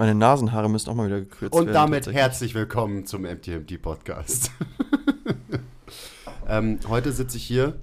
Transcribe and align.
Meine 0.00 0.14
Nasenhaare 0.14 0.70
müssen 0.70 0.88
auch 0.88 0.94
mal 0.94 1.08
wieder 1.08 1.20
gekürzt 1.20 1.52
Und 1.52 1.66
werden. 1.66 1.74
damit 1.74 2.04
tatsächlich. 2.04 2.22
herzlich 2.22 2.54
willkommen 2.54 3.04
zum 3.04 3.20
MTMT 3.20 3.82
Podcast. 3.82 4.50
ähm, 6.48 6.78
heute 6.88 7.12
sitze 7.12 7.36
ich 7.36 7.44
hier 7.44 7.78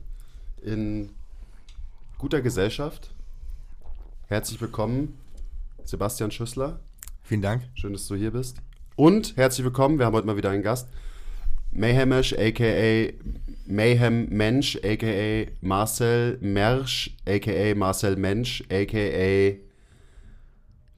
in 0.64 1.12
guter 2.18 2.42
Gesellschaft. 2.42 3.14
Herzlich 4.26 4.60
willkommen, 4.60 5.20
Sebastian 5.84 6.32
Schüssler. 6.32 6.80
Vielen 7.22 7.44
Dank. 7.44 7.70
Schön, 7.76 7.94
dass 7.94 8.08
du 8.08 8.16
hier 8.16 8.32
bist. 8.32 8.58
Und 8.96 9.38
herzlich 9.38 9.64
willkommen, 9.64 10.00
wir 10.00 10.08
haben 10.08 10.16
heute 10.16 10.26
mal 10.26 10.38
wieder 10.38 10.50
einen 10.50 10.64
Gast. 10.64 10.90
Mayhemish, 11.72 12.34
a.k.a. 12.34 13.14
Mayhem 13.68 14.28
Mensch, 14.30 14.76
a.k.a. 14.78 15.52
Marcel 15.62 16.40
Mersch, 16.42 17.16
a.k.a. 17.28 17.76
Marcel 17.76 18.16
Mensch, 18.16 18.64
a.k.a. 18.72 19.58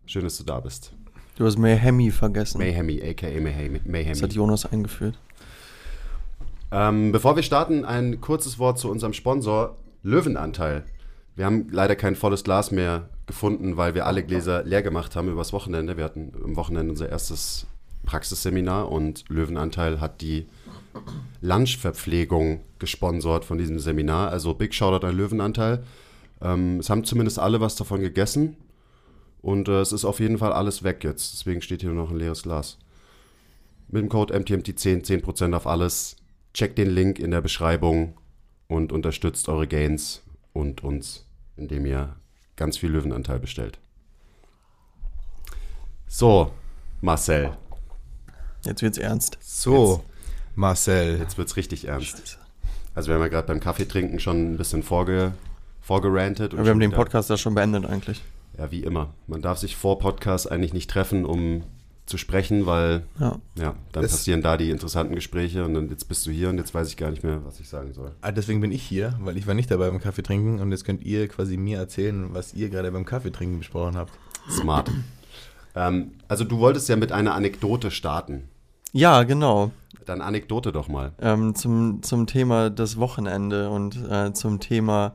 Schön, 0.06 0.23
dass 0.23 0.38
du 0.38 0.45
da 0.45 0.61
bist. 0.61 0.94
Du 1.40 1.45
hast 1.45 1.58
Mayhemi 1.58 2.12
vergessen. 2.12 2.58
Mayhemi, 2.58 3.02
a.k.a. 3.02 3.40
Mayhemi. 3.40 4.09
Das 4.09 4.22
hat 4.22 4.34
Jonas 4.34 4.66
eingeführt. 4.66 5.18
Ähm, 6.70 7.14
bevor 7.14 7.38
wir 7.38 7.44
starten, 7.44 7.86
ein 7.86 8.20
kurzes 8.20 8.59
Wort 8.59 8.78
zu 8.78 8.92
unserem 8.92 9.14
Sponsor 9.14 9.78
Löwenanteil. 10.04 10.84
Wir 11.38 11.45
haben 11.45 11.70
leider 11.72 11.95
kein 11.95 12.17
volles 12.17 12.44
Glas 12.44 12.72
mehr 12.72 13.08
gefunden, 13.26 13.78
weil 13.78 13.95
wir 13.95 14.06
alle 14.06 14.22
Gläser 14.22 14.64
leer 14.66 14.82
gemacht 14.82 15.16
haben 15.16 15.30
übers 15.32 15.54
Wochenende. 15.54 15.95
Wir 15.95 16.04
hatten 16.04 16.34
am 16.44 16.58
Wochenende 16.58 16.92
unser 16.92 17.08
erstes 17.08 17.67
Praxisseminar 18.04 18.92
und 18.92 19.23
Löwenanteil 19.30 20.02
hat 20.02 20.20
die 20.20 20.45
Lunchverpflegung 21.40 22.60
gesponsert 22.80 23.45
von 23.45 23.58
diesem 23.58 23.80
Seminar. 23.80 24.30
Also 24.30 24.56
Big 24.56 24.73
Shoutout 24.73 25.08
an 25.08 25.16
Löwenanteil. 25.16 25.84
Ähm, 26.42 26.80
es 26.80 26.90
haben 26.90 27.06
zumindest 27.06 27.40
alle 27.40 27.62
was 27.62 27.78
davon 27.78 28.02
gegessen 28.02 28.58
und 29.42 29.68
äh, 29.68 29.80
es 29.82 29.92
ist 29.92 30.06
auf 30.06 30.20
jeden 30.20 30.38
Fall 30.38 30.54
alles 30.54 30.84
weg 30.84 31.04
jetzt. 31.04 31.34
Deswegen 31.34 31.62
steht 31.62 31.82
hier 31.82 31.92
nur 31.92 32.04
noch 32.04 32.12
ein 32.12 32.18
leeres 32.18 32.44
Glas. 32.44 32.78
Mit 33.88 34.02
dem 34.04 34.09
Code 34.09 34.36
MTMT10 34.38 35.06
10% 35.23 35.56
auf 35.56 35.66
alles. 35.68 36.16
Checkt 36.54 36.78
den 36.78 36.90
Link 36.90 37.20
in 37.20 37.32
der 37.32 37.42
Beschreibung 37.42 38.16
und 38.67 38.92
unterstützt 38.92 39.50
eure 39.50 39.67
Gains 39.67 40.22
und 40.54 40.84
uns, 40.84 41.26
indem 41.58 41.86
ihr 41.86 42.16
ganz 42.56 42.78
viel 42.78 42.92
Löwenanteil 42.92 43.40
bestellt. 43.40 43.80
So, 46.08 46.52
Marcel, 47.02 47.56
Jetzt 48.66 48.82
wird's 48.82 48.98
ernst. 48.98 49.38
So, 49.42 50.04
Marcel. 50.56 51.17
jetzt 51.20 51.38
wird's 51.38 51.56
richtig 51.56 51.88
ernst. 51.88 52.38
Also 52.94 53.08
wir 53.08 53.16
haben 53.16 53.22
ja 53.22 53.28
gerade 53.30 53.48
beim 53.48 53.60
Kaffeetrinken 53.60 54.20
schon 54.20 54.54
ein 54.54 54.58
bisschen 54.58 54.83
vorge, 54.83 55.33
vorgerantet. 55.82 56.54
und 56.54 56.64
Wir 56.64 56.72
haben 56.72 56.80
den 56.80 56.92
Podcast 56.92 57.30
ja 57.30 57.38
schon 57.38 57.55
beendet 57.55 57.86
eigentlich. 57.86 58.22
Ja, 58.59 58.71
wie 58.71 58.83
immer. 58.83 59.14
Man 59.27 59.42
darf 59.42 59.58
sich 59.58 59.75
vor 59.75 59.99
Podcast 59.99 60.52
eigentlich 60.52 60.73
nicht 60.73 60.89
treffen, 60.89 61.25
um 61.25 61.64
zu 62.05 62.17
sprechen, 62.17 62.65
weil 62.65 63.03
Ja. 63.20 63.37
ja, 63.55 63.75
dann 63.92 64.03
Das- 64.03 64.11
passieren 64.11 64.42
da 64.42 64.58
die 64.58 64.70
interessanten 64.71 65.15
Gespräche 65.15 65.64
und 65.64 65.75
dann 65.75 65.89
jetzt 65.89 66.08
bist 66.09 66.25
du 66.25 66.31
hier 66.31 66.49
und 66.49 66.58
jetzt 66.58 66.73
weiß 66.73 66.87
ich 66.89 66.98
gar 66.98 67.11
nicht 67.11 67.23
mehr, 67.23 67.45
was 67.45 67.59
ich 67.59 67.69
sagen 67.69 67.93
soll. 67.93 68.11
Ah, 68.21 68.31
deswegen 68.31 68.61
bin 68.61 68.71
ich 68.71 68.81
hier, 68.83 69.14
weil 69.21 69.37
ich 69.37 69.45
war 69.48 69.53
nicht 69.53 69.69
dabei 69.71 69.89
beim 69.89 70.02
Kaffee 70.02 70.23
trinken 70.23 70.59
und 70.59 70.71
jetzt 70.71 70.83
könnt 70.86 71.03
ihr 71.03 71.27
quasi 71.27 71.55
mir 71.55 71.77
erzählen, 71.77 72.33
was 72.33 72.53
ihr 72.53 72.69
gerade 72.69 72.92
beim 72.92 73.05
Kaffee 73.05 73.31
trinken 73.31 73.59
besprochen 73.59 73.95
habt. 73.95 74.11
Smart. 74.49 74.89
ähm, 75.75 76.11
also 76.27 76.43
du 76.43 76.58
wolltest 76.59 76.89
ja 76.89 76.95
mit 76.95 77.11
einer 77.11 77.36
Anekdote 77.36 77.92
starten. 77.92 78.49
Ja, 78.92 79.21
genau. 79.23 79.71
Dann 80.05 80.21
Anekdote 80.21 80.71
doch 80.71 80.87
mal. 80.87 81.11
Ähm, 81.21 81.53
zum, 81.53 82.02
zum 82.02 82.25
Thema 82.25 82.71
das 82.71 82.98
Wochenende 82.98 83.69
und 83.69 83.95
äh, 84.09 84.33
zum 84.33 84.59
Thema, 84.59 85.14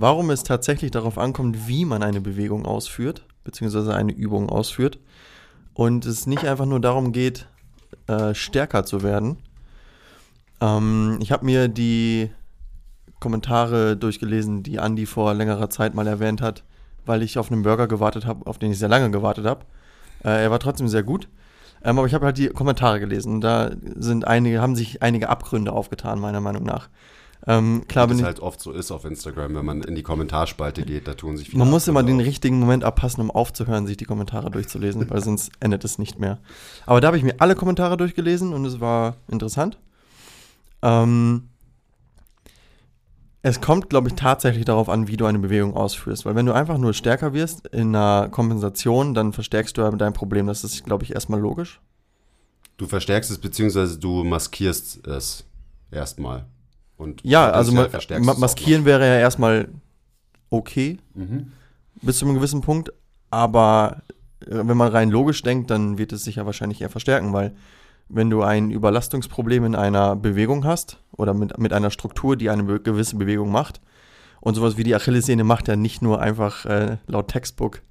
warum 0.00 0.30
es 0.30 0.44
tatsächlich 0.44 0.92
darauf 0.92 1.18
ankommt, 1.18 1.66
wie 1.66 1.84
man 1.84 2.02
eine 2.02 2.20
Bewegung 2.20 2.66
ausführt, 2.66 3.24
beziehungsweise 3.42 3.94
eine 3.94 4.12
Übung 4.12 4.48
ausführt. 4.48 4.98
Und 5.74 6.06
es 6.06 6.26
nicht 6.26 6.44
einfach 6.44 6.66
nur 6.66 6.80
darum 6.80 7.12
geht, 7.12 7.46
äh, 8.06 8.34
stärker 8.34 8.84
zu 8.84 9.02
werden. 9.02 9.38
Ähm, 10.60 11.18
ich 11.20 11.32
habe 11.32 11.44
mir 11.44 11.68
die 11.68 12.30
Kommentare 13.20 13.96
durchgelesen, 13.96 14.62
die 14.62 14.78
Andi 14.78 15.06
vor 15.06 15.34
längerer 15.34 15.70
Zeit 15.70 15.94
mal 15.94 16.06
erwähnt 16.06 16.40
hat, 16.40 16.62
weil 17.04 17.22
ich 17.22 17.38
auf 17.38 17.50
einen 17.50 17.62
Burger 17.62 17.88
gewartet 17.88 18.24
habe, 18.24 18.46
auf 18.46 18.58
den 18.58 18.70
ich 18.70 18.78
sehr 18.78 18.88
lange 18.88 19.10
gewartet 19.10 19.46
habe. 19.46 19.64
Äh, 20.24 20.44
er 20.44 20.50
war 20.50 20.60
trotzdem 20.60 20.88
sehr 20.88 21.02
gut. 21.02 21.28
Ähm, 21.82 21.98
aber 21.98 22.06
ich 22.06 22.14
habe 22.14 22.26
halt 22.26 22.38
die 22.38 22.48
Kommentare 22.48 23.00
gelesen. 23.00 23.40
Da 23.40 23.70
sind 23.96 24.26
einige, 24.26 24.60
haben 24.60 24.76
sich 24.76 25.02
einige 25.02 25.28
Abgründe 25.28 25.72
aufgetan, 25.72 26.20
meiner 26.20 26.40
Meinung 26.40 26.64
nach. 26.64 26.88
Ähm, 27.46 27.84
klar 27.88 28.10
Wie 28.10 28.14
ich, 28.14 28.22
halt 28.22 28.40
oft 28.40 28.60
so 28.60 28.72
ist 28.72 28.90
auf 28.90 29.04
Instagram, 29.04 29.54
wenn 29.54 29.64
man 29.64 29.82
in 29.82 29.94
die 29.94 30.02
Kommentarspalte 30.02 30.82
geht, 30.82 31.06
da 31.06 31.14
tun 31.14 31.36
sich 31.36 31.50
viele 31.50 31.60
man 31.60 31.70
muss 31.70 31.86
immer 31.88 32.02
den 32.02 32.20
auf. 32.20 32.26
richtigen 32.26 32.58
Moment 32.58 32.84
abpassen, 32.84 33.22
um 33.22 33.30
aufzuhören, 33.30 33.86
sich 33.86 33.96
die 33.96 34.04
Kommentare 34.04 34.50
durchzulesen, 34.50 35.08
weil 35.08 35.22
sonst 35.22 35.52
endet 35.60 35.84
es 35.84 35.98
nicht 35.98 36.18
mehr. 36.18 36.38
Aber 36.84 37.00
da 37.00 37.06
habe 37.06 37.16
ich 37.16 37.22
mir 37.22 37.36
alle 37.38 37.54
Kommentare 37.54 37.96
durchgelesen 37.96 38.52
und 38.52 38.64
es 38.64 38.80
war 38.80 39.16
interessant. 39.28 39.78
Ähm, 40.82 41.48
es 43.42 43.60
kommt, 43.60 43.88
glaube 43.88 44.08
ich, 44.08 44.14
tatsächlich 44.14 44.64
darauf 44.64 44.88
an, 44.88 45.06
wie 45.06 45.16
du 45.16 45.24
eine 45.24 45.38
Bewegung 45.38 45.74
ausführst. 45.74 46.26
Weil 46.26 46.34
wenn 46.34 46.46
du 46.46 46.52
einfach 46.52 46.76
nur 46.76 46.92
stärker 46.92 47.32
wirst 47.32 47.68
in 47.68 47.94
einer 47.94 48.28
Kompensation, 48.28 49.14
dann 49.14 49.32
verstärkst 49.32 49.76
du 49.76 49.82
ja 49.82 49.90
dein 49.90 50.12
Problem. 50.12 50.46
Das 50.46 50.64
ist, 50.64 50.84
glaube 50.84 51.04
ich, 51.04 51.14
erstmal 51.14 51.40
logisch. 51.40 51.80
Du 52.76 52.86
verstärkst 52.86 53.30
es, 53.30 53.38
beziehungsweise 53.38 53.98
du 53.98 54.24
maskierst 54.24 55.06
es 55.06 55.44
erstmal. 55.90 56.46
Und 56.98 57.24
Ja, 57.24 57.50
also 57.50 57.72
ma 57.72 57.88
ma 58.20 58.34
maskieren 58.34 58.84
wäre 58.84 59.06
ja 59.06 59.18
erstmal 59.18 59.68
okay. 60.50 60.98
Mhm. 61.14 61.52
bis 62.02 62.18
zu 62.18 62.26
einem 62.26 62.34
gewissen 62.34 62.60
Punkt. 62.60 62.92
Aber 63.30 64.02
äh, 64.40 64.46
wenn 64.50 64.76
man 64.76 64.92
rein 64.92 65.10
logisch 65.10 65.42
denkt, 65.42 65.70
dann 65.70 65.96
wird 65.96 66.12
es 66.12 66.24
sich 66.24 66.36
ja 66.36 66.44
wahrscheinlich 66.44 66.82
eher 66.82 66.90
verstärken, 66.90 67.32
weil 67.32 67.54
wenn 68.10 68.30
du 68.30 68.42
ein 68.42 68.70
Überlastungsproblem 68.70 69.64
in 69.64 69.74
einer 69.74 70.16
Bewegung 70.16 70.64
hast 70.64 70.98
oder 71.16 71.34
mit, 71.34 71.56
mit 71.58 71.72
einer 71.72 71.90
Struktur, 71.90 72.36
die 72.36 72.50
eine 72.50 72.64
be 72.64 72.80
gewisse 72.80 73.16
Bewegung 73.16 73.50
macht, 73.50 73.80
und 74.40 74.54
sowas 74.54 74.76
wie 74.76 74.84
die 74.84 74.94
Achillessehne 74.94 75.44
macht 75.44 75.68
ja 75.68 75.76
nicht 75.76 76.00
nur 76.00 76.20
einfach 76.20 76.64
äh, 76.64 76.98
laut 77.06 77.28
Textbook 77.28 77.82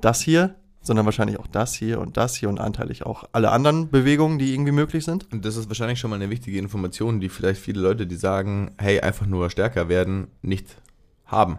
das 0.00 0.20
hier, 0.20 0.54
sondern 0.88 1.04
wahrscheinlich 1.06 1.38
auch 1.38 1.46
das 1.46 1.74
hier 1.74 2.00
und 2.00 2.16
das 2.16 2.34
hier 2.34 2.48
und 2.48 2.58
anteilig 2.58 3.06
auch 3.06 3.28
alle 3.32 3.50
anderen 3.52 3.90
Bewegungen, 3.90 4.38
die 4.40 4.52
irgendwie 4.52 4.72
möglich 4.72 5.04
sind. 5.04 5.30
Und 5.32 5.44
das 5.44 5.56
ist 5.56 5.68
wahrscheinlich 5.68 6.00
schon 6.00 6.10
mal 6.10 6.16
eine 6.16 6.30
wichtige 6.30 6.58
Information, 6.58 7.20
die 7.20 7.28
vielleicht 7.28 7.60
viele 7.60 7.80
Leute, 7.80 8.06
die 8.06 8.16
sagen, 8.16 8.72
hey, 8.78 8.98
einfach 9.00 9.26
nur 9.26 9.50
stärker 9.50 9.88
werden, 9.88 10.26
nicht 10.42 10.76
haben. 11.26 11.58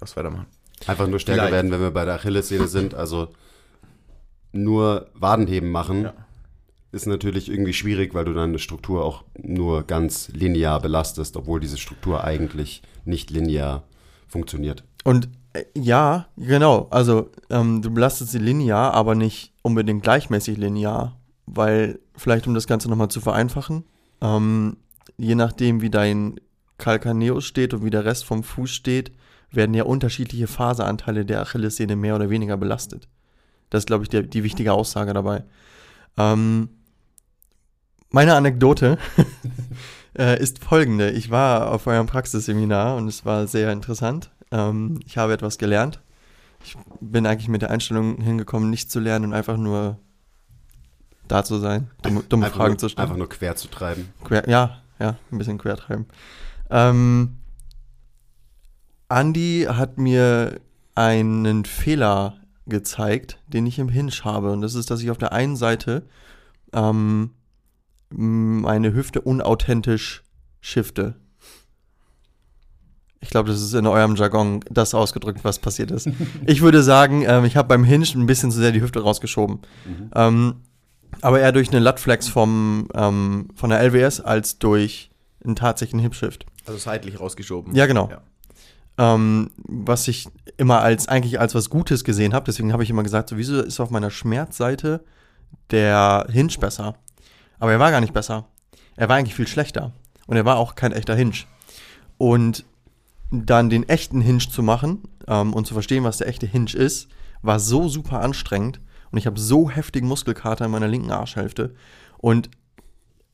Was 0.00 0.16
weitermachen. 0.16 0.46
Einfach 0.86 1.06
nur 1.06 1.20
stärker 1.20 1.42
Vielleicht. 1.42 1.52
werden, 1.52 1.70
wenn 1.70 1.80
wir 1.80 1.90
bei 1.92 2.04
der 2.04 2.14
Achillessehne 2.14 2.66
sind. 2.66 2.94
Also 2.94 3.28
nur 4.52 5.08
Wadenheben 5.14 5.70
machen 5.70 6.02
Ja. 6.04 6.14
ist 6.90 7.06
natürlich 7.06 7.50
irgendwie 7.50 7.72
schwierig, 7.74 8.14
weil 8.14 8.24
du 8.24 8.32
dann 8.32 8.48
eine 8.50 8.58
Struktur 8.58 9.04
auch 9.04 9.24
nur 9.40 9.82
ganz 9.82 10.28
linear 10.28 10.80
belastest, 10.80 11.36
obwohl 11.36 11.60
diese 11.60 11.76
Struktur 11.78 12.24
eigentlich 12.24 12.82
nicht 13.04 13.30
linear 13.30 13.82
funktioniert. 14.26 14.84
Und 15.04 15.28
ja, 15.76 16.26
genau. 16.36 16.88
Also 16.90 17.30
ähm, 17.50 17.82
du 17.82 17.90
belastest 17.90 18.32
sie 18.32 18.38
linear, 18.38 18.94
aber 18.94 19.14
nicht 19.14 19.52
unbedingt 19.62 20.02
gleichmäßig 20.02 20.56
linear. 20.58 21.16
Weil, 21.46 22.00
vielleicht 22.16 22.46
um 22.46 22.54
das 22.54 22.66
Ganze 22.66 22.88
nochmal 22.88 23.08
zu 23.08 23.20
vereinfachen, 23.20 23.84
ähm, 24.22 24.78
je 25.18 25.34
nachdem, 25.34 25.82
wie 25.82 25.90
dein 25.90 26.40
Calcaneus 26.78 27.44
steht 27.44 27.74
und 27.74 27.84
wie 27.84 27.90
der 27.90 28.04
Rest 28.04 28.24
vom 28.24 28.42
Fuß 28.42 28.70
steht, 28.70 29.12
werden 29.50 29.74
ja 29.74 29.84
unterschiedliche 29.84 30.46
Faseranteile 30.46 31.24
der 31.24 31.40
Achillessehne 31.40 31.96
mehr 31.96 32.16
oder 32.16 32.30
weniger 32.30 32.56
belastet. 32.56 33.08
Das 33.70 33.82
ist, 33.82 33.86
glaube 33.86 34.04
ich, 34.04 34.08
der, 34.08 34.22
die 34.22 34.42
wichtige 34.42 34.72
Aussage 34.72 35.12
dabei. 35.12 35.44
Ähm, 36.16 36.70
meine 38.10 38.34
Anekdote 38.34 38.98
äh, 40.18 40.40
ist 40.40 40.62
folgende. 40.62 41.10
Ich 41.10 41.30
war 41.30 41.72
auf 41.72 41.86
eurem 41.86 42.06
Praxisseminar 42.06 42.96
und 42.96 43.08
es 43.08 43.24
war 43.24 43.46
sehr 43.46 43.72
interessant. 43.72 44.30
Ähm, 44.54 45.00
ich 45.04 45.18
habe 45.18 45.32
etwas 45.32 45.58
gelernt. 45.58 46.00
ich 46.64 46.76
bin 47.00 47.26
eigentlich 47.26 47.48
mit 47.48 47.60
der 47.60 47.70
Einstellung 47.70 48.20
hingekommen, 48.20 48.70
nicht 48.70 48.90
zu 48.90 49.00
lernen 49.00 49.26
und 49.26 49.32
einfach 49.34 49.56
nur 49.56 49.98
da 51.26 51.42
zu 51.44 51.58
sein, 51.58 51.90
dumme, 52.02 52.22
dumme 52.28 52.46
Fragen 52.50 52.72
nur, 52.72 52.78
zu 52.78 52.88
stellen. 52.88 53.04
Einfach 53.04 53.18
nur 53.18 53.28
quer 53.28 53.56
zu 53.56 53.68
treiben. 53.68 54.12
Quer, 54.22 54.48
ja, 54.48 54.82
ja, 54.98 55.16
ein 55.32 55.38
bisschen 55.38 55.58
quer 55.58 55.76
treiben. 55.76 56.06
Ähm, 56.70 57.38
Andy 59.08 59.66
hat 59.68 59.98
mir 59.98 60.60
einen 60.94 61.64
Fehler 61.64 62.36
gezeigt, 62.66 63.38
den 63.48 63.66
ich 63.66 63.78
im 63.78 63.88
Hinge 63.88 64.12
habe. 64.22 64.52
Und 64.52 64.60
das 64.60 64.74
ist, 64.74 64.90
dass 64.90 65.02
ich 65.02 65.10
auf 65.10 65.18
der 65.18 65.32
einen 65.32 65.56
Seite 65.56 66.06
ähm, 66.72 67.30
meine 68.10 68.94
Hüfte 68.94 69.20
unauthentisch 69.20 70.22
shifte. 70.60 71.16
Ich 73.24 73.30
glaube, 73.30 73.50
das 73.50 73.60
ist 73.60 73.72
in 73.72 73.86
eurem 73.86 74.16
Jargon 74.16 74.60
das 74.70 74.94
ausgedrückt, 74.94 75.40
was 75.44 75.58
passiert 75.58 75.90
ist. 75.90 76.08
ich 76.46 76.60
würde 76.60 76.82
sagen, 76.82 77.24
ähm, 77.26 77.44
ich 77.44 77.56
habe 77.56 77.68
beim 77.68 77.82
Hinge 77.82 78.06
ein 78.14 78.26
bisschen 78.26 78.50
zu 78.50 78.58
sehr 78.58 78.70
die 78.70 78.82
Hüfte 78.82 79.00
rausgeschoben. 79.00 79.60
Ähm, 80.14 80.56
aber 81.22 81.40
eher 81.40 81.52
durch 81.52 81.70
eine 81.70 81.80
Lutflex 81.80 82.28
vom, 82.28 82.88
ähm, 82.94 83.48
von 83.54 83.70
der 83.70 83.80
LWS 83.80 84.20
als 84.20 84.58
durch 84.58 85.10
einen 85.42 85.56
tatsächlichen 85.56 86.00
Hip-Shift. 86.00 86.44
Also 86.66 86.78
seitlich 86.78 87.18
rausgeschoben. 87.18 87.74
Ja, 87.74 87.86
genau. 87.86 88.10
Ja. 88.10 88.20
Ähm, 89.14 89.50
was 89.56 90.06
ich 90.06 90.28
immer 90.58 90.80
als 90.80 91.08
eigentlich 91.08 91.40
als 91.40 91.54
was 91.54 91.70
Gutes 91.70 92.04
gesehen 92.04 92.34
habe. 92.34 92.44
Deswegen 92.44 92.72
habe 92.72 92.82
ich 92.82 92.90
immer 92.90 93.02
gesagt, 93.02 93.30
so, 93.30 93.38
wieso 93.38 93.60
ist 93.60 93.80
auf 93.80 93.90
meiner 93.90 94.10
Schmerzseite 94.10 95.02
der 95.70 96.26
Hinge 96.30 96.52
besser? 96.60 96.94
Aber 97.58 97.72
er 97.72 97.80
war 97.80 97.90
gar 97.90 98.00
nicht 98.00 98.12
besser. 98.12 98.46
Er 98.96 99.08
war 99.08 99.16
eigentlich 99.16 99.34
viel 99.34 99.48
schlechter. 99.48 99.92
Und 100.26 100.36
er 100.36 100.44
war 100.44 100.56
auch 100.56 100.74
kein 100.74 100.92
echter 100.92 101.14
Hinge. 101.14 101.34
Und 102.18 102.64
dann 103.42 103.70
den 103.70 103.88
echten 103.88 104.20
Hinge 104.20 104.48
zu 104.50 104.62
machen 104.62 105.02
ähm, 105.26 105.52
und 105.52 105.66
zu 105.66 105.74
verstehen, 105.74 106.04
was 106.04 106.18
der 106.18 106.28
echte 106.28 106.46
Hinge 106.46 106.72
ist, 106.72 107.08
war 107.42 107.58
so 107.58 107.88
super 107.88 108.20
anstrengend. 108.20 108.80
Und 109.10 109.18
ich 109.18 109.26
habe 109.26 109.38
so 109.38 109.70
heftigen 109.70 110.08
Muskelkater 110.08 110.64
in 110.64 110.70
meiner 110.70 110.88
linken 110.88 111.10
Arschhälfte. 111.10 111.74
Und 112.18 112.50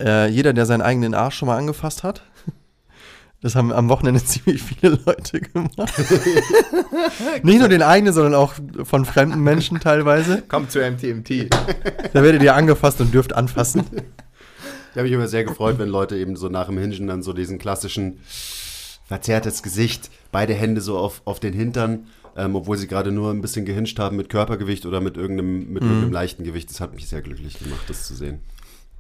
äh, 0.01 0.29
jeder, 0.29 0.53
der 0.53 0.67
seinen 0.67 0.83
eigenen 0.83 1.15
Arsch 1.15 1.37
schon 1.37 1.47
mal 1.47 1.57
angefasst 1.57 2.03
hat, 2.03 2.23
das 3.41 3.55
haben 3.55 3.73
am 3.73 3.89
Wochenende 3.89 4.21
ziemlich 4.25 4.63
viele 4.63 4.99
Leute 5.07 5.41
gemacht. 5.41 5.77
Nicht 7.43 7.61
nur 7.61 7.69
den 7.69 7.83
eigenen, 7.83 8.13
sondern 8.13 8.35
auch 8.35 8.55
von 8.85 9.05
fremden 9.05 9.41
Menschen 9.41 9.81
teilweise. 9.81 10.43
Kommt 10.43 10.71
zu 10.71 10.81
MTMT. 10.81 11.49
Da 12.13 12.23
werdet 12.23 12.43
ihr 12.43 12.55
angefasst 12.55 13.01
und 13.01 13.15
dürft 13.15 13.35
anfassen. 13.35 13.85
Ich 14.91 14.97
habe 14.97 15.05
mich 15.05 15.13
immer 15.13 15.29
sehr 15.29 15.45
gefreut, 15.45 15.79
wenn 15.79 15.89
Leute 15.89 16.17
eben 16.17 16.35
so 16.35 16.49
nach 16.49 16.67
dem 16.67 16.77
Hingen 16.77 17.07
dann 17.07 17.23
so 17.23 17.33
diesen 17.33 17.59
klassischen 17.59 18.19
verzerrtes 19.11 19.65
Gesicht, 19.65 20.09
beide 20.31 20.55
Hände 20.55 20.81
so 20.81 20.97
auf, 20.97 21.23
auf 21.25 21.41
den 21.41 21.53
Hintern, 21.53 22.07
ähm, 22.37 22.55
obwohl 22.55 22.77
sie 22.77 22.87
gerade 22.87 23.11
nur 23.11 23.33
ein 23.33 23.41
bisschen 23.41 23.65
gehinscht 23.65 23.99
haben 23.99 24.17
mit 24.17 24.29
Körpergewicht 24.29 24.87
oder 24.87 25.01
mit 25.01 25.17
irgendeinem, 25.17 25.73
mit 25.73 25.83
irgendeinem 25.83 26.13
leichten 26.13 26.45
Gewicht. 26.45 26.71
Das 26.71 26.81
hat 26.81 26.95
mich 26.95 27.09
sehr 27.09 27.21
glücklich 27.21 27.59
gemacht, 27.59 27.83
das 27.89 28.07
zu 28.07 28.15
sehen. 28.15 28.39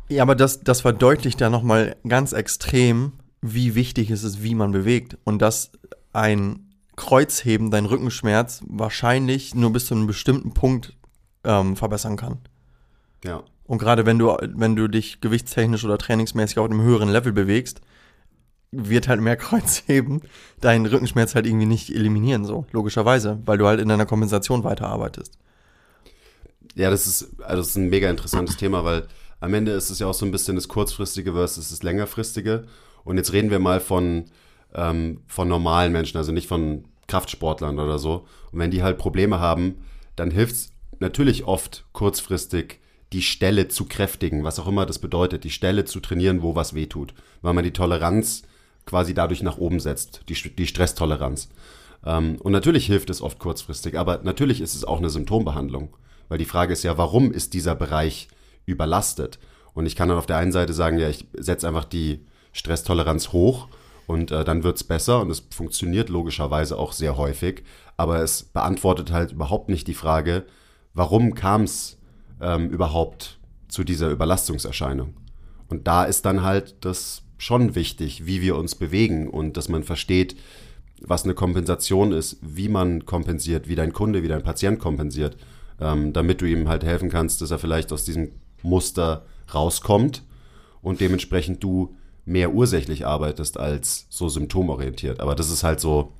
Ja, 0.08 0.24
aber 0.24 0.34
das, 0.34 0.62
das 0.62 0.80
verdeutlicht 0.80 1.40
ja 1.40 1.48
nochmal 1.48 1.94
ganz 2.08 2.32
extrem, 2.32 3.12
wie 3.40 3.76
wichtig 3.76 4.10
es 4.10 4.24
ist, 4.24 4.42
wie 4.42 4.56
man 4.56 4.72
bewegt. 4.72 5.16
Und 5.22 5.40
dass 5.40 5.70
ein 6.12 6.72
Kreuzheben 6.96 7.70
deinen 7.70 7.86
Rückenschmerz 7.86 8.64
wahrscheinlich 8.66 9.54
nur 9.54 9.72
bis 9.72 9.86
zu 9.86 9.94
einem 9.94 10.08
bestimmten 10.08 10.54
Punkt 10.54 10.96
ähm, 11.44 11.76
verbessern 11.76 12.16
kann. 12.16 12.38
Ja. 13.24 13.44
Und 13.62 13.78
gerade 13.78 14.06
wenn 14.06 14.18
du, 14.18 14.36
wenn 14.42 14.74
du 14.74 14.88
dich 14.88 15.20
gewichtstechnisch 15.20 15.84
oder 15.84 15.98
trainingsmäßig 15.98 16.58
auf 16.58 16.68
einem 16.68 16.82
höheren 16.82 17.10
Level 17.10 17.32
bewegst, 17.32 17.80
wird 18.72 19.08
halt 19.08 19.20
mehr 19.20 19.36
Kreuzheben 19.36 20.22
deinen 20.60 20.86
Rückenschmerz 20.86 21.34
halt 21.34 21.46
irgendwie 21.46 21.66
nicht 21.66 21.90
eliminieren, 21.90 22.44
so, 22.44 22.66
logischerweise, 22.72 23.40
weil 23.44 23.58
du 23.58 23.66
halt 23.66 23.80
in 23.80 23.88
deiner 23.88 24.06
Kompensation 24.06 24.64
weiterarbeitest. 24.64 25.36
Ja, 26.74 26.90
das 26.90 27.06
ist, 27.06 27.40
also 27.42 27.62
das 27.62 27.68
ist 27.70 27.76
ein 27.76 27.88
mega 27.88 28.08
interessantes 28.08 28.56
Thema, 28.56 28.84
weil 28.84 29.06
am 29.40 29.54
Ende 29.54 29.72
ist 29.72 29.90
es 29.90 29.98
ja 29.98 30.06
auch 30.06 30.14
so 30.14 30.24
ein 30.24 30.30
bisschen 30.30 30.54
das 30.54 30.68
kurzfristige 30.68 31.32
versus 31.32 31.70
das 31.70 31.82
längerfristige. 31.82 32.64
Und 33.04 33.16
jetzt 33.16 33.32
reden 33.32 33.50
wir 33.50 33.58
mal 33.58 33.80
von, 33.80 34.26
ähm, 34.74 35.22
von 35.26 35.48
normalen 35.48 35.92
Menschen, 35.92 36.18
also 36.18 36.30
nicht 36.30 36.46
von 36.46 36.84
Kraftsportlern 37.08 37.78
oder 37.78 37.98
so. 37.98 38.26
Und 38.52 38.60
wenn 38.60 38.70
die 38.70 38.82
halt 38.82 38.98
Probleme 38.98 39.40
haben, 39.40 39.82
dann 40.14 40.30
hilft 40.30 40.54
es 40.54 40.72
natürlich 41.00 41.44
oft 41.44 41.86
kurzfristig, 41.92 42.80
die 43.12 43.22
Stelle 43.22 43.66
zu 43.66 43.86
kräftigen, 43.86 44.44
was 44.44 44.60
auch 44.60 44.68
immer 44.68 44.86
das 44.86 45.00
bedeutet, 45.00 45.42
die 45.42 45.50
Stelle 45.50 45.84
zu 45.84 45.98
trainieren, 45.98 46.42
wo 46.42 46.54
was 46.54 46.74
weh 46.74 46.86
tut, 46.86 47.14
weil 47.42 47.54
man 47.54 47.64
die 47.64 47.72
Toleranz 47.72 48.42
quasi 48.90 49.14
dadurch 49.14 49.42
nach 49.42 49.58
oben 49.58 49.78
setzt, 49.78 50.22
die, 50.28 50.34
die 50.34 50.66
Stresstoleranz. 50.66 51.48
Ähm, 52.04 52.36
und 52.40 52.50
natürlich 52.50 52.86
hilft 52.86 53.08
es 53.08 53.22
oft 53.22 53.38
kurzfristig, 53.38 53.96
aber 53.96 54.20
natürlich 54.24 54.60
ist 54.60 54.74
es 54.74 54.84
auch 54.84 54.98
eine 54.98 55.10
Symptombehandlung, 55.10 55.96
weil 56.28 56.38
die 56.38 56.44
Frage 56.44 56.72
ist 56.72 56.82
ja, 56.82 56.98
warum 56.98 57.30
ist 57.30 57.54
dieser 57.54 57.76
Bereich 57.76 58.28
überlastet? 58.66 59.38
Und 59.74 59.86
ich 59.86 59.94
kann 59.94 60.08
dann 60.08 60.18
auf 60.18 60.26
der 60.26 60.38
einen 60.38 60.50
Seite 60.50 60.72
sagen, 60.72 60.98
ja, 60.98 61.08
ich 61.08 61.26
setze 61.36 61.68
einfach 61.68 61.84
die 61.84 62.26
Stresstoleranz 62.52 63.28
hoch 63.32 63.68
und 64.08 64.32
äh, 64.32 64.42
dann 64.42 64.64
wird's 64.64 64.82
besser 64.82 65.20
und 65.20 65.30
es 65.30 65.44
funktioniert 65.54 66.08
logischerweise 66.08 66.76
auch 66.76 66.92
sehr 66.92 67.16
häufig, 67.16 67.62
aber 67.96 68.22
es 68.22 68.42
beantwortet 68.42 69.12
halt 69.12 69.30
überhaupt 69.30 69.68
nicht 69.68 69.86
die 69.86 69.94
Frage, 69.94 70.46
warum 70.94 71.34
kam's 71.34 71.96
ähm, 72.40 72.70
überhaupt 72.70 73.38
zu 73.68 73.84
dieser 73.84 74.10
Überlastungserscheinung? 74.10 75.14
Und 75.68 75.86
da 75.86 76.02
ist 76.02 76.24
dann 76.24 76.42
halt 76.42 76.84
das 76.84 77.22
schon 77.40 77.74
wichtig, 77.74 78.26
wie 78.26 78.42
wir 78.42 78.56
uns 78.56 78.74
bewegen 78.74 79.28
und 79.28 79.56
dass 79.56 79.68
man 79.68 79.82
versteht, 79.82 80.36
was 81.00 81.24
eine 81.24 81.34
Kompensation 81.34 82.12
ist, 82.12 82.36
wie 82.42 82.68
man 82.68 83.06
kompensiert, 83.06 83.66
wie 83.66 83.74
dein 83.74 83.94
Kunde, 83.94 84.22
wie 84.22 84.28
dein 84.28 84.42
Patient 84.42 84.78
kompensiert, 84.78 85.38
ähm, 85.80 86.12
damit 86.12 86.42
du 86.42 86.44
ihm 86.44 86.68
halt 86.68 86.84
helfen 86.84 87.08
kannst, 87.08 87.40
dass 87.40 87.50
er 87.50 87.58
vielleicht 87.58 87.92
aus 87.92 88.04
diesem 88.04 88.32
Muster 88.62 89.24
rauskommt 89.54 90.22
und 90.82 91.00
dementsprechend 91.00 91.64
du 91.64 91.96
mehr 92.26 92.52
ursächlich 92.52 93.06
arbeitest 93.06 93.58
als 93.58 94.06
so 94.10 94.28
symptomorientiert. 94.28 95.20
Aber 95.20 95.34
das 95.34 95.50
ist 95.50 95.64
halt 95.64 95.80
so, 95.80 96.12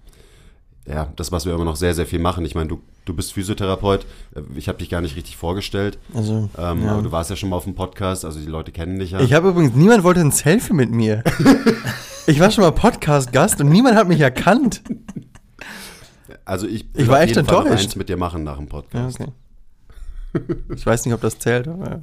ja, 0.87 1.13
das, 1.17 1.31
was 1.31 1.47
wir 1.47 1.55
immer 1.55 1.65
noch 1.65 1.77
sehr, 1.77 1.95
sehr 1.95 2.07
viel 2.07 2.19
machen. 2.19 2.45
Ich 2.45 2.55
meine, 2.55 2.69
du, 2.69 2.81
du 3.05 3.15
bist 3.15 3.33
Physiotherapeut, 3.33 4.07
äh, 4.35 4.41
ich 4.57 4.69
habe 4.69 4.79
dich 4.79 4.89
gar 4.91 5.01
nicht 5.01 5.17
richtig 5.17 5.37
vorgestellt, 5.37 5.99
Also, 6.15 6.49
ähm, 6.59 6.85
ja. 6.85 6.93
aber 6.93 7.03
du 7.03 7.13
warst 7.13 7.31
ja 7.31 7.37
schon 7.37 7.51
mal 7.51 7.57
auf 7.57 7.65
dem 7.65 7.75
Podcast, 7.75 8.25
also 8.25 8.41
die 8.41 8.47
Leute 8.47 8.73
kennen 8.73 8.99
dich 8.99 9.11
ja. 9.13 9.21
Ich 9.21 9.33
habe 9.33 9.49
übrigens, 9.51 9.75
niemand 9.75 10.05
wollte 10.05 10.21
ein 10.21 10.31
Selfie 10.33 10.73
mit 10.73 10.91
mir. 10.91 11.23
ich 12.27 12.41
war 12.41 12.51
schon 12.51 12.65
mal 12.65 12.73
Podcast-Gast 12.73 13.61
und 13.61 13.69
niemand 13.69 13.97
hat 13.97 14.09
mich 14.09 14.21
erkannt. 14.21 14.83
also 16.45 16.67
ich, 16.67 16.87
Ich 16.95 17.09
war 17.09 17.21
echt 17.21 17.37
enttäuscht. 17.37 17.71
eins 17.71 17.97
mit 17.97 18.09
dir 18.09 18.17
machen 18.17 18.43
nach 18.45 18.57
dem 18.57 18.65
Ja, 18.67 18.71
Podcast. 18.71 19.21
okay. 19.21 19.31
Ich 20.75 20.87
weiß 20.87 21.05
nicht, 21.07 21.15
ob 21.15 21.21
das 21.21 21.39
zählt, 21.39 21.67
aber 21.69 22.03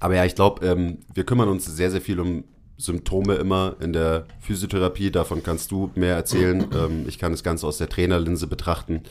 Aber 0.00 0.14
ja, 0.14 0.24
ich 0.24 0.34
glaube, 0.34 0.64
ähm, 0.66 0.98
wir 1.12 1.24
kümmern 1.24 1.48
uns 1.48 1.64
sehr, 1.66 1.90
sehr 1.90 2.00
viel 2.00 2.20
um 2.20 2.44
Symptome 2.76 3.34
immer 3.34 3.76
in 3.80 3.92
der 3.92 4.26
Physiotherapie. 4.40 5.10
Davon 5.10 5.42
kannst 5.42 5.70
du 5.70 5.90
mehr 5.94 6.14
erzählen. 6.14 6.66
ähm, 6.74 7.04
ich 7.08 7.18
kann 7.18 7.32
das 7.32 7.42
Ganze 7.42 7.66
aus 7.66 7.78
der 7.78 7.88
Trainerlinse 7.88 8.46
betrachten, 8.46 9.02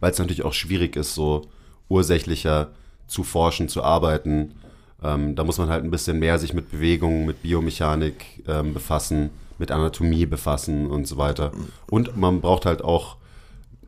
weil 0.00 0.12
es 0.12 0.18
natürlich 0.18 0.44
auch 0.44 0.54
schwierig 0.54 0.96
ist, 0.96 1.14
so 1.14 1.42
ursächlicher 1.88 2.70
zu 3.06 3.24
forschen, 3.24 3.68
zu 3.68 3.82
arbeiten. 3.82 4.54
Ähm, 5.02 5.34
da 5.34 5.44
muss 5.44 5.58
man 5.58 5.68
halt 5.68 5.84
ein 5.84 5.90
bisschen 5.90 6.18
mehr 6.18 6.38
sich 6.38 6.54
mit 6.54 6.70
Bewegung, 6.70 7.26
mit 7.26 7.42
Biomechanik 7.42 8.44
ähm, 8.46 8.74
befassen, 8.74 9.30
mit 9.58 9.70
Anatomie 9.70 10.26
befassen 10.26 10.86
und 10.86 11.06
so 11.06 11.16
weiter. 11.16 11.52
Und 11.88 12.16
man 12.16 12.40
braucht 12.40 12.66
halt 12.66 12.82
auch 12.82 13.16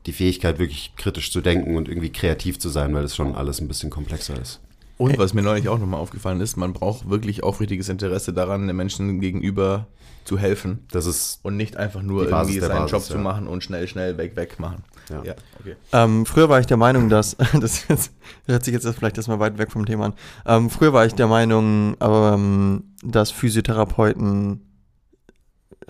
die 0.06 0.12
Fähigkeit, 0.12 0.58
wirklich 0.58 0.94
kritisch 0.96 1.30
zu 1.30 1.40
denken 1.40 1.76
und 1.76 1.88
irgendwie 1.88 2.10
kreativ 2.10 2.58
zu 2.58 2.68
sein, 2.68 2.92
weil 2.94 3.02
das 3.02 3.14
schon 3.14 3.34
alles 3.34 3.60
ein 3.60 3.68
bisschen 3.68 3.90
komplexer 3.90 4.40
ist. 4.40 4.60
Und 5.02 5.18
was 5.18 5.34
mir 5.34 5.42
neulich 5.42 5.68
auch 5.68 5.78
nochmal 5.78 6.00
aufgefallen 6.00 6.40
ist, 6.40 6.56
man 6.56 6.72
braucht 6.72 7.08
wirklich 7.08 7.42
aufrichtiges 7.42 7.88
Interesse 7.88 8.32
daran, 8.32 8.66
den 8.66 8.76
Menschen 8.76 9.20
gegenüber 9.20 9.86
zu 10.24 10.38
helfen 10.38 10.86
Das 10.92 11.06
ist 11.06 11.40
und 11.42 11.56
nicht 11.56 11.76
einfach 11.76 12.02
nur 12.02 12.28
irgendwie 12.28 12.60
seinen 12.60 12.70
Basis, 12.70 12.92
Job 12.92 13.02
zu 13.02 13.14
ja. 13.14 13.20
machen 13.20 13.46
und 13.46 13.64
schnell, 13.64 13.88
schnell 13.88 14.16
weg, 14.18 14.36
weg 14.36 14.58
machen. 14.60 14.84
Ja. 15.10 15.34
okay. 15.60 15.76
Ähm, 15.92 16.26
früher 16.26 16.48
war 16.48 16.60
ich 16.60 16.66
der 16.66 16.76
Meinung, 16.76 17.08
dass, 17.08 17.36
das 17.60 17.88
jetzt, 17.88 18.12
hört 18.46 18.64
sich 18.64 18.72
jetzt 18.72 18.88
vielleicht 18.88 19.16
erstmal 19.16 19.40
weit 19.40 19.58
weg 19.58 19.72
vom 19.72 19.84
Thema 19.84 20.06
an. 20.06 20.14
Ähm, 20.46 20.70
früher 20.70 20.92
war 20.92 21.04
ich 21.06 21.14
der 21.14 21.26
Meinung, 21.26 21.96
ähm, 22.00 22.84
dass 23.02 23.30
Physiotherapeuten 23.30 24.60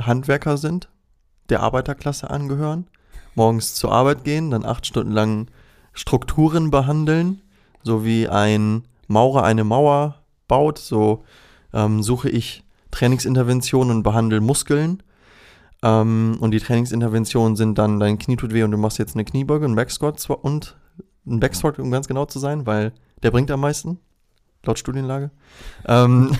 Handwerker 0.00 0.57
sind, 0.57 0.88
der 1.50 1.61
Arbeiterklasse 1.61 2.31
angehören, 2.31 2.87
morgens 3.35 3.75
zur 3.75 3.92
Arbeit 3.92 4.25
gehen, 4.25 4.50
dann 4.50 4.64
acht 4.64 4.87
Stunden 4.87 5.12
lang 5.12 5.49
Strukturen 5.92 6.71
behandeln, 6.71 7.42
so 7.83 8.04
wie 8.04 8.28
ein 8.28 8.85
Maurer 9.12 9.45
eine 9.45 9.64
Mauer 9.64 10.23
baut, 10.49 10.78
so 10.78 11.25
ähm, 11.73 12.02
suche 12.02 12.28
ich 12.28 12.64
Trainingsinterventionen 12.90 13.97
und 13.97 14.02
behandle 14.02 14.40
Muskeln. 14.40 15.02
Ähm, 15.83 16.37
und 16.40 16.50
die 16.52 16.61
Trainingsinterventionen 16.61 17.57
sind 17.57 17.78
dann, 17.78 18.00
dein 18.00 18.19
Knie 18.19 18.37
tut 18.37 18.52
weh 18.52 18.62
und 18.62 18.71
du 18.71 18.78
machst 18.78 18.99
jetzt 18.99 19.14
eine 19.14 19.25
Kniebeuge, 19.25 19.64
einen 19.64 19.76
Backsquat 19.76 20.28
und 20.31 20.76
einen 21.26 21.40
Backsquat, 21.40 21.78
um 21.78 21.90
ganz 21.90 22.09
genau 22.09 22.26
zu 22.26 22.38
sein, 22.38 22.66
weil 22.66 22.92
der 23.23 23.31
bringt 23.31 23.50
am 23.50 23.61
meisten, 23.61 23.99
laut 24.64 24.78
Studienlage. 24.78 25.31
Ähm, 25.87 26.37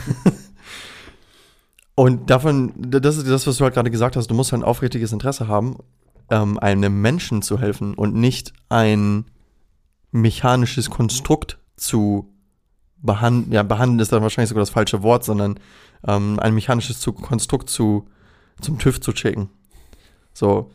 und 1.95 2.31
davon, 2.31 2.73
das 2.77 3.17
ist 3.17 3.29
das, 3.29 3.47
was 3.47 3.57
du 3.57 3.65
halt 3.65 3.75
gerade 3.75 3.91
gesagt 3.91 4.17
hast, 4.17 4.29
du 4.29 4.35
musst 4.35 4.53
halt 4.53 4.63
ein 4.63 4.69
aufrichtiges 4.69 5.13
Interesse 5.13 5.49
haben. 5.49 5.77
ähm, 6.31 6.59
einem 6.59 7.03
Menschen 7.03 7.43
zu 7.43 7.59
helfen 7.59 7.95
und 7.95 8.15
nicht 8.15 8.53
ein 8.69 9.27
mechanisches 10.13 10.89
Konstrukt 10.89 11.59
zu 11.77 12.32
behandeln. 13.03 13.53
Ja, 13.53 13.63
behandeln 13.63 14.01
ist 14.01 14.13
dann 14.13 14.23
wahrscheinlich 14.23 14.49
sogar 14.49 14.63
das 14.63 14.71
falsche 14.71 15.03
Wort, 15.03 15.25
sondern 15.25 15.59
ähm, 16.07 16.39
ein 16.41 16.55
mechanisches 16.55 17.01
zu 17.01 17.13
Konstrukt 17.13 17.69
zu, 17.69 18.07
zum 18.61 18.79
TÜV 18.79 19.01
zu 19.01 19.15
schicken. 19.15 19.51
So. 20.33 20.71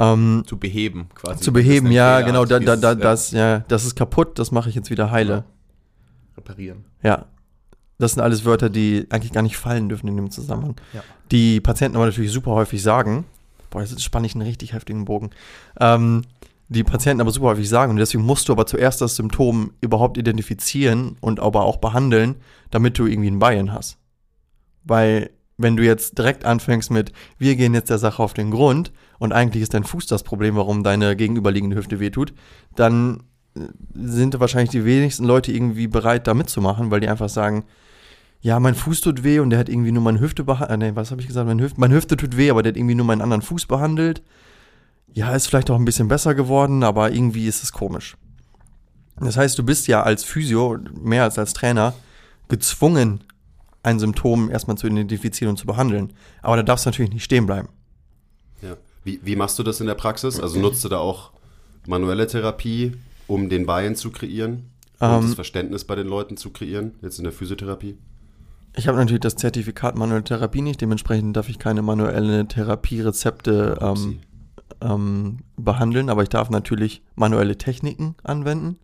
Ähm, 0.00 0.44
Zu 0.46 0.58
beheben 0.58 1.08
quasi. 1.14 1.42
zu 1.42 1.52
beheben, 1.52 1.90
ja, 1.90 2.20
genau, 2.20 2.44
da, 2.44 2.60
da, 2.60 2.76
da, 2.76 2.92
äh, 2.92 2.96
das, 2.96 3.32
ja, 3.32 3.60
das 3.66 3.84
ist 3.84 3.96
kaputt, 3.96 4.38
das 4.38 4.52
mache 4.52 4.68
ich 4.68 4.76
jetzt 4.76 4.90
wieder 4.90 5.10
heile. 5.10 5.42
Reparieren. 6.36 6.84
Ja. 7.02 7.26
Das 7.98 8.12
sind 8.12 8.22
alles 8.22 8.44
Wörter, 8.44 8.70
die 8.70 9.08
eigentlich 9.10 9.32
gar 9.32 9.42
nicht 9.42 9.56
fallen 9.56 9.88
dürfen 9.88 10.06
in 10.06 10.14
dem 10.14 10.30
Zusammenhang. 10.30 10.76
Ja. 10.92 11.02
Die 11.32 11.60
Patienten 11.60 11.96
aber 11.96 12.06
natürlich 12.06 12.30
super 12.30 12.52
häufig 12.52 12.80
sagen, 12.80 13.24
boah, 13.70 13.82
jetzt 13.82 14.00
spanne 14.00 14.26
ich 14.26 14.36
einen 14.36 14.46
richtig 14.46 14.72
heftigen 14.72 15.04
Bogen, 15.04 15.30
ähm, 15.80 16.22
die 16.68 16.84
Patienten 16.84 17.22
aber 17.22 17.30
super 17.30 17.46
häufig 17.46 17.68
sagen, 17.68 17.92
und 17.92 17.96
deswegen 17.96 18.24
musst 18.24 18.48
du 18.48 18.52
aber 18.52 18.66
zuerst 18.66 19.00
das 19.00 19.16
Symptom 19.16 19.72
überhaupt 19.80 20.18
identifizieren 20.18 21.16
und 21.20 21.40
aber 21.40 21.64
auch 21.64 21.78
behandeln, 21.78 22.36
damit 22.70 22.98
du 22.98 23.06
irgendwie 23.06 23.30
ein 23.30 23.38
Bein 23.38 23.72
hast. 23.72 23.98
Weil, 24.84 25.30
wenn 25.56 25.76
du 25.76 25.84
jetzt 25.84 26.18
direkt 26.18 26.44
anfängst 26.44 26.90
mit, 26.90 27.12
wir 27.38 27.56
gehen 27.56 27.72
jetzt 27.72 27.90
der 27.90 27.98
Sache 27.98 28.22
auf 28.22 28.34
den 28.34 28.50
Grund 28.50 28.92
und 29.18 29.32
eigentlich 29.32 29.62
ist 29.62 29.72
dein 29.72 29.84
Fuß 29.84 30.06
das 30.06 30.22
Problem, 30.22 30.56
warum 30.56 30.84
deine 30.84 31.16
gegenüberliegende 31.16 31.76
Hüfte 31.76 32.00
wehtut, 32.00 32.34
dann 32.76 33.22
äh, 33.56 33.60
sind 33.94 34.38
wahrscheinlich 34.38 34.70
die 34.70 34.84
wenigsten 34.84 35.24
Leute 35.24 35.52
irgendwie 35.52 35.88
bereit, 35.88 36.26
da 36.26 36.34
mitzumachen, 36.34 36.90
weil 36.90 37.00
die 37.00 37.08
einfach 37.08 37.30
sagen, 37.30 37.64
ja, 38.40 38.60
mein 38.60 38.74
Fuß 38.74 39.00
tut 39.00 39.24
weh 39.24 39.40
und 39.40 39.50
der 39.50 39.58
hat 39.58 39.68
irgendwie 39.68 39.90
nur 39.90 40.02
meine 40.02 40.20
Hüfte 40.20 40.44
behandelt. 40.44 40.80
Nee, 40.80 40.96
was 40.96 41.10
habe 41.10 41.20
ich 41.20 41.26
gesagt? 41.26 41.48
Meine 41.48 41.62
Hüfte, 41.62 41.80
meine 41.80 41.94
Hüfte 41.94 42.16
tut 42.16 42.36
weh, 42.36 42.50
aber 42.50 42.62
der 42.62 42.70
hat 42.70 42.76
irgendwie 42.76 42.94
nur 42.94 43.06
meinen 43.06 43.22
anderen 43.22 43.42
Fuß 43.42 43.66
behandelt. 43.66 44.22
Ja, 45.18 45.34
ist 45.34 45.48
vielleicht 45.48 45.68
auch 45.68 45.74
ein 45.74 45.84
bisschen 45.84 46.06
besser 46.06 46.36
geworden, 46.36 46.84
aber 46.84 47.10
irgendwie 47.10 47.48
ist 47.48 47.64
es 47.64 47.72
komisch. 47.72 48.16
Das 49.18 49.36
heißt, 49.36 49.58
du 49.58 49.64
bist 49.64 49.88
ja 49.88 50.04
als 50.04 50.22
Physio, 50.22 50.78
mehr 50.92 51.24
als 51.24 51.40
als 51.40 51.54
Trainer, 51.54 51.92
gezwungen, 52.46 53.24
ein 53.82 53.98
Symptom 53.98 54.48
erstmal 54.48 54.78
zu 54.78 54.86
identifizieren 54.86 55.50
und 55.50 55.56
zu 55.56 55.66
behandeln. 55.66 56.12
Aber 56.40 56.54
da 56.54 56.62
darfst 56.62 56.86
du 56.86 56.90
natürlich 56.90 57.12
nicht 57.12 57.24
stehen 57.24 57.46
bleiben. 57.46 57.68
Ja. 58.62 58.76
Wie, 59.02 59.18
wie 59.24 59.34
machst 59.34 59.58
du 59.58 59.64
das 59.64 59.80
in 59.80 59.88
der 59.88 59.96
Praxis? 59.96 60.38
Also 60.38 60.60
nutzt 60.60 60.84
du 60.84 60.88
da 60.88 60.98
auch 60.98 61.32
manuelle 61.84 62.28
Therapie, 62.28 62.92
um 63.26 63.48
den 63.48 63.66
Buy-in 63.66 63.96
zu 63.96 64.12
kreieren 64.12 64.70
und 65.00 65.08
Ähm, 65.08 65.22
das 65.22 65.34
Verständnis 65.34 65.82
bei 65.82 65.96
den 65.96 66.06
Leuten 66.06 66.36
zu 66.36 66.50
kreieren, 66.50 66.92
jetzt 67.02 67.18
in 67.18 67.24
der 67.24 67.32
Physiotherapie? 67.32 67.98
Ich 68.76 68.86
habe 68.86 68.98
natürlich 68.98 69.22
das 69.22 69.34
Zertifikat 69.34 69.96
manuelle 69.96 70.22
Therapie 70.22 70.62
nicht, 70.62 70.80
dementsprechend 70.80 71.36
darf 71.36 71.48
ich 71.48 71.58
keine 71.58 71.82
manuelle 71.82 72.46
Therapierezepte 72.46 73.78
ähm. 73.80 74.20
Ähm, 74.80 75.38
behandeln, 75.56 76.08
aber 76.10 76.22
ich 76.22 76.28
darf 76.28 76.50
natürlich 76.50 77.02
manuelle 77.14 77.56
Techniken 77.58 78.14
anwenden, 78.22 78.78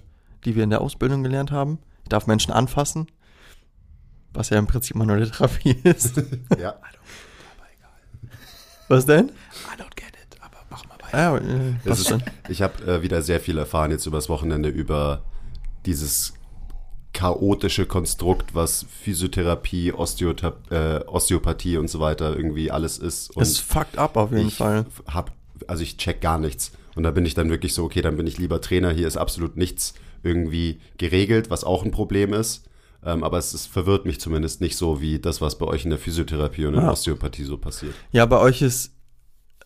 die 0.44 0.54
wir 0.56 0.64
in 0.64 0.70
der 0.70 0.80
Ausbildung 0.80 1.22
gelernt 1.22 1.50
haben. 1.50 1.78
Ich 2.02 2.08
darf 2.08 2.26
Menschen 2.26 2.52
anfassen, 2.52 3.06
was 4.32 4.50
ja 4.50 4.58
im 4.58 4.66
Prinzip 4.66 4.96
manuelle 4.96 5.30
Therapie 5.30 5.70
ist. 5.84 6.20
Ja. 6.60 6.74
was 8.88 9.06
denn? 9.06 9.28
I 9.28 9.80
don't 9.80 9.94
get 9.96 10.08
it, 10.08 10.38
aber 10.40 10.58
mach 10.70 10.84
mal 10.86 10.96
weiter. 11.00 11.14
Ah, 11.14 11.18
Ja, 11.18 11.36
äh, 11.38 11.74
was 11.84 12.00
ist, 12.00 12.10
denn? 12.10 12.22
ich 12.48 12.60
habe 12.62 12.82
äh, 12.84 13.02
wieder 13.02 13.22
sehr 13.22 13.40
viel 13.40 13.56
erfahren 13.58 13.90
jetzt 13.90 14.06
übers 14.06 14.28
Wochenende 14.28 14.68
über 14.68 15.22
dieses 15.86 16.34
chaotische 17.12 17.86
Konstrukt, 17.86 18.54
was 18.56 18.86
Physiotherapie, 19.02 19.92
Osteota 19.92 20.54
äh, 20.70 20.98
Osteopathie 21.06 21.76
und 21.76 21.88
so 21.88 22.00
weiter 22.00 22.36
irgendwie 22.36 22.70
alles 22.72 22.98
ist. 22.98 23.34
Und 23.36 23.42
Es 23.42 23.58
fuckt 23.60 23.96
up 23.98 24.16
auf 24.16 24.32
jeden 24.32 24.48
ich 24.48 24.56
Fall. 24.56 24.84
Hab, 25.06 25.30
also 25.66 25.82
ich 25.82 25.96
check 25.96 26.20
gar 26.20 26.38
nichts. 26.38 26.72
Und 26.94 27.02
da 27.02 27.10
bin 27.10 27.26
ich 27.26 27.34
dann 27.34 27.50
wirklich 27.50 27.74
so, 27.74 27.84
okay, 27.84 28.02
dann 28.02 28.16
bin 28.16 28.26
ich 28.26 28.38
lieber 28.38 28.60
Trainer. 28.60 28.90
Hier 28.90 29.06
ist 29.06 29.16
absolut 29.16 29.56
nichts 29.56 29.94
irgendwie 30.22 30.80
geregelt, 30.98 31.50
was 31.50 31.64
auch 31.64 31.84
ein 31.84 31.90
Problem 31.90 32.32
ist. 32.32 32.64
Ähm, 33.04 33.22
aber 33.22 33.38
es 33.38 33.52
ist, 33.52 33.66
verwirrt 33.66 34.06
mich 34.06 34.20
zumindest 34.20 34.60
nicht 34.60 34.76
so 34.76 35.00
wie 35.00 35.18
das, 35.18 35.40
was 35.40 35.58
bei 35.58 35.66
euch 35.66 35.84
in 35.84 35.90
der 35.90 35.98
Physiotherapie 35.98 36.64
und 36.64 36.74
in 36.74 36.80
der 36.80 36.84
Ja. 36.84 36.92
Osteopathie 36.92 37.44
so 37.44 37.58
passiert. 37.58 37.94
Ja, 38.12 38.24
bei 38.24 38.38
euch 38.38 38.62
ist, 38.62 38.92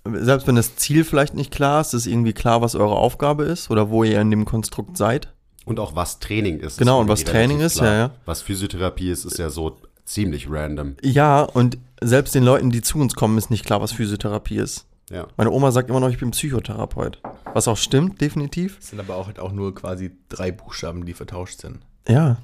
selbst 0.05 0.47
wenn 0.47 0.57
das 0.57 0.77
Ziel 0.77 1.05
vielleicht 1.05 1.35
nicht 1.35 1.53
klar 1.53 1.81
ist, 1.81 1.95
ist 1.95 2.07
irgendwie 2.07 2.33
klar, 2.33 2.63
was 2.63 2.75
eure 2.75 2.97
Aufgabe 2.97 3.45
ist 3.45 3.71
oder 3.71 3.91
wo 3.91 4.03
ihr 4.03 4.21
in 4.21 4.31
dem 4.31 4.45
Konstrukt 4.45 4.97
seid. 4.97 5.33
Und 5.65 5.79
auch 5.79 5.95
was 5.95 6.19
Training 6.19 6.61
ist. 6.61 6.79
Genau, 6.79 6.99
ist 6.99 7.03
und 7.03 7.09
was 7.09 7.25
Training 7.25 7.61
ist, 7.61 7.79
ja, 7.79 7.95
ja. 7.95 8.11
Was 8.25 8.43
Physiotherapie 8.43 9.11
ist, 9.11 9.25
ist 9.25 9.39
ja 9.39 9.51
so 9.51 9.77
ziemlich 10.05 10.51
random. 10.51 10.97
Ja, 11.03 11.43
und 11.43 11.79
selbst 12.01 12.35
den 12.35 12.43
Leuten, 12.43 12.71
die 12.71 12.81
zu 12.81 12.99
uns 12.99 13.15
kommen, 13.15 13.39
ist 13.39 13.51
nicht 13.51 13.67
klar, 13.67 13.81
was 13.81 13.93
Physiotherapie 13.93 14.57
ist. 14.57 14.87
Ja. 15.11 15.27
Meine 15.37 15.51
Oma 15.51 15.71
sagt 15.73 15.89
immer 15.89 16.01
noch, 16.01 16.11
ich 16.11 16.19
bin 16.19 16.31
Psychotherapeut. 16.33 17.21
Was 17.55 17.67
auch 17.69 17.77
stimmt, 17.79 18.21
definitiv. 18.21 18.79
Es 18.79 18.89
sind 18.89 19.01
aber 19.01 19.17
auch, 19.17 19.27
halt 19.27 19.39
auch 19.39 19.53
nur 19.53 19.75
quasi 19.75 20.11
drei 20.29 20.53
Buchstaben, 20.53 21.07
die 21.07 21.15
vertauscht 21.15 21.61
sind. 21.61 21.79
Ja, 22.07 22.37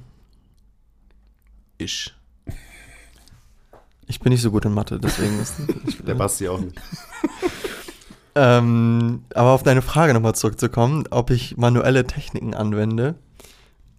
Ich. 1.77 2.13
ich 4.07 4.19
bin 4.19 4.31
nicht 4.31 4.41
so 4.41 4.49
gut 4.51 4.65
in 4.65 4.73
Mathe, 4.73 4.99
deswegen 4.99 5.39
ist. 5.39 5.55
Der 6.07 6.15
Basti 6.15 6.47
auch 6.47 6.59
nicht. 6.59 6.75
ähm, 8.35 9.23
aber 9.33 9.51
auf 9.51 9.63
deine 9.63 9.81
Frage 9.81 10.13
nochmal 10.13 10.35
zurückzukommen, 10.35 11.05
ob 11.11 11.29
ich 11.29 11.57
manuelle 11.57 12.05
Techniken 12.05 12.53
anwende. 12.53 13.15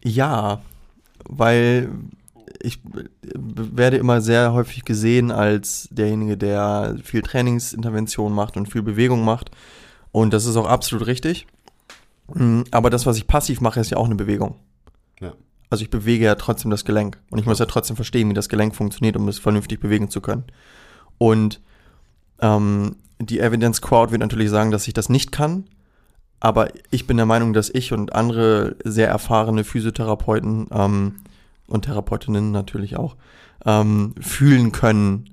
Ja, 0.04 0.60
weil 1.24 1.90
ich 2.60 2.80
werde 3.34 3.96
immer 3.96 4.20
sehr 4.20 4.52
häufig 4.52 4.84
gesehen 4.84 5.30
als 5.30 5.88
derjenige, 5.90 6.36
der 6.36 6.96
viel 7.02 7.22
Trainingsintervention 7.22 8.32
macht 8.32 8.56
und 8.56 8.70
viel 8.70 8.82
Bewegung 8.82 9.24
macht. 9.24 9.50
Und 10.12 10.32
das 10.32 10.46
ist 10.46 10.56
auch 10.56 10.66
absolut 10.66 11.06
richtig. 11.06 11.46
Mm, 12.34 12.62
Aber 12.70 12.90
das, 12.90 13.06
was 13.06 13.16
ich 13.16 13.26
passiv 13.26 13.60
mache, 13.60 13.80
ist 13.80 13.90
ja 13.90 13.96
auch 13.96 14.06
eine 14.06 14.14
Bewegung. 14.14 14.56
Ja. 15.20 15.32
Also 15.70 15.82
ich 15.82 15.90
bewege 15.90 16.24
ja 16.24 16.34
trotzdem 16.34 16.70
das 16.70 16.84
Gelenk. 16.84 17.18
Und 17.30 17.38
ich 17.38 17.46
muss 17.46 17.58
ja 17.58 17.66
trotzdem 17.66 17.96
verstehen, 17.96 18.28
wie 18.28 18.34
das 18.34 18.48
Gelenk 18.48 18.74
funktioniert, 18.74 19.16
um 19.16 19.28
es 19.28 19.38
vernünftig 19.38 19.80
bewegen 19.80 20.08
zu 20.10 20.20
können. 20.20 20.44
Und 21.18 21.60
ähm, 22.40 22.96
die 23.18 23.40
Evidence 23.40 23.80
Crowd 23.80 24.12
wird 24.12 24.20
natürlich 24.20 24.50
sagen, 24.50 24.70
dass 24.70 24.86
ich 24.88 24.94
das 24.94 25.08
nicht 25.08 25.32
kann. 25.32 25.64
Aber 26.40 26.68
ich 26.90 27.06
bin 27.06 27.16
der 27.16 27.26
Meinung, 27.26 27.52
dass 27.52 27.70
ich 27.70 27.92
und 27.92 28.14
andere 28.14 28.76
sehr 28.84 29.08
erfahrene 29.08 29.64
Physiotherapeuten 29.64 30.68
ähm, 30.70 31.14
und 31.66 31.84
Therapeutinnen 31.84 32.50
natürlich 32.52 32.96
auch 32.96 33.16
ähm, 33.64 34.14
fühlen 34.20 34.72
können, 34.72 35.30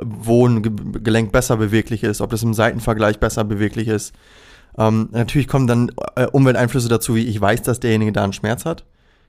wo 0.00 0.46
ein 0.46 0.62
Ge 0.62 0.72
Gelenk 1.02 1.32
besser 1.32 1.56
beweglich 1.56 2.02
ist, 2.02 2.20
ob 2.20 2.30
das 2.30 2.42
im 2.42 2.54
Seitenvergleich 2.54 3.20
besser 3.20 3.44
beweglich 3.44 3.88
ist. 3.88 4.14
Ähm, 4.78 5.08
natürlich 5.12 5.48
kommen 5.48 5.66
dann 5.66 5.92
äh, 6.16 6.26
Umwelteinflüsse 6.26 6.88
dazu, 6.88 7.14
wie 7.14 7.26
ich 7.26 7.40
weiß, 7.40 7.62
dass 7.62 7.80
derjenige 7.80 8.12
da 8.12 8.24
einen 8.24 8.32
Schmerz 8.32 8.64
hat. 8.64 8.84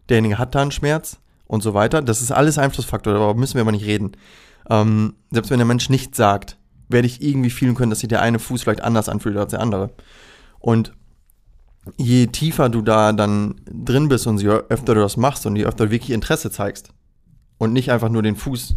Derjenige 0.10 0.38
hat 0.38 0.56
da 0.56 0.62
einen 0.62 0.72
Schmerz 0.72 1.20
und 1.46 1.62
so 1.62 1.74
weiter. 1.74 2.02
Das 2.02 2.22
ist 2.22 2.32
alles 2.32 2.58
Einflussfaktor, 2.58 3.14
darüber 3.14 3.34
müssen 3.36 3.56
wir 3.56 3.62
aber 3.62 3.72
nicht 3.72 3.86
reden. 3.86 4.14
Ähm, 4.70 5.16
selbst 5.32 5.52
wenn 5.52 5.60
der 5.60 5.68
Mensch 5.68 5.90
nichts 5.90 6.18
sagt, 6.18 6.58
werde 6.90 7.08
ich 7.08 7.22
irgendwie 7.22 7.50
fühlen 7.50 7.76
können, 7.76 7.90
dass 7.90 8.00
sich 8.00 8.10
der 8.10 8.22
eine 8.22 8.40
Fuß 8.40 8.64
vielleicht 8.64 8.84
anders 8.84 9.10
anfühlt 9.10 9.38
als 9.38 9.52
der 9.52 9.62
andere. 9.62 9.92
Und 10.60 10.94
je 11.98 12.28
tiefer 12.28 12.70
du 12.70 12.82
da 12.82 13.12
dann 13.12 13.56
drin 13.66 14.08
bist 14.08 14.28
und 14.28 14.42
je 14.42 14.50
öfter 14.50 14.96
du 14.96 15.02
das 15.02 15.18
machst 15.18 15.46
und 15.46 15.56
je 15.56 15.66
öfter 15.66 15.86
du 15.86 15.92
wirklich 15.92 16.12
Interesse 16.12 16.52
zeigst 16.52 16.90
und 17.58 17.74
nicht 17.74 17.92
einfach 17.92 18.10
nur 18.10 18.24
den 18.24 18.36
Fuß 18.36 18.76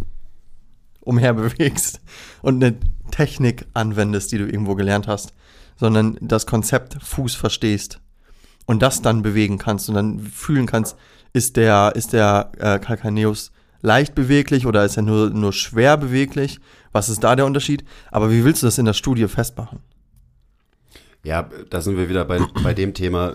umher 1.00 1.34
bewegst 1.34 2.00
und 2.42 2.62
eine 2.62 2.76
Technik 3.10 3.66
anwendest, 3.74 4.32
die 4.32 4.38
du 4.38 4.46
irgendwo 4.46 4.74
gelernt 4.74 5.06
hast, 5.06 5.32
sondern 5.76 6.18
das 6.20 6.46
Konzept 6.46 6.96
Fuß 7.02 7.34
verstehst 7.34 8.00
und 8.66 8.82
das 8.82 9.02
dann 9.02 9.22
bewegen 9.22 9.58
kannst 9.58 9.88
und 9.88 9.94
dann 9.94 10.20
fühlen 10.20 10.66
kannst, 10.66 10.96
ist 11.32 11.56
der, 11.56 11.92
ist 11.94 12.12
der 12.12 12.50
äh, 12.58 12.78
Calcaneus 12.78 13.52
leicht 13.82 14.14
beweglich 14.14 14.66
oder 14.66 14.84
ist 14.84 14.96
er 14.96 15.02
nur, 15.02 15.30
nur 15.30 15.52
schwer 15.52 15.96
beweglich? 15.96 16.58
Was 16.92 17.08
ist 17.08 17.22
da 17.22 17.36
der 17.36 17.46
Unterschied? 17.46 17.84
Aber 18.10 18.30
wie 18.30 18.42
willst 18.44 18.62
du 18.62 18.66
das 18.66 18.78
in 18.78 18.86
der 18.86 18.94
Studie 18.94 19.28
festmachen? 19.28 19.80
Ja, 21.26 21.50
da 21.70 21.80
sind 21.80 21.96
wir 21.96 22.08
wieder 22.08 22.24
bei, 22.24 22.38
bei 22.62 22.72
dem 22.72 22.94
Thema. 22.94 23.34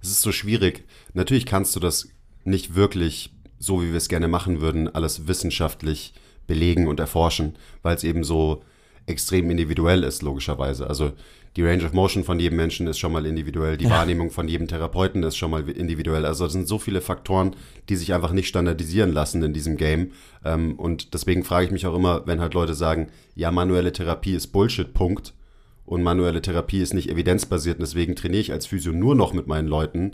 Es 0.00 0.10
ist 0.10 0.20
so 0.20 0.30
schwierig. 0.30 0.84
Natürlich 1.12 1.46
kannst 1.46 1.74
du 1.74 1.80
das 1.80 2.08
nicht 2.44 2.76
wirklich, 2.76 3.32
so 3.58 3.82
wie 3.82 3.88
wir 3.88 3.96
es 3.96 4.08
gerne 4.08 4.28
machen 4.28 4.60
würden, 4.60 4.88
alles 4.94 5.26
wissenschaftlich 5.26 6.14
belegen 6.46 6.86
und 6.86 7.00
erforschen, 7.00 7.56
weil 7.82 7.96
es 7.96 8.04
eben 8.04 8.22
so 8.22 8.62
extrem 9.06 9.50
individuell 9.50 10.04
ist, 10.04 10.22
logischerweise. 10.22 10.86
Also 10.86 11.10
die 11.56 11.64
Range 11.64 11.84
of 11.84 11.92
Motion 11.92 12.22
von 12.22 12.38
jedem 12.38 12.56
Menschen 12.56 12.86
ist 12.86 13.00
schon 13.00 13.10
mal 13.10 13.26
individuell, 13.26 13.76
die 13.76 13.90
Wahrnehmung 13.90 14.30
von 14.30 14.46
jedem 14.46 14.68
Therapeuten 14.68 15.24
ist 15.24 15.36
schon 15.36 15.50
mal 15.50 15.68
individuell. 15.68 16.24
Also 16.24 16.46
es 16.46 16.52
sind 16.52 16.68
so 16.68 16.78
viele 16.78 17.00
Faktoren, 17.00 17.56
die 17.88 17.96
sich 17.96 18.14
einfach 18.14 18.30
nicht 18.30 18.46
standardisieren 18.46 19.12
lassen 19.12 19.42
in 19.42 19.54
diesem 19.54 19.76
Game. 19.76 20.12
Ähm, 20.44 20.78
und 20.78 21.14
deswegen 21.14 21.42
frage 21.42 21.66
ich 21.66 21.72
mich 21.72 21.86
auch 21.86 21.96
immer, 21.96 22.28
wenn 22.28 22.40
halt 22.40 22.54
Leute 22.54 22.74
sagen, 22.74 23.08
ja, 23.34 23.50
manuelle 23.50 23.92
Therapie 23.92 24.34
ist 24.34 24.48
Bullshit, 24.48 24.94
Punkt 24.94 25.34
und 25.86 26.02
manuelle 26.02 26.42
Therapie 26.42 26.80
ist 26.80 26.94
nicht 26.94 27.10
evidenzbasiert 27.10 27.78
und 27.78 27.82
deswegen 27.82 28.16
trainiere 28.16 28.40
ich 28.40 28.52
als 28.52 28.66
Physio 28.66 28.92
nur 28.92 29.14
noch 29.14 29.32
mit 29.32 29.46
meinen 29.46 29.68
Leuten. 29.68 30.12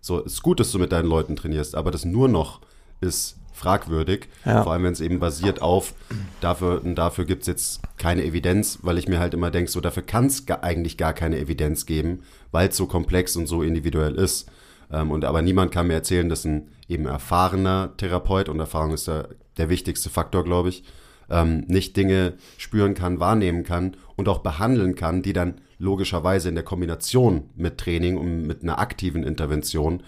So, 0.00 0.24
es 0.24 0.34
ist 0.34 0.42
gut, 0.42 0.60
dass 0.60 0.72
du 0.72 0.78
mit 0.78 0.92
deinen 0.92 1.08
Leuten 1.08 1.36
trainierst, 1.36 1.74
aber 1.74 1.90
das 1.90 2.04
nur 2.04 2.28
noch 2.28 2.60
ist 3.00 3.36
fragwürdig. 3.52 4.28
Ja. 4.44 4.62
Vor 4.62 4.72
allem, 4.72 4.84
wenn 4.84 4.92
es 4.92 5.00
eben 5.00 5.20
basiert 5.20 5.62
auf, 5.62 5.94
dafür, 6.40 6.82
und 6.82 6.96
dafür 6.96 7.24
gibt 7.24 7.42
es 7.42 7.46
jetzt 7.46 7.80
keine 7.98 8.24
Evidenz, 8.24 8.80
weil 8.82 8.98
ich 8.98 9.08
mir 9.08 9.20
halt 9.20 9.34
immer 9.34 9.50
denke, 9.50 9.70
so 9.70 9.80
dafür 9.80 10.02
kann 10.02 10.26
es 10.26 10.48
eigentlich 10.48 10.96
gar 10.96 11.12
keine 11.12 11.38
Evidenz 11.38 11.86
geben, 11.86 12.22
weil 12.50 12.68
es 12.68 12.76
so 12.76 12.86
komplex 12.86 13.36
und 13.36 13.46
so 13.46 13.62
individuell 13.62 14.14
ist. 14.14 14.48
Ähm, 14.90 15.10
und 15.10 15.24
aber 15.24 15.42
niemand 15.42 15.70
kann 15.70 15.86
mir 15.86 15.94
erzählen, 15.94 16.28
dass 16.28 16.44
ein 16.44 16.68
eben 16.88 17.06
erfahrener 17.06 17.92
Therapeut, 17.96 18.48
und 18.48 18.58
Erfahrung 18.58 18.94
ist 18.94 19.06
der, 19.06 19.28
der 19.56 19.68
wichtigste 19.68 20.10
Faktor, 20.10 20.44
glaube 20.44 20.70
ich, 20.70 20.82
ähm, 21.30 21.64
nicht 21.68 21.96
Dinge 21.96 22.34
spüren 22.58 22.94
kann, 22.94 23.20
wahrnehmen 23.20 23.64
kann 23.64 23.96
und 24.16 24.28
auch 24.28 24.38
behandeln 24.40 24.94
kann, 24.94 25.22
die 25.22 25.32
dann 25.32 25.54
logischerweise 25.78 26.48
in 26.48 26.54
der 26.54 26.64
Kombination 26.64 27.44
mit 27.56 27.78
Training 27.78 28.16
und 28.16 28.46
mit 28.46 28.62
einer 28.62 28.78
aktiven 28.78 29.24
Intervention 29.24 30.02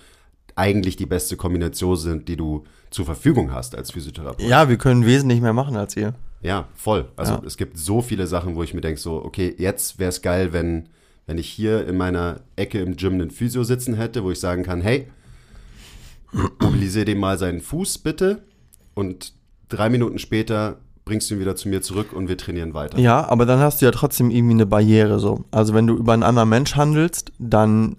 eigentlich 0.57 0.97
die 0.97 1.07
beste 1.07 1.37
Kombination 1.37 1.97
sind, 1.97 2.29
die 2.29 2.37
du 2.37 2.65
zur 2.91 3.05
Verfügung 3.05 3.53
hast 3.53 3.75
als 3.75 3.91
Physiotherapeut. 3.91 4.47
Ja, 4.47 4.69
wir 4.69 4.77
können 4.77 5.05
wesentlich 5.05 5.41
mehr 5.41 5.53
machen 5.53 5.77
als 5.77 5.97
ihr. 5.97 6.15
Ja, 6.43 6.69
voll. 6.77 7.09
Also 7.17 7.35
Ja. 7.35 7.43
es 7.45 7.57
gibt 7.57 7.77
so 7.77 8.03
viele 8.03 8.27
Sachen, 8.29 8.55
wo 8.55 8.63
ich 8.63 8.73
mir 8.75 8.81
denke, 8.83 9.01
so, 9.01 9.25
okay, 9.25 9.53
jetzt 9.59 9.99
wäre 9.99 10.11
es 10.11 10.23
geil, 10.23 10.53
wenn, 10.53 10.89
wenn 11.27 11.39
ich 11.39 11.49
hier 11.49 11.89
in 11.89 11.97
meiner 11.97 12.41
Ecke 12.55 12.79
im 12.81 12.97
Gym 12.97 13.15
einen 13.15 13.31
Physio 13.33 13.65
sitzen 13.65 13.95
hätte, 13.95 14.23
wo 14.23 14.31
ich 14.31 14.39
sagen 14.39 14.63
kann, 14.63 14.81
hey, 14.81 15.09
mobilisier 16.61 17.05
dem 17.05 17.19
mal 17.19 17.39
seinen 17.39 17.61
Fuß 17.61 17.99
bitte 17.99 18.43
und 18.95 19.33
drei 19.69 19.89
Minuten 19.89 20.19
später 20.19 20.79
bringst 21.05 21.31
du 21.31 21.35
ihn 21.35 21.41
wieder 21.41 21.55
zu 21.57 21.69
mir 21.69 21.83
zurück 21.83 22.13
und 22.13 22.29
wir 22.29 22.39
trainieren 22.39 22.75
weiter. 22.75 22.99
Ja, 22.99 23.29
aber 23.29 23.47
dann 23.47 23.61
hast 23.61 23.83
du 23.83 23.87
ja 23.87 23.91
trotzdem 23.91 24.31
irgendwie 24.31 24.55
eine 24.55 24.67
Barriere 24.67 25.19
so. 25.19 25.45
Also 25.51 25.75
wenn 25.75 25.87
du 25.87 25.97
über 25.97 26.13
einen 26.13 26.23
anderen 26.23 26.49
Mensch 26.49 26.77
handelst, 26.77 27.33
dann 27.39 27.97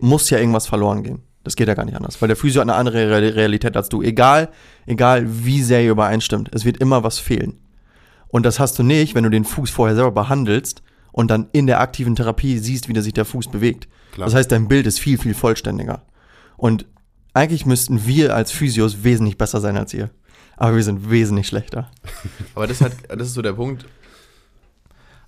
muss 0.00 0.30
ja 0.30 0.38
irgendwas 0.38 0.66
verloren 0.66 1.02
gehen. 1.02 1.22
Das 1.42 1.56
geht 1.56 1.68
ja 1.68 1.74
gar 1.74 1.84
nicht 1.84 1.96
anders, 1.96 2.20
weil 2.22 2.28
der 2.28 2.36
Physio 2.36 2.60
hat 2.60 2.68
eine 2.68 2.76
andere 2.76 3.10
Re 3.10 3.34
Realität 3.34 3.76
als 3.76 3.90
du. 3.90 4.02
Egal, 4.02 4.48
egal 4.86 5.26
wie 5.26 5.62
sehr 5.62 5.82
ihr 5.82 5.90
übereinstimmt, 5.90 6.50
es 6.54 6.64
wird 6.64 6.78
immer 6.78 7.02
was 7.02 7.18
fehlen. 7.18 7.58
Und 8.28 8.46
das 8.46 8.58
hast 8.58 8.78
du 8.78 8.82
nicht, 8.82 9.14
wenn 9.14 9.24
du 9.24 9.30
den 9.30 9.44
Fuß 9.44 9.70
vorher 9.70 9.94
selber 9.94 10.10
behandelst 10.10 10.82
und 11.12 11.30
dann 11.30 11.48
in 11.52 11.66
der 11.66 11.80
aktiven 11.80 12.16
Therapie 12.16 12.58
siehst, 12.58 12.88
wie 12.88 12.94
der 12.94 13.02
sich 13.02 13.12
der 13.12 13.26
Fuß 13.26 13.48
bewegt. 13.48 13.88
Klar. 14.12 14.26
Das 14.26 14.34
heißt, 14.34 14.50
dein 14.50 14.68
Bild 14.68 14.86
ist 14.86 14.98
viel, 14.98 15.18
viel 15.18 15.34
vollständiger. 15.34 16.02
Und 16.56 16.86
eigentlich 17.34 17.66
müssten 17.66 18.06
wir 18.06 18.34
als 18.34 18.50
Physios 18.50 19.04
wesentlich 19.04 19.38
besser 19.38 19.60
sein 19.60 19.76
als 19.76 19.92
ihr. 19.92 20.10
Aber 20.56 20.76
wir 20.76 20.82
sind 20.82 21.10
wesentlich 21.10 21.46
schlechter. 21.46 21.90
Aber 22.54 22.66
das, 22.66 22.80
hat, 22.80 22.92
das 23.08 23.28
ist 23.28 23.34
so 23.34 23.42
der 23.42 23.54
Punkt. 23.54 23.86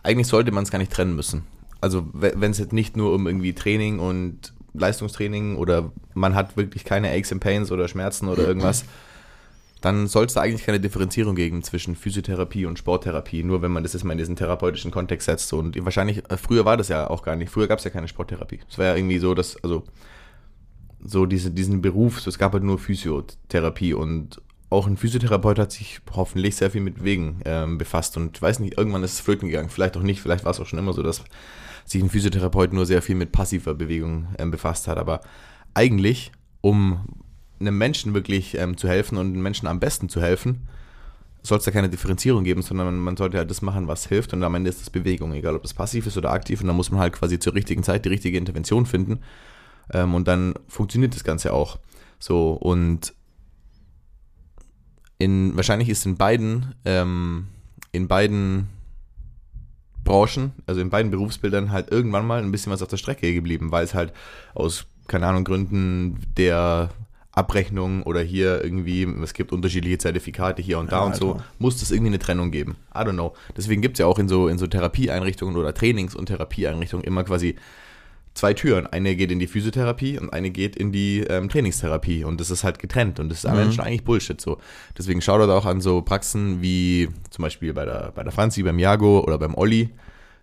Eigentlich 0.02 0.28
sollte 0.28 0.52
man 0.52 0.64
es 0.64 0.70
gar 0.70 0.78
nicht 0.78 0.92
trennen 0.92 1.16
müssen. 1.16 1.44
Also 1.80 2.06
wenn 2.12 2.50
es 2.50 2.58
jetzt 2.58 2.72
nicht 2.72 2.96
nur 2.96 3.12
um 3.12 3.26
irgendwie 3.26 3.52
Training 3.52 3.98
und 3.98 4.52
Leistungstraining 4.74 5.56
oder 5.56 5.92
man 6.14 6.34
hat 6.34 6.56
wirklich 6.56 6.84
keine 6.84 7.10
Aches 7.10 7.32
and 7.32 7.40
Pains 7.40 7.70
oder 7.70 7.88
Schmerzen 7.88 8.28
oder 8.28 8.46
irgendwas, 8.46 8.84
dann 9.80 10.06
soll 10.06 10.26
es 10.26 10.34
da 10.34 10.40
eigentlich 10.40 10.64
keine 10.64 10.80
Differenzierung 10.80 11.34
geben 11.36 11.62
zwischen 11.62 11.96
Physiotherapie 11.96 12.66
und 12.66 12.78
Sporttherapie, 12.78 13.42
nur 13.44 13.62
wenn 13.62 13.70
man 13.70 13.82
das 13.82 13.92
jetzt 13.92 14.04
mal 14.04 14.12
in 14.12 14.18
diesen 14.18 14.36
therapeutischen 14.36 14.90
Kontext 14.90 15.26
setzt. 15.26 15.52
Und 15.52 15.82
wahrscheinlich, 15.84 16.28
äh, 16.30 16.36
früher 16.36 16.64
war 16.64 16.76
das 16.76 16.88
ja 16.88 17.08
auch 17.08 17.22
gar 17.22 17.36
nicht, 17.36 17.50
früher 17.50 17.68
gab 17.68 17.78
es 17.78 17.84
ja 17.84 17.90
keine 17.90 18.08
Sporttherapie. 18.08 18.60
Es 18.68 18.78
war 18.78 18.86
ja 18.86 18.96
irgendwie 18.96 19.18
so, 19.18 19.34
dass, 19.34 19.62
also 19.62 19.84
so 21.04 21.26
diese, 21.26 21.50
diesen 21.50 21.82
Beruf, 21.82 22.20
so, 22.20 22.30
es 22.30 22.38
gab 22.38 22.52
halt 22.52 22.64
nur 22.64 22.78
Physiotherapie 22.78 23.94
und 23.94 24.40
auch 24.68 24.86
ein 24.86 24.96
Physiotherapeut 24.96 25.58
hat 25.58 25.72
sich 25.72 26.00
hoffentlich 26.12 26.56
sehr 26.56 26.70
viel 26.70 26.80
mit 26.80 26.96
Bewegen 26.96 27.40
ähm, 27.44 27.78
befasst 27.78 28.16
und 28.16 28.40
weiß 28.40 28.58
nicht, 28.58 28.76
irgendwann 28.76 29.04
ist 29.04 29.14
es 29.14 29.20
flöten 29.20 29.48
gegangen, 29.48 29.70
vielleicht 29.70 29.96
auch 29.96 30.02
nicht, 30.02 30.20
vielleicht 30.20 30.44
war 30.44 30.50
es 30.50 30.60
auch 30.60 30.66
schon 30.66 30.78
immer 30.78 30.92
so, 30.92 31.02
dass 31.02 31.22
sich 31.84 32.02
ein 32.02 32.10
Physiotherapeut 32.10 32.72
nur 32.72 32.84
sehr 32.84 33.00
viel 33.00 33.14
mit 33.14 33.30
passiver 33.30 33.74
Bewegung 33.74 34.26
ähm, 34.38 34.50
befasst 34.50 34.88
hat, 34.88 34.98
aber 34.98 35.20
eigentlich, 35.74 36.32
um 36.62 37.04
einem 37.60 37.78
Menschen 37.78 38.12
wirklich 38.12 38.56
ähm, 38.58 38.76
zu 38.76 38.88
helfen 38.88 39.18
und 39.18 39.28
einem 39.28 39.42
Menschen 39.42 39.68
am 39.68 39.78
besten 39.78 40.08
zu 40.08 40.20
helfen, 40.20 40.66
soll 41.42 41.58
es 41.58 41.64
da 41.64 41.70
keine 41.70 41.88
Differenzierung 41.88 42.42
geben, 42.42 42.62
sondern 42.62 42.98
man, 42.98 43.16
sollte 43.16 43.38
halt 43.38 43.50
das 43.50 43.62
machen, 43.62 43.86
was 43.86 44.08
hilft 44.08 44.32
und 44.32 44.42
am 44.42 44.56
Ende 44.56 44.68
ist 44.68 44.80
das 44.80 44.90
Bewegung, 44.90 45.32
egal 45.32 45.54
ob 45.54 45.62
das 45.62 45.74
passiv 45.74 46.06
ist 46.06 46.18
oder 46.18 46.32
aktiv 46.32 46.60
und 46.60 46.66
dann 46.66 46.76
muss 46.76 46.90
man 46.90 47.00
halt 47.00 47.12
quasi 47.12 47.38
zur 47.38 47.54
richtigen 47.54 47.84
Zeit 47.84 48.04
die 48.04 48.08
richtige 48.08 48.36
Intervention 48.36 48.84
finden 48.84 49.20
ähm, 49.92 50.14
und 50.14 50.26
dann 50.26 50.54
funktioniert 50.66 51.14
das 51.14 51.22
Ganze 51.22 51.52
auch. 51.52 51.78
So 52.18 52.52
und 52.52 53.14
in, 55.18 55.56
wahrscheinlich 55.56 55.88
ist 55.88 56.06
in 56.06 56.16
beiden, 56.16 56.74
ähm, 56.84 57.46
in 57.92 58.08
beiden 58.08 58.68
Branchen, 60.04 60.52
also 60.66 60.80
in 60.80 60.90
beiden 60.90 61.10
Berufsbildern 61.10 61.72
halt 61.72 61.90
irgendwann 61.90 62.26
mal 62.26 62.42
ein 62.42 62.52
bisschen 62.52 62.72
was 62.72 62.82
auf 62.82 62.88
der 62.88 62.96
Strecke 62.96 63.32
geblieben, 63.32 63.72
weil 63.72 63.84
es 63.84 63.94
halt 63.94 64.12
aus, 64.54 64.86
keine 65.08 65.26
Ahnung, 65.26 65.44
Gründen 65.44 66.18
der 66.36 66.90
Abrechnung 67.32 68.02
oder 68.04 68.20
hier 68.20 68.64
irgendwie, 68.64 69.02
es 69.22 69.34
gibt 69.34 69.52
unterschiedliche 69.52 69.98
Zertifikate 69.98 70.62
hier 70.62 70.78
und 70.78 70.90
da 70.90 71.00
Ja, 71.00 71.04
und 71.04 71.16
so, 71.16 71.32
Alter. 71.32 71.44
muss 71.58 71.82
es 71.82 71.90
irgendwie 71.90 72.10
eine 72.10 72.18
Trennung 72.18 72.50
geben. 72.50 72.76
I 72.94 73.00
don't 73.00 73.12
know. 73.12 73.34
Deswegen 73.56 73.82
gibt 73.82 73.96
es 73.96 73.98
ja 73.98 74.06
auch 74.06 74.18
in 74.18 74.28
so, 74.28 74.48
in 74.48 74.56
so 74.58 74.66
Therapieeinrichtungen 74.66 75.56
oder 75.56 75.74
Trainings- 75.74 76.14
und 76.14 76.26
Therapieeinrichtungen 76.26 77.04
immer 77.04 77.24
quasi 77.24 77.56
zwei 78.36 78.54
Türen. 78.54 78.86
Eine 78.86 79.16
geht 79.16 79.32
in 79.32 79.38
die 79.38 79.46
Physiotherapie 79.46 80.18
und 80.18 80.32
eine 80.32 80.50
geht 80.50 80.76
in 80.76 80.92
die 80.92 81.20
ähm, 81.20 81.48
Trainingstherapie. 81.48 82.24
Und 82.24 82.40
das 82.40 82.50
ist 82.50 82.62
halt 82.62 82.78
getrennt. 82.78 83.18
Und 83.18 83.30
das 83.30 83.38
ist 83.38 83.46
allein 83.46 83.72
schon 83.72 83.84
eigentlich 83.84 84.04
Bullshit 84.04 84.40
so. 84.40 84.58
Deswegen 84.96 85.20
schaut 85.20 85.40
da 85.40 85.56
auch 85.56 85.66
an 85.66 85.80
so 85.80 86.02
Praxen 86.02 86.62
wie 86.62 87.08
zum 87.30 87.42
Beispiel 87.42 87.72
bei 87.72 87.84
der, 87.84 88.12
bei 88.14 88.22
der 88.22 88.32
Franzi, 88.32 88.62
beim 88.62 88.78
Jago 88.78 89.20
oder 89.20 89.38
beim 89.38 89.54
Olli, 89.54 89.90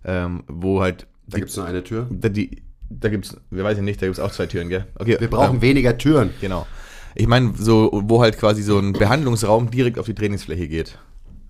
ähm, 0.04 0.44
wo 0.48 0.82
halt. 0.82 1.08
Da 1.28 1.38
gibt 1.38 1.52
es 1.52 1.56
nur 1.56 1.66
eine 1.66 1.84
Tür. 1.84 2.08
Da, 2.10 2.30
die, 2.30 2.64
da 2.90 3.10
gibt's, 3.10 3.38
wir 3.50 3.64
weiß 3.64 3.78
ja 3.78 3.84
nicht, 3.84 4.02
da 4.02 4.08
gibt 4.08 4.18
es 4.18 4.24
auch 4.24 4.32
zwei 4.32 4.48
Türen, 4.48 4.70
gell? 4.70 4.86
Okay, 5.00 5.18
Wir 5.20 5.30
brauchen 5.30 5.56
ähm, 5.56 5.62
weniger 5.62 5.98
Türen. 5.98 6.32
Genau. 6.42 6.68
Ich 7.16 7.28
meine, 7.28 7.54
so, 7.56 7.92
wo 7.94 8.22
halt 8.22 8.40
quasi 8.40 8.64
so 8.64 8.80
ein 8.80 8.94
Behandlungsraum 8.94 9.70
direkt 9.70 10.00
auf 10.00 10.08
die 10.08 10.16
Trainingsfläche 10.16 10.68
geht. 10.68 10.98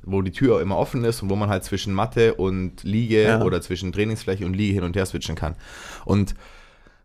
Wo 0.06 0.22
die 0.22 0.32
Tür 0.32 0.62
immer 0.62 0.78
offen 0.78 1.04
ist 1.06 1.22
und 1.24 1.30
wo 1.30 1.36
man 1.36 1.50
halt 1.50 1.64
zwischen 1.64 1.94
Matte 1.94 2.34
und 2.36 2.84
Liege 2.84 3.24
Ja. 3.24 3.42
oder 3.44 3.62
zwischen 3.62 3.92
Trainingsfläche 3.92 4.46
und 4.46 4.54
Liege 4.54 4.74
hin 4.74 4.84
und 4.84 4.96
her 4.96 5.06
switchen 5.06 5.36
kann. 5.36 5.56
Und 6.06 6.36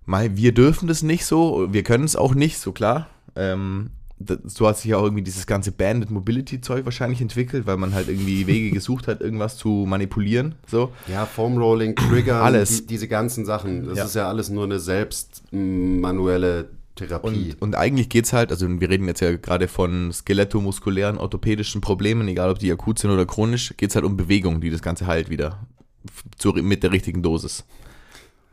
mal, 0.05 0.37
wir 0.37 0.53
dürfen 0.53 0.89
das 0.89 1.03
nicht 1.03 1.25
so, 1.25 1.69
wir 1.73 1.83
können 1.85 2.05
es 2.05 2.17
auch 2.17 2.35
nicht, 2.35 2.59
so 2.59 2.73
klar. 2.73 3.07
Ähm, 3.37 3.91
das, 4.21 4.39
so 4.47 4.67
hat 4.67 4.77
sich 4.79 4.87
ja 4.87 4.97
auch 4.97 5.05
irgendwie 5.05 5.23
dieses 5.23 5.47
ganze 5.47 5.71
Banded 5.71 6.11
Mobility 6.11 6.61
Zeug 6.61 6.85
wahrscheinlich 6.85 7.21
entwickelt, 7.21 7.67
weil 7.69 7.77
man 7.77 7.95
halt 7.95 8.09
irgendwie 8.09 8.47
Wege 8.49 8.73
gesucht 8.73 9.07
hat, 9.07 9.21
irgendwas 9.21 9.57
zu 9.57 9.85
manipulieren. 9.87 10.57
So. 10.67 10.91
Ja, 11.07 11.25
Foam 11.25 11.57
Rolling, 11.57 11.95
Trigger, 11.95 12.43
Alles. 12.43 12.81
Die, 12.81 12.87
diese 12.89 13.07
ganzen 13.07 13.45
Sachen. 13.45 13.85
Das 13.87 13.97
Ja. 13.99 14.05
ist 14.07 14.15
ja 14.17 14.29
alles 14.29 14.51
nur 14.51 14.65
eine 14.65 14.81
selbst 14.81 15.45
manuelle 15.53 16.69
Therapie. 16.99 17.51
Und, 17.55 17.63
und 17.63 17.75
eigentlich 17.75 18.09
geht's 18.09 18.33
halt, 18.33 18.51
also 18.51 18.69
wir 18.69 18.89
reden 18.91 19.07
jetzt 19.07 19.21
ja 19.21 19.37
gerade 19.37 19.69
von 19.69 20.13
skelettomuskulären, 20.13 21.19
orthopädischen 21.19 21.81
Problemen, 21.81 22.29
egal 22.29 22.51
ob 22.51 22.59
die 22.59 22.71
akut 22.71 22.99
sind 22.99 23.11
oder 23.11 23.25
chronisch, 23.27 23.75
geht's 23.77 23.95
halt 23.95 24.05
um 24.05 24.17
Bewegung, 24.17 24.61
die 24.61 24.71
das 24.71 24.83
Ganze 24.83 25.07
heilt 25.07 25.31
wieder. 25.31 25.67
Zu, 26.39 26.53
mit 26.53 26.83
der 26.83 26.93
richtigen 26.93 27.23
Dosis. 27.23 27.65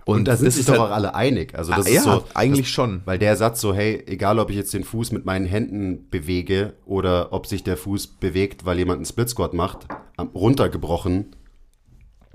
Und, 0.05 0.27
da 0.27 0.35
sind 0.37 0.51
sich 0.51 0.59
ist 0.61 0.69
doch 0.69 0.73
halt- 0.79 0.91
auch 0.91 0.95
alle 0.95 1.15
einig. 1.15 1.55
Also 1.57 1.71
das 1.71 1.85
Ah, 1.85 1.89
ist 1.89 1.95
ja, 1.95 2.01
so, 2.03 2.23
eigentlich 2.35 2.65
das, 2.67 2.73
schon. 2.73 3.01
Weil 3.05 3.17
der 3.17 3.35
Satz 3.35 3.59
so, 3.61 3.73
hey, 3.73 4.03
egal 4.05 4.37
ob 4.39 4.49
ich 4.51 4.55
jetzt 4.55 4.73
den 4.73 4.83
Fuß 4.83 5.11
mit 5.11 5.25
meinen 5.25 5.45
Händen 5.47 6.07
bewege 6.11 6.73
oder 6.85 7.33
ob 7.33 7.47
sich 7.47 7.63
der 7.63 7.75
Fuß 7.77 8.07
bewegt, 8.07 8.65
weil 8.65 8.77
jemand 8.77 8.97
einen 8.97 9.05
Split 9.05 9.29
Squat 9.29 9.53
macht, 9.55 9.87
runtergebrochen, 10.35 11.35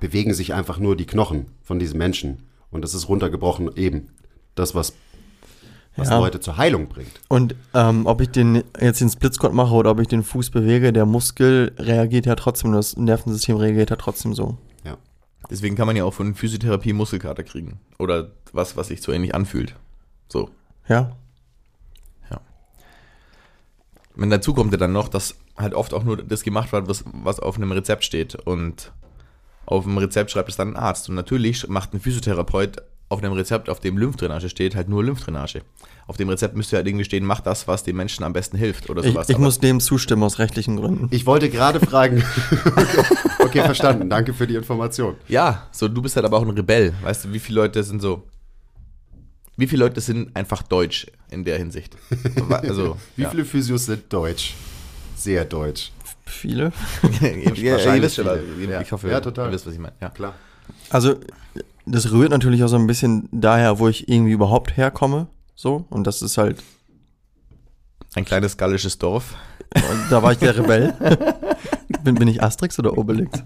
bewegen 0.01 0.35
sich 0.35 0.53
einfach 0.55 0.79
nur 0.79 0.96
die 0.96 1.07
Knochen 1.07 1.46
von 1.62 1.79
diesem 1.79 1.99
Menschen. 1.99 2.44
Und 2.70 2.83
das 2.83 2.94
ist 2.94 3.09
runtergebrochen 3.09 3.70
eben 3.77 4.09
das, 4.55 4.75
was, 4.75 4.94
was 5.96 6.09
Ja. 6.09 6.18
Leute 6.18 6.40
zur 6.40 6.57
Heilung 6.57 6.88
bringt. 6.88 7.20
Und 7.29 7.55
ähm, 7.74 8.07
ob 8.07 8.20
ich 8.20 8.31
den 8.31 8.62
jetzt 8.81 9.00
den 9.00 9.11
Split 9.11 9.35
Squat 9.35 9.53
mache 9.53 9.74
oder 9.74 9.90
ob 9.90 10.00
ich 10.00 10.09
den 10.09 10.22
Fuß 10.22 10.50
bewege, 10.50 10.92
der 10.92 11.07
Muskel 11.07 11.72
reagiert 11.79 12.26
ja 12.26 12.35
trotzdem, 12.37 12.72
das 12.72 12.96
Nervensystem 12.96 13.57
reagiert 13.57 13.90
ja 13.90 13.96
trotzdem 13.96 14.35
so. 14.35 14.57
Ja. 14.85 14.96
Deswegen 15.50 15.76
kann 15.76 15.87
man 15.87 15.96
ja 15.96 16.05
auch 16.05 16.14
von 16.14 16.35
Physiotherapie 16.35 16.92
Muskelkater 16.92 17.42
kriegen. 17.42 17.81
Oder 17.98 18.31
was, 18.53 18.76
was 18.76 18.88
sich 18.88 19.03
so 19.03 19.12
ähnlich 19.12 19.35
anfühlt. 19.35 19.74
So. 20.29 20.50
Ja. 20.88 21.16
Und 24.16 24.29
dazu 24.29 24.53
kommt 24.53 24.72
ja 24.72 24.76
dann 24.76 24.92
noch, 24.92 25.09
dass 25.09 25.37
halt 25.57 25.72
oft 25.72 25.94
auch 25.94 26.05
nur 26.05 26.16
das 26.18 26.42
gemacht 26.42 26.72
wird, 26.72 26.88
was, 26.88 27.05
was 27.07 27.40
auf 27.40 27.57
einem 27.57 27.72
Rezept 27.72 28.05
steht. 28.05 28.35
Und 28.35 28.92
auf 29.66 29.85
dem 29.85 29.96
Rezept 29.96 30.31
schreibt 30.31 30.50
es 30.50 30.57
dann 30.57 30.74
ein 30.74 30.76
Arzt. 30.76 31.09
Und 31.09 31.14
natürlich 31.14 31.68
macht 31.68 31.94
ein 31.94 32.00
Physiotherapeut 32.00 32.83
auf 33.11 33.20
dem 33.20 33.33
Rezept, 33.33 33.68
auf 33.68 33.81
dem 33.81 33.99
Lymphdrainage 33.99 34.49
steht, 34.49 34.75
halt 34.77 34.88
nur 34.88 35.05
Lymphdrainage. 35.05 35.62
Auf 36.07 36.16
dem 36.16 36.29
Rezept 36.29 36.57
müsste 36.57 36.77
halt 36.77 36.87
irgendwie 36.87 37.05
stehen, 37.05 37.25
mach 37.27 37.40
das, 37.40 37.66
was 37.68 37.83
dem 37.83 37.96
Menschen 37.96 38.25
am 38.25 38.33
besten 38.33 38.57
hilft 38.57 38.88
oder 38.88 39.03
Ich, 39.05 39.12
sowas. 39.12 39.29
ich 39.29 39.35
Aber- 39.35 39.44
muss 39.44 39.59
dem 39.59 39.81
zustimmen 39.81 40.23
aus 40.23 40.38
rechtlichen 40.38 40.77
Gründen. 40.77 41.09
Ich 41.11 41.27
wollte 41.27 41.51
gerade 41.51 41.81
fragen. 41.81 42.25
okay, 43.40 43.62
verstanden. 43.62 44.09
Danke 44.09 44.33
für 44.33 44.46
die 44.46 44.55
Information. 44.55 45.16
Ja, 45.29 45.66
so 45.73 45.88
du 45.88 46.01
bist 46.01 46.16
halt 46.16 46.25
aber 46.25 46.38
auch 46.38 46.42
ein 46.42 46.51
Rebell. 46.51 46.94
Weißt 47.03 47.25
du, 47.25 47.33
wie 47.33 47.38
viele 47.40 47.61
Leute 47.61 47.83
sind 47.83 48.01
so. 48.01 48.23
Wie 49.57 49.66
viele 49.66 49.85
Leute 49.85 50.01
sind 50.01 50.35
einfach 50.35 50.62
deutsch 50.62 51.07
in 51.31 51.44
der 51.44 51.59
Hinsicht? 51.59 51.94
Also, 52.49 52.96
Wie 53.16 53.23
ja. 53.23 53.31
viele 53.31 53.44
Physios 53.44 53.87
sind 53.87 54.11
deutsch? 54.11 54.55
Sehr 55.16 55.44
deutsch. 55.44 55.92
Viele. 56.25 56.73
ihr, 57.20 57.37
ihr, 57.37 57.57
ihr 57.57 57.73
Wahrscheinlich 57.73 58.05
wisst 58.05 58.16
schon, 58.16 58.27
viele. 58.57 58.73
Ja. 58.73 58.81
ich 58.81 58.90
hoffe, 58.92 59.11
Ja, 59.11 59.20
total. 59.20 59.49
ihr 59.49 59.53
wisst, 59.53 59.66
was 59.66 59.75
ich 59.75 59.81
meine. 59.81 59.94
Ja. 60.01 60.09
Klar. 60.11 60.35
Also, 60.88 61.16
das 61.90 62.12
rührt 62.12 62.31
natürlich 62.31 62.62
auch 62.64 62.68
so 62.68 62.76
ein 62.76 62.87
bisschen 62.87 63.29
daher, 63.33 63.79
wo 63.79 63.88
ich 63.88 64.09
irgendwie 64.09 64.33
überhaupt 64.33 64.76
herkomme. 64.76 65.29
So. 65.55 65.85
Und 65.90 66.07
das 66.07 66.22
ist 66.22 66.38
halt, 66.38 66.62
Ein 68.14 68.24
kleines 68.24 68.57
gallisches 68.57 68.98
Dorf. 68.98 69.35
Da 70.09 70.22
war 70.22 70.33
ich 70.33 70.38
der 70.38 70.57
Rebell. 70.57 70.94
bin, 72.03 72.16
bin 72.16 72.29
ich 72.29 72.42
Asterix 72.42 72.79
oder 72.79 72.96
Obelix? 72.98 73.42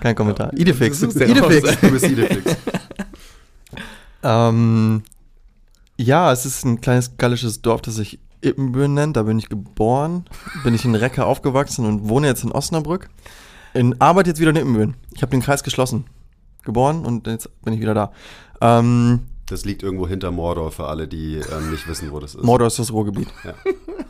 Kein 0.00 0.14
Kommentar. 0.14 0.52
Idefix. 0.54 1.00
Du 1.00 1.06
ja 1.18 1.26
Idefix. 1.26 1.68
raus. 1.68 1.76
Du 1.80 1.90
bist 1.90 2.06
Idefix. 2.06 2.56
Ähm, 4.24 5.02
ja, 5.96 6.30
es 6.32 6.46
ist 6.46 6.64
ein 6.64 6.80
kleines 6.80 7.16
gallisches 7.16 7.60
Dorf, 7.60 7.82
das 7.82 7.96
sich 7.96 8.20
Ippenbüren 8.40 8.94
nennt. 8.94 9.16
Da 9.16 9.24
bin 9.24 9.38
ich 9.38 9.48
geboren, 9.48 10.26
bin 10.64 10.74
ich 10.74 10.84
in 10.84 10.94
Recke 10.94 11.24
aufgewachsen 11.24 11.86
und 11.86 12.08
wohne 12.08 12.28
jetzt 12.28 12.44
in 12.44 12.52
Osnabrück. 12.52 13.08
In, 13.74 14.00
arbeite 14.00 14.30
jetzt 14.30 14.38
wieder 14.40 14.50
in 14.50 14.56
Ippenbüren. 14.56 14.94
Ich 15.14 15.22
habe 15.22 15.30
den 15.30 15.42
Kreis 15.42 15.64
geschlossen. 15.64 16.04
Geboren 16.62 17.04
und 17.04 17.26
jetzt 17.26 17.50
bin 17.62 17.74
ich 17.74 17.80
wieder 17.80 17.94
da. 17.94 18.12
Ähm, 18.60 19.20
Das 19.46 19.64
liegt 19.64 19.82
irgendwo 19.82 20.06
hinter 20.06 20.30
Mordor 20.30 20.70
für 20.70 20.86
alle, 20.86 21.08
die 21.08 21.36
ähm, 21.36 21.70
nicht 21.70 21.88
wissen, 21.88 22.10
wo 22.12 22.20
das 22.20 22.34
ist. 22.34 22.44
Mordor 22.44 22.68
ist 22.68 22.78
das 22.78 22.92
Ruhrgebiet. 22.92 23.28
Ja. 23.44 23.54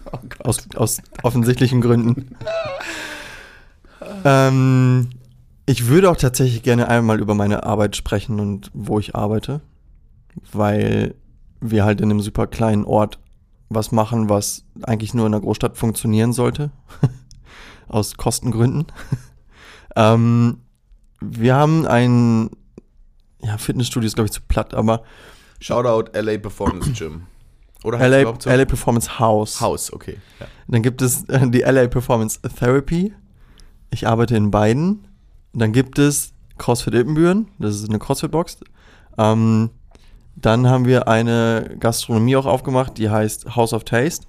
aus, 0.44 0.66
aus 0.76 1.00
offensichtlichen 1.22 1.80
Gründen. 1.80 2.36
ähm, 4.24 5.08
ich 5.66 5.86
würde 5.86 6.10
auch 6.10 6.16
tatsächlich 6.16 6.62
gerne 6.62 6.88
einmal 6.88 7.20
über 7.20 7.34
meine 7.34 7.64
Arbeit 7.64 7.96
sprechen 7.96 8.40
und 8.40 8.70
wo 8.74 8.98
ich 8.98 9.14
arbeite, 9.14 9.60
weil 10.52 11.14
wir 11.60 11.84
halt 11.84 12.00
in 12.00 12.10
einem 12.10 12.20
super 12.20 12.46
kleinen 12.46 12.84
Ort 12.84 13.18
was 13.68 13.92
machen, 13.92 14.28
was 14.28 14.64
eigentlich 14.82 15.14
nur 15.14 15.26
in 15.26 15.32
einer 15.32 15.42
Großstadt 15.42 15.78
funktionieren 15.78 16.32
sollte. 16.32 16.70
Aus 17.88 18.16
Kostengründen. 18.16 18.86
ähm, 19.96 20.58
wir 21.30 21.54
haben 21.54 21.86
ein 21.86 22.50
ja, 23.42 23.58
Fitnessstudio 23.58 24.06
ist, 24.06 24.14
glaube 24.14 24.26
ich, 24.26 24.32
zu 24.32 24.40
platt, 24.46 24.74
aber 24.74 25.02
Shoutout 25.60 26.18
LA 26.18 26.38
Performance 26.38 26.92
Gym. 26.96 27.26
Oder 27.84 27.98
LA, 27.98 28.34
so? 28.38 28.48
LA 28.48 28.64
Performance 28.64 29.18
House. 29.18 29.60
Haus, 29.60 29.92
okay. 29.92 30.18
Ja. 30.38 30.46
Dann 30.68 30.82
gibt 30.82 31.02
es 31.02 31.24
äh, 31.28 31.48
die 31.50 31.60
LA 31.60 31.88
Performance 31.88 32.40
Therapy. 32.40 33.12
Ich 33.90 34.06
arbeite 34.06 34.36
in 34.36 34.50
beiden. 34.50 35.06
Dann 35.52 35.72
gibt 35.72 35.98
es 35.98 36.32
CrossFit 36.58 36.94
Ippenbüren. 36.94 37.48
Das 37.58 37.74
ist 37.74 37.88
eine 37.88 37.98
CrossFit-Box. 37.98 38.60
Ähm, 39.18 39.70
dann 40.36 40.68
haben 40.68 40.86
wir 40.86 41.08
eine 41.08 41.76
Gastronomie 41.78 42.36
auch 42.36 42.46
aufgemacht, 42.46 42.96
die 42.98 43.10
heißt 43.10 43.54
House 43.56 43.72
of 43.72 43.84
Taste. 43.84 44.26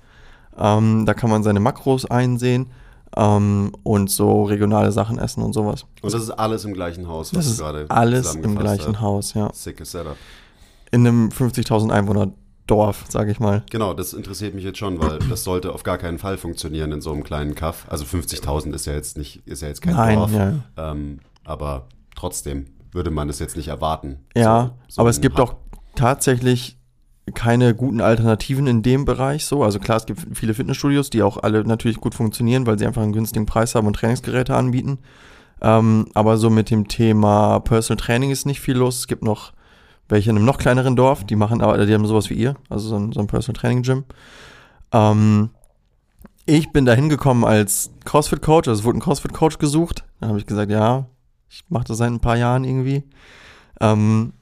Ähm, 0.58 1.06
da 1.06 1.14
kann 1.14 1.30
man 1.30 1.44
seine 1.44 1.60
Makros 1.60 2.06
einsehen 2.06 2.72
ähm, 3.18 3.72
und 3.84 4.10
so 4.10 4.44
regionale 4.44 4.92
Sachen 4.92 5.18
essen 5.20 5.44
und 5.44 5.54
sowas. 5.54 5.86
Und 6.02 6.14
das 6.14 6.22
ist 6.24 6.32
alles 6.32 6.66
im 6.66 6.74
gleichen 6.74 7.08
Haus, 7.08 7.34
was 7.34 7.38
Das 7.38 7.46
du 7.46 7.52
ist 7.52 7.58
gerade 7.60 7.86
alles 7.90 8.36
im 8.36 8.58
gleichen 8.58 8.94
hast. 8.96 9.02
Haus, 9.02 9.34
ja. 9.34 9.50
Sickes 9.54 9.92
Setup. 9.92 10.18
In 10.92 11.08
einem 11.08 11.30
50.000 11.30 11.92
Einwohner 11.92 12.32
Dorf, 12.68 13.06
sage 13.10 13.32
ich 13.32 13.40
mal. 13.42 13.64
Genau, 13.72 13.94
das 13.94 14.14
interessiert 14.14 14.56
mich 14.56 14.64
jetzt 14.64 14.78
schon, 14.78 14.98
weil 15.02 15.20
das 15.30 15.44
sollte 15.44 15.74
auf 15.74 15.84
gar 15.84 15.98
keinen 15.98 16.18
Fall 16.18 16.38
funktionieren 16.38 16.92
in 16.94 17.02
so 17.02 17.12
einem 17.12 17.24
kleinen 17.26 17.56
Kaff. 17.56 17.86
Also 17.90 18.06
50.000 18.06 18.74
ist 18.74 18.86
ja 18.86 18.94
jetzt 18.94 19.18
nicht, 19.18 19.46
ist 19.46 19.62
ja 19.62 19.68
jetzt 19.68 19.82
kein 19.82 19.96
Nein, 19.96 20.18
Dorf. 20.20 20.32
ja. 20.34 20.54
Ähm, 20.78 21.20
aber 21.44 21.88
trotzdem 22.16 22.68
würde 22.94 23.12
man 23.12 23.28
das 23.28 23.40
jetzt 23.40 23.58
nicht 23.58 23.68
erwarten. 23.68 24.20
Ja, 24.36 24.76
So- 24.88 24.96
so 24.96 25.02
aber 25.02 25.10
es 25.10 25.20
gibt 25.20 25.40
Hub. 25.40 25.50
auch 25.50 25.56
tatsächlich 25.96 26.78
keine 27.34 27.74
guten 27.74 28.02
Alternativen 28.02 28.68
in 28.68 28.82
dem 28.82 29.06
Bereich 29.06 29.46
so. 29.46 29.64
Also 29.64 29.80
klar, 29.80 29.98
es 29.98 30.06
gibt 30.06 30.26
viele 30.34 30.54
Fitnessstudios, 30.54 31.10
die 31.10 31.24
auch 31.24 31.38
alle 31.38 31.64
natürlich 31.64 32.02
gut 32.02 32.16
funktionieren, 32.16 32.66
weil 32.66 32.78
sie 32.78 32.86
einfach 32.86 33.02
einen 33.02 33.14
günstigen 33.14 33.46
Preis 33.46 33.76
haben 33.76 33.88
und 33.88 33.96
Trainingsgeräte 33.96 34.56
anbieten. 34.56 35.00
Ähm, 35.62 36.08
aber 36.14 36.38
so 36.38 36.50
mit 36.50 36.70
dem 36.70 36.88
Thema 36.88 37.60
Personal 37.60 38.04
Training 38.04 38.32
ist 38.32 38.46
nicht 38.46 38.60
viel 38.60 38.76
los. 38.76 39.00
Es 39.00 39.08
gibt 39.08 39.24
noch 39.24 39.54
welche 40.10 40.30
in 40.30 40.36
einem 40.36 40.46
noch 40.46 40.58
kleineren 40.58 40.96
Dorf, 40.96 41.24
die 41.24 41.36
machen 41.36 41.62
aber, 41.62 41.86
die 41.86 41.94
haben 41.94 42.06
sowas 42.06 42.30
wie 42.30 42.36
ihr, 42.36 42.56
also 42.70 42.90
so 42.90 42.98
ein, 42.98 43.14
so 43.14 43.22
ein 43.22 43.28
Personal 43.28 43.60
Training 43.60 43.84
Gym. 43.84 44.04
Ähm, 44.92 45.50
ich 46.46 46.72
bin 46.72 46.86
da 46.86 46.94
hingekommen 46.94 47.46
als 47.46 47.92
CrossFit 48.04 48.42
Coach, 48.42 48.68
also 48.68 48.82
es 48.82 48.86
wurde 48.86 48.98
ein 48.98 49.02
CrossFit 49.02 49.34
Coach 49.34 49.60
gesucht. 49.60 50.04
Dann 50.20 50.30
habe 50.30 50.40
ich 50.40 50.46
gesagt, 50.46 50.70
ja, 50.70 51.06
ich 51.50 51.64
mache 51.70 51.86
das 51.86 51.98
seit 51.98 52.12
ein 52.12 52.20
paar 52.20 52.36
Jahren 52.36 52.66
irgendwie. 52.66 53.04
Ähm, 53.80 54.34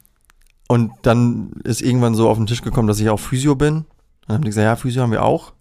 und 0.72 0.94
dann 1.02 1.52
ist 1.66 1.82
irgendwann 1.82 2.16
so 2.16 2.30
auf 2.30 2.38
den 2.38 2.48
Tisch 2.48 2.62
gekommen, 2.62 2.88
dass 2.88 3.02
ich 3.02 3.10
auch 3.10 3.20
Physio 3.20 3.56
bin. 3.56 3.84
Dann 4.26 4.36
haben 4.36 4.44
die 4.46 4.52
gesagt, 4.52 4.64
ja, 4.64 4.78
Physio 4.78 5.02
haben 5.02 5.12
wir 5.12 5.22
auch. 5.22 5.52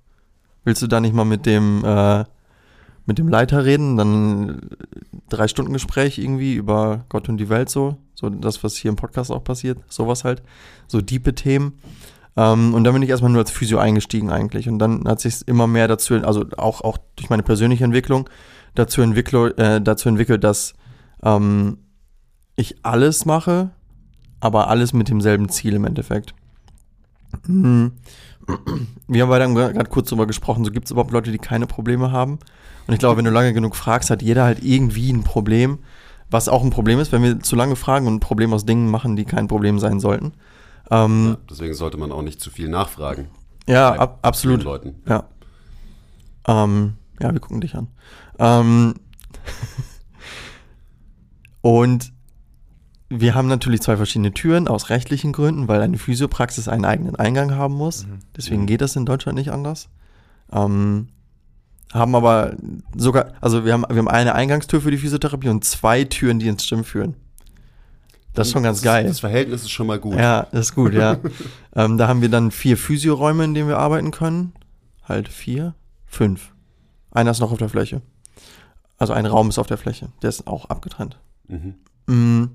Willst 0.62 0.82
du 0.82 0.86
da 0.86 1.00
nicht 1.00 1.16
mal 1.16 1.24
mit 1.24 1.46
dem, 1.46 1.84
äh, 1.84 2.24
mit 3.06 3.18
dem 3.18 3.26
Leiter 3.26 3.64
reden? 3.64 3.96
Dann 3.96 4.60
drei 5.28 5.48
Stunden 5.48 5.72
Gespräch 5.72 6.18
irgendwie 6.18 6.54
über 6.54 7.06
Gott 7.08 7.28
und 7.28 7.38
die 7.38 7.48
Welt 7.48 7.70
so. 7.70 7.96
So 8.14 8.30
das, 8.30 8.62
was 8.62 8.76
hier 8.76 8.88
im 8.88 8.94
Podcast 8.94 9.32
auch 9.32 9.42
passiert. 9.42 9.78
Sowas 9.88 10.22
halt. 10.22 10.44
So 10.86 11.00
diepe 11.00 11.34
Themen. 11.34 11.80
Ähm, 12.36 12.72
und 12.72 12.84
dann 12.84 12.92
bin 12.92 13.02
ich 13.02 13.10
erstmal 13.10 13.32
nur 13.32 13.40
als 13.40 13.50
Physio 13.50 13.78
eingestiegen 13.78 14.30
eigentlich. 14.30 14.68
Und 14.68 14.78
dann 14.78 15.08
hat 15.08 15.18
sich 15.18 15.42
immer 15.48 15.66
mehr 15.66 15.88
dazu, 15.88 16.14
also 16.22 16.44
auch, 16.56 16.82
auch 16.82 16.98
durch 17.16 17.30
meine 17.30 17.42
persönliche 17.42 17.82
Entwicklung, 17.82 18.30
dazu, 18.76 19.02
entwickle, 19.02 19.56
äh, 19.56 19.80
dazu 19.80 20.08
entwickelt, 20.08 20.44
dass 20.44 20.74
ähm, 21.24 21.78
ich 22.54 22.76
alles 22.84 23.24
mache, 23.24 23.72
aber 24.40 24.68
alles 24.68 24.92
mit 24.92 25.08
demselben 25.08 25.48
Ziel 25.48 25.74
im 25.74 25.84
Endeffekt. 25.84 26.34
Mhm. 27.46 27.92
Wir 29.06 29.22
haben 29.22 29.28
beide 29.30 29.52
gerade 29.74 29.90
kurz 29.90 30.08
drüber 30.08 30.26
gesprochen, 30.26 30.64
so 30.64 30.70
gibt 30.72 30.86
es 30.86 30.90
überhaupt 30.90 31.12
Leute, 31.12 31.30
die 31.30 31.38
keine 31.38 31.66
Probleme 31.66 32.10
haben. 32.10 32.38
Und 32.86 32.94
ich 32.94 32.98
glaube, 32.98 33.18
wenn 33.18 33.24
du 33.24 33.30
lange 33.30 33.52
genug 33.52 33.76
fragst, 33.76 34.10
hat 34.10 34.22
jeder 34.22 34.44
halt 34.44 34.64
irgendwie 34.64 35.12
ein 35.12 35.22
Problem, 35.22 35.78
was 36.30 36.48
auch 36.48 36.64
ein 36.64 36.70
Problem 36.70 36.98
ist, 36.98 37.12
wenn 37.12 37.22
wir 37.22 37.40
zu 37.40 37.54
lange 37.54 37.76
fragen 37.76 38.06
und 38.06 38.14
ein 38.14 38.20
Problem 38.20 38.52
aus 38.52 38.64
Dingen 38.64 38.90
machen, 38.90 39.14
die 39.16 39.24
kein 39.24 39.46
Problem 39.46 39.78
sein 39.78 40.00
sollten. 40.00 40.32
Ähm, 40.90 41.28
Ja, 41.30 41.36
deswegen 41.48 41.74
sollte 41.74 41.98
man 41.98 42.10
auch 42.10 42.22
nicht 42.22 42.40
zu 42.40 42.50
viel 42.50 42.68
nachfragen. 42.68 43.28
ja, 43.68 43.92
ab, 43.94 44.18
absolut. 44.22 44.64
Leuten. 44.64 44.96
Ja. 45.06 45.24
Ähm, 46.48 46.94
ja, 47.20 47.32
wir 47.32 47.40
gucken 47.40 47.60
dich 47.60 47.76
an. 47.76 47.88
Ähm, 48.38 48.94
und 51.60 52.12
wir 53.10 53.34
haben 53.34 53.48
natürlich 53.48 53.82
zwei 53.82 53.96
verschiedene 53.96 54.32
Türen 54.32 54.68
aus 54.68 54.88
rechtlichen 54.88 55.32
Gründen, 55.32 55.66
weil 55.66 55.82
eine 55.82 55.98
Physiopraxis 55.98 56.68
einen 56.68 56.84
eigenen 56.84 57.16
Eingang 57.16 57.56
haben 57.56 57.74
muss. 57.74 58.06
Deswegen 58.36 58.66
geht 58.66 58.80
das 58.80 58.94
in 58.94 59.04
Deutschland 59.04 59.36
nicht 59.36 59.50
anders. 59.50 59.88
Ähm, 60.52 61.08
haben 61.92 62.14
aber 62.14 62.54
sogar, 62.96 63.32
also 63.40 63.64
wir 63.64 63.72
haben, 63.72 63.84
wir 63.88 63.98
haben 63.98 64.08
eine 64.08 64.36
Eingangstür 64.36 64.80
für 64.80 64.92
die 64.92 64.96
Physiotherapie 64.96 65.48
und 65.48 65.64
zwei 65.64 66.04
Türen, 66.04 66.38
die 66.38 66.46
ins 66.46 66.68
Gym 66.68 66.84
führen. 66.84 67.16
Das 68.32 68.46
ist 68.46 68.52
schon 68.52 68.62
ganz 68.62 68.78
das, 68.78 68.84
geil. 68.84 69.06
Das 69.06 69.18
Verhältnis 69.18 69.62
ist 69.62 69.70
schon 69.70 69.88
mal 69.88 69.98
gut. 69.98 70.14
Ja, 70.14 70.46
das 70.52 70.66
ist 70.66 70.74
gut, 70.76 70.94
ja. 70.94 71.18
ähm, 71.74 71.98
da 71.98 72.06
haben 72.06 72.22
wir 72.22 72.28
dann 72.28 72.52
vier 72.52 72.76
Physioräume, 72.76 73.42
in 73.42 73.54
denen 73.54 73.68
wir 73.68 73.78
arbeiten 73.78 74.12
können. 74.12 74.52
Halt 75.02 75.28
vier, 75.28 75.74
fünf. 76.06 76.52
Einer 77.10 77.32
ist 77.32 77.40
noch 77.40 77.50
auf 77.50 77.58
der 77.58 77.68
Fläche. 77.68 78.02
Also 78.98 79.12
ein 79.14 79.26
Raum 79.26 79.48
ist 79.48 79.58
auf 79.58 79.66
der 79.66 79.78
Fläche. 79.78 80.10
Der 80.22 80.28
ist 80.28 80.46
auch 80.46 80.66
abgetrennt. 80.66 81.18
Mhm. 81.48 81.74
Mm, 82.06 82.50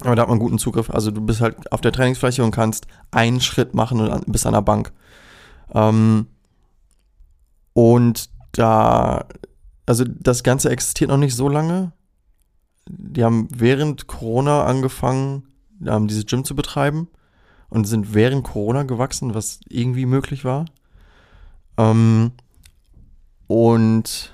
aber 0.00 0.16
da 0.16 0.22
hat 0.22 0.28
man 0.28 0.38
guten 0.38 0.58
Zugriff. 0.58 0.90
Also 0.90 1.10
du 1.10 1.20
bist 1.20 1.40
halt 1.40 1.70
auf 1.72 1.80
der 1.80 1.92
Trainingsfläche 1.92 2.42
und 2.42 2.50
kannst 2.50 2.86
einen 3.10 3.40
Schritt 3.40 3.74
machen 3.74 4.00
und 4.00 4.10
an, 4.10 4.22
bist 4.26 4.46
an 4.46 4.54
der 4.54 4.62
Bank. 4.62 4.92
Ähm, 5.74 6.26
und 7.72 8.30
da, 8.52 9.26
also 9.86 10.04
das 10.04 10.42
Ganze 10.42 10.70
existiert 10.70 11.10
noch 11.10 11.18
nicht 11.18 11.36
so 11.36 11.48
lange. 11.48 11.92
Die 12.88 13.22
haben 13.22 13.48
während 13.54 14.06
Corona 14.06 14.64
angefangen, 14.64 15.44
ähm, 15.86 16.08
dieses 16.08 16.26
Gym 16.26 16.44
zu 16.44 16.54
betreiben 16.56 17.08
und 17.68 17.84
sind 17.84 18.12
während 18.12 18.44
Corona 18.44 18.82
gewachsen, 18.82 19.34
was 19.34 19.60
irgendwie 19.68 20.06
möglich 20.06 20.44
war. 20.44 20.66
Ähm, 21.78 22.32
und 23.46 24.32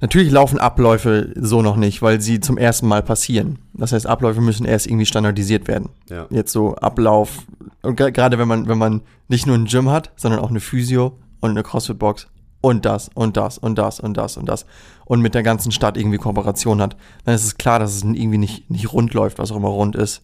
natürlich 0.00 0.30
laufen 0.30 0.58
Abläufe 0.58 1.32
so 1.36 1.62
noch 1.62 1.76
nicht, 1.76 2.02
weil 2.02 2.20
sie 2.20 2.40
zum 2.40 2.58
ersten 2.58 2.86
Mal 2.86 3.02
passieren. 3.02 3.58
Das 3.74 3.92
heißt, 3.92 4.06
Abläufe 4.06 4.40
müssen 4.40 4.66
erst 4.66 4.86
irgendwie 4.86 5.06
standardisiert 5.06 5.68
werden. 5.68 5.90
Ja. 6.08 6.26
Jetzt 6.30 6.52
so 6.52 6.74
Ablauf, 6.76 7.46
und 7.82 7.96
gerade 7.96 8.38
wenn 8.38 8.48
man, 8.48 8.68
wenn 8.68 8.78
man 8.78 9.02
nicht 9.28 9.46
nur 9.46 9.56
ein 9.56 9.66
Gym 9.66 9.90
hat, 9.90 10.12
sondern 10.16 10.40
auch 10.40 10.50
eine 10.50 10.60
Physio 10.60 11.16
und 11.40 11.50
eine 11.50 11.62
CrossFit-Box 11.62 12.28
und 12.60 12.84
das 12.84 13.10
und 13.14 13.36
das 13.36 13.58
und 13.58 13.78
das 13.78 14.00
und 14.00 14.16
das 14.16 14.36
und 14.36 14.46
das 14.46 14.66
und 15.04 15.20
mit 15.20 15.34
der 15.34 15.42
ganzen 15.42 15.72
Stadt 15.72 15.96
irgendwie 15.96 16.18
Kooperation 16.18 16.80
hat, 16.80 16.96
dann 17.24 17.34
ist 17.34 17.44
es 17.44 17.56
klar, 17.56 17.78
dass 17.78 17.94
es 17.94 18.02
irgendwie 18.02 18.38
nicht, 18.38 18.70
nicht 18.70 18.92
rund 18.92 19.14
läuft, 19.14 19.38
was 19.38 19.52
auch 19.52 19.56
immer 19.56 19.68
rund 19.68 19.96
ist. 19.96 20.22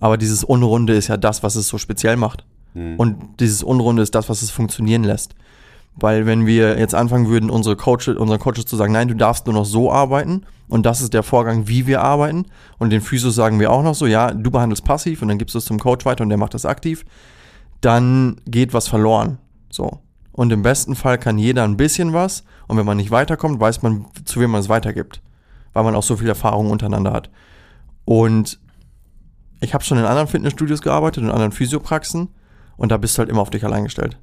Aber 0.00 0.16
dieses 0.16 0.44
Unrunde 0.44 0.94
ist 0.94 1.08
ja 1.08 1.16
das, 1.16 1.42
was 1.42 1.56
es 1.56 1.68
so 1.68 1.78
speziell 1.78 2.16
macht. 2.16 2.44
Hm. 2.74 2.96
Und 2.96 3.40
dieses 3.40 3.62
Unrunde 3.62 4.02
ist 4.02 4.14
das, 4.14 4.28
was 4.28 4.42
es 4.42 4.50
funktionieren 4.50 5.04
lässt. 5.04 5.34
Weil 5.96 6.26
wenn 6.26 6.46
wir 6.46 6.78
jetzt 6.78 6.94
anfangen 6.94 7.28
würden, 7.28 7.50
unsere 7.50 7.76
Coaches, 7.76 8.16
unseren 8.16 8.40
Coaches 8.40 8.66
zu 8.66 8.76
sagen, 8.76 8.92
nein, 8.92 9.08
du 9.08 9.14
darfst 9.14 9.46
nur 9.46 9.54
noch 9.54 9.64
so 9.64 9.92
arbeiten 9.92 10.44
und 10.68 10.84
das 10.84 11.00
ist 11.00 11.14
der 11.14 11.22
Vorgang, 11.22 11.68
wie 11.68 11.86
wir 11.86 12.02
arbeiten 12.02 12.46
und 12.78 12.90
den 12.90 13.00
Physios 13.00 13.34
sagen 13.34 13.60
wir 13.60 13.70
auch 13.70 13.82
noch 13.82 13.94
so, 13.94 14.06
ja, 14.06 14.32
du 14.32 14.50
behandelst 14.50 14.84
passiv 14.84 15.22
und 15.22 15.28
dann 15.28 15.38
gibst 15.38 15.54
du 15.54 15.58
es 15.58 15.66
zum 15.66 15.78
Coach 15.78 16.04
weiter 16.04 16.24
und 16.24 16.30
der 16.30 16.38
macht 16.38 16.54
das 16.54 16.66
aktiv, 16.66 17.04
dann 17.80 18.40
geht 18.46 18.74
was 18.74 18.88
verloren. 18.88 19.38
So. 19.70 20.00
Und 20.32 20.52
im 20.52 20.62
besten 20.62 20.96
Fall 20.96 21.16
kann 21.16 21.38
jeder 21.38 21.62
ein 21.62 21.76
bisschen 21.76 22.12
was 22.12 22.42
und 22.66 22.76
wenn 22.76 22.86
man 22.86 22.96
nicht 22.96 23.12
weiterkommt, 23.12 23.60
weiß 23.60 23.82
man, 23.82 24.06
zu 24.24 24.40
wem 24.40 24.50
man 24.50 24.60
es 24.60 24.68
weitergibt. 24.68 25.22
Weil 25.72 25.84
man 25.84 25.94
auch 25.94 26.02
so 26.02 26.16
viel 26.16 26.28
Erfahrung 26.28 26.70
untereinander 26.70 27.12
hat. 27.12 27.30
Und 28.04 28.60
ich 29.60 29.74
habe 29.74 29.84
schon 29.84 29.98
in 29.98 30.04
anderen 30.04 30.28
Fitnessstudios 30.28 30.82
gearbeitet, 30.82 31.22
in 31.22 31.30
anderen 31.30 31.52
Physiopraxen 31.52 32.28
und 32.76 32.90
da 32.90 32.96
bist 32.96 33.16
du 33.16 33.20
halt 33.20 33.30
immer 33.30 33.42
auf 33.42 33.50
dich 33.50 33.64
allein 33.64 33.84
gestellt. 33.84 34.18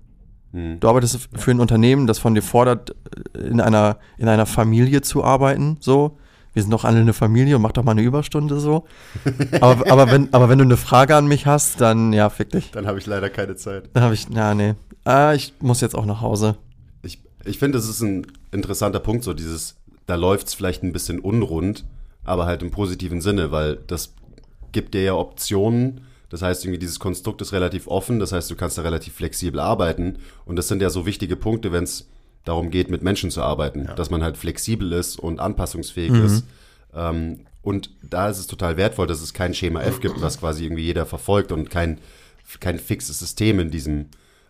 Hm. 0.53 0.79
Du 0.79 0.87
arbeitest 0.87 1.29
für 1.35 1.51
ein 1.51 1.59
Unternehmen, 1.59 2.07
das 2.07 2.19
von 2.19 2.35
dir 2.35 2.41
fordert, 2.41 2.95
in 3.33 3.61
einer, 3.61 3.97
in 4.17 4.27
einer 4.27 4.45
Familie 4.45 5.01
zu 5.01 5.23
arbeiten, 5.23 5.77
so. 5.79 6.17
Wir 6.53 6.61
sind 6.61 6.71
doch 6.71 6.83
alle 6.83 6.99
eine 6.99 7.13
Familie 7.13 7.55
und 7.55 7.61
mach 7.61 7.71
doch 7.71 7.83
mal 7.83 7.91
eine 7.91 8.01
Überstunde 8.01 8.59
so. 8.59 8.85
Aber, 9.61 9.89
aber, 9.89 10.11
wenn, 10.11 10.33
aber 10.33 10.49
wenn 10.49 10.57
du 10.57 10.65
eine 10.65 10.75
Frage 10.75 11.15
an 11.15 11.27
mich 11.27 11.45
hast, 11.45 11.79
dann 11.79 12.11
ja, 12.11 12.29
fick 12.29 12.49
dich. 12.49 12.71
Dann 12.71 12.87
habe 12.87 12.99
ich 12.99 13.05
leider 13.05 13.29
keine 13.29 13.55
Zeit. 13.55 13.89
Dann 13.93 14.03
habe 14.03 14.13
ich, 14.13 14.29
na, 14.29 14.53
nee. 14.53 14.75
Ah, 15.05 15.33
ich 15.33 15.53
muss 15.61 15.79
jetzt 15.79 15.95
auch 15.95 16.05
nach 16.05 16.19
Hause. 16.19 16.55
Ich, 17.03 17.21
ich 17.45 17.57
finde, 17.57 17.77
das 17.77 17.87
ist 17.87 18.01
ein 18.01 18.27
interessanter 18.51 18.99
Punkt, 18.99 19.23
so 19.23 19.33
dieses, 19.33 19.77
da 20.07 20.15
läuft 20.15 20.47
es 20.47 20.53
vielleicht 20.53 20.83
ein 20.83 20.91
bisschen 20.91 21.19
unrund, 21.19 21.85
aber 22.25 22.45
halt 22.45 22.61
im 22.63 22.71
positiven 22.71 23.21
Sinne, 23.21 23.51
weil 23.51 23.77
das 23.87 24.13
gibt 24.73 24.93
dir 24.93 25.03
ja 25.03 25.13
Optionen. 25.13 26.01
Das 26.31 26.41
heißt, 26.41 26.63
irgendwie 26.63 26.79
dieses 26.79 26.97
Konstrukt 26.97 27.41
ist 27.41 27.51
relativ 27.51 27.87
offen, 27.87 28.19
das 28.19 28.31
heißt, 28.31 28.49
du 28.49 28.55
kannst 28.55 28.77
da 28.77 28.83
relativ 28.83 29.15
flexibel 29.15 29.59
arbeiten. 29.59 30.17
Und 30.45 30.55
das 30.55 30.69
sind 30.69 30.81
ja 30.81 30.89
so 30.89 31.05
wichtige 31.05 31.35
Punkte, 31.35 31.73
wenn 31.73 31.83
es 31.83 32.07
darum 32.45 32.71
geht, 32.71 32.89
mit 32.89 33.03
Menschen 33.03 33.29
zu 33.31 33.41
arbeiten, 33.43 33.89
dass 33.97 34.09
man 34.09 34.23
halt 34.23 34.37
flexibel 34.37 34.93
ist 34.93 35.19
und 35.19 35.41
anpassungsfähig 35.41 36.13
ist. 36.13 36.45
Ähm, 36.95 37.41
und 37.61 37.89
da 38.01 38.29
ist 38.29 38.39
es 38.39 38.47
total 38.47 38.77
wertvoll, 38.77 39.07
dass 39.07 39.21
es 39.21 39.33
kein 39.33 39.53
Schema 39.53 39.81
F 39.81 39.99
gibt, 39.99 40.21
was 40.21 40.39
quasi 40.39 40.63
irgendwie 40.63 40.83
jeder 40.83 41.05
verfolgt 41.05 41.51
und 41.51 41.69
kein, 41.69 41.99
kein 42.61 42.79
fixes 42.79 43.19
System 43.19 43.59
in 43.59 43.69
diesem, 43.69 44.05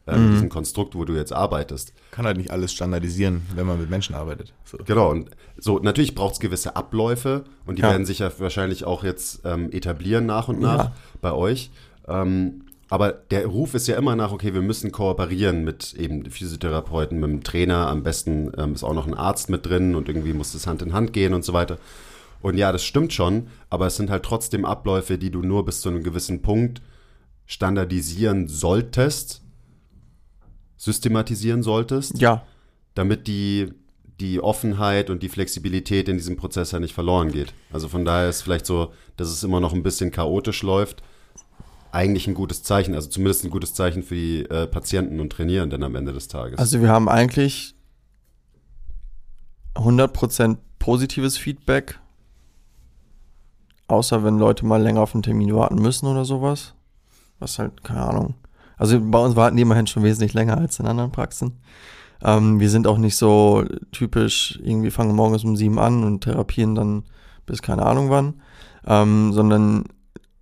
ähm, 0.08 0.26
Mhm. 0.28 0.32
diesem 0.32 0.50
Konstrukt, 0.50 0.96
wo 0.96 1.06
du 1.06 1.14
jetzt 1.14 1.32
arbeitest. 1.34 1.94
Kann 2.12 2.26
halt 2.26 2.38
nicht 2.38 2.52
alles 2.52 2.74
standardisieren, 2.74 3.44
wenn 3.56 3.66
man 3.68 3.80
mit 3.80 3.90
Menschen 3.90 4.16
arbeitet. 4.16 4.52
So. 4.66 4.78
Genau, 4.86 5.12
und 5.12 5.30
so 5.58 5.78
natürlich 5.80 6.16
braucht 6.16 6.34
es 6.34 6.40
gewisse 6.40 6.76
Abläufe 6.76 7.44
und 7.66 7.78
die 7.78 7.84
Ja. 7.84 7.90
werden 7.92 8.06
sich 8.06 8.20
ja 8.20 8.32
wahrscheinlich 8.40 8.84
auch 8.86 9.04
jetzt 9.04 9.42
ähm, 9.46 9.72
etablieren 9.72 10.26
nach 10.26 10.48
und 10.48 10.60
nach 10.60 10.86
Ja. 10.86 10.92
bei 11.22 11.32
euch. 11.34 11.70
Ähm, 12.08 12.64
aber 12.90 13.12
der 13.14 13.46
Ruf 13.46 13.74
ist 13.74 13.88
ja 13.88 13.96
immer 13.96 14.16
nach, 14.18 14.32
okay, 14.34 14.54
wir 14.54 14.62
müssen 14.62 14.92
kooperieren 14.92 15.64
mit 15.64 15.94
eben 15.94 16.30
Physiotherapeuten, 16.30 17.20
mit 17.20 17.30
dem 17.30 17.44
Trainer, 17.44 17.88
am 17.88 18.04
besten 18.04 18.52
ähm, 18.58 18.74
ist 18.74 18.84
auch 18.84 18.94
noch 18.94 19.08
ein 19.08 19.14
Arzt 19.14 19.50
mit 19.50 19.66
drin 19.66 19.96
und 19.96 20.10
irgendwie 20.10 20.34
muss 20.34 20.52
das 20.52 20.68
Hand 20.68 20.82
in 20.82 20.92
Hand 20.94 21.14
gehen 21.14 21.34
und 21.34 21.46
so 21.46 21.54
weiter. 21.54 21.78
Und 22.42 22.58
ja, 22.58 22.72
das 22.72 22.84
stimmt 22.84 23.14
schon, 23.14 23.48
aber 23.70 23.86
es 23.86 23.96
sind 23.96 24.10
halt 24.10 24.24
trotzdem 24.24 24.66
Abläufe, 24.66 25.18
die 25.20 25.30
du 25.30 25.42
nur 25.44 25.64
bis 25.64 25.80
zu 25.80 25.90
einem 25.90 26.02
gewissen 26.04 26.42
Punkt 26.42 26.82
standardisieren 27.46 28.48
solltest, 28.48 29.41
systematisieren 30.82 31.62
solltest 31.62 32.20
Ja, 32.20 32.44
damit 32.96 33.28
die, 33.28 33.72
die 34.20 34.42
Offenheit 34.42 35.12
und 35.12 35.22
die 35.22 35.30
Flexibilität 35.30 36.10
in 36.10 36.18
diesem 36.18 36.38
Prozess 36.38 36.72
ja 36.72 36.80
nicht 36.80 36.96
verloren 36.96 37.32
geht. 37.32 37.54
Also 37.72 37.88
von 37.88 38.04
daher 38.04 38.30
ist 38.30 38.42
vielleicht 38.42 38.66
so, 38.66 38.92
dass 39.16 39.28
es 39.28 39.44
immer 39.44 39.60
noch 39.60 39.74
ein 39.74 39.84
bisschen 39.84 40.10
chaotisch 40.10 40.64
läuft, 40.64 41.04
eigentlich 41.92 42.26
ein 42.26 42.34
gutes 42.34 42.64
Zeichen, 42.64 42.96
also 42.96 43.10
zumindest 43.10 43.44
ein 43.44 43.52
gutes 43.52 43.76
Zeichen 43.76 44.02
für 44.02 44.16
die 44.16 44.42
äh, 44.50 44.66
Patienten 44.66 45.20
und 45.20 45.32
Trainierenden 45.32 45.84
am 45.84 45.94
Ende 45.96 46.14
des 46.14 46.28
Tages. 46.28 46.58
also 46.58 46.82
wir 46.82 46.90
haben 46.90 47.08
eigentlich 47.08 47.76
100% 49.76 50.58
positives 50.80 51.38
Feedback. 51.38 52.00
Außer 53.88 54.24
wenn 54.24 54.40
Leute 54.40 54.66
mal 54.66 54.82
länger 54.82 55.02
auf 55.02 55.14
einen 55.14 55.22
Termin 55.22 55.54
warten 55.54 55.76
müssen 55.76 56.08
oder 56.08 56.26
sowas. 56.26 56.74
Was 57.38 57.60
halt, 57.60 57.84
keine 57.84 58.02
Ahnung. 58.02 58.36
Also 58.82 59.00
bei 59.00 59.20
uns 59.20 59.36
warten 59.36 59.58
die 59.58 59.62
immerhin 59.62 59.86
schon 59.86 60.02
wesentlich 60.02 60.34
länger 60.34 60.58
als 60.58 60.80
in 60.80 60.88
anderen 60.88 61.12
Praxen. 61.12 61.60
Ähm, 62.24 62.60
wir 62.60 62.68
sind 62.68 62.88
auch 62.88 62.98
nicht 62.98 63.16
so 63.16 63.64
typisch, 63.92 64.60
irgendwie 64.64 64.90
fangen 64.90 65.16
morgens 65.16 65.44
um 65.44 65.56
sieben 65.56 65.78
an 65.78 66.04
und 66.04 66.22
therapieren 66.22 66.74
dann 66.74 67.04
bis 67.46 67.62
keine 67.62 67.86
Ahnung 67.86 68.10
wann. 68.10 68.42
Ähm, 68.88 69.34
sondern 69.34 69.84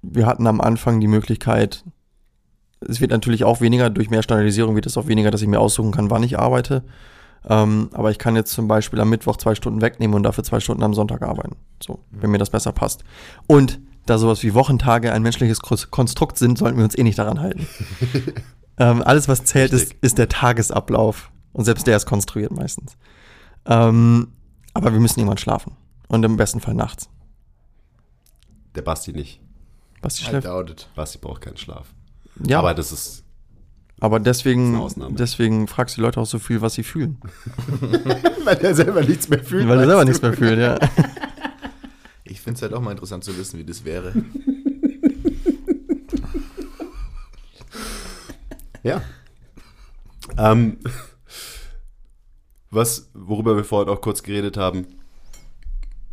wir 0.01 0.25
hatten 0.25 0.47
am 0.47 0.61
Anfang 0.61 1.01
die 1.01 1.09
Möglichkeit, 1.09 1.83
es 2.79 3.01
wird 3.01 3.11
natürlich 3.11 3.43
auch 3.43 3.59
weniger, 3.59 3.89
durch 3.89 4.09
mehr 4.09 4.23
Standardisierung 4.23 4.73
wird 4.73 4.85
es 4.85 4.95
auch 4.95 5.07
weniger, 5.07 5.31
dass 5.31 5.41
ich 5.41 5.49
mir 5.49 5.59
aussuchen 5.59 5.91
kann, 5.91 6.09
wann 6.09 6.23
ich 6.23 6.39
arbeite. 6.39 6.85
Ähm, 7.45 7.89
aber 7.91 8.09
ich 8.09 8.19
kann 8.19 8.37
jetzt 8.37 8.53
zum 8.53 8.69
Beispiel 8.69 9.01
am 9.01 9.09
Mittwoch 9.09 9.35
zwei 9.35 9.53
Stunden 9.53 9.81
wegnehmen 9.81 10.15
und 10.15 10.23
dafür 10.23 10.45
zwei 10.45 10.61
Stunden 10.61 10.83
am 10.83 10.93
Sonntag 10.93 11.23
arbeiten. 11.23 11.57
So, 11.83 11.99
wenn 12.09 12.31
mir 12.31 12.37
das 12.37 12.51
besser 12.51 12.71
passt. 12.71 13.03
Und 13.47 13.81
da 14.05 14.17
sowas 14.17 14.43
wie 14.43 14.53
Wochentage 14.53 15.11
ein 15.13 15.21
menschliches 15.21 15.59
Konstrukt 15.59 16.37
sind, 16.37 16.57
sollten 16.57 16.77
wir 16.77 16.83
uns 16.83 16.97
eh 16.97 17.03
nicht 17.03 17.19
daran 17.19 17.39
halten. 17.39 17.67
ähm, 18.77 19.03
alles, 19.03 19.27
was 19.27 19.43
zählt, 19.43 19.71
ist, 19.73 19.93
ist 20.01 20.17
der 20.17 20.29
Tagesablauf. 20.29 21.31
Und 21.53 21.65
selbst 21.65 21.87
der 21.87 21.97
ist 21.97 22.05
konstruiert 22.05 22.51
meistens. 22.51 22.97
Ähm, 23.65 24.29
aber 24.73 24.93
wir 24.93 24.99
müssen 24.99 25.19
irgendwann 25.19 25.37
schlafen. 25.37 25.75
Und 26.07 26.23
im 26.23 26.37
besten 26.37 26.59
Fall 26.59 26.73
nachts. 26.73 27.09
Der 28.75 28.81
Basti 28.81 29.13
nicht. 29.13 29.41
Basti 30.01 30.23
schläft. 30.23 30.47
Basti 30.95 31.17
braucht 31.19 31.41
keinen 31.41 31.57
Schlaf. 31.57 31.87
Ja, 32.45 32.59
Aber 32.59 32.69
aber, 32.69 32.75
das 32.75 32.91
ist, 32.91 33.25
deswegen, 34.01 34.75
eine 34.75 34.83
Ausnahme. 34.83 35.15
deswegen 35.15 35.67
fragst 35.67 35.97
du 35.97 36.01
die 36.01 36.05
Leute 36.05 36.21
auch 36.21 36.25
so 36.25 36.39
viel, 36.39 36.61
was 36.61 36.73
sie 36.75 36.83
fühlen. 36.83 37.19
weil 38.45 38.57
er 38.57 38.73
selber 38.73 39.01
nichts 39.01 39.27
mehr 39.27 39.43
fühlt. 39.43 39.67
Weil 39.67 39.79
er 39.79 39.85
selber 39.87 40.05
nichts 40.05 40.21
mehr 40.21 40.33
fühlt, 40.33 40.57
ja. 40.59 40.79
Finde 42.49 42.57
es 42.57 42.61
halt 42.63 42.73
auch 42.73 42.81
mal 42.81 42.89
interessant 42.89 43.23
zu 43.23 43.37
wissen, 43.37 43.59
wie 43.59 43.63
das 43.63 43.85
wäre. 43.85 44.11
Ja. 48.81 49.01
Ähm, 50.37 50.77
was, 52.71 53.09
worüber 53.13 53.57
wir 53.57 53.65
vorhin 53.65 53.93
auch 53.93 53.99
kurz 53.99 54.23
geredet 54.23 54.55
haben, 54.55 54.87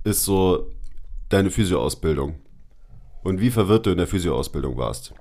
ist 0.03 0.25
so 0.25 0.73
deine 1.29 1.53
Physioausbildung. 1.53 2.35
Und 3.23 3.41
wie 3.41 3.53
verwirrt 3.53 3.87
du 3.87 3.91
in 3.91 3.99
der 3.99 4.09
Physioausbildung 4.09 4.77
warst. 4.77 5.15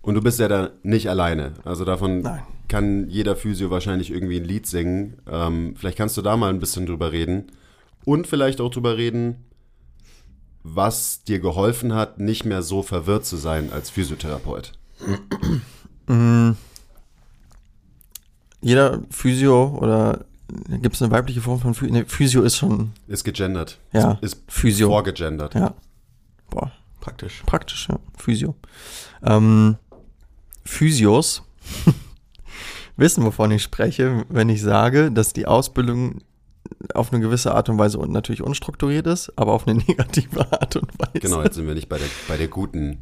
Und 0.00 0.14
du 0.14 0.22
bist 0.22 0.38
ja 0.38 0.46
da 0.46 0.70
nicht 0.84 1.10
alleine. 1.10 1.54
Also 1.64 1.84
davon 1.84 2.22
Nein. 2.22 2.42
kann 2.68 3.10
jeder 3.10 3.34
Physio 3.34 3.70
wahrscheinlich 3.70 4.12
irgendwie 4.12 4.38
ein 4.38 4.44
Lied 4.44 4.66
singen. 4.66 5.20
Ähm, 5.28 5.74
vielleicht 5.76 5.98
kannst 5.98 6.16
du 6.16 6.22
da 6.22 6.36
mal 6.36 6.50
ein 6.50 6.60
bisschen 6.60 6.86
drüber 6.86 7.10
reden. 7.10 7.50
Und 8.04 8.28
vielleicht 8.28 8.60
auch 8.60 8.70
drüber 8.70 8.96
reden, 8.96 9.44
was 10.74 11.22
dir 11.24 11.38
geholfen 11.40 11.94
hat, 11.94 12.18
nicht 12.18 12.44
mehr 12.44 12.62
so 12.62 12.82
verwirrt 12.82 13.24
zu 13.26 13.36
sein 13.36 13.72
als 13.72 13.90
Physiotherapeut. 13.90 14.72
Jeder 18.60 19.00
Physio 19.10 19.78
oder 19.80 20.24
gibt 20.80 20.94
es 20.96 21.02
eine 21.02 21.10
weibliche 21.10 21.40
Form 21.40 21.60
von 21.60 21.74
Physio? 21.74 21.92
Nee, 21.94 22.04
Physio 22.06 22.42
ist 22.42 22.56
schon, 22.56 22.92
Ist 23.06 23.24
gegendert. 23.24 23.78
Ja, 23.92 24.18
Ist 24.20 24.42
Physio. 24.48 24.88
vorgegendert. 24.88 25.54
ja. 25.54 25.74
Boah, 26.50 26.72
Praktisch. 27.00 27.42
praktisch, 27.46 27.88
ja. 27.88 27.98
Physio. 28.16 28.56
Ähm, 29.22 29.76
Physios 30.64 31.42
wissen, 32.96 33.22
wovon 33.24 33.50
ich 33.50 33.62
spreche, 33.62 34.24
wenn 34.30 34.48
ich 34.48 34.62
sage, 34.62 35.12
dass 35.12 35.32
die 35.34 35.46
Ausbildung 35.46 36.22
auf 36.94 37.12
eine 37.12 37.20
gewisse 37.20 37.54
Art 37.54 37.68
und 37.68 37.78
Weise 37.78 37.98
und 37.98 38.12
natürlich 38.12 38.42
unstrukturiert 38.42 39.06
ist, 39.06 39.32
aber 39.36 39.52
auf 39.52 39.66
eine 39.66 39.78
negative 39.88 40.52
Art 40.52 40.76
und 40.76 40.88
Weise. 40.98 41.20
Genau, 41.20 41.42
jetzt 41.42 41.56
sind 41.56 41.66
wir 41.66 41.74
nicht 41.74 41.88
bei 41.88 41.98
der, 41.98 42.06
bei 42.28 42.36
der 42.36 42.48
guten, 42.48 42.98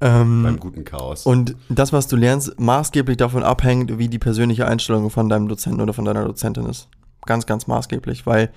Ähm, 0.00 0.42
beim 0.42 0.60
guten 0.60 0.84
Chaos. 0.84 1.26
Und 1.26 1.56
das, 1.68 1.92
was 1.92 2.08
du 2.08 2.16
lernst, 2.16 2.58
maßgeblich 2.58 3.16
davon 3.16 3.42
abhängt, 3.42 3.98
wie 3.98 4.08
die 4.08 4.18
persönliche 4.18 4.66
Einstellung 4.66 5.10
von 5.10 5.28
deinem 5.28 5.48
Dozenten 5.48 5.80
oder 5.80 5.92
von 5.92 6.04
deiner 6.04 6.24
Dozentin 6.24 6.66
ist. 6.66 6.88
Ganz, 7.26 7.46
ganz 7.46 7.66
maßgeblich, 7.66 8.26
weil 8.26 8.50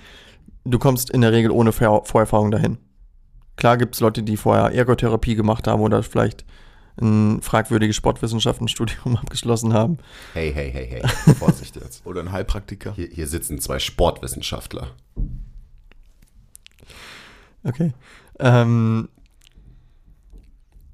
du 0.63 0.79
kommst 0.79 1.09
in 1.09 1.21
der 1.21 1.31
Regel 1.31 1.51
ohne 1.51 1.71
Vor 1.71 2.05
Vorerfahrung 2.05 2.51
dahin. 2.51 2.77
Klar 3.57 3.77
gibt 3.77 3.95
es 3.95 4.01
Leute, 4.01 4.23
die 4.23 4.37
vorher 4.37 4.73
Ergotherapie 4.73 5.35
gemacht 5.35 5.67
haben 5.67 5.81
oder 5.81 6.03
vielleicht 6.03 6.45
ein 6.99 7.41
fragwürdiges 7.41 7.95
Sportwissenschaftenstudium 7.95 9.17
abgeschlossen 9.21 9.73
haben. 9.73 9.97
hey, 10.33 10.51
hey, 10.53 10.71
hey, 10.71 10.87
hey, 10.87 11.35
Vorsicht 11.35 11.75
jetzt. 11.75 12.01
Oder 12.05 12.21
ein 12.21 12.31
Heilpraktiker. 12.31 12.93
Hier, 12.95 13.07
hier 13.07 13.27
sitzen 13.27 13.59
zwei 13.59 13.79
Sportwissenschaftler. 13.79 14.87
Okay. 17.63 17.93
Ähm, 18.39 19.09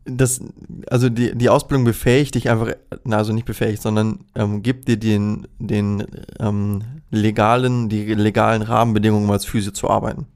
das, 0.06 0.42
also 0.90 1.10
die, 1.10 1.36
die 1.36 1.50
Ausbildung 1.50 1.84
befähigt 1.84 2.36
dich 2.36 2.50
einfach, 2.50 2.74
na, 3.04 3.18
also 3.18 3.34
nicht 3.34 3.46
befähigt, 3.46 3.82
sondern 3.82 4.26
ähm, 4.36 4.64
gibt 4.64 4.88
dir 4.88 4.98
den, 4.98 5.48
den 5.60 6.06
ähm, 6.40 6.84
legalen, 7.10 7.90
die 7.90 8.14
legalen 8.14 8.62
Rahmenbedingungen, 8.62 9.26
um 9.26 9.32
als 9.32 9.46
Physio 9.46 9.72
zu 9.72 9.90
arbeiten. 9.90 10.28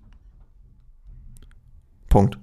Punkt. 2.10 2.38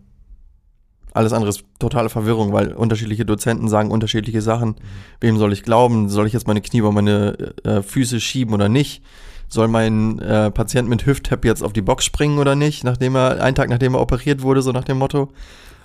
Alles 1.13 1.33
andere 1.33 1.51
ist 1.51 1.65
totale 1.79 2.09
Verwirrung, 2.09 2.53
weil 2.53 2.73
unterschiedliche 2.73 3.25
Dozenten 3.25 3.69
sagen 3.69 3.91
unterschiedliche 3.91 4.43
Sachen. 4.43 4.77
Wem 5.21 5.39
soll 5.39 5.53
ich 5.53 5.63
glauben? 5.63 6.09
Soll 6.09 6.27
ich 6.27 6.33
jetzt 6.33 6.47
meine 6.47 6.61
Knie 6.61 6.79
über 6.79 6.93
meine 6.93 7.55
äh, 7.65 7.83
Füße 7.83 8.21
schieben 8.21 8.55
oder 8.55 8.69
nicht? 8.69 9.03
Soll 9.49 9.69
mein 9.69 10.19
äh, 10.19 10.51
Patient 10.51 10.89
mit 10.89 11.07
Hüft-Tap 11.07 11.45
jetzt 11.45 11.63
auf 11.63 11.73
die 11.73 11.81
Box 11.81 12.05
springen 12.05 12.39
oder 12.39 12.55
nicht, 12.55 12.85
nachdem 12.85 13.17
er, 13.17 13.43
einen 13.43 13.55
Tag 13.55 13.71
nachdem 13.71 13.95
er 13.95 14.01
operiert 14.01 14.43
wurde, 14.43 14.61
so 14.61 14.73
nach 14.73 14.85
dem 14.85 14.99
Motto? 14.99 15.31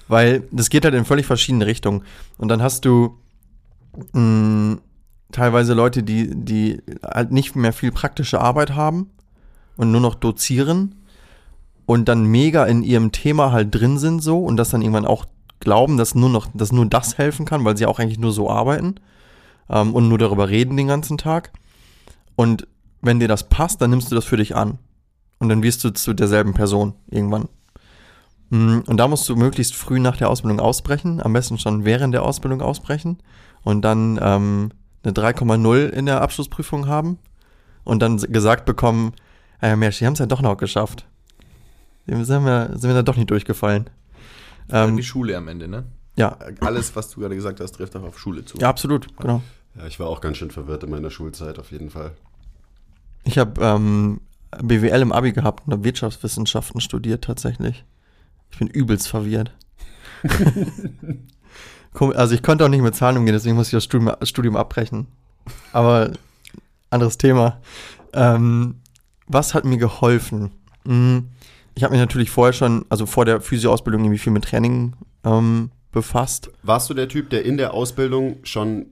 Weil 0.09 0.43
das 0.51 0.69
geht 0.69 0.83
halt 0.83 0.93
in 0.93 1.05
völlig 1.05 1.25
verschiedene 1.25 1.65
Richtungen. 1.65 2.03
Und 2.37 2.49
dann 2.49 2.61
hast 2.61 2.83
du 2.83 3.17
mh, 4.11 4.79
teilweise 5.31 5.73
Leute, 5.73 6.03
die, 6.03 6.29
die 6.33 6.81
halt 7.03 7.31
nicht 7.31 7.55
mehr 7.55 7.71
viel 7.71 7.91
praktische 7.91 8.41
Arbeit 8.41 8.75
haben 8.75 9.11
und 9.77 9.91
nur 9.91 10.01
noch 10.01 10.15
dozieren 10.15 10.95
und 11.85 12.07
dann 12.07 12.25
mega 12.25 12.65
in 12.65 12.83
ihrem 12.83 13.11
Thema 13.11 13.51
halt 13.51 13.73
drin 13.75 13.97
sind 13.97 14.21
so 14.21 14.39
und 14.43 14.57
das 14.57 14.69
dann 14.69 14.81
irgendwann 14.81 15.05
auch 15.05 15.25
glauben, 15.59 15.97
dass 15.97 16.15
nur 16.15 16.29
noch, 16.29 16.47
dass 16.53 16.71
nur 16.71 16.85
das 16.85 17.17
helfen 17.17 17.45
kann, 17.45 17.63
weil 17.65 17.77
sie 17.77 17.85
auch 17.85 17.99
eigentlich 17.99 18.19
nur 18.19 18.31
so 18.31 18.49
arbeiten. 18.49 18.95
ähm, 19.69 19.93
und 19.93 20.09
nur 20.09 20.17
darüber 20.17 20.49
reden 20.49 20.77
den 20.77 20.87
ganzen 20.87 21.17
Tag. 21.17 21.51
Und 22.35 22.67
wenn 23.01 23.19
dir 23.19 23.27
das 23.27 23.47
passt, 23.49 23.81
dann 23.81 23.89
nimmst 23.91 24.11
du 24.11 24.15
das 24.15 24.25
für 24.25 24.37
dich 24.37 24.55
an. 24.55 24.77
Und 25.39 25.49
dann 25.49 25.63
wirst 25.63 25.83
du 25.83 25.89
zu 25.91 26.13
derselben 26.13 26.53
Person 26.53 26.93
irgendwann. 27.09 27.47
Mm, 28.49 28.79
Und 28.87 28.97
da 28.97 29.07
musst 29.07 29.27
du 29.29 29.35
möglichst 29.35 29.75
früh 29.75 29.99
nach 29.99 30.17
der 30.17 30.29
Ausbildung 30.29 30.59
ausbrechen, 30.59 31.21
am 31.21 31.33
besten 31.33 31.57
schon 31.57 31.85
während 31.85 32.13
der 32.13 32.23
Ausbildung 32.23 32.61
ausbrechen 32.61 33.17
und 33.63 33.81
dann 33.83 34.19
ähm, 34.21 34.71
eine 35.03 35.13
3,0 35.13 35.89
in 35.89 36.05
der 36.05 36.21
Abschlussprüfung 36.21 36.87
haben 36.87 37.19
und 37.83 38.01
dann 38.01 38.17
gesagt 38.17 38.65
bekommen, 38.65 39.13
äh, 39.61 39.75
Mensch, 39.75 39.99
die 39.99 40.05
haben 40.05 40.13
es 40.13 40.19
ja 40.19 40.25
doch 40.25 40.41
noch 40.41 40.57
geschafft. 40.57 41.05
Dem 42.07 42.23
Sind 42.25 42.45
wir, 42.45 42.69
sind 42.73 42.89
wir 42.89 42.93
da 42.95 43.03
doch 43.03 43.15
nicht 43.15 43.29
durchgefallen. 43.29 43.89
Ähm, 44.69 44.97
die 44.97 45.03
Schule 45.03 45.37
am 45.37 45.47
Ende, 45.47 45.67
ne? 45.67 45.85
ja, 46.15 46.37
Alles, 46.59 46.95
was 46.95 47.09
du 47.09 47.21
gerade 47.21 47.35
gesagt 47.35 47.59
hast, 47.59 47.73
trifft 47.73 47.95
auch 47.95 48.03
auf 48.03 48.19
Schule 48.19 48.45
zu. 48.45 48.57
ja, 48.57 48.69
absolut, 48.69 49.15
genau. 49.17 49.41
Ja, 49.75 49.87
ich 49.87 49.99
war 49.99 50.07
auch 50.07 50.21
ganz 50.21 50.37
schön 50.37 50.51
verwirrt 50.51 50.83
in 50.83 50.89
meiner 50.91 51.09
Schulzeit, 51.09 51.57
auf 51.59 51.71
jeden 51.71 51.89
Fall. 51.89 52.11
Ich 53.23 53.37
habe 53.37 53.59
ähm, 53.63 54.21
BWL 54.61 55.01
im 55.01 55.11
Abi 55.11 55.31
gehabt 55.31 55.63
und 55.65 55.73
habe 55.73 55.83
Wirtschaftswissenschaften 55.83 56.81
studiert 56.81 57.23
tatsächlich. 57.23 57.83
Ich 58.51 58.59
bin 58.59 58.67
übelst 58.67 59.07
verwirrt. 59.07 59.51
Also 62.15 62.33
ich 62.33 62.41
konnte 62.41 62.65
auch 62.65 62.69
nicht 62.69 62.81
mit 62.81 62.95
Zahlen 62.95 63.17
umgehen, 63.17 63.33
deswegen 63.33 63.55
muss 63.55 63.67
ich 63.67 63.71
das 63.73 63.83
Studium, 63.83 64.15
Studium 64.23 64.55
abbrechen. 64.55 65.05
Aber 65.73 66.11
anderes 66.89 67.19
Thema. 67.19 67.61
Ähm, 68.13 68.79
was 69.27 69.53
hat 69.53 69.63
mir 69.63 69.77
geholfen? 69.77 70.49
Hm, 70.85 71.29
Ich 71.75 71.83
habe 71.83 71.91
mich 71.91 72.01
natürlich 72.01 72.29
vorher 72.29 72.53
schon, 72.53 72.85
also 72.89 73.05
vor 73.05 73.25
der 73.25 73.41
Physioausbildung 73.41 74.03
irgendwie 74.03 74.19
viel 74.19 74.33
mit 74.33 74.45
Training 74.45 74.95
ähm, 75.23 75.71
befasst. 75.91 76.51
Warst 76.61 76.89
du 76.89 76.93
der 76.93 77.07
Typ, 77.07 77.29
der 77.29 77.45
in 77.45 77.57
der 77.57 77.73
Ausbildung 77.73 78.37
schon 78.43 78.87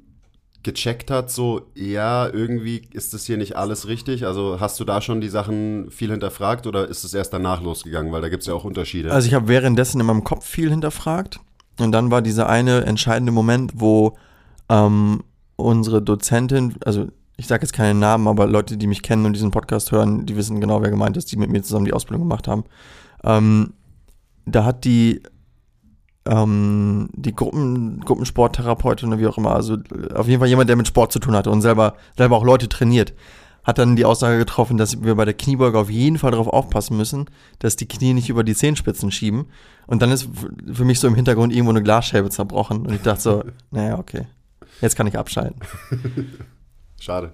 gecheckt 0.64 1.10
hat, 1.10 1.32
so, 1.32 1.72
ja, 1.74 2.28
irgendwie 2.28 2.84
ist 2.92 3.14
das 3.14 3.26
hier 3.26 3.38
nicht 3.38 3.56
alles 3.56 3.88
richtig? 3.88 4.26
Also 4.26 4.60
hast 4.60 4.80
du 4.80 4.84
da 4.84 5.02
schon 5.02 5.22
die 5.22 5.30
Sachen 5.30 5.90
viel 5.90 6.12
hinterfragt 6.12 6.68
oder 6.68 6.88
ist 6.88 7.04
es 7.04 7.14
erst 7.14 7.34
danach 7.34 7.62
losgegangen? 7.62 8.12
Weil 8.12 8.22
da 8.22 8.30
gibt 8.30 8.42
es 8.42 8.48
ja 8.48 8.54
auch 8.54 8.64
Unterschiede. 8.64 9.12
Also 9.12 9.28
ich 9.28 9.34
habe 9.34 9.48
währenddessen 9.48 10.00
in 10.00 10.06
meinem 10.06 10.24
Kopf 10.24 10.46
viel 10.46 10.70
hinterfragt. 10.70 11.40
Und 11.80 11.92
dann 11.92 12.12
war 12.12 12.22
dieser 12.22 12.48
eine 12.48 12.86
entscheidende 12.86 13.32
Moment, 13.32 13.72
wo 13.76 14.18
ähm, 14.70 15.24
unsere 15.56 16.02
Dozentin, 16.02 16.76
also 16.86 17.08
ich 17.42 17.48
sage 17.48 17.64
jetzt 17.64 17.74
keinen 17.74 17.98
Namen, 17.98 18.28
aber 18.28 18.46
Leute, 18.46 18.78
die 18.78 18.86
mich 18.86 19.02
kennen 19.02 19.26
und 19.26 19.34
diesen 19.34 19.50
Podcast 19.50 19.92
hören, 19.92 20.28
die 20.28 20.36
wissen 20.36 20.62
genau, 20.62 20.84
wer 20.84 20.92
gemeint 20.92 21.18
ist, 21.18 21.32
die 21.32 21.38
mit 21.38 21.50
mir 21.50 21.64
zusammen 21.64 21.86
die 21.86 21.94
Ausbildung 21.94 22.22
gemacht 22.22 22.48
haben. 22.48 22.66
Ähm, 23.24 23.74
da 24.46 24.64
hat 24.64 24.86
die 24.86 25.24
ähm, 26.28 27.10
die 27.14 27.34
Gruppen, 27.34 28.02
Gruppensporttherapeutin 28.02 29.08
oder 29.08 29.20
wie 29.20 29.26
auch 29.26 29.40
immer, 29.40 29.56
also 29.56 29.74
äh, 29.74 30.14
auf 30.14 30.28
jeden 30.28 30.40
Fall 30.40 30.50
jemand, 30.50 30.70
der 30.70 30.76
mit 30.76 30.88
Sport 30.88 31.12
zu 31.12 31.18
tun 31.18 31.34
hatte 31.34 31.50
und 31.50 31.64
selber, 31.64 31.96
selber 32.16 32.38
auch 32.38 32.44
Leute 32.44 32.70
trainiert, 32.70 33.16
hat 33.64 33.80
dann 33.80 33.96
die 33.96 34.06
Aussage 34.06 34.38
getroffen, 34.38 34.78
dass 34.78 35.02
wir 35.02 35.16
bei 35.16 35.26
der 35.26 35.34
Kniebeuge 35.34 35.80
auf 35.80 35.90
jeden 35.90 36.20
Fall 36.20 36.30
darauf 36.30 36.48
aufpassen 36.48 36.96
müssen, 36.96 37.26
dass 37.58 37.76
die 37.76 37.88
Knie 37.88 38.14
nicht 38.14 38.30
über 38.30 38.44
die 38.44 38.54
Zehenspitzen 38.54 39.10
schieben. 39.10 39.48
Und 39.88 40.04
dann 40.04 40.12
ist 40.12 40.30
für 40.72 40.86
mich 40.86 41.00
so 41.00 41.08
im 41.08 41.16
Hintergrund 41.16 41.54
irgendwo 41.54 41.72
eine 41.72 41.82
Glasscheibe 41.82 42.30
zerbrochen. 42.30 42.86
Und 42.86 42.94
ich 42.94 43.02
dachte 43.02 43.22
so, 43.22 43.44
naja, 43.72 43.98
okay, 43.98 44.28
jetzt 44.80 44.96
kann 44.96 45.08
ich 45.08 45.18
abschalten. 45.18 45.60
Schade. 47.02 47.34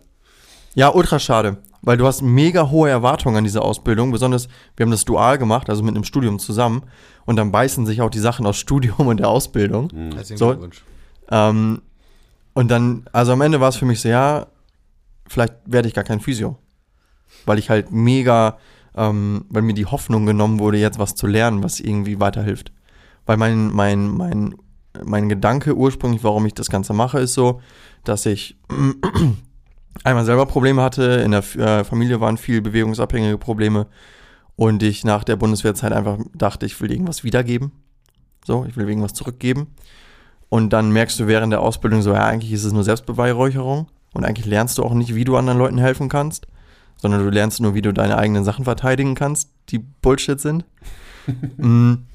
Ja, 0.76 0.90
ultra 0.94 1.18
schade, 1.20 1.58
weil 1.82 1.98
du 1.98 2.06
hast 2.06 2.22
mega 2.22 2.70
hohe 2.70 2.90
Erwartungen 2.90 3.36
an 3.38 3.44
diese 3.44 3.62
Ausbildung. 3.62 4.12
Besonders, 4.12 4.48
wir 4.76 4.86
haben 4.86 4.92
das 4.92 5.06
dual 5.06 5.38
gemacht, 5.38 5.70
also 5.70 5.84
mit 5.84 5.96
einem 5.96 6.04
Studium 6.04 6.40
zusammen. 6.40 6.84
Und 7.26 7.36
dann 7.36 7.52
beißen 7.52 7.86
sich 7.86 8.02
auch 8.02 8.10
die 8.10 8.20
Sachen 8.20 8.46
aus 8.46 8.58
Studium 8.58 9.08
und 9.08 9.18
der 9.18 9.28
Ausbildung. 9.30 9.90
Herzlichen 10.14 10.38
So- 10.38 10.48
Glückwunsch. 10.50 10.84
Ähm, 11.30 11.82
und 12.54 12.70
dann, 12.72 13.06
also 13.12 13.34
am 13.34 13.42
Ende 13.42 13.60
war 13.60 13.70
es 13.70 13.76
für 13.76 13.86
mich 13.86 14.00
so, 14.02 14.08
ja, 14.10 14.48
vielleicht 15.28 15.54
werde 15.66 15.88
ich 15.88 15.94
gar 15.94 16.04
kein 16.04 16.20
Physio. 16.22 16.58
Weil 17.46 17.60
ich 17.60 17.70
halt 17.70 17.92
mega, 17.92 18.58
ähm, 18.96 19.46
weil 19.50 19.62
mir 19.64 19.74
die 19.74 19.86
Hoffnung 19.86 20.26
genommen 20.26 20.60
wurde, 20.60 20.78
jetzt 20.78 20.98
was 21.00 21.16
zu 21.16 21.28
lernen, 21.28 21.64
was 21.64 21.80
irgendwie 21.80 22.20
weiterhilft. 22.20 22.72
Weil 23.26 23.38
mein, 23.38 23.72
mein, 23.74 24.10
mein, 24.10 24.56
mein 25.04 25.28
Gedanke 25.28 25.76
ursprünglich, 25.76 26.24
warum 26.24 26.46
ich 26.46 26.54
das 26.54 26.70
Ganze 26.70 26.94
mache, 26.94 27.20
ist 27.20 27.34
so, 27.34 27.62
dass 28.04 28.26
ich 28.26 28.58
einmal 30.04 30.26
selber 30.26 30.46
Probleme 30.46 30.82
hatte, 30.82 31.04
in 31.04 31.32
der 31.32 31.44
äh, 31.58 31.84
Familie 31.84 32.20
waren 32.20 32.38
viel 32.38 32.62
bewegungsabhängige 32.62 33.38
Probleme 33.38 33.88
und 34.56 34.82
ich 34.84 35.04
nach 35.04 35.24
der 35.24 35.36
Bundeswehrzeit 35.36 35.94
einfach 35.94 36.18
dachte, 36.34 36.66
ich 36.66 36.80
will 36.82 36.92
irgendwas 36.92 37.24
wiedergeben. 37.24 37.72
So, 38.46 38.66
ich 38.66 38.76
will 38.76 38.88
irgendwas 38.88 39.14
zurückgeben. 39.14 39.68
Und 40.50 40.72
dann 40.72 40.92
merkst 40.92 41.20
du 41.20 41.28
während 41.28 41.52
der 41.52 41.62
Ausbildung 41.62 42.02
so, 42.02 42.14
ja, 42.14 42.26
eigentlich 42.26 42.54
ist 42.54 42.64
es 42.64 42.74
nur 42.74 42.84
Selbstbeweihräucherung. 42.84 43.88
Und 44.14 44.24
eigentlich 44.26 44.46
lernst 44.46 44.78
du 44.78 44.84
auch 44.84 44.94
nicht, 44.94 45.14
wie 45.14 45.26
du 45.26 45.36
anderen 45.36 45.60
Leuten 45.60 45.78
helfen 45.78 46.10
kannst, 46.10 46.48
sondern 46.96 47.24
du 47.24 47.30
lernst 47.30 47.60
nur, 47.60 47.76
wie 47.76 47.82
du 47.82 47.92
deine 47.92 48.18
eigenen 48.18 48.44
Sachen 48.44 48.66
verteidigen 48.66 49.16
kannst, 49.16 49.50
die 49.70 49.80
Bullshit 49.80 50.40
sind. 50.40 50.66
Mm. 51.58 52.06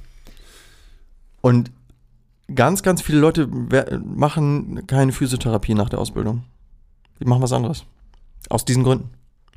Und 1.42 1.70
ganz, 2.54 2.82
ganz 2.82 3.02
viele 3.02 3.18
Leute 3.18 3.46
machen 3.46 4.86
keine 4.86 5.12
Physiotherapie 5.12 5.74
nach 5.74 5.90
der 5.90 5.98
Ausbildung. 5.98 6.44
Die 7.22 7.28
machen 7.28 7.42
was 7.42 7.52
anderes. 7.52 7.84
Aus 8.50 8.64
diesen 8.64 8.82
Gründen. 8.82 9.10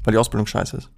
Weil 0.04 0.12
die 0.12 0.18
Ausbildung 0.20 0.46
scheiße 0.46 0.78
ist. 0.78 0.90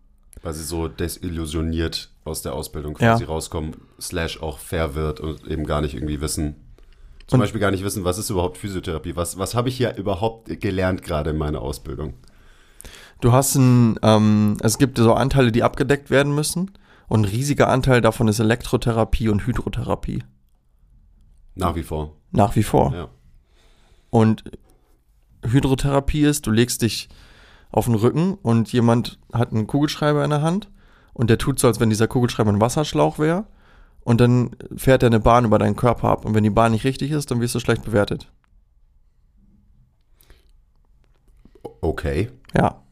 Weil 0.44 0.54
sie 0.54 0.64
so 0.64 0.88
desillusioniert 0.90 2.12
aus 2.26 2.42
der 2.42 2.54
Ausbildung 2.54 2.98
Ja. 3.00 3.12
quasi 3.14 3.24
rauskommen, 3.24 3.76
slash 4.02 4.42
auch 4.42 4.60
fair 4.60 4.96
wird 4.96 5.20
und 5.22 5.48
eben 5.48 5.66
gar 5.66 5.82
nicht 5.82 5.94
irgendwie 5.96 6.20
wissen. 6.20 6.56
Zum 7.26 7.40
Und- 7.40 7.44
Beispiel 7.44 7.62
gar 7.62 7.72
nicht 7.72 7.84
wissen, 7.84 8.04
was 8.04 8.18
ist 8.18 8.30
überhaupt 8.30 8.58
Physiotherapie? 8.58 9.16
Was, 9.16 9.38
was 9.38 9.56
habe 9.56 9.70
ich 9.70 9.78
hier 9.78 9.96
überhaupt 9.96 10.60
gelernt 10.60 11.04
gerade 11.04 11.30
in 11.30 11.38
meiner 11.38 11.62
Ausbildung? 11.62 12.14
Du 13.22 13.32
hast 13.32 13.56
ein, 13.56 13.98
ähm, 14.04 14.58
es 14.62 14.78
gibt 14.78 14.98
so 14.98 15.14
Anteile, 15.14 15.52
die 15.52 15.64
abgedeckt 15.64 16.10
werden 16.10 16.36
müssen. 16.36 16.72
Und 17.08 17.22
ein 17.22 17.26
riesiger 17.26 17.70
Anteil 17.70 18.02
davon 18.02 18.28
ist 18.28 18.40
Elektrotherapie 18.40 19.30
und 19.30 19.48
Hydrotherapie. 19.48 20.24
Nach 21.56 21.76
wie 21.76 21.84
vor. 21.84 22.14
Nach 22.32 22.56
wie 22.58 22.64
vor. 22.64 22.94
Ja. 22.94 23.08
Und 24.10 24.44
Hydrotherapie 25.44 26.24
ist, 26.24 26.48
du 26.48 26.52
legst 26.52 26.82
dich 26.82 27.10
auf 27.72 27.86
den 27.86 27.96
Rücken 27.96 28.36
und 28.36 28.72
jemand 28.72 29.20
hat 29.34 29.52
einen 29.52 29.68
Kugelschreiber 29.68 30.24
in 30.24 30.30
der 30.30 30.42
Hand 30.42 30.70
und 31.14 31.30
der 31.30 31.38
tut 31.38 31.60
so, 31.60 31.68
als 31.68 31.80
wenn 31.80 31.90
dieser 31.90 32.08
Kugelschreiber 32.08 32.52
ein 32.52 32.62
Wasserschlauch 32.62 33.20
wäre. 33.20 33.46
Und 34.02 34.22
dann 34.22 34.52
fährt 34.78 35.04
er 35.04 35.08
eine 35.08 35.20
Bahn 35.20 35.44
über 35.44 35.60
deinen 35.60 35.76
Körper 35.76 36.08
ab. 36.08 36.24
Und 36.24 36.34
wenn 36.34 36.44
die 36.44 36.50
Bahn 36.50 36.72
nicht 36.72 36.86
richtig 36.86 37.12
ist, 37.12 37.30
dann 37.30 37.42
wirst 37.42 37.56
du 37.56 37.60
schlecht 37.60 37.84
bewertet. 37.84 38.32
Okay. 41.82 42.30
Ja. 42.56 42.84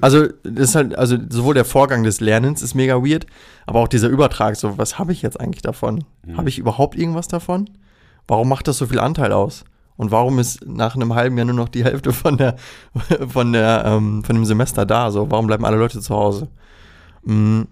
Also, 0.00 0.26
das 0.42 0.70
ist 0.70 0.74
halt, 0.74 0.98
also 0.98 1.16
sowohl 1.30 1.54
der 1.54 1.64
Vorgang 1.64 2.02
des 2.02 2.20
Lernens 2.20 2.62
ist 2.62 2.74
mega 2.74 2.96
weird, 2.96 3.26
aber 3.66 3.80
auch 3.80 3.88
dieser 3.88 4.08
Übertrag, 4.08 4.56
so, 4.56 4.76
was 4.76 4.98
habe 4.98 5.12
ich 5.12 5.22
jetzt 5.22 5.40
eigentlich 5.40 5.62
davon? 5.62 6.04
Habe 6.36 6.48
ich 6.48 6.58
überhaupt 6.58 6.96
irgendwas 6.96 7.28
davon? 7.28 7.70
Warum 8.26 8.48
macht 8.48 8.66
das 8.68 8.78
so 8.78 8.86
viel 8.86 8.98
Anteil 8.98 9.32
aus? 9.32 9.64
Und 9.96 10.10
warum 10.10 10.38
ist 10.38 10.66
nach 10.66 10.96
einem 10.96 11.14
halben 11.14 11.36
Jahr 11.36 11.46
nur 11.46 11.54
noch 11.54 11.68
die 11.68 11.84
Hälfte 11.84 12.12
von 12.12 12.36
der, 12.36 12.56
von 13.28 13.52
der, 13.52 13.84
ähm, 13.86 14.24
von 14.24 14.34
dem 14.34 14.44
Semester 14.44 14.84
da? 14.86 15.10
So, 15.10 15.30
warum 15.30 15.46
bleiben 15.46 15.64
alle 15.64 15.76
Leute 15.76 16.00
zu 16.00 16.14
Hause? 16.14 16.48
Mm. 17.22 17.62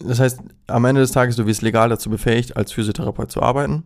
Das 0.00 0.20
heißt, 0.20 0.40
am 0.68 0.84
Ende 0.84 1.00
des 1.00 1.10
Tages, 1.10 1.34
du 1.36 1.46
wirst 1.46 1.62
legal 1.62 1.88
dazu 1.88 2.08
befähigt, 2.08 2.56
als 2.56 2.72
Physiotherapeut 2.72 3.32
zu 3.32 3.42
arbeiten. 3.42 3.82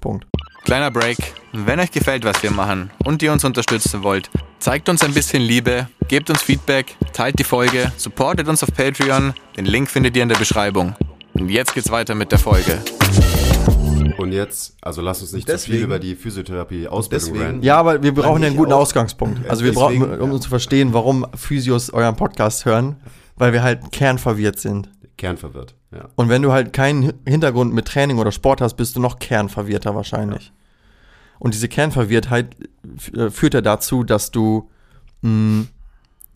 Punkt. 0.00 0.26
Kleiner 0.64 0.90
Break. 0.90 1.18
Wenn 1.52 1.80
euch 1.80 1.90
gefällt, 1.90 2.24
was 2.24 2.42
wir 2.42 2.50
machen 2.50 2.90
und 3.04 3.22
ihr 3.22 3.32
uns 3.32 3.44
unterstützen 3.44 4.02
wollt, 4.02 4.30
zeigt 4.58 4.88
uns 4.88 5.02
ein 5.02 5.14
bisschen 5.14 5.42
Liebe, 5.42 5.88
gebt 6.08 6.30
uns 6.30 6.42
Feedback, 6.42 6.96
teilt 7.12 7.38
die 7.38 7.44
Folge, 7.44 7.92
supportet 7.96 8.48
uns 8.48 8.62
auf 8.62 8.72
Patreon. 8.74 9.34
Den 9.56 9.64
Link 9.64 9.88
findet 9.88 10.16
ihr 10.16 10.22
in 10.22 10.28
der 10.28 10.36
Beschreibung. 10.36 10.94
Und 11.34 11.48
jetzt 11.48 11.74
geht's 11.74 11.90
weiter 11.90 12.14
mit 12.14 12.32
der 12.32 12.38
Folge. 12.38 12.80
Und 14.18 14.32
jetzt, 14.32 14.76
also 14.82 15.00
lass 15.02 15.20
uns 15.22 15.32
nicht 15.32 15.46
zu 15.48 15.58
viel 15.58 15.72
Deswegen- 15.74 15.84
über 15.84 15.98
die 15.98 16.14
Physiotherapie-Ausbildung 16.16 17.32
Deswegen-. 17.34 17.62
Ja, 17.62 17.76
aber 17.78 18.02
wir 18.02 18.14
brauchen 18.14 18.42
ja 18.42 18.48
einen 18.48 18.56
guten 18.56 18.72
auch. 18.72 18.80
Ausgangspunkt. 18.80 19.48
Also 19.48 19.64
wir 19.64 19.72
Deswegen, 19.72 20.00
brauchen, 20.04 20.20
um 20.20 20.32
ja. 20.32 20.40
zu 20.40 20.48
verstehen, 20.48 20.92
warum 20.92 21.26
Physios 21.34 21.90
euren 21.90 22.16
Podcast 22.16 22.64
hören, 22.64 22.96
weil 23.36 23.52
wir 23.52 23.62
halt 23.62 23.92
kernverwirrt 23.92 24.58
sind. 24.58 24.90
Kernverwirrt. 25.16 25.74
Ja. 25.92 26.08
Und 26.16 26.28
wenn 26.28 26.42
du 26.42 26.52
halt 26.52 26.72
keinen 26.72 27.04
Hi- 27.08 27.14
Hintergrund 27.26 27.72
mit 27.72 27.86
Training 27.86 28.18
oder 28.18 28.32
Sport 28.32 28.60
hast, 28.60 28.74
bist 28.74 28.96
du 28.96 29.00
noch 29.00 29.18
kernverwirrter 29.18 29.94
wahrscheinlich. 29.94 30.52
Und 31.38 31.54
diese 31.54 31.68
Kernverwirrtheit 31.68 32.56
äh, 33.14 33.30
führt 33.30 33.54
ja 33.54 33.60
dazu, 33.60 34.04
dass 34.04 34.30
du 34.30 34.70
mh, 35.22 35.66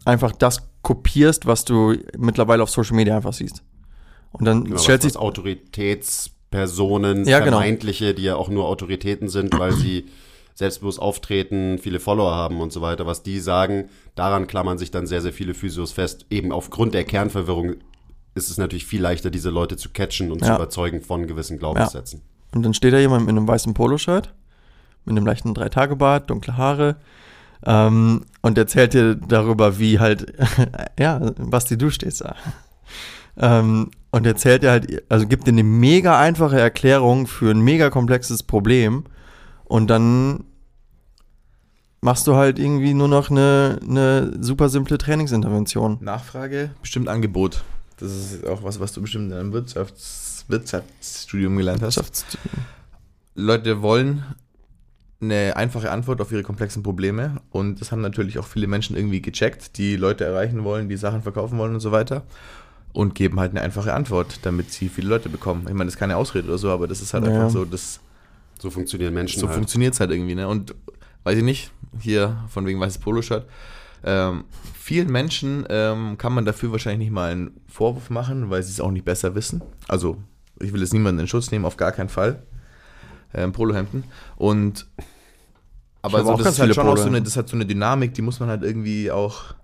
einfach 0.04 0.32
das 0.32 0.68
kopierst, 0.82 1.46
was 1.46 1.64
du 1.64 1.94
mittlerweile 2.16 2.62
auf 2.62 2.70
Social 2.70 2.96
Media 2.96 3.16
einfach 3.16 3.32
siehst. 3.34 3.62
Und 4.32 4.44
dann 4.46 4.64
Genau, 4.64 4.78
stellt 4.78 5.00
was, 5.04 5.12
sich 5.12 5.20
was 5.20 6.30
Autoritätspersonen, 6.52 7.24
Ja, 7.26 7.38
genau. 7.40 7.58
vermeintliche, 7.58 8.14
die 8.14 8.22
ja 8.24 8.36
auch 8.36 8.48
nur 8.48 8.66
Autoritäten 8.66 9.28
sind, 9.28 9.58
weil 9.58 9.72
sie 9.72 10.06
selbstbewusst 10.54 11.00
auftreten, 11.00 11.78
viele 11.78 12.00
Follower 12.00 12.34
haben 12.34 12.60
und 12.60 12.72
so 12.72 12.80
weiter, 12.82 13.06
was 13.06 13.22
die 13.22 13.38
sagen, 13.38 13.88
daran 14.14 14.46
klammern 14.46 14.78
sich 14.78 14.90
dann 14.90 15.06
sehr, 15.06 15.22
sehr 15.22 15.32
viele 15.32 15.54
Physios 15.54 15.92
fest. 15.92 16.26
Eben 16.30 16.52
aufgrund 16.52 16.92
der 16.94 17.04
Kernverwirrung 17.04 17.76
ist 18.34 18.50
es 18.50 18.58
natürlich 18.58 18.84
viel 18.86 19.00
leichter, 19.00 19.30
diese 19.30 19.50
Leute 19.50 19.76
zu 19.76 19.90
catchen 19.90 20.30
und 20.30 20.40
zu 20.40 20.46
Ja. 20.50 20.56
überzeugen 20.56 21.00
von 21.00 21.26
gewissen 21.26 21.58
Glaubenssätzen. 21.58 22.20
Und 22.54 22.62
dann 22.62 22.74
steht 22.74 22.92
da 22.92 22.98
jemand 22.98 23.22
mit 23.26 23.30
einem 23.30 23.48
weißen 23.48 23.74
Poloshirt, 23.74 24.34
mit 25.04 25.16
einem 25.16 25.26
leichten 25.26 25.54
Drei-Tage-Bart, 25.54 26.30
dunkle 26.30 26.56
Haare. 26.56 26.96
Ähm, 27.64 28.24
und 28.42 28.58
erzählt 28.58 28.94
dir 28.94 29.14
darüber, 29.14 29.78
wie 29.78 29.98
halt, 29.98 30.34
ja, 30.98 31.18
Basti, 31.38 31.78
du 31.78 31.90
stehst 31.90 32.22
da. 32.22 32.34
Ähm, 33.42 33.92
und 34.10 34.26
erzählt 34.26 34.62
dir 34.62 34.70
halt, 34.70 35.04
also 35.08 35.26
gibt 35.26 35.46
dir 35.46 35.52
eine 35.52 35.62
mega 35.62 36.18
einfache 36.18 36.58
Erklärung 36.58 37.26
für 37.26 37.50
ein 37.50 37.60
mega 37.60 37.90
komplexes 37.90 38.42
Problem. 38.42 39.04
Und 39.64 39.88
dann 39.88 40.44
machst 42.00 42.26
du 42.26 42.34
halt 42.34 42.58
irgendwie 42.58 42.94
nur 42.94 43.08
noch 43.08 43.30
eine, 43.30 43.78
eine 43.82 44.32
super 44.40 44.68
simple 44.68 44.98
Trainingsintervention. 44.98 45.98
Nachfrage, 46.00 46.70
bestimmt 46.80 47.08
Angebot. 47.08 47.62
Das 47.98 48.10
ist 48.10 48.46
auch 48.46 48.64
was, 48.64 48.80
was 48.80 48.92
du 48.92 49.02
bestimmt 49.02 49.30
in 49.30 49.38
einem 49.38 49.52
Wirtschafts 49.52 50.44
Wirtschaftsstudium 50.48 51.56
gelernt 51.56 51.82
hast. 51.82 52.38
Leute 53.36 53.82
wollen 53.82 54.24
eine 55.20 55.54
einfache 55.54 55.92
Antwort 55.92 56.20
auf 56.20 56.32
ihre 56.32 56.42
komplexen 56.42 56.82
Probleme 56.82 57.36
und 57.50 57.80
das 57.80 57.92
haben 57.92 58.00
natürlich 58.00 58.38
auch 58.38 58.46
viele 58.46 58.66
Menschen 58.66 58.96
irgendwie 58.96 59.20
gecheckt, 59.20 59.76
die 59.76 59.96
Leute 59.96 60.24
erreichen 60.24 60.64
wollen, 60.64 60.88
die 60.88 60.96
Sachen 60.96 61.22
verkaufen 61.22 61.58
wollen 61.58 61.74
und 61.74 61.80
so 61.80 61.92
weiter 61.92 62.24
und 62.92 63.14
geben 63.14 63.38
halt 63.40 63.52
eine 63.52 63.60
einfache 63.62 63.94
Antwort, 63.94 64.40
damit 64.42 64.72
sie 64.72 64.88
viele 64.88 65.08
Leute 65.08 65.28
bekommen. 65.28 65.62
Ich 65.68 65.72
meine, 65.74 65.84
das 65.86 65.94
ist 65.94 65.98
keine 66.00 66.16
Ausrede 66.16 66.48
oder 66.48 66.58
so, 66.58 66.70
aber 66.70 66.86
das 66.88 67.00
ist 67.00 67.14
halt 67.14 67.24
Ja. 67.24 67.30
einfach 67.32 67.50
so, 67.50 67.64
das 67.64 68.00
So 68.58 68.70
funktionieren 68.70 69.14
Menschen 69.14 69.40
so 69.40 69.46
halt. 69.46 69.54
funktioniert 69.56 69.94
es 69.94 70.00
halt 70.00 70.10
irgendwie, 70.10 70.34
ne? 70.34 70.48
Und 70.48 70.74
weiß 71.24 71.38
ich 71.38 71.44
nicht, 71.44 71.70
hier 72.00 72.36
von 72.48 72.66
wegen 72.66 72.80
weißes 72.80 72.98
Poloshirt. 72.98 73.46
Ähm, 74.02 74.44
vielen 74.78 75.10
Menschen 75.12 75.66
ähm, 75.68 76.16
kann 76.18 76.32
man 76.32 76.44
dafür 76.44 76.72
wahrscheinlich 76.72 77.08
nicht 77.08 77.14
mal 77.14 77.30
einen 77.30 77.50
Vorwurf 77.68 78.08
machen, 78.10 78.48
weil 78.50 78.62
sie 78.62 78.72
es 78.72 78.80
auch 78.80 78.90
nicht 78.90 79.04
besser 79.04 79.34
wissen. 79.34 79.60
Also, 79.88 80.16
ich 80.58 80.72
will 80.72 80.80
jetzt 80.80 80.92
niemanden 80.94 81.20
in 81.20 81.28
Schutz 81.28 81.50
nehmen, 81.50 81.64
auf 81.66 81.76
gar 81.76 81.92
keinen 81.92 82.08
Fall. 82.08 82.42
Ähm, 83.34 83.52
Polohemden. 83.52 84.04
Und 84.36 84.86
aber 86.02 86.18
habe 86.18 86.26
so, 86.28 86.32
auch 86.34 86.38
das 86.38 86.54
ist 86.54 86.60
halt 86.60 86.74
schon 86.74 86.86
auch 86.88 86.96
so 86.96 87.06
eine, 87.08 87.20
das 87.22 87.36
hat 87.36 87.48
so 87.48 87.56
eine 87.56 87.66
Dynamik, 87.66 88.14
die 88.14 88.22
muss 88.22 88.40
man 88.40 88.48
halt 88.48 88.62
irgendwie 88.62 89.10
auch 89.10 89.54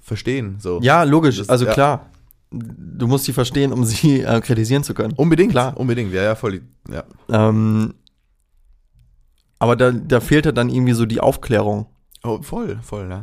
verstehen. 0.00 0.56
So. 0.58 0.80
Ja, 0.82 1.02
logisch, 1.04 1.38
Das- 1.38 1.48
also 1.48 1.66
ja. 1.66 1.72
klar. 1.72 2.06
Du 2.52 3.06
musst 3.06 3.24
sie 3.24 3.32
verstehen, 3.32 3.72
um 3.72 3.84
sie 3.84 4.20
äh, 4.20 4.40
kritisieren 4.40 4.84
zu 4.84 4.94
können. 4.94 5.14
Unbedingt, 5.16 5.52
Klar. 5.52 5.76
unbedingt, 5.78 6.12
ja, 6.12 6.22
ja, 6.22 6.34
voll. 6.34 6.62
Ja. 6.90 7.04
Ähm, 7.30 7.94
aber 9.58 9.76
da, 9.76 9.90
da 9.92 10.20
fehlt 10.20 10.46
halt 10.46 10.56
dann 10.56 10.68
irgendwie 10.68 10.92
so 10.92 11.06
die 11.06 11.20
Aufklärung. 11.20 11.86
Oh, 12.24 12.42
voll, 12.42 12.78
voll, 12.82 13.08
ja. 13.08 13.22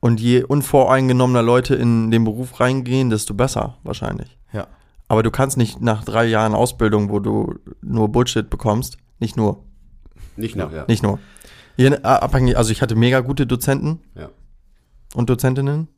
Und 0.00 0.20
je 0.20 0.42
unvoreingenommener 0.44 1.42
Leute 1.42 1.74
in 1.74 2.10
den 2.10 2.24
Beruf 2.24 2.60
reingehen, 2.60 3.08
desto 3.10 3.32
besser 3.34 3.78
wahrscheinlich. 3.82 4.38
Ja. 4.52 4.66
Aber 5.08 5.22
du 5.22 5.30
kannst 5.30 5.56
nicht 5.56 5.80
nach 5.80 6.04
drei 6.04 6.26
Jahren 6.26 6.54
Ausbildung, 6.54 7.08
wo 7.10 7.18
du 7.20 7.54
nur 7.82 8.10
Bullshit 8.10 8.48
bekommst, 8.50 8.98
nicht 9.18 9.36
nur, 9.36 9.64
Nicht 10.36 10.56
nur, 10.56 10.70
ja. 10.72 10.84
nicht 10.88 11.02
nur. 11.02 11.18
Je, 11.76 11.86
äh, 11.86 12.02
abhängig, 12.02 12.56
also 12.58 12.70
ich 12.70 12.82
hatte 12.82 12.94
mega 12.94 13.20
gute 13.20 13.46
Dozenten 13.46 14.00
Ja. 14.14 14.28
und 15.14 15.30
Dozentinnen 15.30 15.88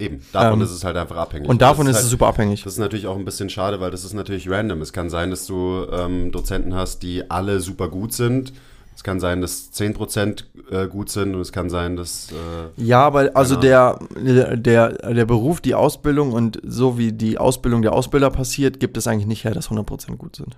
Eben. 0.00 0.22
Davon 0.32 0.58
Ähm, 0.60 0.64
ist 0.64 0.70
es 0.72 0.82
halt 0.82 0.96
einfach 0.96 1.16
abhängig. 1.16 1.48
und 1.48 1.60
davon 1.62 1.86
Das 1.86 1.96
ist 1.96 1.98
es 1.98 2.04
halt, 2.06 2.10
super 2.10 2.26
abhängig. 2.28 2.64
Das 2.64 2.72
ist 2.72 2.78
natürlich 2.78 3.06
auch 3.06 3.16
ein 3.16 3.24
bisschen 3.24 3.50
schade, 3.50 3.80
weil 3.80 3.90
das 3.90 4.04
ist 4.04 4.14
natürlich 4.14 4.48
random. 4.50 4.80
Es 4.80 4.92
kann 4.92 5.10
sein, 5.10 5.30
dass 5.30 5.46
du 5.46 5.86
ähm, 5.92 6.32
Dozenten 6.32 6.74
hast, 6.74 7.02
die 7.02 7.30
alle 7.30 7.60
super 7.60 7.88
gut 7.88 8.12
sind. 8.12 8.52
Es 8.96 9.04
kann 9.04 9.20
sein, 9.20 9.40
dass 9.40 9.72
10% 9.72 10.44
äh, 10.70 10.86
gut 10.88 11.08
sind 11.10 11.34
und 11.34 11.40
es 11.40 11.52
kann 11.52 11.70
sein, 11.70 11.96
dass. 11.96 12.28
Äh, 12.32 12.82
Ja, 12.82 13.02
aber 13.06 13.30
also 13.34 13.56
der, 13.56 13.98
der, 14.16 14.92
der 15.12 15.24
Beruf, 15.24 15.60
die 15.60 15.74
Ausbildung 15.74 16.32
und 16.32 16.60
so 16.64 16.98
wie 16.98 17.12
die 17.12 17.38
Ausbildung 17.38 17.82
der 17.82 17.92
Ausbilder 17.92 18.30
passiert, 18.30 18.78
gibt 18.80 18.96
es 18.96 19.06
eigentlich 19.06 19.26
nicht 19.26 19.44
her, 19.44 19.54
dass 19.54 19.68
100% 19.70 20.16
gut 20.16 20.36
sind. 20.36 20.56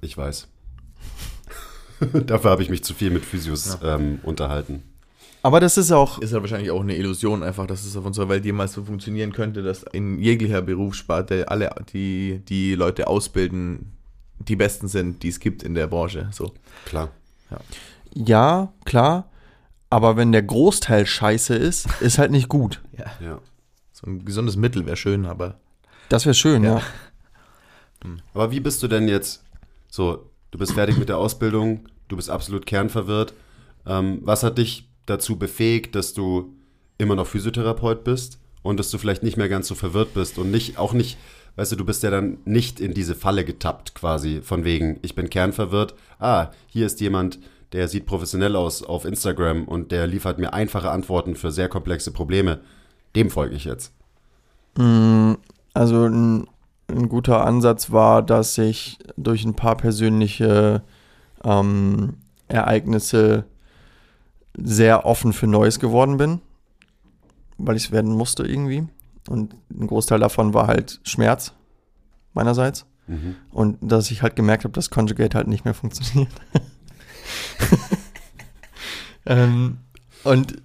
ich 0.00 0.16
weiß. 0.16 0.48
Dafür 2.26 2.50
habe 2.50 2.62
ich 2.62 2.70
mich 2.70 2.82
zu 2.84 2.94
viel 2.94 3.10
mit 3.10 3.24
Physios 3.24 3.78
ähm, 3.84 4.18
unterhalten. 4.22 4.82
Aber 5.42 5.58
das 5.58 5.76
ist 5.76 5.90
auch, 5.90 6.18
Ist 6.20 6.32
ja 6.32 6.40
wahrscheinlich 6.40 6.70
auch 6.70 6.80
eine 6.80 6.96
Illusion 6.96 7.42
einfach, 7.42 7.66
dass 7.66 7.84
es 7.84 7.96
auf 7.96 8.06
unserer 8.06 8.28
Welt 8.28 8.44
jemals 8.44 8.74
so 8.74 8.84
funktionieren 8.84 9.32
könnte, 9.32 9.62
dass 9.62 9.82
in 9.82 10.20
jeglicher 10.20 10.62
Berufssparte 10.62 11.48
alle, 11.48 11.74
die, 11.92 12.42
die 12.48 12.76
Leute 12.76 13.08
ausbilden, 13.08 13.92
die 14.38 14.56
Besten 14.56 14.86
sind, 14.86 15.22
die 15.24 15.28
es 15.28 15.40
gibt 15.40 15.64
in 15.64 15.74
der 15.74 15.88
Branche. 15.88 16.28
So. 16.32 16.54
Klar. 16.84 17.10
ja, 18.14 18.72
klar, 18.84 19.28
aber 19.90 20.16
wenn 20.16 20.32
der 20.32 20.42
Großteil 20.42 21.06
scheiße 21.06 21.54
ist, 21.54 21.86
ist 22.00 22.18
halt 22.18 22.30
nicht 22.30 22.48
gut. 22.48 22.80
Ja. 22.98 23.06
Ja. 23.20 23.38
So 23.92 24.06
ein 24.06 24.24
gesundes 24.24 24.56
Mittel 24.56 24.86
wäre 24.86 24.96
schön, 24.96 25.26
aber 25.26 25.58
Das 26.08 26.24
wäre 26.24 26.34
schön, 26.34 26.62
ja. 26.62 26.76
Ja. 26.76 26.82
Aber 28.32 28.50
wie 28.52 28.60
bist 28.60 28.82
du 28.82 28.88
denn 28.88 29.08
jetzt? 29.08 29.42
So, 29.88 30.30
du 30.50 30.58
bist 30.58 30.72
fertig 30.72 30.98
mit 30.98 31.08
der 31.08 31.18
Ausbildung, 31.18 31.88
du 32.08 32.16
bist 32.16 32.30
absolut 32.30 32.64
kernverwirrt. 32.64 33.34
Ähm, 33.86 34.20
was 34.22 34.44
hat 34.44 34.58
dich 34.58 34.88
dazu 35.06 35.36
befähigt, 35.36 35.94
dass 35.94 36.14
du 36.14 36.54
immer 36.98 37.16
noch 37.16 37.26
Physiotherapeut 37.26 38.04
bist 38.04 38.38
und 38.62 38.78
dass 38.78 38.90
du 38.90 38.98
vielleicht 38.98 39.22
nicht 39.22 39.36
mehr 39.36 39.48
ganz 39.48 39.68
so 39.68 39.74
verwirrt 39.74 40.14
bist 40.14 40.38
und 40.38 40.50
nicht, 40.50 40.78
auch 40.78 40.92
nicht, 40.92 41.18
weißt 41.56 41.72
du, 41.72 41.76
du 41.76 41.84
bist 41.84 42.02
ja 42.02 42.10
dann 42.10 42.38
nicht 42.44 42.80
in 42.80 42.94
diese 42.94 43.14
Falle 43.14 43.44
getappt 43.44 43.94
quasi, 43.94 44.40
von 44.42 44.64
wegen, 44.64 44.98
ich 45.02 45.14
bin 45.14 45.28
kernverwirrt. 45.28 45.94
Ah, 46.18 46.48
hier 46.66 46.86
ist 46.86 47.00
jemand, 47.00 47.38
der 47.72 47.88
sieht 47.88 48.06
professionell 48.06 48.54
aus 48.54 48.82
auf 48.82 49.04
Instagram 49.04 49.64
und 49.64 49.92
der 49.92 50.06
liefert 50.06 50.38
mir 50.38 50.52
einfache 50.52 50.90
Antworten 50.90 51.34
für 51.34 51.50
sehr 51.50 51.68
komplexe 51.68 52.12
Probleme. 52.12 52.60
Dem 53.16 53.30
folge 53.30 53.56
ich 53.56 53.64
jetzt. 53.64 53.92
Mm, 54.76 55.34
Also 55.74 56.06
ein, 56.06 56.46
ein 56.88 57.08
guter 57.08 57.44
Ansatz 57.46 57.90
war, 57.90 58.22
dass 58.22 58.56
ich 58.58 58.98
durch 59.16 59.44
ein 59.44 59.54
paar 59.54 59.76
persönliche 59.76 60.82
ähm, 61.44 62.14
Ereignisse 62.48 63.44
sehr 64.56 65.06
offen 65.06 65.32
für 65.32 65.46
Neues 65.46 65.80
geworden 65.80 66.16
bin, 66.16 66.40
weil 67.58 67.76
ich 67.76 67.86
es 67.86 67.92
werden 67.92 68.12
musste 68.12 68.44
irgendwie. 68.44 68.86
Und 69.28 69.54
ein 69.70 69.86
Großteil 69.86 70.18
davon 70.18 70.52
war 70.54 70.66
halt 70.66 71.00
Schmerz 71.04 71.52
meinerseits. 72.34 72.86
Mhm. 73.06 73.36
Und 73.50 73.78
dass 73.80 74.10
ich 74.10 74.22
halt 74.22 74.36
gemerkt 74.36 74.64
habe, 74.64 74.72
dass 74.72 74.90
Conjugate 74.90 75.36
halt 75.36 75.48
nicht 75.48 75.64
mehr 75.64 75.74
funktioniert. 75.74 76.32
ähm, 79.26 79.78
und 80.24 80.62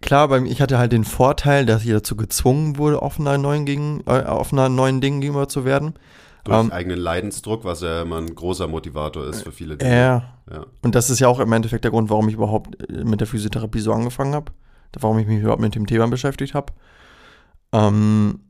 klar, 0.00 0.28
bei 0.28 0.40
mir, 0.40 0.50
ich 0.50 0.60
hatte 0.60 0.78
halt 0.78 0.92
den 0.92 1.04
Vorteil, 1.04 1.66
dass 1.66 1.84
ich 1.84 1.90
dazu 1.90 2.16
gezwungen 2.16 2.78
wurde, 2.78 3.02
offener 3.02 3.38
neuen, 3.38 3.64
gegen, 3.64 4.02
äh, 4.06 4.24
offener 4.24 4.68
neuen 4.68 5.00
Dingen 5.00 5.20
gegenüber 5.20 5.48
zu 5.48 5.64
werden. 5.64 5.94
Durch 6.44 6.58
Ähm, 6.58 6.72
eigenen 6.72 6.98
Leidensdruck, 6.98 7.64
was 7.64 7.80
ja 7.80 8.02
immer 8.02 8.18
ein 8.18 8.34
großer 8.34 8.68
Motivator 8.68 9.26
ist 9.26 9.42
für 9.42 9.52
viele 9.52 9.78
Ja. 9.80 10.34
Ja. 10.50 10.66
Und 10.82 10.94
das 10.94 11.08
ist 11.08 11.20
ja 11.20 11.28
auch 11.28 11.40
im 11.40 11.52
Endeffekt 11.52 11.84
der 11.84 11.90
Grund, 11.90 12.10
warum 12.10 12.28
ich 12.28 12.34
überhaupt 12.34 12.90
äh, 12.90 13.04
mit 13.04 13.20
der 13.20 13.26
Physiotherapie 13.26 13.80
so 13.80 13.92
angefangen 13.92 14.34
habe. 14.34 14.52
Warum 15.00 15.18
ich 15.18 15.26
mich 15.26 15.40
überhaupt 15.40 15.62
mit 15.62 15.74
dem 15.74 15.86
Thema 15.86 16.06
beschäftigt 16.06 16.54
habe. 16.54 16.72
Ähm, 17.72 18.40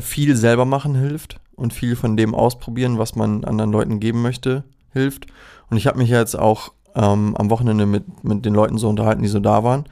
viel 0.00 0.36
selber 0.36 0.64
machen 0.64 0.94
hilft 0.94 1.40
und 1.56 1.72
viel 1.72 1.96
von 1.96 2.16
dem 2.16 2.34
ausprobieren, 2.34 2.98
was 2.98 3.16
man 3.16 3.44
anderen 3.44 3.72
Leuten 3.72 4.00
geben 4.00 4.22
möchte, 4.22 4.64
hilft. 4.92 5.26
Und 5.70 5.76
ich 5.76 5.86
habe 5.86 5.98
mich 5.98 6.10
jetzt 6.10 6.38
auch 6.38 6.72
ähm, 6.94 7.34
am 7.36 7.50
Wochenende 7.50 7.86
mit, 7.86 8.22
mit 8.22 8.44
den 8.44 8.54
Leuten 8.54 8.78
so 8.78 8.88
unterhalten, 8.88 9.22
die 9.22 9.28
so 9.28 9.40
da 9.40 9.64
waren. 9.64 9.84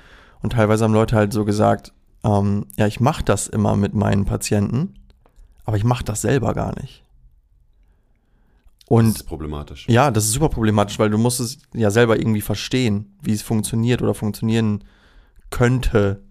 Und 0.42 0.52
teilweise 0.52 0.84
haben 0.84 0.94
Leute 0.94 1.16
halt 1.16 1.32
so 1.32 1.44
gesagt, 1.44 1.92
ähm, 2.24 2.66
ja, 2.76 2.86
ich 2.86 3.00
mache 3.00 3.24
das 3.24 3.48
immer 3.48 3.76
mit 3.76 3.94
meinen 3.94 4.24
Patienten, 4.24 4.94
aber 5.64 5.76
ich 5.76 5.84
mache 5.84 6.04
das 6.04 6.22
selber 6.22 6.54
gar 6.54 6.78
nicht. 6.80 7.04
das 8.80 8.88
Und 8.88 9.16
ist 9.16 9.22
problematisch. 9.24 9.86
ja, 9.88 10.10
das 10.10 10.24
ist 10.24 10.32
super 10.32 10.48
problematisch, 10.48 10.98
weil 10.98 11.10
du 11.10 11.18
musst 11.18 11.40
es 11.40 11.58
ja 11.74 11.90
selber 11.90 12.18
irgendwie 12.18 12.40
verstehen, 12.40 13.16
wie 13.22 13.32
es 13.32 13.42
funktioniert 13.42 14.02
oder 14.02 14.14
funktionieren 14.14 14.84
könnte. 15.50 16.22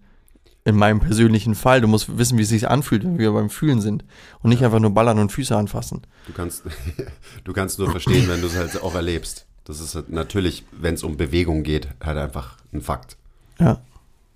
In 0.62 0.76
meinem 0.76 1.00
persönlichen 1.00 1.54
Fall. 1.54 1.80
Du 1.80 1.88
musst 1.88 2.18
wissen, 2.18 2.36
wie 2.36 2.42
es 2.42 2.50
sich 2.50 2.68
anfühlt, 2.68 3.02
wenn 3.02 3.18
wir 3.18 3.32
beim 3.32 3.48
Fühlen 3.48 3.80
sind. 3.80 4.04
Und 4.42 4.50
nicht 4.50 4.62
einfach 4.62 4.78
nur 4.78 4.90
ballern 4.92 5.18
und 5.18 5.32
Füße 5.32 5.56
anfassen. 5.56 6.02
Du 6.26 6.34
kannst, 6.34 6.64
du 7.44 7.52
kannst 7.54 7.78
nur 7.78 7.90
verstehen, 7.90 8.28
wenn 8.28 8.42
du 8.42 8.46
es 8.46 8.56
halt 8.56 8.82
auch 8.82 8.94
erlebst. 8.94 9.46
Das 9.64 9.80
ist 9.80 9.94
halt 9.94 10.10
natürlich, 10.10 10.64
wenn 10.70 10.94
es 10.94 11.02
um 11.02 11.16
Bewegung 11.16 11.62
geht, 11.62 11.88
halt 12.04 12.18
einfach 12.18 12.58
ein 12.74 12.82
Fakt. 12.82 13.16
Ja. 13.58 13.80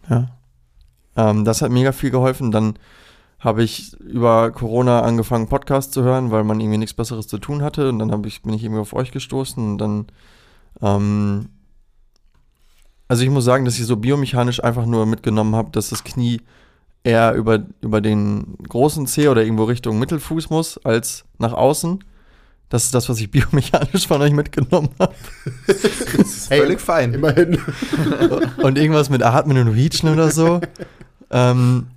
Ja. 0.09 0.31
Ähm, 1.15 1.45
das 1.45 1.61
hat 1.61 1.71
mega 1.71 1.93
viel 1.93 2.11
geholfen. 2.11 2.51
Dann 2.51 2.79
habe 3.45 3.63
ich 3.63 3.93
über 4.01 4.51
Corona 4.51 5.03
angefangen, 5.03 5.49
Podcasts 5.49 5.93
zu 5.93 6.03
hören, 6.03 6.31
weil 6.31 6.45
man 6.45 6.61
irgendwie 6.61 6.79
nichts 6.79 6.95
Besseres 6.95 7.29
zu 7.29 7.39
tun 7.39 7.63
hatte. 7.63 7.91
Und 7.91 7.99
dann 8.01 8.25
ich, 8.25 8.43
bin 8.43 8.55
ich 8.55 8.65
irgendwie 8.65 8.81
auf 8.81 8.95
euch 8.95 9.13
gestoßen 9.13 9.63
und 9.63 9.79
dann 9.79 10.07
ähm, 10.83 11.51
also 13.09 13.23
ich 13.23 13.31
muss 13.31 13.45
sagen, 13.45 13.65
dass 13.65 13.79
ich 13.79 13.85
so 13.85 13.97
biomechanisch 13.97 14.63
einfach 14.63 14.87
nur 14.87 15.07
mitgenommen 15.07 15.55
habe, 15.55 15.71
dass 15.71 15.91
das 15.91 16.05
Knie 16.05 16.41
eher 17.03 17.35
über, 17.35 17.65
über 17.83 18.01
den 18.01 18.57
großen 18.69 19.07
Zeh 19.07 19.29
oder 19.29 19.43
irgendwo 19.43 19.65
Richtung 19.65 19.99
Mittelfuß 19.99 20.49
muss, 20.51 20.79
als 20.85 21.25
nach 21.39 21.53
außen. 21.53 22.03
Das 22.71 22.85
ist 22.85 22.95
das, 22.95 23.09
was 23.09 23.21
ich 23.21 23.31
biomechanisch 23.31 24.07
von 24.07 24.23
euch 24.23 24.33
mitgenommen 24.33 24.91
habe. 24.99 25.15
völlig 26.49 26.81
fein. 26.81 27.13
Immerhin. 27.15 27.59
Und 28.63 28.79
irgendwas 28.79 29.11
mit 29.11 29.23
Atmen 29.23 29.59
und 29.59 29.69
Reachen 29.69 30.09
oder 30.09 30.31
so. 30.31 30.61
ähm, 31.31 31.89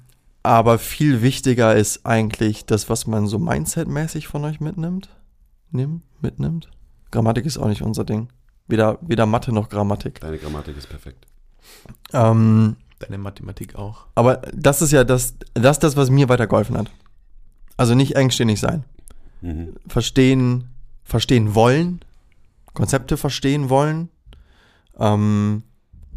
aber 0.43 0.79
viel 0.79 1.21
wichtiger 1.21 1.75
ist 1.75 2.05
eigentlich 2.05 2.65
das, 2.65 2.89
was 2.89 3.07
man 3.07 3.27
so 3.27 3.37
Mindset-mäßig 3.37 4.27
von 4.27 4.45
euch 4.45 4.59
mitnimmt. 4.59 5.09
Nimm, 5.71 6.03
mitnimmt. 6.21 6.69
Grammatik 7.11 7.45
ist 7.45 7.57
auch 7.57 7.67
nicht 7.67 7.81
unser 7.81 8.03
Ding. 8.03 8.29
Weder, 8.67 8.97
weder 9.01 9.25
Mathe 9.25 9.51
noch 9.51 9.69
Grammatik. 9.69 10.19
Deine 10.19 10.37
Grammatik 10.37 10.77
ist 10.77 10.89
perfekt. 10.89 11.25
Ähm, 12.13 12.75
Deine 12.99 13.17
Mathematik 13.17 13.75
auch. 13.75 14.07
aber 14.15 14.37
das 14.53 14.81
ist 14.81 14.91
ja 14.91 15.03
das, 15.03 15.35
das, 15.53 15.77
ist 15.77 15.83
das, 15.83 15.97
was 15.97 16.09
mir 16.09 16.29
weitergeholfen 16.29 16.77
hat. 16.77 16.91
Also 17.75 17.93
nicht 17.93 18.15
engstirnig 18.15 18.59
sein. 18.59 18.83
Mhm. 19.41 19.75
Verstehen, 19.87 20.69
verstehen 21.03 21.53
wollen, 21.53 21.99
Konzepte 22.73 23.17
verstehen 23.17 23.69
wollen, 23.69 24.09
ähm, 24.97 25.63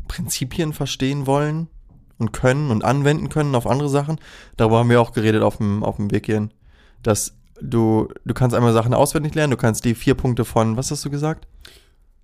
Prinzipien 0.09 0.73
verstehen 0.73 1.27
wollen 1.27 1.69
und 2.21 2.33
können 2.33 2.71
und 2.71 2.85
anwenden 2.85 3.29
können 3.29 3.55
auf 3.55 3.67
andere 3.67 3.89
Sachen. 3.89 4.19
Darüber 4.57 4.79
haben 4.79 4.91
wir 4.91 5.01
auch 5.01 5.13
geredet 5.13 5.43
auf 5.43 5.57
dem, 5.57 5.83
auf 5.83 5.97
dem 5.97 6.11
Weg 6.11 6.27
hierhin. 6.27 6.51
Dass 7.03 7.35
du, 7.61 8.09
du 8.25 8.35
kannst 8.35 8.55
einmal 8.55 8.73
Sachen 8.73 8.95
auswendig 8.95 9.35
lernen, 9.35 9.51
du 9.53 9.57
kannst 9.57 9.85
die 9.85 9.95
vier 9.95 10.15
Punkte 10.15 10.45
von, 10.45 10.77
was 10.77 10.91
hast 10.91 11.05
du 11.05 11.11
gesagt? 11.11 11.47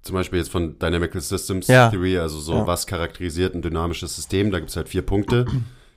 Zum 0.03 0.15
Beispiel 0.15 0.39
jetzt 0.39 0.51
von 0.51 0.79
Dynamical 0.79 1.21
Systems 1.21 1.67
Ja. 1.67 1.91
Theory, 1.91 2.19
also 2.19 2.39
so, 2.39 2.55
Ja. 2.55 2.67
was 2.67 2.87
charakterisiert 2.87 3.55
ein 3.55 3.63
dynamisches 3.63 4.15
System. 4.15 4.51
Da 4.53 4.59
gibt 4.61 4.71
es 4.71 4.77
halt 4.77 4.89
vier 4.89 5.03
Punkte, 5.03 5.47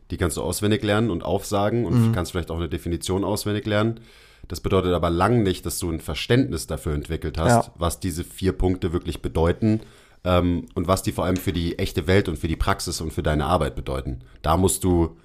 die 0.09 0.17
kannst 0.17 0.37
du 0.37 0.41
auswendig 0.41 0.83
lernen 0.83 1.11
und 1.11 1.23
aufsagen 1.23 1.85
und 1.85 2.07
Mhm. 2.09 2.11
kannst 2.13 2.31
vielleicht 2.31 2.49
auch 2.49 2.57
eine 2.57 2.69
Definition 2.69 3.23
auswendig 3.23 3.67
lernen. 3.67 3.99
Das 4.47 4.61
bedeutet 4.61 4.93
aber 4.93 5.11
lang 5.11 5.43
nicht, 5.43 5.63
dass 5.67 5.77
du 5.77 5.91
ein 5.91 5.99
Verständnis 5.99 6.65
dafür 6.65 6.93
entwickelt 6.95 7.37
hast, 7.37 7.67
Ja. 7.67 7.73
was 7.77 7.99
diese 7.99 8.23
vier 8.23 8.53
Punkte 8.53 8.93
wirklich 8.93 9.21
bedeuten 9.21 9.81
ähm, 10.23 10.65
und 10.75 10.87
was 10.87 11.03
die 11.03 11.11
vor 11.11 11.25
allem 11.25 11.37
für 11.37 11.53
die 11.53 11.79
echte 11.79 12.07
Welt 12.07 12.27
und 12.29 12.37
für 12.37 12.47
die 12.47 12.55
Praxis 12.55 13.01
und 13.01 13.13
für 13.13 13.23
deine 13.23 13.45
Arbeit 13.45 13.75
bedeuten. 13.75 14.19
Da 14.41 14.57
musst 14.57 14.83
du, 14.83 15.17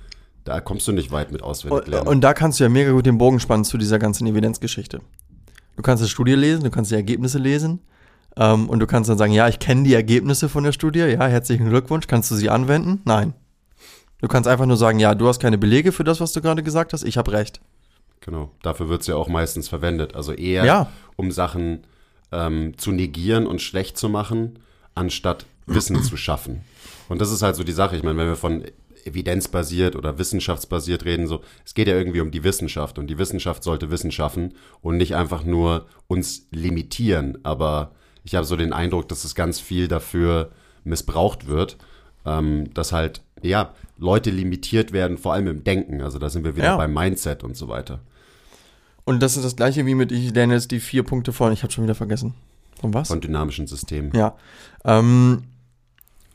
da 0.45 0.61
kommst 0.61 0.87
du 0.89 0.93
nicht 0.93 1.11
weit 1.11 1.33
mit 1.33 1.43
auswendig 1.43 1.79
Und, 1.81 1.89
lernen. 1.89 2.09
und 2.09 2.21
da 2.21 2.35
kannst 2.35 2.61
du 2.61 2.65
ja 2.65 2.71
mega 2.71 2.93
gut 2.93 3.07
den 3.07 3.19
Bogen 3.19 3.41
spannen 3.41 3.65
zu 3.65 3.79
dieser 3.79 3.99
ganzen 3.99 4.27
Evidenzgeschichte. 4.27 5.01
Du 5.77 5.83
kannst 5.83 6.03
eine 6.03 6.09
Studie 6.09 6.35
lesen, 6.35 6.63
du 6.65 6.71
kannst 6.71 6.91
die 6.91 6.95
Ergebnisse 6.95 7.39
lesen 7.39 7.81
ähm, 8.37 8.69
und 8.69 8.79
du 8.79 8.87
kannst 8.87 9.11
dann 9.11 9.19
sagen, 9.19 9.33
ja, 9.33 9.49
ich 9.49 9.59
kenne 9.59 9.83
die 9.83 9.95
Ergebnisse 9.95 10.49
von 10.49 10.63
der 10.65 10.73
Studie, 10.73 11.01
ja, 11.01 11.27
herzlichen 11.27 11.69
Glückwunsch, 11.69 12.07
kannst 12.07 12.31
du 12.31 12.37
sie 12.37 12.49
anwenden? 12.51 13.01
Nein. 13.05 13.35
Du 14.21 14.29
kannst 14.29 14.49
einfach 14.49 14.67
nur 14.67 14.77
sagen, 14.77 15.01
ja, 15.01 15.15
du 15.15 15.27
hast 15.29 15.41
keine 15.41 15.59
Belege 15.59 15.93
für 15.93 16.05
das, 16.05 16.21
was 16.21 16.33
du 16.33 16.41
gerade 16.41 16.63
gesagt 16.63 16.93
hast, 16.93 17.03
ich 17.03 17.17
habe 17.19 17.33
recht. 17.33 17.61
Genau, 18.21 18.51
dafür 18.63 18.89
wird 18.89 19.03
es 19.03 19.07
ja 19.07 19.17
auch 19.17 19.29
meistens 19.29 19.69
verwendet. 19.69 20.15
Also 20.15 20.33
eher, 20.33 20.65
Ja. 20.65 20.89
um 21.17 21.31
Sachen 21.31 21.81
ähm, 22.33 22.73
zu 22.79 22.91
negieren 22.93 23.47
und 23.47 23.61
schlecht 23.61 23.99
zu 23.99 24.09
machen, 24.09 24.59
anstatt 24.95 25.47
Wissen 25.67 26.03
zu 26.03 26.17
schaffen. 26.17 26.61
Und 27.09 27.21
das 27.21 27.31
ist 27.33 27.43
halt 27.43 27.57
so 27.57 27.65
die 27.65 27.73
Sache. 27.73 27.97
Ich 27.97 28.03
meine, 28.03 28.19
wenn 28.19 28.29
wir 28.29 28.37
von 28.37 28.65
evidenzbasiert 29.05 29.97
oder 29.97 30.19
wissenschaftsbasiert 30.19 31.05
reden, 31.05 31.27
so, 31.27 31.43
es 31.65 31.75
geht 31.75 31.89
ja 31.89 31.95
irgendwie 31.95 32.21
um 32.21 32.31
die 32.31 32.45
Wissenschaft 32.45 32.99
und 32.99 33.07
die 33.09 33.19
Wissenschaft 33.19 33.63
sollte 33.63 33.91
Wissen 33.91 34.11
schaffen 34.11 34.55
und 34.81 34.97
nicht 34.97 35.15
einfach 35.15 35.45
nur 35.45 35.87
uns 36.07 36.47
limitieren. 36.51 37.39
Aber 37.45 37.93
ich 38.25 38.35
habe 38.35 38.47
so 38.47 38.57
den 38.57 38.73
Eindruck, 38.73 39.09
dass 39.09 39.25
es 39.25 39.35
ganz 39.35 39.61
viel 39.61 39.89
dafür 39.89 40.51
missbraucht 40.85 41.47
wird, 41.47 41.77
ähm, 42.25 42.73
dass 42.75 42.93
halt, 42.93 43.23
ja, 43.43 43.75
Leute 43.99 44.31
limitiert 44.31 44.93
werden, 44.93 45.19
vor 45.19 45.35
allem 45.35 45.47
im 45.47 45.65
Denken. 45.65 46.01
Also 46.01 46.19
da 46.19 46.29
sind 46.31 46.45
wir 46.45 46.57
wieder 46.57 46.67
Ja. 46.67 46.77
beim 46.77 46.93
Mindset 46.93 47.45
und 47.45 47.57
so 47.57 47.69
weiter. 47.69 48.01
Und 49.05 49.23
das 49.23 49.37
ist 49.37 49.45
das 49.45 49.57
gleiche 49.57 49.85
wie 49.85 49.95
mit, 49.95 50.13
ich 50.13 50.33
lerne 50.35 50.55
jetzt 50.55 50.71
die 50.71 50.81
vier 50.81 51.03
Punkte 51.03 51.33
von, 51.33 51.53
ich 51.53 51.63
habe 51.63 51.73
schon 51.73 51.85
wieder 51.85 51.95
vergessen. 51.95 52.35
Von 52.81 52.95
was? 52.95 53.09
Von 53.09 53.21
dynamischen 53.21 53.67
Systemen. 53.67 54.13
Ja. 54.15 54.35
Ähm, 54.85 55.45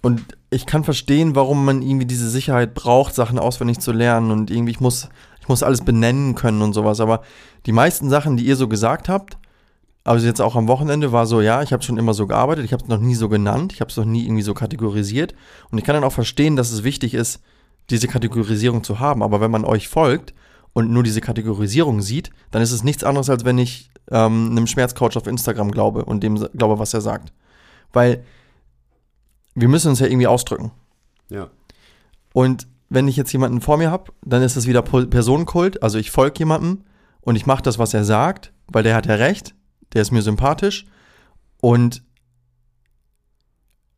und 0.02 0.24
ich 0.50 0.66
kann 0.66 0.84
verstehen, 0.84 1.36
warum 1.36 1.66
man 1.66 1.82
irgendwie 1.82 2.06
diese 2.06 2.30
Sicherheit 2.30 2.74
braucht, 2.74 3.14
Sachen 3.14 3.38
auswendig 3.38 3.80
zu 3.80 3.92
lernen 3.92 4.32
und 4.32 4.50
irgendwie, 4.50 4.72
ich 4.72 4.80
muss, 4.80 5.10
ich 5.42 5.48
muss 5.48 5.64
alles 5.64 5.82
benennen 5.82 6.36
können 6.36 6.62
und 6.62 6.74
sowas. 6.74 7.00
Aber 7.00 7.22
die 7.66 7.72
meisten 7.72 8.10
Sachen, 8.10 8.38
die 8.38 8.46
ihr 8.46 8.56
so 8.56 8.68
gesagt 8.68 9.10
habt, 9.10 9.38
also 10.06 10.26
jetzt 10.26 10.42
auch 10.42 10.56
am 10.56 10.68
Wochenende, 10.68 11.12
war 11.12 11.28
so, 11.28 11.42
ja, 11.42 11.62
ich 11.62 11.74
habe 11.74 11.84
schon 11.84 11.98
immer 11.98 12.14
so 12.14 12.26
gearbeitet, 12.26 12.66
ich 12.66 12.74
habe 12.74 12.82
es 12.82 12.90
noch 12.90 13.00
nie 13.00 13.16
so 13.16 13.30
genannt, 13.30 13.74
ich 13.74 13.82
habe 13.82 13.92
es 13.92 13.98
noch 13.98 14.06
nie 14.06 14.24
irgendwie 14.24 14.42
so 14.42 14.54
kategorisiert. 14.54 15.36
Und 15.70 15.78
ich 15.78 15.84
kann 15.84 15.94
dann 15.94 16.06
auch 16.06 16.14
verstehen, 16.14 16.56
dass 16.56 16.72
es 16.72 16.84
wichtig 16.84 17.14
ist, 17.14 17.42
diese 17.90 18.08
Kategorisierung 18.08 18.84
zu 18.84 19.00
haben. 19.00 19.22
Aber 19.22 19.42
wenn 19.42 19.52
man 19.52 19.66
euch 19.66 19.88
folgt 19.90 20.34
und 20.74 20.90
nur 20.90 21.04
diese 21.04 21.22
Kategorisierung 21.22 22.02
sieht, 22.02 22.32
dann 22.52 22.62
ist 22.62 22.72
es 22.72 22.84
nichts 22.84 23.04
anderes, 23.04 23.30
als 23.30 23.44
wenn 23.44 23.58
ich 23.58 23.92
ähm, 24.12 24.52
einem 24.52 24.68
Schmerzcoach 24.68 25.16
auf 25.16 25.28
Instagram 25.28 25.72
glaube 25.72 26.06
und 26.06 26.22
dem 26.22 26.36
glaube, 26.36 26.80
was 26.80 26.94
er 26.94 27.02
sagt. 27.02 27.34
Weil 27.94 28.24
wir 29.56 29.68
müssen 29.68 29.90
uns 29.90 30.00
ja 30.00 30.08
irgendwie 30.08 30.28
ausdrücken. 30.28 30.72
Ja. 31.30 31.50
Und 32.34 32.68
wenn 32.90 33.08
ich 33.08 33.18
jetzt 33.18 33.32
jemanden 33.32 33.62
vor 33.62 33.78
mir 33.78 33.92
habe, 33.92 34.12
dann 34.24 34.42
ist 34.42 34.56
es 34.56 34.68
wieder 34.68 34.82
Personenkult. 34.82 35.84
Also 35.84 35.98
ich 35.98 36.12
folge 36.12 36.40
jemandem 36.40 36.84
und 37.22 37.36
ich 37.36 37.46
mache 37.46 37.62
das, 37.62 37.78
was 37.78 37.94
er 37.94 38.04
sagt, 38.04 38.52
weil 38.68 38.84
der 38.84 38.96
hat 38.96 39.06
ja 39.06 39.16
recht, 39.16 39.54
der 39.94 40.02
ist 40.02 40.12
mir 40.12 40.22
sympathisch. 40.22 40.86
Und 41.62 42.04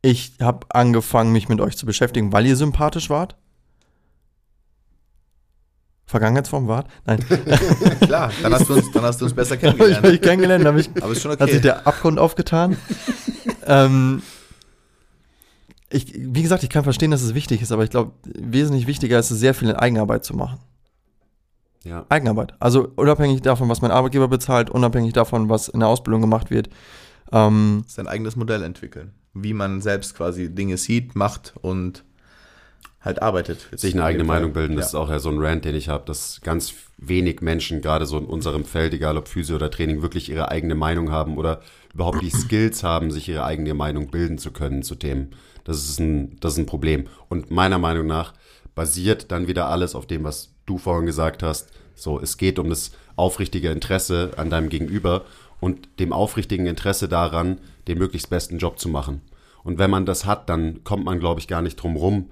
ich 0.02 0.34
habe 0.40 0.66
angefangen, 0.70 1.32
mich 1.32 1.48
mit 1.48 1.60
euch 1.60 1.76
zu 1.76 1.86
beschäftigen, 1.86 2.32
weil 2.32 2.46
ihr 2.46 2.56
sympathisch 2.56 3.08
wart. 3.08 3.36
Vergangenheitsform 6.12 6.68
wart? 6.68 6.86
Nein, 7.04 7.18
Klar, 8.00 8.30
dann 8.42 8.54
hast 8.54 8.68
du 8.68 8.74
uns, 8.74 8.90
dann 8.92 9.02
hast 9.02 9.20
du 9.20 9.24
uns 9.24 9.34
besser 9.34 9.56
habe 9.62 9.66
ich 9.66 9.76
kennengelernt. 9.78 10.06
euch 10.06 10.20
kennengelernt, 10.20 10.64
habe 10.64 10.80
ich 10.80 10.90
Aber 11.02 11.12
ist 11.12 11.22
schon 11.22 11.32
hat 11.32 11.40
sich 11.40 11.50
okay. 11.50 11.60
der 11.60 11.86
Abgrund 11.86 12.18
aufgetan. 12.20 12.76
ähm, 13.66 14.22
ich, 15.90 16.14
wie 16.16 16.42
gesagt, 16.42 16.62
ich 16.62 16.70
kann 16.70 16.84
verstehen, 16.84 17.10
dass 17.10 17.22
es 17.22 17.34
wichtig 17.34 17.60
ist, 17.62 17.72
aber 17.72 17.84
ich 17.84 17.90
glaube, 17.90 18.12
wesentlich 18.24 18.86
wichtiger 18.86 19.18
ist 19.18 19.30
es, 19.30 19.40
sehr 19.40 19.54
viel 19.54 19.68
in 19.68 19.76
Eigenarbeit 19.76 20.24
zu 20.24 20.34
machen. 20.34 20.58
Ja. 21.84 22.06
Eigenarbeit. 22.08 22.54
Also 22.60 22.88
unabhängig 22.96 23.42
davon, 23.42 23.68
was 23.68 23.82
mein 23.82 23.90
Arbeitgeber 23.90 24.28
bezahlt, 24.28 24.70
unabhängig 24.70 25.12
davon, 25.12 25.48
was 25.48 25.68
in 25.68 25.80
der 25.80 25.88
Ausbildung 25.88 26.20
gemacht 26.20 26.50
wird. 26.50 26.68
Ähm, 27.32 27.84
Sein 27.88 28.06
eigenes 28.06 28.36
Modell 28.36 28.62
entwickeln. 28.62 29.12
Wie 29.34 29.54
man 29.54 29.80
selbst 29.80 30.14
quasi 30.14 30.54
Dinge 30.54 30.76
sieht, 30.76 31.16
macht 31.16 31.54
und 31.60 32.04
halt 33.04 33.20
arbeitet. 33.20 33.68
Sich 33.74 33.94
eine 33.94 34.04
eigene. 34.04 34.24
Meinung 34.24 34.52
bilden, 34.52 34.76
das 34.76 34.86
ist 34.86 34.92
ja. 34.94 35.00
auch 35.00 35.10
ja 35.10 35.18
so 35.18 35.30
ein 35.30 35.38
Rant, 35.38 35.64
den 35.64 35.74
ich 35.74 35.88
habe, 35.88 36.04
dass 36.06 36.40
ganz 36.42 36.74
wenig 36.96 37.40
Menschen, 37.40 37.82
gerade 37.82 38.06
so 38.06 38.18
in 38.18 38.26
unserem 38.26 38.64
Feld, 38.64 38.94
egal 38.94 39.16
ob 39.16 39.28
Physio 39.28 39.56
oder 39.56 39.70
Training, 39.70 40.02
wirklich 40.02 40.30
ihre 40.30 40.50
eigene 40.50 40.74
Meinung 40.74 41.10
haben 41.10 41.36
oder 41.36 41.60
überhaupt 41.92 42.22
die 42.22 42.30
Skills 42.30 42.82
haben, 42.82 43.10
sich 43.10 43.28
ihre 43.28 43.44
eigene 43.44 43.74
Meinung 43.74 44.08
bilden 44.08 44.38
zu 44.38 44.52
können 44.52 44.82
zu 44.82 44.94
Themen. 44.94 45.30
Das 45.64 45.78
ist 45.78 45.98
ein, 45.98 46.38
das 46.40 46.52
ist 46.52 46.58
ein 46.58 46.66
Problem. 46.66 47.06
Und 47.28 47.50
meiner 47.50 47.78
Meinung 47.78 48.06
nach 48.06 48.34
basiert 48.74 49.30
dann 49.32 49.48
wieder 49.48 49.68
alles 49.68 49.94
auf 49.94 50.06
dem, 50.06 50.24
was 50.24 50.52
du 50.66 50.78
vorhin 50.78 51.06
gesagt 51.06 51.42
hast. 51.42 51.70
So, 51.94 52.20
es 52.20 52.36
geht 52.36 52.58
um 52.58 52.68
das 52.70 52.92
aufrichtige 53.16 53.70
Interesse 53.70 54.30
an 54.36 54.48
deinem 54.48 54.68
Gegenüber 54.68 55.24
und 55.60 55.88
dem 56.00 56.12
aufrichtigen 56.12 56.66
Interesse 56.66 57.08
daran, 57.08 57.58
den 57.86 57.98
möglichst 57.98 58.30
besten 58.30 58.58
Job 58.58 58.78
zu 58.78 58.88
machen. 58.88 59.20
Und 59.62 59.78
wenn 59.78 59.90
man 59.90 60.06
das 60.06 60.24
hat, 60.24 60.48
dann 60.48 60.82
kommt 60.82 61.04
man, 61.04 61.20
glaube 61.20 61.40
ich, 61.40 61.46
gar 61.46 61.62
nicht 61.62 61.76
drum 61.76 61.96
rum, 61.96 62.30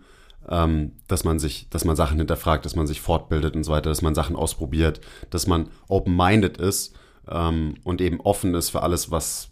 ähm, 0.48 0.92
dass 1.08 1.24
man 1.24 1.38
sich, 1.38 1.68
dass 1.70 1.84
man 1.84 1.96
Sachen 1.96 2.18
hinterfragt, 2.18 2.64
dass 2.64 2.76
man 2.76 2.86
sich 2.86 3.00
fortbildet 3.00 3.56
und 3.56 3.64
so 3.64 3.72
weiter, 3.72 3.90
dass 3.90 4.02
man 4.02 4.14
Sachen 4.14 4.36
ausprobiert, 4.36 5.00
dass 5.30 5.46
man 5.46 5.68
open-minded 5.88 6.56
ist 6.58 6.94
ähm, 7.28 7.74
und 7.84 8.00
eben 8.00 8.20
offen 8.20 8.54
ist 8.54 8.70
für 8.70 8.82
alles, 8.82 9.10
was, 9.10 9.50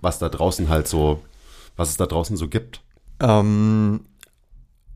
was 0.00 0.18
da 0.18 0.28
draußen 0.28 0.68
halt 0.68 0.88
so, 0.88 1.22
was 1.76 1.90
es 1.90 1.96
da 1.96 2.06
draußen 2.06 2.36
so 2.36 2.48
gibt. 2.48 2.80
ähm, 3.20 4.06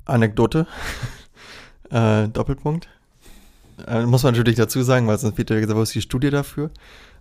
Anekdote. 0.04 0.66
äh, 1.90 2.28
Doppelpunkt. 2.28 2.88
Äh, 3.86 4.06
muss 4.06 4.22
man 4.22 4.34
natürlich 4.34 4.56
dazu 4.58 4.82
sagen, 4.82 5.06
weil 5.06 5.18
sonst 5.18 5.38
wird 5.38 5.50
ja 5.50 5.60
gesagt, 5.60 5.78
wo 5.78 5.82
ist 5.82 5.94
die 5.94 6.02
Studie 6.02 6.30
dafür? 6.30 6.70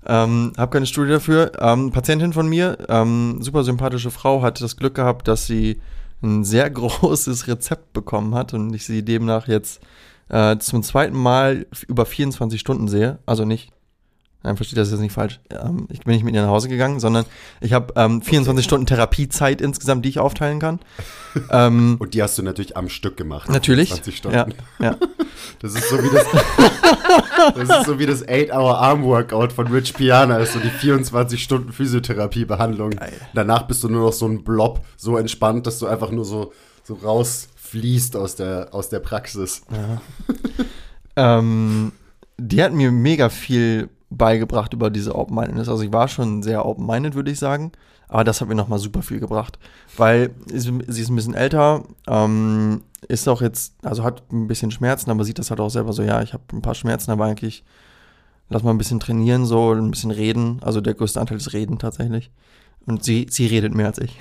Ähm, 0.06 0.54
hab 0.58 0.72
keine 0.72 0.86
Studie 0.86 1.12
dafür. 1.12 1.52
Ähm, 1.60 1.92
Patientin 1.92 2.34
von 2.34 2.48
mir, 2.48 2.78
ähm, 2.90 3.38
super 3.42 3.64
sympathische 3.64 4.12
Frau, 4.12 4.42
hat 4.42 4.62
das 4.62 4.78
Glück 4.78 4.96
gehabt, 4.96 5.28
dass 5.28 5.46
sie 5.46 5.82
ein 6.22 6.44
sehr 6.44 6.70
großes 6.72 7.48
Rezept 7.48 7.94
bekommen 7.94 8.36
hat 8.36 8.54
und 8.54 8.74
ich 8.74 8.86
sie 8.86 9.04
demnach 9.04 9.48
jetzt 9.48 9.82
äh, 10.30 10.58
zum 10.58 10.84
zweiten 10.84 11.18
Mal 11.18 11.68
über 11.88 12.06
24 12.06 12.60
Stunden 12.60 12.88
sehe. 12.88 13.20
Also 13.26 13.46
nicht, 13.46 13.72
nein, 14.44 14.56
versteht 14.56 14.78
das 14.78 14.92
jetzt 14.92 15.00
nicht 15.00 15.14
falsch. 15.14 15.40
Ähm, 15.50 15.88
ich 15.92 16.02
bin 16.02 16.14
nicht 16.14 16.24
mit 16.24 16.34
ihr 16.36 16.42
nach 16.42 16.50
Hause 16.50 16.70
gegangen, 16.70 17.00
sondern 17.00 17.26
ich 17.62 17.74
habe 17.74 17.94
ähm, 17.96 18.22
24 18.22 18.64
Stunden 18.64 18.86
Therapiezeit 18.86 19.62
insgesamt, 19.62 20.06
die 20.06 20.10
ich 20.10 20.20
aufteilen 20.20 20.60
kann. 20.60 20.80
ähm, 21.52 21.98
Und 22.00 22.14
die 22.14 22.24
hast 22.24 22.38
du 22.38 22.44
natürlich 22.44 22.78
am 22.78 22.90
Stück 22.90 23.18
gemacht. 23.18 23.50
natürlich. 23.50 23.90
20 23.90 24.18
Stunden. 24.18 24.38
Ja, 24.38 24.48
ja. 24.80 24.96
Das 25.60 25.74
ist 25.74 25.90
so 25.90 25.98
wie 26.04 26.10
das, 26.10 26.26
das 27.56 27.80
ist 27.80 27.86
so 27.86 28.00
wie 28.00 28.06
das 28.06 28.28
8-Hour-Arm-Workout 28.28 29.54
von 29.54 29.68
Rich 29.68 29.94
Piana, 29.94 30.38
ist 30.38 30.54
so 30.54 30.60
die 30.60 30.70
24 30.70 31.42
Stunden 31.42 31.72
Physiotherapie-Behandlung. 31.72 32.96
Danach 33.34 33.64
bist 33.64 33.84
du 33.84 33.90
nur 33.90 34.06
noch 34.06 34.14
so 34.14 34.28
ein 34.28 34.44
Blob, 34.44 34.82
so 34.98 35.18
entspannt, 35.18 35.66
dass 35.66 35.80
du 35.80 35.88
einfach 35.88 36.12
nur 36.12 36.26
so, 36.26 36.54
so 36.84 36.96
rausfließt 36.96 38.16
aus 38.18 38.36
der, 38.36 38.70
aus 38.72 38.90
der 38.90 39.00
Praxis. 39.00 39.62
Ähm, 41.16 41.92
die 42.38 42.62
hat 42.62 42.74
mir 42.74 42.92
mega 42.92 43.30
viel 43.30 43.90
beigebracht 44.10 44.74
über 44.74 44.90
diese 44.90 45.16
Open-Mindedness. 45.16 45.70
Also 45.70 45.84
ich 45.84 45.92
war 45.94 46.08
schon 46.08 46.44
sehr 46.44 46.66
open-minded, 46.66 47.16
würde 47.16 47.32
ich 47.32 47.40
sagen. 47.40 47.72
Aber 48.10 48.24
das 48.24 48.40
hat 48.40 48.48
mir 48.48 48.56
nochmal 48.56 48.80
super 48.80 49.02
viel 49.02 49.20
gebracht. 49.20 49.60
Weil 49.98 50.32
sie, 50.46 50.80
ist 50.88 51.10
ein 51.10 51.16
bisschen 51.16 51.34
älter, 51.34 51.84
ähm, 52.08 52.82
ist 53.10 53.28
auch 53.28 53.42
jetzt, 53.42 53.76
also 53.84 54.04
hat 54.04 54.24
ein 54.32 54.48
bisschen 54.48 54.72
Schmerzen, 54.72 55.12
aber 55.12 55.26
sieht 55.26 55.40
das 55.40 55.50
halt 55.50 55.60
auch 55.60 55.70
selber 55.70 55.92
so, 55.92 56.04
ja, 56.04 56.22
ich 56.22 56.34
habe 56.34 56.44
ein 56.54 56.62
paar 56.62 56.76
Schmerzen, 56.76 57.12
aber 57.12 57.26
eigentlich 57.26 57.66
lass 58.50 58.64
mal 58.64 58.72
ein 58.72 58.78
bisschen 58.78 59.02
trainieren, 59.02 59.46
so 59.46 59.74
ein 59.74 59.92
bisschen 59.92 60.12
reden. 60.12 60.60
Also 60.62 60.80
der 60.80 60.94
größte 60.94 61.20
Anteil 61.20 61.38
ist 61.38 61.52
Reden 61.54 61.80
tatsächlich. 61.80 62.32
Und 62.86 63.04
sie, 63.04 63.28
sie 63.30 63.46
redet 63.48 63.76
mehr 63.76 63.88
als 63.88 63.98
ich. 64.00 64.18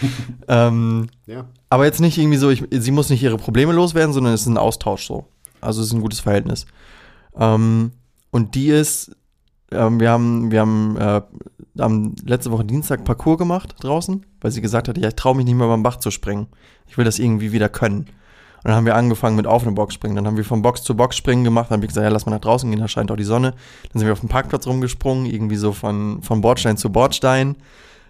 ähm, 0.48 1.08
Ja. 1.26 1.44
aber 1.68 1.84
jetzt 1.84 2.00
nicht 2.00 2.18
irgendwie 2.18 2.38
so, 2.38 2.50
ich, 2.50 2.64
sie 2.70 2.90
muss 2.90 3.10
nicht 3.10 3.22
ihre 3.22 3.36
Probleme 3.36 3.72
loswerden, 3.72 4.12
sondern 4.12 4.32
es 4.32 4.40
ist 4.42 4.48
ein 4.48 4.58
Austausch 4.58 5.06
so. 5.06 5.26
Also 5.60 5.80
es 5.82 5.88
ist 5.88 5.92
ein 5.92 6.00
gutes 6.00 6.18
Verhältnis. 6.18 6.66
Ähm, 7.36 7.92
und 8.32 8.56
die 8.56 8.68
ist, 8.70 9.12
ähm, 9.72 10.00
wir 10.00 10.10
haben, 10.10 10.50
wir 10.50 10.60
haben, 10.60 10.96
äh, 10.96 11.22
haben 11.78 12.14
letzte 12.24 12.50
Woche 12.50 12.64
Dienstag 12.64 13.04
Parcours 13.04 13.38
gemacht 13.38 13.74
draußen, 13.80 14.24
weil 14.40 14.50
sie 14.50 14.60
gesagt 14.60 14.88
hat, 14.88 14.98
ja, 14.98 15.08
ich 15.08 15.14
traue 15.14 15.36
mich 15.36 15.44
nicht 15.44 15.54
mehr 15.54 15.68
beim 15.68 15.82
Bach 15.82 15.96
zu 15.96 16.10
springen. 16.10 16.48
Ich 16.86 16.98
will 16.98 17.04
das 17.04 17.18
irgendwie 17.18 17.52
wieder 17.52 17.68
können. 17.68 18.06
Und 18.62 18.68
dann 18.68 18.74
haben 18.74 18.86
wir 18.86 18.94
angefangen 18.94 19.36
mit 19.36 19.46
auf 19.46 19.62
eine 19.62 19.72
Box 19.72 19.94
springen. 19.94 20.16
Dann 20.16 20.26
haben 20.26 20.36
wir 20.36 20.44
von 20.44 20.60
Box 20.60 20.82
zu 20.82 20.94
Box 20.94 21.16
springen 21.16 21.44
gemacht. 21.44 21.70
Dann 21.70 21.76
habe 21.76 21.86
ich 21.86 21.88
gesagt, 21.88 22.04
ja, 22.04 22.10
lass 22.10 22.26
mal 22.26 22.32
nach 22.32 22.40
draußen 22.40 22.70
gehen, 22.70 22.80
da 22.80 22.88
scheint 22.88 23.10
auch 23.10 23.16
die 23.16 23.24
Sonne. 23.24 23.52
Dann 23.92 24.00
sind 24.00 24.06
wir 24.06 24.12
auf 24.12 24.20
dem 24.20 24.28
Parkplatz 24.28 24.66
rumgesprungen, 24.66 25.24
irgendwie 25.24 25.56
so 25.56 25.72
von, 25.72 26.22
von 26.22 26.42
Bordstein 26.42 26.76
zu 26.76 26.92
Bordstein. 26.92 27.56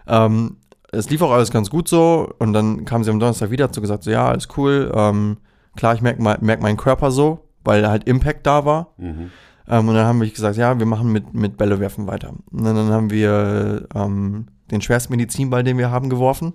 Ähm, 0.09 0.57
es 0.91 1.09
lief 1.09 1.23
auch 1.23 1.31
alles 1.31 1.53
ganz 1.53 1.71
gut 1.71 1.87
so. 1.87 2.33
Und 2.41 2.53
dann 2.53 2.85
kam 2.85 3.05
sie 3.05 3.11
am 3.11 3.21
Donnerstag 3.21 3.51
wieder, 3.51 3.69
so 3.73 3.81
gesagt, 3.81 4.03
so, 4.03 4.11
ja, 4.11 4.27
alles 4.27 4.49
cool. 4.57 4.91
Ähm, 4.93 5.37
klar, 5.77 5.95
ich 5.95 6.01
merke 6.01 6.21
merk 6.21 6.61
meinen 6.61 6.77
Körper 6.77 7.13
so, 7.13 7.47
weil 7.63 7.87
halt 7.89 8.05
Impact 8.09 8.45
da 8.45 8.65
war. 8.65 8.89
Mhm. 8.97 9.31
Ähm, 9.71 9.89
und 9.89 9.95
dann 9.95 10.05
haben 10.05 10.21
wir 10.21 10.29
gesagt, 10.29 10.57
ja, 10.57 10.77
wir 10.79 10.85
machen 10.85 11.13
mit, 11.13 11.33
mit 11.33 11.57
Bälle 11.57 11.79
werfen 11.79 12.09
weiter. 12.09 12.35
Und 12.51 12.65
dann, 12.65 12.91
haben 12.91 13.11
wir 13.11 13.87
ähm, 13.95 14.47
den 14.71 14.83
schwersten 14.83 15.13
Medizinball, 15.13 15.63
den 15.63 15.79
wir 15.79 15.93
haben, 15.93 16.11
geworfen. 16.11 16.55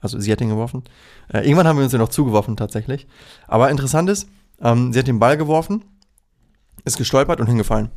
Also 0.00 0.18
sie 0.18 0.32
hat 0.32 0.40
ihn 0.40 0.48
geworfen. 0.48 0.82
Äh, 1.30 1.40
irgendwann 1.40 1.66
haben 1.68 1.76
wir 1.76 1.82
uns 1.82 1.90
den 1.90 2.00
noch 2.00 2.08
zugeworfen 2.08 2.56
tatsächlich. 2.56 3.06
Aber 3.46 3.70
interessant 3.70 4.08
ist, 4.08 4.28
ähm, 4.62 4.92
sie 4.92 4.98
hat 4.98 5.06
den 5.06 5.18
Ball 5.18 5.36
geworfen, 5.36 5.84
ist 6.84 6.96
gestolpert 6.96 7.38
und 7.38 7.48
hingefallen. 7.48 7.90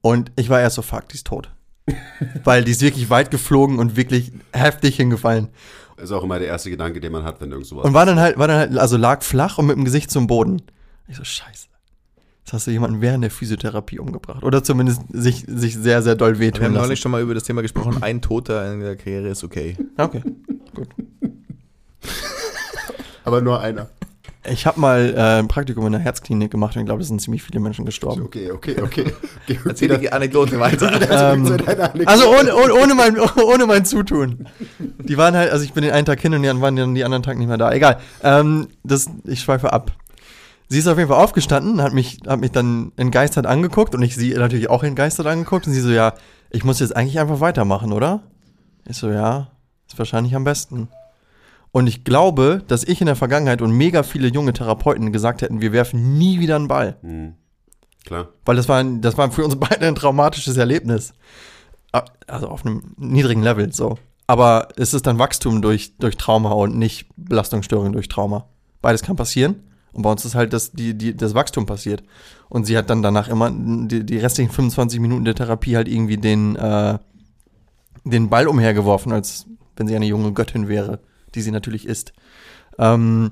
Und 0.00 0.32
ich 0.36 0.48
war 0.48 0.60
erst 0.60 0.76
so, 0.76 0.82
fuck, 0.82 1.08
die 1.10 1.16
ist 1.16 1.26
tot. 1.26 1.50
Weil 2.44 2.64
die 2.64 2.72
ist 2.72 2.80
wirklich 2.80 3.10
weit 3.10 3.30
geflogen 3.30 3.78
und 3.78 3.96
wirklich 3.96 4.32
heftig 4.52 4.96
hingefallen. 4.96 5.50
Ist 5.98 6.12
auch 6.12 6.24
immer 6.24 6.38
der 6.38 6.48
erste 6.48 6.70
Gedanke, 6.70 6.98
den 6.98 7.12
man 7.12 7.24
hat, 7.24 7.42
wenn 7.42 7.50
irgend 7.50 7.66
sowas 7.66 7.84
Und 7.84 7.92
war 7.92 8.06
dann 8.06 8.18
halt, 8.18 8.38
war 8.38 8.48
dann 8.48 8.56
halt, 8.56 8.78
also 8.78 8.96
lag 8.96 9.22
flach 9.22 9.58
und 9.58 9.66
mit 9.66 9.76
dem 9.76 9.84
Gesicht 9.84 10.10
zum 10.10 10.26
Boden. 10.26 10.62
Ich 11.08 11.16
so, 11.16 11.24
scheiße. 11.24 11.68
Jetzt 12.44 12.52
hast 12.52 12.66
du 12.66 12.72
jemanden 12.72 13.00
während 13.00 13.24
der 13.24 13.30
Physiotherapie 13.30 13.98
umgebracht. 13.98 14.42
Oder 14.42 14.62
zumindest 14.62 15.00
sich, 15.10 15.46
sich 15.48 15.76
sehr, 15.76 16.02
sehr 16.02 16.14
doll 16.14 16.34
Wir 16.34 16.40
wehtun 16.40 16.64
haben 16.64 16.74
lassen. 16.74 16.88
neulich 16.88 17.00
schon 17.00 17.10
mal 17.10 17.22
über 17.22 17.32
das 17.32 17.44
Thema 17.44 17.62
gesprochen. 17.62 18.02
Ein 18.02 18.20
Toter 18.20 18.70
in 18.70 18.80
der 18.80 18.96
Karriere 18.96 19.28
ist 19.28 19.44
okay. 19.44 19.78
Okay. 19.96 20.22
Aber 23.24 23.40
nur 23.40 23.60
einer. 23.60 23.88
Ich 24.46 24.66
habe 24.66 24.78
mal 24.78 25.14
äh, 25.16 25.38
ein 25.38 25.48
Praktikum 25.48 25.86
in 25.86 25.92
der 25.92 26.02
Herzklinik 26.02 26.50
gemacht 26.50 26.76
und 26.76 26.82
ich 26.82 26.86
glaube, 26.86 27.00
es 27.00 27.08
sind 27.08 27.18
ziemlich 27.18 27.42
viele 27.42 27.60
Menschen 27.60 27.86
gestorben. 27.86 28.24
Okay, 28.24 28.50
okay, 28.50 28.76
okay. 28.82 29.06
Geh 29.46 29.58
Erzähl 29.64 29.96
die 29.96 30.12
Anekdote 30.12 30.60
weiter. 30.60 30.92
Ähm. 31.10 31.56
Also 32.04 32.28
ohne, 32.28 32.54
ohne, 32.54 32.74
ohne, 32.74 32.94
mein, 32.94 33.18
ohne 33.42 33.64
mein 33.64 33.86
Zutun. 33.86 34.46
Die 34.78 35.16
waren 35.16 35.34
halt, 35.34 35.50
also 35.50 35.64
ich 35.64 35.72
bin 35.72 35.82
den 35.82 35.92
einen 35.92 36.04
Tag 36.04 36.20
hin 36.20 36.34
und 36.34 36.42
die 36.42 36.48
waren 36.60 36.76
dann 36.76 36.94
die 36.94 37.04
anderen 37.04 37.22
Tag 37.22 37.38
nicht 37.38 37.48
mehr 37.48 37.56
da. 37.56 37.72
Egal. 37.72 37.98
Ähm, 38.22 38.68
das, 38.82 39.08
ich 39.24 39.40
schweife 39.40 39.72
ab. 39.72 39.92
Sie 40.68 40.78
ist 40.78 40.86
auf 40.86 40.96
jeden 40.98 41.08
Fall 41.10 41.22
aufgestanden, 41.22 41.82
hat 41.82 41.92
mich, 41.92 42.20
hat 42.26 42.40
mich 42.40 42.50
dann 42.50 42.92
entgeistert 42.96 43.46
angeguckt 43.46 43.94
und 43.94 44.02
ich 44.02 44.16
sie 44.16 44.32
natürlich 44.34 44.70
auch 44.70 44.82
entgeistert 44.82 45.26
angeguckt 45.26 45.66
und 45.66 45.72
sie 45.72 45.80
so, 45.80 45.90
ja, 45.90 46.14
ich 46.50 46.64
muss 46.64 46.80
jetzt 46.80 46.96
eigentlich 46.96 47.18
einfach 47.18 47.40
weitermachen, 47.40 47.92
oder? 47.92 48.22
Ich 48.88 48.96
so, 48.96 49.10
ja, 49.10 49.48
ist 49.86 49.98
wahrscheinlich 49.98 50.34
am 50.34 50.44
besten. 50.44 50.88
Und 51.70 51.86
ich 51.86 52.04
glaube, 52.04 52.62
dass 52.68 52.84
ich 52.84 53.00
in 53.00 53.06
der 53.06 53.16
Vergangenheit 53.16 53.60
und 53.60 53.72
mega 53.72 54.04
viele 54.04 54.28
junge 54.28 54.52
Therapeuten 54.52 55.12
gesagt 55.12 55.42
hätten, 55.42 55.60
wir 55.60 55.72
werfen 55.72 56.16
nie 56.16 56.38
wieder 56.38 56.56
einen 56.56 56.68
Ball. 56.68 56.96
Hm. 57.02 57.34
Klar. 58.04 58.28
Weil 58.44 58.56
das 58.56 58.68
war, 58.68 58.78
ein, 58.78 59.00
das 59.00 59.18
war 59.18 59.30
für 59.32 59.44
uns 59.44 59.56
beide 59.60 59.86
ein 59.86 59.94
traumatisches 59.94 60.56
Erlebnis. 60.56 61.14
Ah, 61.92 62.04
Also 62.26 62.48
auf 62.48 62.64
einem 62.64 62.94
niedrigen 62.96 63.42
Level, 63.42 63.72
so. 63.72 63.98
Aber 64.26 64.68
es 64.76 64.94
ist 64.94 65.06
dann 65.06 65.18
Wachstum 65.18 65.62
durch, 65.62 65.96
durch 65.98 66.16
Trauma 66.16 66.52
und 66.52 66.78
nicht 66.78 67.08
Belastungsstörung 67.16 67.92
durch 67.92 68.08
Trauma. 68.08 68.46
Beides 68.80 69.02
kann 69.02 69.16
passieren. 69.16 69.56
Und 69.94 70.02
bei 70.02 70.10
uns 70.10 70.24
ist 70.24 70.34
halt 70.34 70.52
das, 70.52 70.72
die, 70.72 70.94
die, 70.94 71.16
das 71.16 71.34
Wachstum 71.34 71.66
passiert. 71.66 72.02
Und 72.48 72.66
sie 72.66 72.76
hat 72.76 72.90
dann 72.90 73.02
danach 73.02 73.28
immer 73.28 73.50
die, 73.50 74.04
die 74.04 74.18
restlichen 74.18 74.50
25 74.50 75.00
Minuten 75.00 75.24
der 75.24 75.36
Therapie 75.36 75.76
halt 75.76 75.88
irgendwie 75.88 76.16
den, 76.16 76.56
äh, 76.56 76.98
den 78.04 78.28
Ball 78.28 78.48
umhergeworfen, 78.48 79.12
als 79.12 79.46
wenn 79.76 79.86
sie 79.86 79.96
eine 79.96 80.06
junge 80.06 80.32
Göttin 80.32 80.68
wäre, 80.68 81.00
die 81.34 81.42
sie 81.42 81.52
natürlich 81.52 81.86
ist. 81.86 82.12
Ähm, 82.78 83.30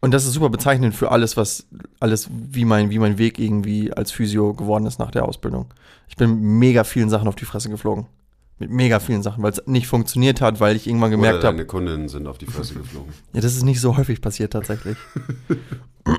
und 0.00 0.10
das 0.10 0.26
ist 0.26 0.34
super 0.34 0.50
bezeichnend 0.50 0.94
für 0.94 1.10
alles, 1.10 1.36
was, 1.36 1.66
alles, 2.00 2.28
wie 2.30 2.64
mein, 2.64 2.90
wie 2.90 2.98
mein 2.98 3.16
Weg 3.16 3.38
irgendwie 3.38 3.92
als 3.92 4.10
Physio 4.10 4.52
geworden 4.52 4.84
ist 4.84 4.98
nach 4.98 5.10
der 5.10 5.24
Ausbildung. 5.24 5.72
Ich 6.08 6.16
bin 6.16 6.58
mega 6.58 6.84
vielen 6.84 7.08
Sachen 7.08 7.28
auf 7.28 7.36
die 7.36 7.46
Fresse 7.46 7.70
geflogen. 7.70 8.06
Mit 8.58 8.70
mega 8.70 9.00
vielen 9.00 9.22
Sachen, 9.22 9.42
weil 9.42 9.50
es 9.52 9.62
nicht 9.66 9.88
funktioniert 9.88 10.40
hat, 10.40 10.60
weil 10.60 10.76
ich 10.76 10.86
irgendwann 10.86 11.10
gemerkt 11.10 11.42
habe, 11.44 11.56
deine 11.56 11.66
Kundinnen 11.66 12.08
sind 12.08 12.26
auf 12.28 12.38
die 12.38 12.46
Fresse 12.46 12.74
geflogen. 12.74 13.12
ja, 13.32 13.40
das 13.40 13.56
ist 13.56 13.64
nicht 13.64 13.80
so 13.80 13.96
häufig 13.96 14.20
passiert 14.20 14.52
tatsächlich. 14.52 14.96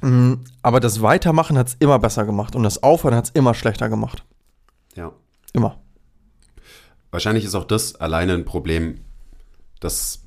Mm, 0.00 0.34
Aber 0.62 0.78
das 0.78 1.02
Weitermachen 1.02 1.58
hat 1.58 1.66
es 1.68 1.76
immer 1.80 1.98
besser 1.98 2.24
gemacht 2.24 2.54
und 2.54 2.62
das 2.62 2.82
Aufhören 2.84 3.16
hat 3.16 3.24
es 3.24 3.30
immer 3.30 3.52
schlechter 3.52 3.88
gemacht. 3.88 4.22
Ja. 4.94 5.12
Immer. 5.52 5.80
Wahrscheinlich 7.10 7.44
ist 7.44 7.56
auch 7.56 7.64
das 7.64 7.96
alleine 7.96 8.34
ein 8.34 8.44
Problem, 8.44 9.00
dass 9.80 10.22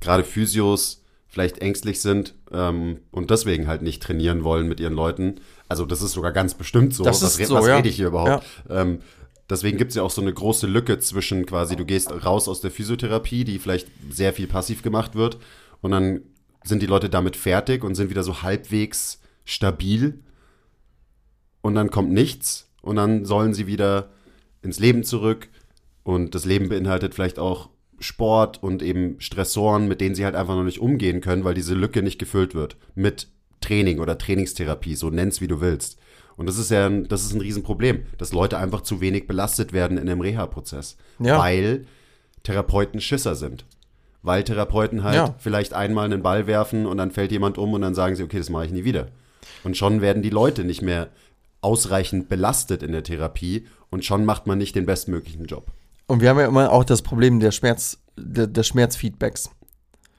gerade 0.00 0.24
Physios 0.24 1.02
vielleicht 1.26 1.58
ängstlich 1.60 2.02
sind 2.02 2.34
ähm, 2.52 3.00
und 3.10 3.30
deswegen 3.30 3.66
halt 3.66 3.82
nicht 3.82 4.02
trainieren 4.02 4.44
wollen 4.44 4.68
mit 4.68 4.78
ihren 4.78 4.92
Leuten. 4.92 5.36
Also 5.68 5.86
das 5.86 6.02
ist 6.02 6.12
sogar 6.12 6.32
ganz 6.32 6.54
bestimmt 6.54 6.92
so. 6.94 7.02
Das 7.02 7.22
was 7.22 7.32
ist 7.32 7.38
re- 7.40 7.46
so, 7.46 7.54
was 7.54 7.66
ja. 7.66 7.76
rede 7.76 7.88
ich 7.88 7.96
hier 7.96 8.08
überhaupt? 8.08 8.44
Ähm, 8.68 9.00
deswegen 9.50 9.78
gibt 9.78 9.90
es 9.90 9.96
ja 9.96 10.02
auch 10.02 10.10
so 10.10 10.20
eine 10.20 10.32
große 10.32 10.66
Lücke 10.66 10.98
zwischen 10.98 11.46
quasi, 11.46 11.76
du 11.76 11.84
gehst 11.84 12.10
raus 12.24 12.48
aus 12.48 12.60
der 12.60 12.70
Physiotherapie, 12.70 13.44
die 13.44 13.58
vielleicht 13.58 13.88
sehr 14.10 14.32
viel 14.32 14.46
passiv 14.46 14.82
gemacht 14.82 15.14
wird 15.14 15.38
und 15.80 15.90
dann 15.90 16.22
sind 16.62 16.82
die 16.82 16.86
Leute 16.86 17.10
damit 17.10 17.36
fertig 17.36 17.84
und 17.84 17.94
sind 17.94 18.10
wieder 18.10 18.22
so 18.22 18.42
halbwegs 18.42 19.20
stabil 19.44 20.20
und 21.60 21.74
dann 21.74 21.90
kommt 21.90 22.12
nichts 22.12 22.70
und 22.82 22.96
dann 22.96 23.24
sollen 23.24 23.54
sie 23.54 23.66
wieder 23.66 24.10
ins 24.62 24.78
Leben 24.78 25.04
zurück 25.04 25.48
und 26.02 26.34
das 26.34 26.44
Leben 26.44 26.68
beinhaltet 26.68 27.14
vielleicht 27.14 27.38
auch 27.38 27.70
Sport 28.00 28.62
und 28.62 28.82
eben 28.82 29.20
Stressoren, 29.20 29.88
mit 29.88 30.00
denen 30.00 30.14
sie 30.14 30.24
halt 30.24 30.34
einfach 30.34 30.54
noch 30.54 30.64
nicht 30.64 30.80
umgehen 30.80 31.20
können, 31.20 31.44
weil 31.44 31.54
diese 31.54 31.74
Lücke 31.74 32.02
nicht 32.02 32.18
gefüllt 32.18 32.54
wird 32.54 32.76
mit 32.94 33.28
Training 33.60 33.98
oder 33.98 34.18
Trainingstherapie, 34.18 34.94
so 34.94 35.10
nenn's 35.10 35.40
wie 35.40 35.46
du 35.46 35.60
willst. 35.60 35.98
Und 36.36 36.46
das 36.46 36.58
ist 36.58 36.70
ja 36.70 36.86
ein, 36.86 37.06
das 37.08 37.24
ist 37.24 37.32
ein 37.34 37.40
Riesenproblem, 37.40 38.04
dass 38.18 38.32
Leute 38.32 38.58
einfach 38.58 38.80
zu 38.82 39.00
wenig 39.00 39.26
belastet 39.26 39.72
werden 39.72 39.98
in 39.98 40.08
einem 40.08 40.20
Reha-Prozess, 40.20 40.96
Ja. 41.18 41.38
weil 41.38 41.86
Therapeuten 42.42 43.00
Schisser 43.00 43.34
sind. 43.34 43.64
Weil 44.22 44.42
Therapeuten 44.42 45.04
halt 45.04 45.14
Ja. 45.16 45.34
vielleicht 45.38 45.74
einmal 45.74 46.06
einen 46.06 46.22
Ball 46.22 46.46
werfen 46.46 46.86
und 46.86 46.96
dann 46.96 47.10
fällt 47.10 47.30
jemand 47.32 47.58
um 47.58 47.72
und 47.74 47.82
dann 47.82 47.94
sagen 47.94 48.16
sie, 48.16 48.22
okay, 48.22 48.38
das 48.38 48.50
mache 48.50 48.66
ich 48.66 48.72
nie 48.72 48.84
wieder. 48.84 49.08
Und 49.62 49.76
schon 49.76 50.00
werden 50.00 50.22
die 50.22 50.30
Leute 50.30 50.64
nicht 50.64 50.82
mehr 50.82 51.08
ausreichend 51.60 52.28
belastet 52.28 52.82
in 52.82 52.92
der 52.92 53.02
Therapie 53.02 53.66
und 53.90 54.04
schon 54.04 54.24
macht 54.24 54.46
man 54.46 54.58
nicht 54.58 54.74
den 54.74 54.86
bestmöglichen 54.86 55.46
Job. 55.46 55.66
Und 56.06 56.20
wir 56.20 56.28
haben 56.30 56.38
ja 56.38 56.46
immer 56.46 56.70
auch 56.72 56.84
das 56.84 57.00
Problem 57.00 57.40
der 57.40 57.50
Schmerz, 57.50 57.98
der, 58.16 58.46
des 58.46 58.66
Schmerzfeedbacks. 58.66 59.50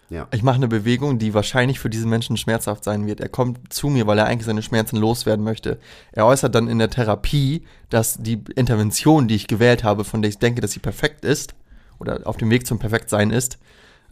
Ja. 0.09 0.27
Ich 0.31 0.43
mache 0.43 0.57
eine 0.57 0.67
Bewegung, 0.67 1.17
die 1.17 1.33
wahrscheinlich 1.33 1.79
für 1.79 1.89
diesen 1.89 2.09
Menschen 2.09 2.37
schmerzhaft 2.37 2.83
sein 2.83 3.07
wird. 3.07 3.19
Er 3.19 3.29
kommt 3.29 3.73
zu 3.73 3.89
mir, 3.89 4.05
weil 4.05 4.19
er 4.19 4.25
eigentlich 4.25 4.45
seine 4.45 4.61
Schmerzen 4.61 4.97
loswerden 4.97 5.43
möchte. 5.43 5.79
Er 6.11 6.25
äußert 6.25 6.53
dann 6.53 6.67
in 6.67 6.77
der 6.77 6.91
Therapie, 6.91 7.63
dass 7.89 8.17
die 8.17 8.43
Intervention, 8.55 9.27
die 9.27 9.35
ich 9.35 9.47
gewählt 9.47 9.83
habe, 9.83 10.03
von 10.03 10.21
der 10.21 10.29
ich 10.29 10.37
denke, 10.37 10.61
dass 10.61 10.71
sie 10.71 10.79
perfekt 10.79 11.25
ist, 11.25 11.55
oder 11.99 12.21
auf 12.25 12.37
dem 12.37 12.49
Weg 12.49 12.67
zum 12.67 12.77
Perfektsein 12.77 13.31
ist, 13.31 13.57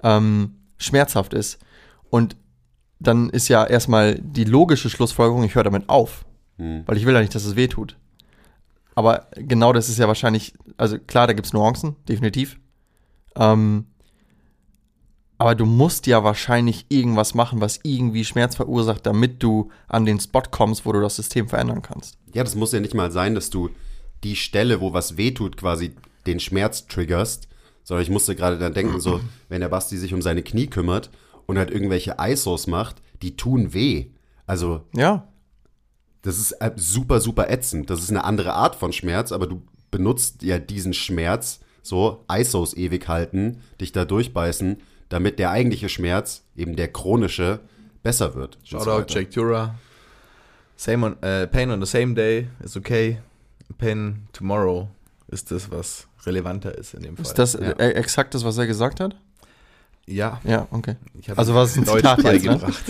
ähm, 0.01 0.55
schmerzhaft 0.77 1.33
ist. 1.33 1.59
Und 2.09 2.37
dann 2.99 3.29
ist 3.29 3.47
ja 3.47 3.65
erstmal 3.65 4.19
die 4.19 4.45
logische 4.45 4.89
Schlussfolgerung, 4.89 5.43
ich 5.43 5.55
höre 5.55 5.63
damit 5.63 5.89
auf. 5.89 6.25
Hm. 6.57 6.83
Weil 6.85 6.97
ich 6.97 7.05
will 7.05 7.13
ja 7.13 7.21
nicht, 7.21 7.35
dass 7.35 7.45
es 7.45 7.55
weh 7.55 7.67
tut. 7.67 7.97
Aber 8.95 9.27
genau 9.35 9.73
das 9.73 9.89
ist 9.89 9.97
ja 9.97 10.07
wahrscheinlich, 10.07 10.53
also 10.77 10.97
klar, 10.99 11.27
da 11.27 11.33
gibt 11.33 11.47
es 11.47 11.53
Nuancen, 11.53 11.95
definitiv. 12.07 12.59
Ähm, 13.35 13.87
aber 15.43 15.55
du 15.55 15.65
musst 15.65 16.07
ja 16.07 16.23
wahrscheinlich 16.23 16.85
irgendwas 16.87 17.33
machen, 17.33 17.59
was 17.59 17.81
irgendwie 17.83 18.23
Schmerz 18.23 18.55
verursacht, 18.55 19.05
damit 19.05 19.43
du 19.43 19.71
an 19.89 20.05
den 20.05 20.21
Spot 20.21 20.43
kommst, 20.49 20.85
wo 20.85 20.93
du 20.93 21.01
das 21.01 21.17
System 21.17 21.49
verändern 21.49 21.81
kannst. 21.81 22.17
Ja, 22.33 22.45
das 22.45 22.55
muss 22.55 22.71
ja 22.71 22.79
nicht 22.79 22.93
mal 22.93 23.11
sein, 23.11 23.35
dass 23.35 23.49
du 23.49 23.69
die 24.23 24.37
Stelle, 24.37 24.79
wo 24.79 24.93
was 24.93 25.17
wehtut, 25.17 25.57
quasi 25.57 25.95
den 26.25 26.39
Schmerz 26.39 26.87
triggerst, 26.87 27.49
sondern 27.83 28.03
ich 28.03 28.09
musste 28.09 28.37
gerade 28.37 28.57
dann 28.57 28.73
denken, 28.73 29.01
so, 29.01 29.19
wenn 29.49 29.59
der 29.59 29.67
Basti 29.67 29.97
sich 29.97 30.13
um 30.13 30.21
seine 30.21 30.43
Knie 30.43 30.67
kümmert 30.67 31.09
und 31.45 31.57
halt 31.57 31.71
irgendwelche 31.71 32.15
ISOs 32.21 32.67
macht, 32.67 33.01
die 33.21 33.35
tun 33.35 33.73
weh. 33.73 34.11
Also, 34.47 34.83
Ja, 34.95 35.27
das 36.21 36.39
ist 36.39 36.53
äh, 36.53 36.71
super, 36.77 37.19
super 37.19 37.49
ätzend. 37.49 37.89
Das 37.89 38.01
ist 38.01 38.11
eine 38.11 38.23
andere 38.23 38.53
Art 38.53 38.77
von 38.77 38.93
Schmerz, 38.93 39.33
aber 39.33 39.47
du 39.47 39.61
benutzt 39.91 40.41
ja 40.41 40.57
diesen 40.57 40.93
Schmerz, 40.93 41.59
so 41.81 42.23
ISOs 42.31 42.77
ewig 42.77 43.09
halten, 43.09 43.59
dich 43.81 43.91
da 43.91 44.05
durchbeißen, 44.05 44.77
damit 45.13 45.37
der 45.37 45.51
eigentliche 45.51 45.89
Schmerz, 45.89 46.43
eben 46.55 46.75
der 46.75 46.91
chronische, 46.91 47.59
besser 48.01 48.33
wird. 48.33 48.57
so 48.63 48.79
Shoutout 48.79 48.89
weiter. 49.01 49.19
Jack 49.19 49.29
Tura. 49.31 49.75
Same 50.75 51.05
on, 51.05 51.21
äh, 51.21 51.45
pain 51.45 51.69
on 51.69 51.79
the 51.79 51.85
same 51.85 52.15
day 52.15 52.47
is 52.63 52.75
okay. 52.75 53.19
Pain 53.77 54.27
tomorrow 54.33 54.89
ist 55.27 55.51
das, 55.51 55.69
was 55.71 56.07
relevanter 56.25 56.75
ist 56.75 56.95
in 56.95 57.03
dem 57.03 57.15
Fall. 57.15 57.25
Ist 57.25 57.37
das 57.37 57.53
Ja. 57.53 57.59
äh, 57.73 57.91
exakt 57.91 58.33
das, 58.33 58.43
was 58.43 58.57
er 58.57 58.65
gesagt 58.65 58.99
hat? 58.99 59.15
ja, 60.07 60.41
Ja, 60.43 60.67
okay. 60.71 60.95
Also 61.35 61.53
war 61.53 61.63
es 61.65 61.77
ein 61.77 61.85
Deutsch 61.85 61.97
Zitat 61.97 62.23
jetzt, 62.23 62.43
ne? 62.45 62.57
beigebracht. 62.57 62.83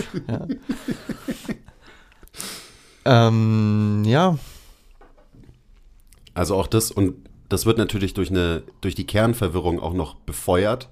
Ja. 3.04 3.28
ähm, 3.28 4.02
ja, 4.06 4.38
Also 6.32 6.56
auch 6.56 6.66
das 6.68 6.90
und 6.90 7.14
das 7.50 7.66
wird 7.66 7.76
natürlich 7.78 8.14
durch 8.14 8.30
eine 8.30 8.62
durch 8.80 8.94
die 8.94 9.06
Kernverwirrung 9.06 9.78
auch 9.78 9.92
noch 9.92 10.14
befeuert. 10.16 10.88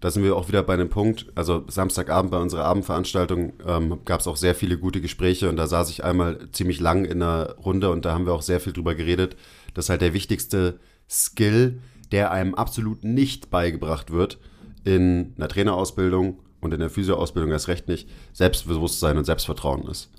Da 0.00 0.10
sind 0.10 0.22
wir 0.22 0.36
auch 0.36 0.48
wieder 0.48 0.62
bei 0.62 0.74
einem 0.74 0.88
Punkt. 0.88 1.26
Also 1.34 1.64
Samstagabend 1.68 2.30
bei 2.30 2.38
unserer 2.38 2.64
Abendveranstaltung 2.64 3.52
ähm, 3.66 3.98
gab 4.04 4.20
es 4.20 4.26
auch 4.26 4.36
sehr 4.36 4.54
viele 4.54 4.78
gute 4.78 5.00
Gespräche 5.00 5.48
und 5.48 5.56
da 5.56 5.66
saß 5.66 5.90
ich 5.90 6.04
einmal 6.04 6.48
ziemlich 6.52 6.80
lang 6.80 7.04
in 7.04 7.22
einer 7.22 7.56
Runde 7.56 7.90
und 7.90 8.04
da 8.04 8.12
haben 8.12 8.26
wir 8.26 8.32
auch 8.32 8.42
sehr 8.42 8.60
viel 8.60 8.72
drüber 8.72 8.94
geredet, 8.94 9.36
dass 9.74 9.88
halt 9.88 10.00
der 10.00 10.14
wichtigste 10.14 10.78
Skill, 11.10 11.80
der 12.12 12.30
einem 12.30 12.54
absolut 12.54 13.04
nicht 13.04 13.50
beigebracht 13.50 14.12
wird 14.12 14.38
in 14.84 15.34
einer 15.36 15.48
Trainerausbildung 15.48 16.38
und 16.60 16.74
in 16.74 16.80
der 16.80 16.90
Physioausbildung 16.90 17.50
erst 17.50 17.68
recht 17.68 17.88
nicht, 17.88 18.08
Selbstbewusstsein 18.32 19.18
und 19.18 19.24
Selbstvertrauen 19.24 19.86
ist. 19.88 20.10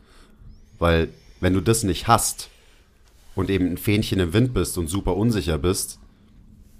Weil 0.78 1.10
wenn 1.40 1.54
du 1.54 1.62
das 1.62 1.84
nicht 1.84 2.08
hast, 2.08 2.50
und 3.40 3.50
eben 3.50 3.72
ein 3.72 3.78
Fähnchen 3.78 4.20
im 4.20 4.34
Wind 4.34 4.54
bist 4.54 4.78
und 4.78 4.88
super 4.88 5.16
unsicher 5.16 5.58
bist, 5.58 5.99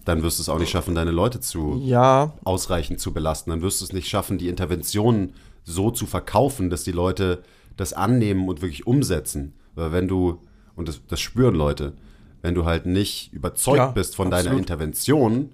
dann 0.06 0.24
wirst 0.24 0.40
du 0.40 0.42
es 0.44 0.50
auch 0.50 0.60
nicht 0.60 0.70
schaffen, 0.70 0.96
deine 0.96 1.12
Leute 1.12 1.40
zu 1.40 1.82
ja, 1.84 2.34
ausreichend 2.44 3.00
zu 3.00 3.14
belasten. 3.14 3.50
Dann 3.50 3.62
wirst 3.62 3.82
du 3.82 3.86
es 3.86 3.94
nicht 3.94 4.08
schaffen, 4.08 4.38
die 4.38 4.50
Interventionen 4.50 5.34
so 5.64 5.92
zu 5.92 6.06
verkaufen, 6.06 6.70
dass 6.70 6.84
die 6.84 6.92
Leute 6.92 7.44
das 7.78 7.94
annehmen 7.94 8.48
und 8.50 8.62
wirklich 8.62 8.88
umsetzen. 8.88 9.54
Weil 9.76 9.92
wenn 9.92 10.08
du, 10.08 10.42
und 10.76 10.88
das, 10.88 11.02
das 11.08 11.20
spüren 11.20 11.56
Leute, 11.56 11.94
wenn 12.42 12.56
du 12.56 12.66
halt 12.66 12.86
nicht 12.86 13.34
überzeugt 13.34 13.78
Ja, 13.78 13.88
bist 13.88 14.16
von 14.16 14.32
deiner 14.32 14.50
absolut. 14.50 14.60
Intervention, 14.62 15.50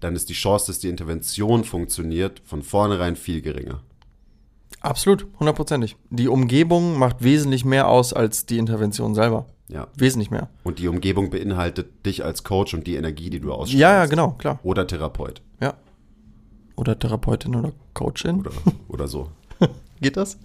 dann 0.00 0.16
ist 0.16 0.28
die 0.28 0.34
Chance, 0.34 0.66
dass 0.66 0.78
die 0.78 0.88
Intervention 0.88 1.64
funktioniert, 1.64 2.42
von 2.44 2.62
vornherein 2.62 3.16
viel 3.16 3.40
geringer. 3.40 3.80
Absolut, 4.84 5.26
hundertprozentig. 5.38 5.96
Die 6.10 6.28
Umgebung 6.28 6.98
macht 6.98 7.22
wesentlich 7.22 7.64
mehr 7.64 7.88
aus 7.88 8.12
als 8.12 8.46
die 8.46 8.58
Intervention 8.58 9.14
selber. 9.14 9.46
Ja. 9.68 9.88
Wesentlich 9.96 10.30
mehr. 10.30 10.48
Und 10.62 10.78
die 10.78 10.88
Umgebung 10.88 11.30
beinhaltet 11.30 12.06
dich 12.06 12.24
als 12.24 12.44
Coach 12.44 12.74
und 12.74 12.86
die 12.86 12.96
Energie, 12.96 13.30
die 13.30 13.40
du 13.40 13.52
ausstrahlst. 13.52 13.74
Ja, 13.74 13.94
ja, 13.94 14.06
genau, 14.06 14.32
klar. 14.32 14.60
Oder 14.62 14.86
Therapeut. 14.86 15.40
Ja. 15.60 15.74
Oder 16.76 16.98
Therapeutin 16.98 17.54
oder 17.54 17.72
Coachin. 17.94 18.40
Oder, 18.40 18.50
oder 18.88 19.08
so. 19.08 19.30
Geht 20.00 20.16
das? 20.16 20.38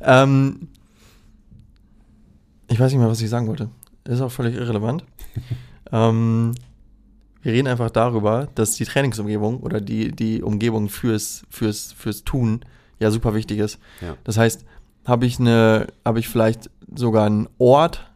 Ähm, 0.00 0.68
ich 2.68 2.80
weiß 2.80 2.92
nicht 2.92 3.00
mehr, 3.00 3.10
was 3.10 3.20
ich 3.20 3.28
sagen 3.28 3.46
wollte. 3.46 3.68
Ist 4.04 4.20
auch 4.20 4.30
völlig 4.30 4.54
irrelevant. 4.54 5.04
ähm, 5.92 6.54
wir 7.42 7.52
reden 7.52 7.68
einfach 7.68 7.90
darüber, 7.90 8.48
dass 8.54 8.76
die 8.76 8.86
Trainingsumgebung 8.86 9.60
oder 9.60 9.80
die, 9.80 10.10
die 10.12 10.42
Umgebung 10.42 10.88
fürs, 10.88 11.44
fürs, 11.50 11.92
fürs 11.92 12.24
Tun 12.24 12.64
ja 12.98 13.10
super 13.10 13.34
wichtig 13.34 13.58
ist. 13.58 13.78
Ja. 14.00 14.16
Das 14.24 14.36
heißt, 14.38 14.64
habe 15.06 15.26
ich 15.26 15.38
eine, 15.38 15.88
habe 16.04 16.18
ich 16.18 16.28
vielleicht 16.28 16.70
sogar 16.94 17.26
einen 17.26 17.48
Ort, 17.58 18.10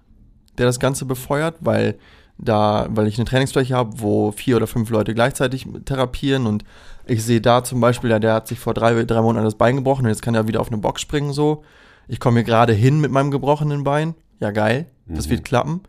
der 0.57 0.67
das 0.67 0.81
Ganze 0.81 1.05
befeuert, 1.05 1.57
weil 1.61 1.97
da, 2.39 2.87
weil 2.91 3.07
ich 3.09 3.17
eine 3.19 3.25
Trainingsfläche 3.25 3.75
habe, 3.75 4.01
wo 4.01 4.31
vier 4.33 4.57
oder 4.57 4.67
fünf 4.67 4.91
Leute 4.91 5.13
gleichzeitig 5.15 5.67
therapieren 5.85 6.47
und 6.47 6.65
ich 7.07 7.25
sehe 7.25 7.41
da 7.41 7.65
zum 7.65 7.81
Beispiel, 7.81 8.11
ja, 8.11 8.19
der 8.19 8.35
hat 8.35 8.49
sich 8.49 8.59
vor 8.61 8.75
drei, 8.75 9.03
drei 9.05 9.23
Monaten 9.23 9.45
das 9.45 9.57
Bein 9.57 9.77
gebrochen 9.77 10.05
und 10.05 10.11
jetzt 10.11 10.23
kann 10.23 10.35
er 10.35 10.47
wieder 10.47 10.61
auf 10.61 10.69
eine 10.69 10.79
Box 10.79 11.01
springen 11.01 11.33
so. 11.33 11.65
Ich 12.07 12.21
komme 12.21 12.41
hier 12.41 12.45
gerade 12.45 12.73
hin 12.73 13.01
mit 13.01 13.11
meinem 13.11 13.31
gebrochenen 13.31 13.83
Bein. 13.85 14.15
Ja, 14.41 14.51
geil. 14.51 14.87
Das 15.07 15.27
Mhm. 15.27 15.31
wird 15.31 15.45
klappen. 15.45 15.81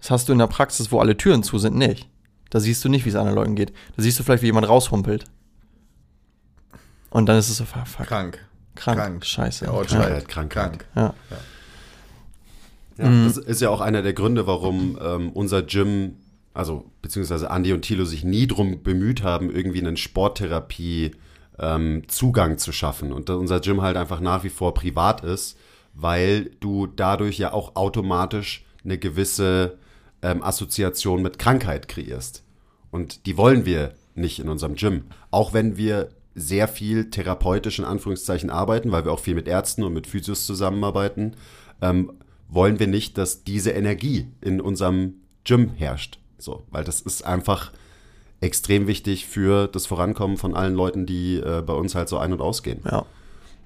Das 0.00 0.10
hast 0.10 0.28
du 0.28 0.32
in 0.32 0.38
der 0.38 0.46
Praxis, 0.46 0.90
wo 0.92 0.98
alle 1.00 1.16
Türen 1.16 1.42
zu 1.42 1.58
sind, 1.58 1.76
nicht. 1.76 2.08
Da 2.50 2.60
siehst 2.60 2.84
du 2.84 2.88
nicht, 2.88 3.04
wie 3.04 3.10
es 3.10 3.16
anderen 3.16 3.36
Leuten 3.36 3.54
geht. 3.54 3.72
Da 3.96 4.02
siehst 4.02 4.18
du 4.18 4.22
vielleicht, 4.22 4.42
wie 4.42 4.46
jemand 4.46 4.68
raushumpelt. 4.68 5.24
Und 7.10 7.26
dann 7.26 7.38
ist 7.38 7.48
es 7.48 7.56
so, 7.56 7.64
fuck, 7.64 7.84
Krank. 8.06 8.38
krank, 8.74 8.98
krank. 8.98 9.24
scheiße. 9.24 9.64
Der 9.64 9.74
Ort 9.74 9.90
ja. 9.90 9.98
schreit. 9.98 10.12
halt 10.12 10.28
Krankheit. 10.28 10.70
Krank. 10.70 10.86
Ja. 10.94 11.14
Ja, 11.30 11.38
Mhm. 12.98 13.24
Das 13.24 13.36
ist 13.36 13.60
ja 13.60 13.70
auch 13.70 13.80
einer 13.80 14.02
der 14.02 14.12
Gründe, 14.12 14.46
warum 14.46 14.98
ähm, 15.00 15.30
unser 15.30 15.62
Gym, 15.62 16.16
also 16.52 16.90
beziehungsweise 17.00 17.50
Andi 17.50 17.72
und 17.72 17.82
Thilo 17.82 18.04
sich 18.04 18.24
nie 18.24 18.46
drum 18.46 18.82
bemüht 18.82 19.22
haben, 19.22 19.50
irgendwie 19.50 19.80
einen 19.80 19.96
Sporttherapie 19.96 21.12
ähm, 21.58 22.02
Zugang 22.08 22.58
zu 22.58 22.72
schaffen. 22.72 23.12
Und 23.12 23.28
dass 23.28 23.36
unser 23.36 23.60
Gym 23.60 23.82
halt 23.82 23.96
einfach 23.96 24.20
nach 24.20 24.42
wie 24.44 24.48
vor 24.48 24.74
privat 24.74 25.22
ist, 25.22 25.56
weil 25.94 26.50
du 26.60 26.86
dadurch 26.86 27.38
ja 27.38 27.52
auch 27.52 27.76
automatisch 27.76 28.64
eine 28.84 28.98
gewisse 28.98 29.78
ähm, 30.22 30.42
Assoziation 30.42 31.22
mit 31.22 31.38
Krankheit 31.38 31.88
kreierst. 31.88 32.42
Und 32.90 33.26
die 33.26 33.36
wollen 33.36 33.64
wir 33.64 33.94
nicht 34.14 34.40
in 34.40 34.48
unserem 34.48 34.74
Gym. 34.74 35.04
Auch 35.30 35.52
wenn 35.52 35.76
wir 35.76 36.08
sehr 36.38 36.68
viel 36.68 37.10
therapeutisch 37.10 37.78
in 37.78 37.84
Anführungszeichen 37.84 38.50
arbeiten, 38.50 38.92
weil 38.92 39.04
wir 39.04 39.12
auch 39.12 39.20
viel 39.20 39.34
mit 39.34 39.48
Ärzten 39.48 39.82
und 39.82 39.92
mit 39.92 40.06
Physios 40.06 40.46
zusammenarbeiten, 40.46 41.36
ähm, 41.80 42.12
wollen 42.48 42.78
wir 42.78 42.86
nicht, 42.86 43.18
dass 43.18 43.44
diese 43.44 43.70
Energie 43.70 44.26
in 44.40 44.60
unserem 44.60 45.14
Gym 45.44 45.70
herrscht. 45.70 46.18
So, 46.38 46.64
weil 46.70 46.84
das 46.84 47.00
ist 47.00 47.24
einfach 47.24 47.72
extrem 48.40 48.86
wichtig 48.86 49.26
für 49.26 49.66
das 49.66 49.86
Vorankommen 49.86 50.36
von 50.36 50.54
allen 50.54 50.74
Leuten, 50.74 51.06
die 51.06 51.36
äh, 51.36 51.62
bei 51.66 51.74
uns 51.74 51.94
halt 51.94 52.08
so 52.08 52.18
ein- 52.18 52.32
und 52.32 52.40
ausgehen. 52.40 52.80
ja. 52.84 53.04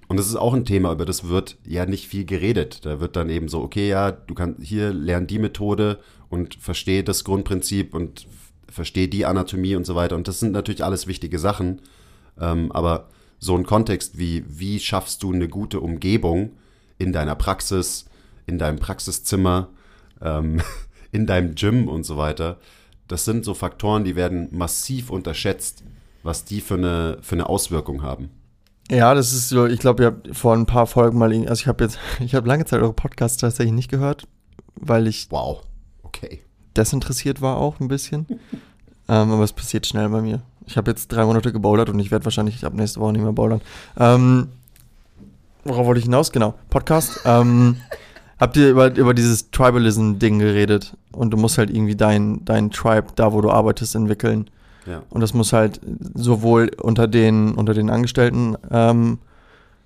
Und 0.09 0.19
das 0.19 0.27
ist 0.27 0.37
auch 0.37 0.53
ein 0.53 0.67
Thema, 0.67 0.93
über 0.93 1.07
das 1.07 1.29
wird 1.29 1.57
ja 1.67 1.87
nicht 1.87 2.07
viel 2.07 2.27
geredet. 2.27 2.85
Da 2.85 3.01
wird 3.01 3.17
dann 3.17 3.31
eben 3.31 3.49
so, 3.49 3.63
okay, 3.63 3.89
ja, 3.89 4.11
du 4.11 4.35
kannst 4.35 4.63
hier 4.63 4.93
lernen 4.93 5.27
die 5.27 5.39
Methode 5.39 6.01
und 6.29 6.55
verstehe 6.55 7.03
das 7.03 7.25
Grundprinzip 7.25 7.95
und 7.95 8.27
verstehe 8.69 9.09
die 9.09 9.25
Anatomie 9.25 9.75
und 9.75 9.87
so 9.87 9.95
weiter. 9.95 10.17
Und 10.17 10.29
das 10.29 10.39
sind 10.41 10.53
natürlich 10.53 10.85
alles 10.85 11.07
wichtige 11.07 11.39
Sachen. 11.39 11.81
Ähm, 12.43 12.71
aber 12.73 13.09
so 13.39 13.57
ein 13.57 13.65
Kontext 13.65 14.19
wie, 14.19 14.45
wie 14.47 14.81
schaffst 14.81 15.23
du 15.23 15.33
eine 15.33 15.49
gute 15.49 15.81
Umgebung 15.81 16.51
in 16.99 17.13
deiner 17.13 17.37
Praxis, 17.37 18.07
in 18.47 18.59
deinem 18.59 18.79
Praxiszimmer, 18.79 19.69
ähm, 20.21 20.61
in 21.13 21.27
deinem 21.27 21.55
Gym 21.55 21.89
und 21.89 22.05
so 22.05 22.17
weiter, 22.17 22.59
das 23.09 23.25
sind 23.25 23.45
so 23.45 23.55
Faktoren, 23.55 24.05
die 24.05 24.17
werden 24.17 24.49
massiv 24.51 25.11
unterschätzt, 25.11 25.85
was 26.23 26.45
die 26.45 26.61
für 26.61 26.75
eine, 26.75 27.19
für 27.21 27.35
eine 27.35 27.49
Auswirkung 27.49 28.03
haben. 28.03 28.31
Ja, 28.91 29.15
das 29.15 29.33
ist 29.33 29.49
so, 29.49 29.67
ich 29.67 29.81
glaube, 29.81 30.03
ihr 30.03 30.07
habt 30.09 30.37
vor 30.37 30.55
ein 30.55 30.67
paar 30.67 30.87
Folgen 30.87 31.19
mal, 31.19 31.33
also 31.47 31.61
ich 31.61 31.67
habe 31.67 31.85
jetzt, 31.85 31.99
ich 32.21 32.35
habe 32.35 32.49
lange 32.49 32.65
Zeit 32.65 32.81
eure 32.81 32.93
Podcasts 32.93 33.39
tatsächlich 33.39 33.75
nicht 33.75 33.91
gehört, 33.91 34.27
weil 34.75 35.07
ich 35.07 35.29
Wow. 35.31 35.63
Okay. 36.03 36.43
desinteressiert 36.77 37.41
war 37.41 37.57
auch 37.57 37.81
ein 37.81 37.89
bisschen. 37.89 38.27
Ähm, 39.09 39.33
aber 39.33 39.45
es 39.45 39.53
passiert 39.53 39.87
schnell 39.87 40.09
bei 40.09 40.21
mir. 40.21 40.43
Ich 40.67 40.77
habe 40.77 40.91
jetzt 40.91 41.09
drei 41.09 41.25
Monate 41.25 41.53
gebouldert 41.53 41.89
und 41.89 41.99
ich 41.99 42.11
werde 42.11 42.25
wahrscheinlich 42.25 42.65
ab 42.65 42.75
nächste 42.75 43.01
Woche 43.01 43.13
nicht 43.13 43.23
mehr 43.23 43.33
bouldern. 43.33 43.61
Ähm, 43.99 44.49
worauf 45.65 45.87
wollte 45.87 45.99
ich 45.99 46.05
hinaus? 46.05 46.33
Genau, 46.33 46.55
Podcast. 46.71 47.21
ähm, 47.25 47.77
habt 48.39 48.57
ihr 48.57 48.71
über, 48.71 48.95
über 48.95 49.15
dieses 49.15 49.51
Tribalism-Ding 49.51 50.39
geredet 50.39 50.97
und 51.13 51.31
du 51.31 51.37
musst 51.37 51.59
halt 51.59 51.71
irgendwie 51.71 51.97
dein, 51.97 52.45
dein 52.45 52.71
Tribe, 52.71 53.09
da 53.15 53.33
wo 53.33 53.41
du 53.41 53.51
arbeitest, 53.51 53.95
entwickeln. 53.95 54.51
Ja. 54.87 55.03
Und 55.11 55.21
das 55.21 55.33
muss 55.33 55.53
halt 55.53 55.81
sowohl 56.15 56.71
unter 56.81 57.07
den, 57.07 57.55
unter 57.55 57.75
den 57.75 57.89
Angestellten 57.89 58.57
ähm, 58.71 59.19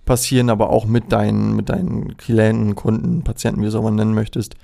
passieren, 0.07 0.49
aber 0.49 0.71
auch 0.71 0.87
mit 0.87 1.13
deinen, 1.13 1.55
mit 1.55 1.69
deinen 1.69 2.17
Klienten, 2.17 2.75
Kunden, 2.75 3.23
Patienten, 3.23 3.61
wie 3.61 3.65
du 3.65 3.69
es 3.69 3.75
auch 3.75 3.83
mal 3.83 3.91
nennen 3.91 4.15
möchtest. 4.15 4.55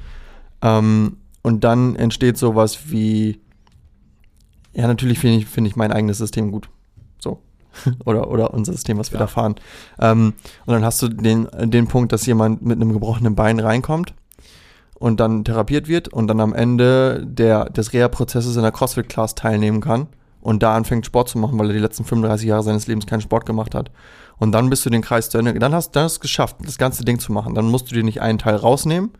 Ähm, 0.62 1.18
und 1.42 1.64
dann 1.64 1.96
entsteht 1.96 2.38
sowas 2.38 2.90
wie, 2.90 3.40
ja, 4.74 4.86
natürlich 4.86 5.18
finde 5.18 5.38
ich, 5.38 5.46
finde 5.46 5.68
ich 5.70 5.76
mein 5.76 5.92
eigenes 5.92 6.18
System 6.18 6.50
gut. 6.52 6.68
So. 7.18 7.40
oder, 8.04 8.30
oder 8.30 8.52
unser 8.52 8.72
System, 8.72 8.98
was 8.98 9.12
wir 9.12 9.18
Ja. 9.18 9.24
da 9.24 9.26
fahren. 9.26 9.54
Ähm, 9.98 10.34
und 10.66 10.72
dann 10.74 10.84
hast 10.84 11.00
du 11.02 11.08
den, 11.08 11.48
den 11.62 11.86
Punkt, 11.88 12.12
dass 12.12 12.26
jemand 12.26 12.62
mit 12.62 12.76
einem 12.76 12.92
gebrochenen 12.92 13.34
Bein 13.34 13.60
reinkommt 13.60 14.14
und 14.98 15.20
dann 15.20 15.44
therapiert 15.44 15.88
wird 15.88 16.08
und 16.08 16.26
dann 16.28 16.40
am 16.40 16.52
Ende 16.54 17.24
der, 17.26 17.66
des 17.66 17.92
Reha-Prozesses 17.92 18.56
in 18.56 18.62
der 18.62 18.72
CrossFit-Class 18.72 19.34
teilnehmen 19.34 19.80
kann 19.80 20.06
und 20.40 20.62
da 20.62 20.74
anfängt 20.76 21.06
Sport 21.06 21.28
zu 21.28 21.38
machen, 21.38 21.58
weil 21.58 21.68
er 21.68 21.72
die 21.72 21.78
letzten 21.78 22.04
35 22.04 22.46
Jahre 22.48 22.62
seines 22.62 22.86
Lebens 22.86 23.06
keinen 23.06 23.20
Sport 23.20 23.46
gemacht 23.46 23.74
hat. 23.74 23.90
Und 24.38 24.52
dann 24.52 24.70
bist 24.70 24.84
du 24.84 24.90
den 24.90 25.02
Kreis 25.02 25.30
zu 25.30 25.38
Ende, 25.38 25.54
dann 25.54 25.72
hast, 25.74 25.92
dann 25.92 26.04
hast 26.04 26.14
du 26.14 26.16
es 26.16 26.20
geschafft, 26.20 26.56
das 26.64 26.78
ganze 26.78 27.04
Ding 27.04 27.18
zu 27.20 27.32
machen. 27.32 27.54
Dann 27.54 27.70
musst 27.70 27.90
du 27.90 27.94
dir 27.94 28.02
nicht 28.02 28.20
einen 28.20 28.38
Teil 28.38 28.56
rausnehmen 28.56 29.10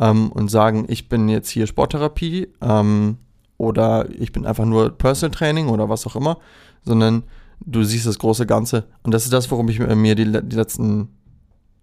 ähm, 0.00 0.32
und 0.32 0.50
sagen, 0.50 0.84
ich 0.88 1.08
bin 1.08 1.28
jetzt 1.28 1.48
hier 1.48 1.66
Sporttherapie 1.66 2.48
ähm, 2.60 3.18
oder 3.58 4.08
ich 4.10 4.32
bin 4.32 4.46
einfach 4.46 4.64
nur 4.64 4.96
Personal 4.96 5.36
Training 5.36 5.68
oder 5.68 5.88
was 5.88 6.06
auch 6.06 6.16
immer, 6.16 6.38
sondern 6.84 7.24
du 7.60 7.82
siehst 7.82 8.06
das 8.06 8.18
große 8.18 8.46
Ganze. 8.46 8.84
Und 9.02 9.12
das 9.12 9.24
ist 9.24 9.32
das, 9.32 9.50
worum 9.50 9.68
ich 9.68 9.78
mir 9.80 10.14
die, 10.14 10.24
die 10.24 10.56
letzten, 10.56 11.08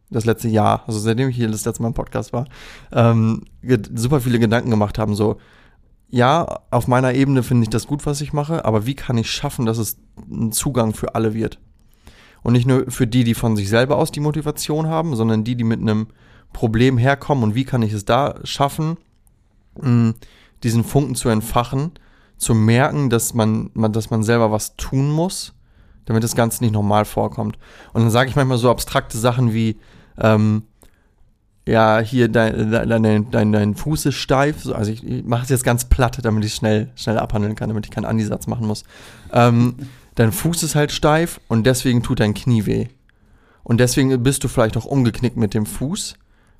das 0.09 0.26
letzte 0.26 0.47
Jahr, 0.47 0.84
also 0.88 0.97
seitdem 0.99 1.30
ich 1.30 1.36
hier 1.36 1.49
das 1.49 1.65
letzte 1.65 1.84
Mal 1.84 1.89
im 1.89 1.93
Podcast 1.93 2.34
war, 2.34 2.47
ähm, 2.91 3.43
super 3.93 4.21
viele 4.21 4.39
Gedanken 4.39 4.69
gemacht 4.69 4.97
haben. 4.97 5.15
So, 5.15 5.38
ja, 6.09 6.61
auf 6.71 6.88
meiner 6.88 7.13
Ebene 7.13 7.43
finde 7.43 7.63
ich 7.63 7.69
das 7.69 7.88
gut, 7.88 8.05
was 8.05 8.21
ich 8.21 8.32
mache, 8.32 8.63
aber 8.63 8.86
wie 8.86 8.95
kann 8.95 9.17
ich 9.17 9.30
schaffen, 9.30 9.65
dass 9.65 9.78
es 9.78 9.97
ein 10.32 10.53
Zugang 10.53 10.93
für 10.93 11.13
alle 11.13 11.34
wird? 11.34 11.59
Und 12.41 12.53
nicht 12.53 12.67
nur 12.67 12.89
für 12.89 13.07
die, 13.07 13.23
die 13.23 13.34
von 13.34 13.55
sich 13.55 13.69
selber 13.69 13.97
aus 13.97 14.11
die 14.11 14.19
Motivation 14.19 14.88
haben, 14.88 15.15
sondern 15.15 15.43
die, 15.43 15.55
die 15.55 15.63
mit 15.63 15.82
einem 15.82 16.07
Problem 16.53 16.97
herkommen 16.97 17.43
und 17.43 17.55
wie 17.55 17.65
kann 17.65 17.82
ich 17.82 17.91
es 17.91 18.05
da 18.05 18.36
schaffen, 18.43 18.97
mh, 19.82 20.13
diesen 20.66 20.84
Funken 20.84 21.16
zu 21.16 21.30
entfachen, 21.30 21.91
zu 22.38 22.53
merken, 22.53 23.09
dass 23.09 23.34
man, 23.34 23.70
man, 23.74 23.93
dass 23.93 24.09
man 24.09 24.24
selber 24.24 24.51
was 24.51 24.76
tun 24.76 25.09
muss, 25.09 25.53
damit 26.05 26.24
das 26.24 26.36
Ganze 26.36 26.63
nicht 26.63 26.74
normal 26.74 27.05
vorkommt. 27.05 27.57
Und 27.93 28.01
dann 28.01 28.11
sage 28.11 28.30
ich 28.30 28.36
manchmal 28.36 28.57
so 28.57 28.70
abstrakte 28.70 29.18
Sachen 29.18 29.53
wie, 29.53 29.78
ähm, 30.20 30.63
ja, 31.68 31.99
hier 31.99 32.28
dein, 32.28 32.72
dein, 32.72 33.32
dein, 33.32 33.51
dein 33.51 33.76
Fuß 33.76 34.07
ist 34.07 34.16
steif. 34.16 34.61
So, 34.61 34.76
Also 34.76 34.91
ich, 34.91 35.03
ich 35.03 35.24
mache 35.24 35.43
es 35.43 35.49
jetzt 35.49 35.63
ganz 35.63 35.86
platt, 35.86 36.20
damit 36.22 36.45
ich 36.45 36.53
schnell, 36.53 36.91
schnell 36.95 37.18
abhandeln 37.18 37.55
kann, 37.55 37.70
damit 37.70 37.86
ich 37.86 37.91
keinen 37.91 38.05
Andisatz 38.05 38.47
machen 38.47 38.68
muss. 38.68 38.84
Ähm, 39.32 39.76
dein 40.16 40.32
Fuß 40.32 40.61
ist 40.63 40.76
halt 40.76 40.91
steif 40.91 41.39
und 41.47 41.66
deswegen 41.66 42.03
tut 42.03 42.20
dein 42.20 42.34
Knie 42.34 42.66
weh. 42.66 42.88
Und 43.63 43.80
deswegen 43.80 44.22
bist 44.22 44.43
du 44.43 44.47
vielleicht 44.47 44.78
auch 44.78 44.86
umgeknickt 44.86 45.38
mit 45.38 45.55
dem 45.55 45.66
Fuß, 45.66 46.16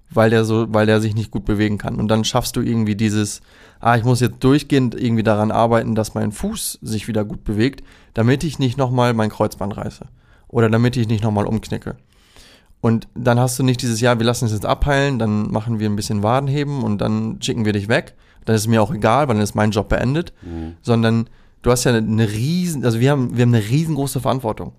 weil 0.10 0.30
der 0.30 0.45
so, 0.45 0.68
weil 0.70 0.86
der 0.86 1.01
sich 1.01 1.16
nicht 1.16 1.32
gut 1.32 1.45
bewegen 1.45 1.78
kann. 1.78 1.99
Und 1.99 2.08
dann 2.08 2.24
schaffst 2.24 2.56
du 2.56 2.62
irgendwie 2.62 2.95
dieses, 2.95 3.41
ah, 3.80 3.97
ich 3.97 4.03
muss 4.03 4.20
jetzt 4.20 4.43
durchgehend 4.43 4.95
irgendwie 4.95 5.24
daran 5.24 5.51
arbeiten, 5.51 5.95
dass 5.95 6.14
mein 6.14 6.32
Fuß 6.32 6.80
sich 6.82 7.08
wieder 7.08 7.26
gut 7.26 7.43
bewegt, 7.43 7.84
damit 8.14 8.43
ich 8.43 8.60
nicht 8.60 8.78
nochmal 8.78 9.14
mein 9.14 9.30
Kreuzband 9.30 9.76
reiße. 9.76 10.06
Oder 10.47 10.70
damit 10.70 10.95
ich 10.95 11.08
nicht 11.08 11.24
nochmal 11.24 11.45
umknicke. 11.45 11.97
Und 12.82 13.08
dann 13.16 13.39
hast 13.39 13.58
du 13.58 13.64
nicht 13.64 13.82
dieses 13.82 13.99
Jahr, 13.99 14.20
wir 14.20 14.26
lassen 14.26 14.45
es 14.45 14.51
jetzt 14.51 14.66
abheilen, 14.66 15.18
dann 15.18 15.51
machen 15.51 15.80
wir 15.80 15.89
ein 15.89 15.95
bisschen 15.95 16.22
Wadenheben 16.22 16.84
und 16.84 16.99
dann 16.99 17.41
schicken 17.41 17.66
wir 17.66 17.74
dich 17.74 17.88
weg. 17.88 18.14
Dann 18.45 18.56
ist 18.56 18.62
es 18.62 18.68
mir 18.68 18.82
auch 18.82 18.93
egal, 18.93 19.28
weil 19.28 19.36
dann 19.36 19.43
ist 19.43 19.56
mein 19.56 19.72
Job 19.72 19.89
beendet. 19.89 20.34
Sondern 20.84 21.28
du 21.64 21.72
hast 21.72 21.84
ja 21.84 21.93
eine 21.95 22.30
riesen, 22.32 22.86
also 22.86 22.99
wir 22.99 23.10
haben, 23.10 23.36
wir 23.36 23.41
haben 23.41 23.56
eine 23.56 23.68
riesengroße 23.68 24.22
Verantwortung. 24.22 24.74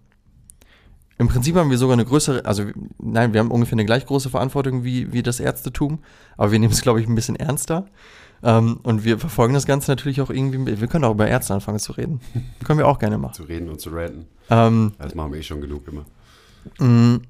Im 1.19 1.29
Prinzip 1.29 1.57
haben 1.57 1.71
wir 1.71 1.79
sogar 1.79 1.95
eine 1.95 2.05
größere, 2.05 2.45
also 2.45 2.65
nein, 2.99 3.33
wir 3.33 3.41
haben 3.41 3.51
ungefähr 3.51 3.73
eine 3.75 3.87
gleich 3.87 4.05
große 4.05 4.29
Verantwortung 4.29 4.85
wie, 4.85 5.13
wie 5.13 5.23
das 5.23 5.41
Ärztetum, 5.41 6.01
aber 6.37 6.53
wir 6.53 6.59
nehmen 6.59 6.73
es, 6.73 6.83
glaube 6.83 7.01
ich, 7.01 7.07
ein 7.09 7.15
bisschen 7.15 7.37
ernster. 7.37 7.87
Ähm, 8.43 8.81
und 8.83 9.03
wir 9.05 9.19
verfolgen 9.19 9.55
das 9.55 9.65
Ganze 9.65 9.91
natürlich 9.91 10.21
auch 10.21 10.29
irgendwie, 10.29 10.79
wir 10.79 10.89
können 10.89 11.05
auch 11.05 11.13
über 11.13 11.27
Ärzte 11.27 11.55
anfangen 11.55 11.79
zu 11.79 11.93
reden. 11.93 12.21
können 12.65 12.79
wir 12.79 12.87
auch 12.87 12.99
gerne 12.99 13.17
machen. 13.17 13.33
Zu 13.33 13.45
reden 13.45 13.71
und 13.71 13.81
zu 13.81 13.89
ranten. 13.91 14.27
Ähm, 14.51 14.93
Das 14.99 15.15
machen 15.15 15.33
wir 15.33 15.39
eh 15.41 15.43
schon 15.43 15.63
genug 15.63 15.89
immer. 15.89 16.05
mh, 16.79 17.21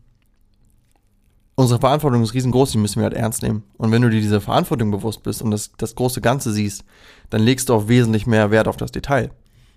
unsere 1.55 1.81
Verantwortung 1.81 2.23
ist 2.23 2.35
riesengroß, 2.35 2.73
die 2.73 2.79
müssen 2.79 2.97
wir 2.97 3.05
halt 3.05 3.15
ernst 3.15 3.43
nehmen. 3.43 3.63
Und 3.79 3.93
wenn 3.93 4.03
du 4.03 4.11
dir 4.11 4.21
dieser 4.21 4.41
Verantwortung 4.41 4.91
bewusst 4.91 5.23
bist 5.23 5.43
und 5.43 5.53
das, 5.53 5.71
das 5.79 5.95
große 5.95 6.21
Ganze 6.21 6.53
siehst, 6.53 6.85
dann 7.31 7.41
legst 7.43 7.69
du 7.69 7.75
auch 7.75 7.87
wesentlich 7.89 8.27
mehr 8.27 8.51
Wert 8.51 8.67
auf 8.69 8.77
das 8.77 8.91
Detail. 8.91 9.31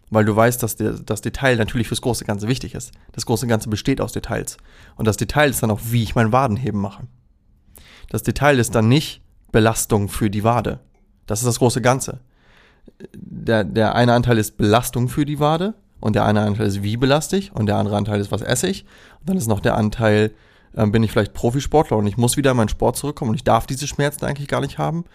Weil 0.09 0.25
du 0.25 0.35
weißt, 0.35 0.61
dass 0.63 0.75
der, 0.75 0.93
das 0.93 1.21
Detail 1.21 1.55
natürlich 1.57 1.87
fürs 1.87 2.01
große 2.01 2.25
Ganze 2.25 2.47
wichtig 2.47 2.73
ist. 2.73 2.91
Das 3.11 3.25
große 3.25 3.47
Ganze 3.47 3.69
besteht 3.69 4.01
aus 4.01 4.11
Details. 4.11 4.57
Und 4.95 5.05
das 5.05 5.17
Detail 5.17 5.49
ist 5.49 5.61
dann 5.61 5.71
auch, 5.71 5.81
wie 5.83 6.03
ich 6.03 6.15
mein 6.15 6.31
Wadenheben 6.31 6.81
mache. 6.81 7.03
Das 8.09 8.23
Detail 8.23 8.57
ist 8.57 8.73
dann 8.73 8.87
nicht 8.87 9.21
Belastung 9.51 10.09
für 10.09 10.29
die 10.29 10.43
Wade. 10.43 10.79
Das 11.27 11.39
ist 11.39 11.45
das 11.45 11.59
große 11.59 11.81
Ganze. 11.81 12.21
Der, 13.13 13.63
der 13.63 13.95
eine 13.95 14.13
Anteil 14.13 14.37
ist 14.37 14.57
Belastung 14.57 15.09
für 15.09 15.25
die 15.25 15.39
Wade 15.39 15.75
und 15.99 16.15
der 16.15 16.25
eine 16.25 16.41
Anteil 16.41 16.67
ist 16.67 16.81
wie 16.81 16.97
belaste 16.97 17.37
ich 17.37 17.53
und 17.53 17.67
der 17.67 17.77
andere 17.77 17.97
Anteil 17.97 18.19
ist 18.19 18.31
was 18.31 18.41
esse 18.41 18.67
ich. 18.67 18.83
Und 19.19 19.29
dann 19.29 19.37
ist 19.37 19.47
noch 19.47 19.59
der 19.59 19.75
Anteil, 19.75 20.31
ähm, 20.75 20.91
bin 20.91 21.03
ich 21.03 21.11
vielleicht 21.11 21.33
Profisportler 21.33 21.97
und 21.97 22.07
ich 22.07 22.17
muss 22.17 22.35
wieder 22.35 22.51
in 22.51 22.57
meinen 22.57 22.69
Sport 22.69 22.97
zurückkommen 22.97 23.29
und 23.29 23.35
ich 23.35 23.43
darf 23.43 23.67
diese 23.67 23.87
Schmerzen 23.87 24.25
eigentlich 24.25 24.47
gar 24.47 24.61
nicht 24.61 24.77
haben. 24.79 25.05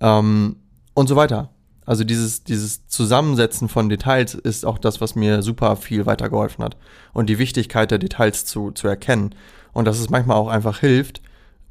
Ähm, 0.00 0.56
und 0.94 1.06
so 1.06 1.16
weiter. 1.16 1.50
Also 1.84 2.04
dieses, 2.04 2.44
dieses 2.44 2.86
Zusammensetzen 2.86 3.68
von 3.68 3.88
Details 3.88 4.34
ist 4.34 4.64
auch 4.64 4.78
das, 4.78 5.00
was 5.00 5.14
mir 5.14 5.42
super 5.42 5.76
viel 5.76 6.06
weitergeholfen 6.06 6.64
hat. 6.64 6.76
Und 7.12 7.28
die 7.28 7.38
Wichtigkeit 7.38 7.90
der 7.90 7.98
Details 7.98 8.44
zu, 8.44 8.70
zu 8.70 8.86
erkennen. 8.86 9.34
Und 9.72 9.86
dass 9.86 9.98
es 9.98 10.10
manchmal 10.10 10.36
auch 10.36 10.48
einfach 10.48 10.78
hilft, 10.78 11.22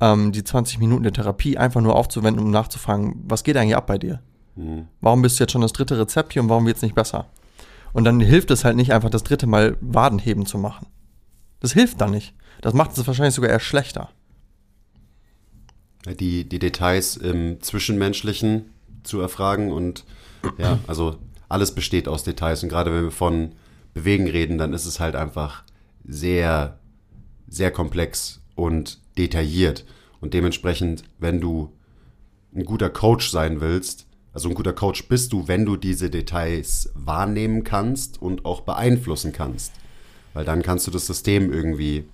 ähm, 0.02 0.32
die 0.32 0.44
20 0.44 0.80
Minuten 0.80 1.04
der 1.04 1.14
Therapie 1.14 1.58
einfach 1.58 1.82
nur 1.82 1.96
aufzuwenden, 1.96 2.44
um 2.44 2.52
nachzufragen, 2.52 3.24
was 3.28 3.44
geht 3.44 3.56
eigentlich 3.56 3.76
ab 3.76 3.88
bei 3.88 3.98
dir? 3.98 4.22
Warum 5.00 5.22
bist 5.22 5.40
du 5.40 5.44
jetzt 5.44 5.52
schon 5.52 5.62
das 5.62 5.74
dritte 5.74 5.98
Rezept 5.98 6.34
hier 6.34 6.42
und 6.42 6.50
warum 6.50 6.66
wird 6.66 6.78
es 6.78 6.84
nicht 6.84 6.96
besser? 6.96 7.28
Und 7.94 8.04
dann 8.04 8.20
hilft 8.20 8.52
es 8.52 8.66
halt 8.66 8.76
nicht 8.76 8.94
einfach 8.94 9.10
das 9.10 9.24
dritte 9.24 9.48
Mal 9.48 9.78
Wadenheben 9.82 10.46
zu 10.46 10.58
machen. 10.58 10.88
Das 11.60 11.74
hilft 11.74 12.02
dann 12.02 12.12
nicht. 12.12 12.34
Das 12.62 12.74
macht 12.74 12.98
es 12.98 13.08
wahrscheinlich 13.08 13.36
sogar 13.36 13.52
eher 13.52 13.60
schlechter. 13.60 14.10
Die, 16.20 16.48
die 16.48 16.60
Details 16.60 17.16
im 17.16 17.62
Zwischenmenschlichen 17.62 18.66
zu 19.04 19.20
erfragen 19.20 19.72
und 19.72 20.06
ja, 20.58 20.80
also 20.88 21.18
alles 21.50 21.74
besteht 21.74 22.08
aus 22.08 22.24
Details 22.24 22.64
und 22.64 22.70
gerade 22.70 22.92
wenn 22.94 23.04
wir 23.04 23.12
von 23.12 23.54
Bewegen 23.94 24.28
reden, 24.28 24.58
dann 24.58 24.74
ist 24.74 24.86
es 24.86 25.00
halt 25.00 25.16
einfach 25.16 25.64
sehr, 26.06 26.80
sehr 27.48 27.72
komplex 27.72 28.42
und 28.56 29.00
detailliert 29.18 29.86
und 30.20 30.34
dementsprechend, 30.34 31.04
wenn 31.20 31.42
du 31.42 31.74
ein 32.56 32.66
guter 32.66 32.90
Coach 32.90 33.30
sein 33.30 33.62
willst, 33.62 34.08
also 34.34 34.48
ein 34.48 34.56
guter 34.56 34.74
Coach 34.74 35.08
bist 35.10 35.34
du, 35.34 35.48
wenn 35.48 35.66
du 35.66 35.76
diese 35.76 36.10
Details 36.10 36.90
wahrnehmen 36.96 37.64
kannst 37.64 38.22
und 38.22 38.46
auch 38.46 38.62
beeinflussen 38.62 39.34
kannst. 39.34 39.74
Weil 40.34 40.46
dann 40.46 40.62
kannst 40.62 40.88
du 40.88 40.92
das 40.92 41.06
System 41.06 41.52
irgendwie 41.52 42.06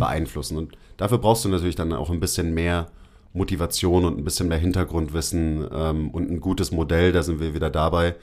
beeinflussen. 0.00 0.58
Und 0.58 0.76
dafür 0.96 1.18
brauchst 1.18 1.44
du 1.44 1.48
natürlich 1.48 1.76
dann 1.76 1.92
auch 1.92 2.10
ein 2.10 2.20
bisschen 2.20 2.52
mehr 2.52 2.90
Motivation 3.32 4.04
und 4.04 4.18
ein 4.18 4.24
bisschen 4.24 4.48
mehr 4.48 4.58
Hintergrundwissen 4.58 5.66
ähm, 5.72 6.10
und 6.10 6.30
ein 6.30 6.40
gutes 6.40 6.70
Modell. 6.72 7.12
Da 7.12 7.22
sind 7.22 7.40
wir 7.40 7.54
wieder 7.54 7.70
dabei. 7.70 8.14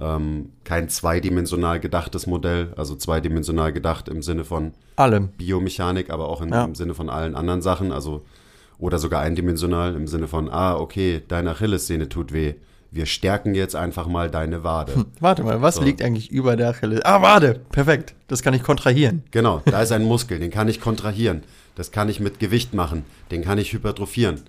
Ähm, 0.00 0.50
kein 0.64 0.88
zweidimensional 0.88 1.80
gedachtes 1.80 2.26
Modell, 2.28 2.72
also 2.76 2.94
zweidimensional 2.94 3.72
gedacht 3.72 4.08
im 4.08 4.22
Sinne 4.22 4.44
von 4.44 4.72
Allem. 4.96 5.28
Biomechanik, 5.36 6.10
aber 6.10 6.28
auch 6.28 6.40
in, 6.40 6.50
Ja. 6.50 6.64
im 6.64 6.76
Sinne 6.76 6.94
von 6.94 7.10
allen 7.10 7.34
anderen 7.34 7.62
Sachen, 7.62 7.90
also 7.90 8.24
oder 8.78 8.98
sogar 8.98 9.22
eindimensional 9.22 9.96
im 9.96 10.06
Sinne 10.06 10.28
von, 10.28 10.48
ah, 10.50 10.76
okay, 10.76 11.20
deine 11.26 11.50
Achillessehne 11.50 12.08
tut 12.08 12.32
weh. 12.32 12.54
Wir 12.92 13.06
stärken 13.06 13.56
jetzt 13.56 13.74
einfach 13.74 14.06
mal 14.06 14.30
deine 14.30 14.62
Wade. 14.62 15.04
Warte 15.20 15.42
mal, 15.42 15.60
was 15.60 15.74
So. 15.76 15.82
liegt 15.82 16.00
eigentlich 16.00 16.30
über 16.30 16.54
der 16.54 16.68
Achille? 16.70 17.04
Ah, 17.04 17.20
Wade! 17.20 17.60
Perfekt. 17.72 18.14
Das 18.28 18.42
kann 18.42 18.54
ich 18.54 18.62
kontrahieren. 18.62 19.24
Genau, 19.32 19.62
da 19.64 19.82
ist 19.82 19.90
ein 19.90 20.04
Muskel, 20.04 20.38
den 20.38 20.50
kann 20.52 20.68
ich 20.68 20.80
kontrahieren. 20.80 21.42
Das 21.74 21.90
kann 21.90 22.08
ich 22.08 22.20
mit 22.20 22.38
Gewicht 22.38 22.72
machen. 22.72 23.04
Den 23.32 23.42
kann 23.42 23.58
ich 23.58 23.72
hypertrophieren. 23.72 24.42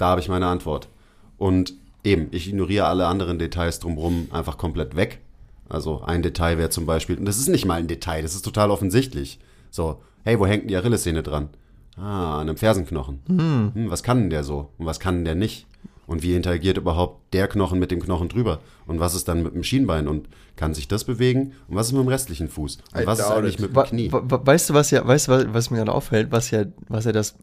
Da 0.00 0.06
habe 0.06 0.20
ich 0.20 0.28
meine 0.28 0.46
Antwort. 0.46 0.88
Und 1.36 1.74
eben, 2.04 2.28
ich 2.30 2.48
ignoriere 2.48 2.86
alle 2.86 3.06
anderen 3.06 3.38
Details 3.38 3.80
drumherum 3.80 4.28
einfach 4.30 4.56
komplett 4.56 4.96
weg. 4.96 5.20
Also 5.68 6.02
ein 6.02 6.22
Detail 6.22 6.56
wäre 6.56 6.70
zum 6.70 6.86
Beispiel, 6.86 7.18
und 7.18 7.26
das 7.26 7.38
ist 7.38 7.48
nicht 7.48 7.66
mal 7.66 7.74
ein 7.74 7.86
Detail, 7.86 8.22
das 8.22 8.34
ist 8.34 8.42
total 8.42 8.70
offensichtlich. 8.70 9.38
So, 9.70 10.00
hey, 10.24 10.40
wo 10.40 10.46
hängt 10.46 10.70
die 10.70 10.76
Achillessehne 10.76 11.22
dran? 11.22 11.50
Ah, 11.96 12.40
an 12.40 12.48
einem 12.48 12.56
Fersenknochen. 12.56 13.20
Hm, 13.26 13.90
was 13.90 14.02
kann 14.02 14.20
denn 14.20 14.30
der 14.30 14.42
so? 14.42 14.70
Und 14.78 14.86
was 14.86 15.00
kann 15.00 15.16
denn 15.16 15.24
der 15.26 15.34
nicht? 15.34 15.66
Und 16.06 16.22
wie 16.22 16.34
interagiert 16.34 16.78
überhaupt 16.78 17.34
der 17.34 17.46
Knochen 17.46 17.78
mit 17.78 17.90
dem 17.90 18.00
Knochen 18.00 18.30
drüber? 18.30 18.60
Und 18.86 19.00
was 19.00 19.14
ist 19.14 19.28
dann 19.28 19.42
mit 19.42 19.54
dem 19.54 19.62
Schienbein? 19.62 20.08
Und 20.08 20.28
kann 20.56 20.72
sich 20.72 20.88
das 20.88 21.04
bewegen? 21.04 21.52
Und 21.68 21.76
was 21.76 21.88
ist 21.88 21.92
mit 21.92 22.02
dem 22.02 22.08
restlichen 22.08 22.48
Fuß? 22.48 22.78
Und 22.94 23.02
I 23.02 23.06
was 23.06 23.18
ist 23.18 23.30
eigentlich 23.30 23.54
it. 23.56 23.60
mit 23.60 23.76
dem 23.76 23.82
Knie? 23.82 24.10
Weißt 24.10 24.70
du, 24.70 24.74
was 24.74 24.90
ja, 24.90 25.06
weißt 25.06 25.28
du, 25.28 25.32
was, 25.32 25.46
was 25.52 25.70
mir 25.70 25.76
gerade 25.76 25.92
auffällt, 25.92 26.32
was 26.32 26.50
ja, 26.50 26.64
was 26.88 27.04
ja 27.04 27.12
das 27.12 27.36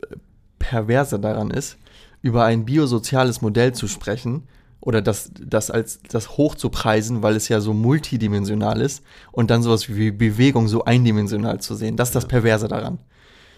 Perverse 0.58 1.20
daran 1.20 1.52
ist, 1.52 1.78
über 2.22 2.46
ein 2.46 2.66
biosoziales 2.66 3.42
Modell 3.42 3.74
zu 3.74 3.88
sprechen 3.88 4.44
oder 4.80 5.02
das, 5.02 5.32
das 5.40 5.72
als 5.72 6.00
das 6.10 6.38
hoch 6.38 6.56
zu 6.56 6.70
preisen, 6.70 7.24
weil 7.24 7.36
es 7.36 7.50
ja 7.50 7.60
so 7.60 7.74
multidimensional 7.74 8.82
ist 8.82 9.04
und 9.32 9.50
dann 9.50 9.64
sowas 9.64 9.90
wie 9.90 10.12
Bewegung 10.12 10.68
so 10.68 10.86
eindimensional 10.86 11.60
zu 11.60 11.76
sehen. 11.76 11.98
Das 11.98 12.10
ist 12.10 12.16
das 12.16 12.28
Perverse 12.28 12.68
daran. 12.68 13.00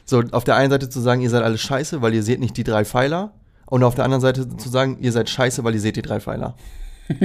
So, 0.06 0.24
auf 0.32 0.44
der 0.44 0.56
einen 0.56 0.72
Seite 0.72 0.90
zu 0.90 1.00
sagen, 1.02 1.22
ihr 1.22 1.30
seid 1.30 1.44
alle 1.44 1.58
scheiße, 1.58 2.02
weil 2.02 2.16
ihr 2.16 2.24
seht 2.24 2.40
nicht 2.40 2.58
die 2.58 2.64
drei 2.64 2.84
Pfeiler. 2.84 3.34
Und 3.68 3.84
auf 3.84 3.94
der 3.94 4.06
anderen 4.06 4.22
Seite 4.22 4.58
zu 4.58 4.68
sagen, 4.68 4.98
ihr 5.02 5.12
seid 5.12 5.30
scheiße, 5.30 5.64
weil 5.64 5.76
ihr 5.76 5.82
seht 5.82 5.96
die 5.96 6.02
drei 6.02 6.20
Pfeiler. 6.20 6.56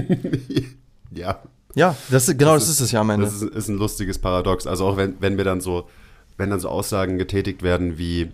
Ja, 1.11 1.43
Ja, 1.77 1.95
das 2.11 2.29
ist, 2.29 2.39
genau 2.39 2.55
das, 2.55 2.65
Das 2.65 2.75
ist 2.75 2.81
es 2.81 2.93
ja 2.93 3.01
am 3.01 3.11
Ende. 3.11 3.27
das 3.27 3.37
ist, 3.37 3.43
ist 3.43 3.69
ein 3.69 3.77
lustiges 3.77 4.19
Paradox. 4.19 4.67
Also 4.67 4.85
auch 4.85 4.97
wenn, 4.97 5.15
wenn 5.21 5.37
wir 5.37 5.45
dann 5.45 5.61
so, 5.61 5.89
wenn 6.37 6.51
dann 6.51 6.59
so 6.59 6.69
Aussagen 6.69 7.19
getätigt 7.19 7.63
werden 7.63 7.97
wie, 7.97 8.33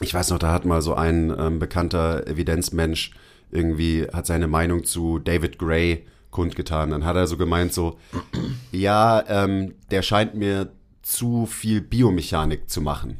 ich 0.00 0.12
weiß 0.12 0.30
noch, 0.30 0.38
da 0.38 0.52
hat 0.52 0.64
mal 0.64 0.82
so 0.82 0.94
ein 0.94 1.34
ähm, 1.38 1.58
bekannter 1.58 2.26
Evidenzmensch 2.26 3.12
irgendwie, 3.50 4.06
hat 4.12 4.26
seine 4.26 4.48
Meinung 4.48 4.84
zu 4.84 5.18
David 5.18 5.58
Gray 5.58 6.06
kundgetan. 6.30 6.90
Dann 6.90 7.04
hat 7.04 7.16
er 7.16 7.26
so 7.26 7.36
gemeint 7.36 7.72
so, 7.72 7.98
ja, 8.72 9.24
ähm, 9.28 9.74
der 9.90 10.02
scheint 10.02 10.34
mir 10.34 10.72
zu 11.02 11.46
viel 11.46 11.80
Biomechanik 11.80 12.68
zu 12.68 12.80
machen. 12.80 13.18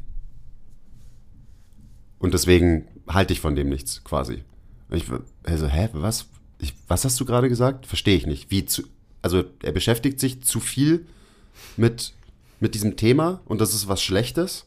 Und 2.18 2.34
deswegen 2.34 2.88
halte 3.06 3.32
ich 3.32 3.40
von 3.40 3.54
dem 3.54 3.68
nichts, 3.68 4.02
quasi. 4.02 4.42
Ich 4.90 5.04
also, 5.44 5.66
hä, 5.66 5.90
was? 5.92 6.26
Ich, 6.58 6.74
was 6.88 7.04
hast 7.04 7.20
du 7.20 7.24
gerade 7.24 7.48
gesagt? 7.48 7.86
Verstehe 7.86 8.16
ich 8.16 8.26
nicht. 8.26 8.50
Wie 8.50 8.64
zu, 8.64 8.84
also 9.22 9.44
er 9.62 9.72
beschäftigt 9.72 10.18
sich 10.20 10.42
zu 10.42 10.60
viel 10.60 11.06
mit, 11.76 12.14
mit 12.60 12.74
diesem 12.74 12.96
Thema 12.96 13.40
und 13.44 13.60
das 13.60 13.74
ist 13.74 13.88
was 13.88 14.02
Schlechtes. 14.02 14.66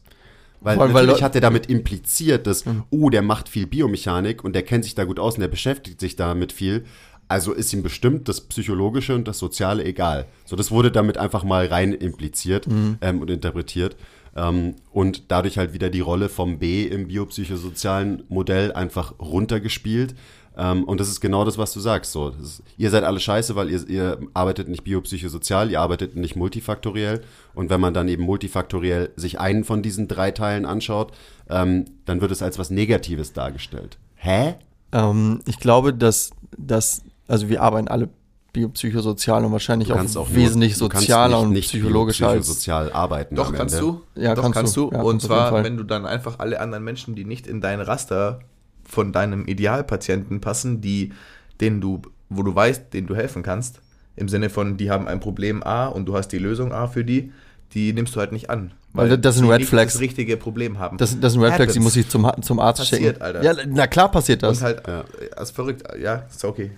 Weil 0.60 0.74
Vor 0.74 0.84
allem, 0.84 0.94
weil 0.94 1.02
natürlich 1.02 1.20
Leu- 1.20 1.24
hat 1.24 1.34
er 1.34 1.40
damit 1.40 1.66
impliziert, 1.66 2.46
dass, 2.46 2.64
oh, 2.90 3.10
der 3.10 3.22
macht 3.22 3.48
viel 3.48 3.66
Biomechanik 3.66 4.42
und 4.42 4.54
der 4.54 4.62
kennt 4.62 4.84
sich 4.84 4.94
da 4.94 5.04
gut 5.04 5.18
aus 5.20 5.34
und 5.34 5.40
der 5.40 5.48
beschäftigt 5.48 6.00
sich 6.00 6.16
damit 6.16 6.52
viel. 6.52 6.84
Also 7.28 7.52
ist 7.52 7.72
ihm 7.74 7.82
bestimmt 7.82 8.28
das 8.28 8.40
Psychologische 8.40 9.14
und 9.14 9.28
das 9.28 9.38
Soziale 9.38 9.84
egal. 9.84 10.26
So, 10.46 10.56
das 10.56 10.70
wurde 10.70 10.90
damit 10.90 11.18
einfach 11.18 11.44
mal 11.44 11.66
rein 11.66 11.92
impliziert 11.92 12.66
ähm, 13.02 13.20
und 13.20 13.30
interpretiert. 13.30 13.96
Ähm, 14.34 14.76
und 14.90 15.24
dadurch 15.30 15.58
halt 15.58 15.74
wieder 15.74 15.90
die 15.90 16.00
Rolle 16.00 16.28
vom 16.30 16.58
B 16.58 16.84
im 16.84 17.08
biopsychosozialen 17.08 18.22
Modell 18.28 18.72
einfach 18.72 19.18
runtergespielt. 19.20 20.14
Ähm, 20.60 20.82
und 20.84 20.98
das 20.98 21.08
ist 21.08 21.20
genau 21.20 21.44
das, 21.44 21.56
was 21.56 21.72
du 21.72 21.78
sagst. 21.78 22.10
So, 22.10 22.30
ist, 22.30 22.62
ihr 22.76 22.90
seid 22.90 23.04
alle 23.04 23.20
scheiße, 23.20 23.54
weil 23.54 23.70
ihr, 23.70 23.88
ihr 23.88 24.18
arbeitet 24.34 24.68
nicht 24.68 24.82
biopsychosozial, 24.82 25.70
ihr 25.70 25.80
arbeitet 25.80 26.16
nicht 26.16 26.34
multifaktoriell. 26.34 27.22
Und 27.54 27.70
wenn 27.70 27.80
man 27.80 27.94
dann 27.94 28.08
eben 28.08 28.24
multifaktoriell 28.24 29.10
sich 29.16 29.38
einen 29.38 29.62
von 29.64 29.82
diesen 29.82 30.08
drei 30.08 30.32
Teilen 30.32 30.66
anschaut, 30.66 31.12
ähm, 31.48 31.84
dann 32.06 32.20
wird 32.20 32.32
es 32.32 32.42
als 32.42 32.58
was 32.58 32.70
Negatives 32.70 33.32
dargestellt. 33.32 33.98
Hä? 34.16 34.56
Ähm, 34.92 35.40
ich 35.46 35.60
glaube, 35.60 35.94
dass, 35.94 36.30
dass, 36.56 37.02
also 37.28 37.48
wir 37.48 37.62
arbeiten 37.62 37.86
alle 37.88 38.08
biopsychosozial 38.52 39.44
und 39.44 39.52
wahrscheinlich 39.52 39.88
Du 39.88 39.94
auch, 39.94 40.00
auch 40.00 40.14
nur- 40.28 40.34
wesentlich 40.34 40.76
du 40.76 40.88
kannst 40.88 41.02
sozialer 41.06 41.36
nicht- 41.36 41.46
und 41.46 41.52
nicht 41.52 41.68
psychologischer 41.68 42.26
als. 42.28 42.34
biopsychosozial 42.46 42.92
arbeiten. 42.92 43.36
Doch, 43.36 43.52
kannst 43.52 43.80
du. 43.80 44.00
Ja, 44.16 44.34
Doch, 44.34 44.42
kannst 44.42 44.56
kannst, 44.58 44.76
du. 44.76 44.90
du. 44.90 44.96
Ja, 44.96 45.02
und 45.02 45.10
kannst 45.20 45.30
auf 45.30 45.38
jeden 45.40 45.50
zwar, 45.50 45.64
wenn 45.64 45.76
du 45.76 45.84
dann 45.84 46.06
einfach 46.06 46.38
alle 46.40 46.60
anderen 46.60 46.82
Menschen, 46.84 47.14
die 47.14 47.24
nicht 47.24 47.46
in 47.46 47.60
dein 47.60 47.80
Raster 47.80 48.40
von 48.88 49.12
deinem 49.12 49.46
Idealpatienten 49.46 50.40
passen, 50.40 50.80
die, 50.80 51.12
denen 51.60 51.80
du, 51.80 52.02
wo 52.28 52.42
du 52.42 52.54
weißt, 52.54 52.92
denen 52.94 53.06
du 53.06 53.14
helfen 53.14 53.42
kannst, 53.42 53.80
im 54.16 54.28
Sinne 54.28 54.50
von, 54.50 54.76
die 54.76 54.90
haben 54.90 55.06
ein 55.06 55.20
Problem 55.20 55.62
A 55.62 55.86
und 55.86 56.06
du 56.06 56.16
hast 56.16 56.28
die 56.28 56.38
Lösung 56.38 56.72
A 56.72 56.88
für 56.88 57.04
die, 57.04 57.32
die 57.74 57.92
nimmst 57.92 58.16
du 58.16 58.20
halt 58.20 58.32
nicht 58.32 58.50
an. 58.50 58.72
Weil 58.94 59.16
das 59.18 59.36
sind 59.36 59.44
die 59.46 59.52
Red 59.52 59.64
Flags. 59.66 59.92
das 59.92 60.00
richtige 60.02 60.36
Problem 60.38 60.78
haben. 60.78 60.96
Das, 60.96 61.20
das 61.20 61.34
sind 61.34 61.42
Red 61.42 61.54
Flags, 61.54 61.74
die 61.74 61.80
muss 61.80 61.94
ich 61.94 62.08
zum, 62.08 62.28
zum 62.40 62.58
Arzt 62.58 62.80
Passiert, 62.80 63.16
schicken. 63.16 63.22
Alter. 63.22 63.42
Ja, 63.42 63.52
na 63.68 63.86
klar 63.86 64.10
passiert 64.10 64.42
das. 64.42 64.58
Und 64.58 64.64
halt, 64.64 64.86
Ja. 64.88 65.00
äh, 65.00 65.42
ist 65.42 65.50
verrückt, 65.54 65.82
ja, 66.02 66.24
ist 66.30 66.44
okay. 66.44 66.70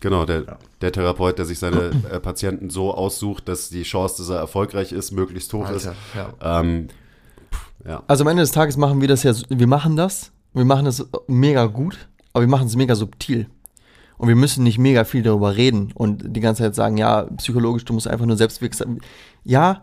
Genau, 0.00 0.24
der, 0.24 0.42
Ja. 0.44 0.56
der 0.80 0.92
Therapeut, 0.92 1.38
der 1.38 1.44
sich 1.44 1.58
seine 1.58 1.90
äh, 2.10 2.20
Patienten 2.20 2.70
so 2.70 2.94
aussucht, 2.94 3.48
dass 3.48 3.68
die 3.68 3.82
Chance, 3.82 4.16
dass 4.18 4.30
er 4.30 4.38
erfolgreich 4.38 4.92
ist, 4.92 5.10
möglichst 5.12 5.52
hoch 5.52 5.68
ist. 5.70 5.88
Alter, 5.88 5.96
ja. 6.40 6.60
Ähm, 6.60 6.88
ja. 7.84 8.02
Also 8.06 8.22
am 8.24 8.28
Ende 8.28 8.42
des 8.44 8.52
Tages 8.52 8.76
machen 8.76 9.00
wir 9.00 9.08
das 9.08 9.24
ja, 9.24 9.32
wir 9.48 9.66
machen 9.66 9.96
das, 9.96 10.30
wir 10.54 10.64
machen 10.64 10.84
das 10.84 11.06
mega 11.26 11.66
gut, 11.66 12.08
aber 12.32 12.42
wir 12.42 12.48
machen 12.48 12.66
es 12.66 12.76
mega 12.76 12.94
subtil. 12.94 13.46
Und 14.18 14.28
wir 14.28 14.36
müssen 14.36 14.62
nicht 14.62 14.78
mega 14.78 15.04
viel 15.04 15.22
darüber 15.22 15.56
reden 15.56 15.90
und 15.94 16.36
die 16.36 16.40
ganze 16.40 16.62
Zeit 16.62 16.76
sagen, 16.76 16.96
ja, 16.96 17.22
psychologisch, 17.38 17.84
du 17.84 17.92
musst 17.92 18.06
einfach 18.06 18.26
nur 18.26 18.36
selbstwirksam. 18.36 19.00
Ja, 19.42 19.82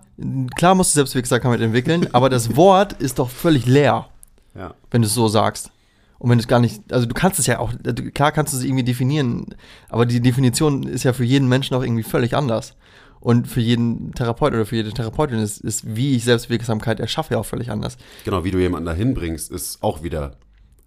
klar 0.55 0.76
musst 0.76 0.93
du 0.93 0.99
Selbstwirksamkeit 0.99 1.59
entwickeln, 1.59 2.07
aber 2.13 2.30
das 2.30 2.55
Wort 2.55 2.93
ist 2.93 3.20
doch 3.20 3.30
völlig 3.30 3.65
leer, 3.65 4.07
ja. 4.55 4.74
wenn 4.91 5.01
du 5.01 5.07
es 5.07 5.13
so 5.13 5.28
sagst. 5.28 5.72
Und 6.20 6.30
wenn 6.30 6.38
du 6.38 6.43
es 6.43 6.47
gar 6.47 6.59
nicht, 6.59 6.82
also 6.93 7.05
du 7.05 7.13
kannst 7.13 7.39
es 7.39 7.47
ja 7.47 7.59
auch, 7.59 7.74
klar 8.13 8.32
kannst 8.32 8.53
du 8.53 8.57
es 8.57 8.63
irgendwie 8.63 8.84
definieren, 8.84 9.55
aber 9.89 10.05
die 10.05 10.22
Definition 10.22 10.84
ist 10.84 11.03
ja 11.03 11.13
für 11.13 11.24
jeden 11.24 11.49
Menschen 11.49 11.76
auch 11.76 11.84
irgendwie 11.84 12.03
völlig 12.03 12.36
anders. 12.36 12.76
Und 13.22 13.47
für 13.49 13.59
jeden 13.59 14.13
Therapeut 14.13 14.53
oder 14.53 14.65
für 14.65 14.78
jede 14.78 14.93
Therapeutin 14.93 15.39
ist, 15.39 15.59
ist 15.59 15.95
wie 15.95 16.15
ich 16.15 16.24
Selbstwirksamkeit 16.24 17.01
erschaffe, 17.01 17.34
ja 17.34 17.39
auch 17.39 17.45
völlig 17.45 17.70
anders. 17.70 17.97
Genau, 18.24 18.45
wie 18.45 18.51
du 18.51 18.59
jemanden 18.59 18.86
dahin 18.86 19.13
bringst, 19.13 19.51
ist 19.51 19.84
auch 19.84 20.03
wieder 20.03 20.38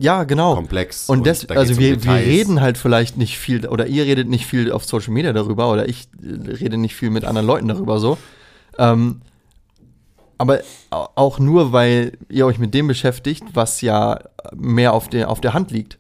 Ja, 0.03 0.25
genau. 0.25 0.55
komplex. 0.55 1.09
Und, 1.09 1.27
das, 1.27 1.47
da 1.47 1.55
also 1.55 1.73
um 1.75 1.79
wir, 1.79 1.91
wir 1.91 1.97
Details. 1.97 2.27
reden 2.27 2.61
halt 2.61 2.77
vielleicht 2.77 3.17
nicht 3.17 3.39
viel, 3.39 3.67
oder 3.69 3.87
ihr 3.87 4.05
redet 4.05 4.29
nicht 4.29 4.47
viel 4.47 4.73
auf 4.73 4.85
Social 4.85 5.13
Media 5.13 5.33
darüber, 5.33 5.71
oder 5.73 5.89
ich 5.89 6.09
äh, 6.23 6.51
rede 6.51 6.77
nicht 6.77 6.95
viel 6.95 7.11
mit 7.11 7.25
anderen 7.25 7.47
Leuten 7.47 7.69
darüber 7.69 7.99
so. 8.01 8.19
Ähm, 8.79 9.21
aber 10.39 10.61
au- 10.91 11.09
auch 11.15 11.39
nur, 11.39 11.73
weil 11.73 12.19
ihr 12.29 12.47
euch 12.47 12.59
mit 12.59 12.75
dem 12.75 12.89
beschäftigt, 12.89 13.45
was 13.55 13.81
ja 13.81 14.19
mehr 14.55 14.93
auf 14.93 15.09
der, 15.09 15.31
auf 15.31 15.41
der 15.41 15.55
Hand 15.55 15.71
liegt. 15.71 15.99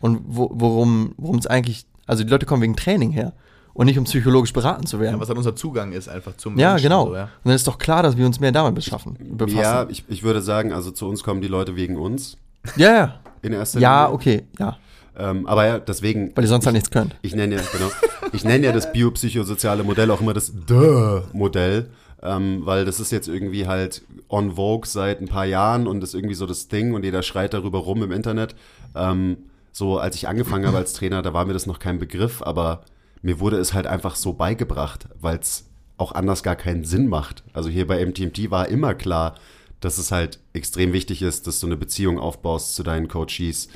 Und 0.00 0.20
wo, 0.26 0.50
worum 0.54 1.12
worum 1.18 1.36
es 1.38 1.46
eigentlich, 1.46 1.84
also 2.06 2.24
die 2.24 2.30
Leute 2.30 2.46
kommen 2.46 2.62
wegen 2.62 2.76
Training 2.76 3.10
her 3.10 3.32
und 3.74 3.86
nicht 3.86 3.98
um 3.98 4.04
psychologisch 4.04 4.52
beraten 4.52 4.86
zu 4.86 4.98
werden. 5.00 5.14
ja. 5.16 5.20
Was 5.20 5.28
dann 5.28 5.36
unser 5.36 5.54
Zugang 5.56 5.92
ist 5.92 6.08
einfach 6.08 6.36
zum 6.36 6.58
Ja, 6.58 6.70
Menschen, 6.70 6.84
genau. 6.84 7.06
So, 7.08 7.16
ja. 7.16 7.24
Und 7.24 7.30
dann 7.44 7.54
ist 7.54 7.66
doch 7.66 7.78
klar, 7.78 8.02
dass 8.02 8.16
wir 8.16 8.24
uns 8.24 8.40
mehr 8.40 8.52
damit 8.52 8.74
beschaffen, 8.76 9.16
befassen. 9.36 9.58
Ja, 9.60 9.86
ich, 9.90 10.04
ich 10.08 10.22
würde 10.22 10.40
sagen, 10.40 10.72
also 10.72 10.90
zu 10.90 11.06
uns 11.08 11.22
kommen 11.22 11.40
die 11.42 11.48
Leute 11.48 11.76
wegen 11.76 11.96
uns 11.96 12.36
ja, 12.76 12.94
ja. 12.94 13.20
In 13.42 13.52
erster 13.52 13.80
Ja, 13.80 14.04
Linie. 14.04 14.14
okay, 14.14 14.42
ja. 14.58 14.76
Ähm, 15.18 15.46
aber 15.46 15.66
ja, 15.66 15.78
deswegen, 15.78 16.32
Weil 16.34 16.44
ihr 16.44 16.48
sonst 16.48 16.66
halt 16.66 16.74
nichts 16.74 16.90
könnt. 16.90 17.16
ich 17.22 17.34
nenne 17.34 17.56
ja, 17.56 17.60
genau, 17.72 17.90
ich 18.32 18.44
nenne 18.44 18.66
ja 18.66 18.72
das 18.72 18.92
biopsychosoziale 18.92 19.82
Modell 19.82 20.10
auch 20.10 20.20
immer 20.20 20.32
das 20.32 20.52
Duh-Modell, 20.66 21.90
ähm, 22.22 22.60
weil 22.64 22.84
das 22.84 23.00
ist 23.00 23.10
jetzt 23.12 23.28
irgendwie 23.28 23.66
halt 23.66 24.02
on 24.28 24.52
vogue 24.56 24.86
seit 24.88 25.20
ein 25.20 25.28
paar 25.28 25.44
Jahren 25.46 25.86
und 25.86 26.02
ist 26.02 26.14
irgendwie 26.14 26.34
so 26.34 26.46
das 26.46 26.68
Ding 26.68 26.94
und 26.94 27.04
jeder 27.04 27.22
schreit 27.22 27.54
darüber 27.54 27.78
rum 27.80 28.02
im 28.02 28.12
Internet. 28.12 28.54
Ähm, 28.94 29.38
so, 29.72 29.98
als 29.98 30.16
ich 30.16 30.28
angefangen 30.28 30.66
habe 30.66 30.76
als 30.78 30.92
Trainer, 30.94 31.22
da 31.22 31.32
war 31.32 31.44
mir 31.44 31.52
das 31.52 31.66
noch 31.66 31.78
kein 31.78 31.98
Begriff, 31.98 32.42
aber 32.42 32.82
mir 33.22 33.40
wurde 33.40 33.58
es 33.58 33.74
halt 33.74 33.86
einfach 33.86 34.16
so 34.16 34.32
beigebracht, 34.32 35.08
weil 35.20 35.38
es 35.38 35.66
auch 35.96 36.12
anders 36.12 36.42
gar 36.42 36.56
keinen 36.56 36.84
Sinn 36.84 37.08
macht. 37.08 37.42
Also 37.52 37.68
hier 37.68 37.86
bei 37.86 38.04
MTMT 38.04 38.50
war 38.50 38.68
immer 38.68 38.94
klar, 38.94 39.34
dass 39.80 39.98
es 39.98 40.12
halt 40.12 40.38
extrem 40.52 40.92
wichtig 40.92 41.22
ist, 41.22 41.46
dass 41.46 41.60
du 41.60 41.66
eine 41.66 41.76
Beziehung 41.76 42.18
aufbaust 42.18 42.74
zu 42.74 42.82
deinen 42.82 43.08
Coaches, 43.08 43.68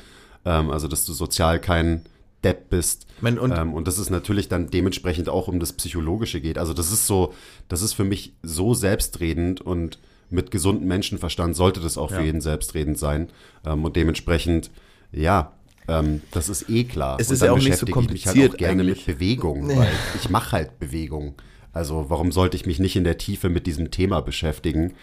ähm, 0.45 0.69
also 0.69 0.87
dass 0.87 1.05
du 1.05 1.13
sozial 1.13 1.59
kein 1.59 2.05
Depp 2.43 2.69
bist. 2.69 3.07
Mein- 3.21 3.39
und- 3.39 3.51
ähm, 3.51 3.73
und 3.73 3.87
dass 3.87 3.97
es 3.97 4.09
natürlich 4.11 4.47
dann 4.49 4.69
dementsprechend 4.69 5.29
auch 5.29 5.47
um 5.47 5.59
das 5.59 5.73
Psychologische 5.73 6.41
geht. 6.41 6.57
Also 6.59 6.73
das 6.73 6.91
ist 6.91 7.07
so, 7.07 7.33
das 7.69 7.81
ist 7.81 7.93
für 7.93 8.03
mich 8.03 8.33
so 8.43 8.73
selbstredend 8.75 9.61
und 9.61 9.97
mit 10.29 10.51
gesundem 10.51 10.87
Menschenverstand 10.87 11.55
sollte 11.55 11.79
das 11.79 11.97
auch 11.97 12.11
Ja. 12.11 12.17
für 12.17 12.23
jeden 12.23 12.41
selbstredend 12.41 12.97
sein. 12.99 13.29
Ähm, 13.65 13.83
und 13.83 13.95
dementsprechend, 13.95 14.69
ja, 15.11 15.53
ähm, 15.87 16.21
das 16.31 16.49
ist 16.49 16.69
eh 16.69 16.83
klar. 16.83 17.17
Es 17.19 17.31
ist 17.31 17.41
ja 17.41 17.51
auch 17.51 17.55
nicht 17.57 17.77
so 17.77 17.85
beschäftige 17.85 17.99
ich 18.05 18.11
mich 18.11 18.25
halt 18.27 18.35
kompliziert 18.35 18.53
auch 18.53 18.57
gerne 18.57 18.81
eigentlich. 18.83 19.07
mit 19.07 19.17
Bewegung, 19.17 19.67
weil 19.75 19.91
ich 20.21 20.29
mache 20.29 20.51
halt 20.51 20.79
Bewegung. 20.79 21.35
Also 21.73 22.05
warum 22.09 22.31
sollte 22.31 22.57
ich 22.57 22.65
mich 22.65 22.79
nicht 22.79 22.95
in 22.95 23.03
der 23.03 23.17
Tiefe 23.17 23.49
mit 23.49 23.65
diesem 23.67 23.91
Thema 23.91 24.21
beschäftigen? 24.21 24.93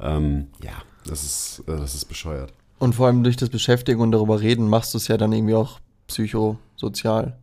Ähm, 0.00 0.48
ja, 0.62 0.72
das 1.04 1.22
ist, 1.24 1.62
äh, 1.66 1.76
das 1.76 1.94
ist 1.94 2.06
bescheuert. 2.06 2.52
Und 2.78 2.94
vor 2.94 3.06
allem 3.06 3.22
durch 3.22 3.36
das 3.36 3.50
Beschäftigen 3.50 4.00
und 4.00 4.12
darüber 4.12 4.40
reden 4.40 4.68
machst 4.68 4.94
du 4.94 4.98
es 4.98 5.08
ja 5.08 5.16
dann 5.16 5.32
irgendwie 5.32 5.54
auch 5.54 5.80
psychosozial. 6.06 7.38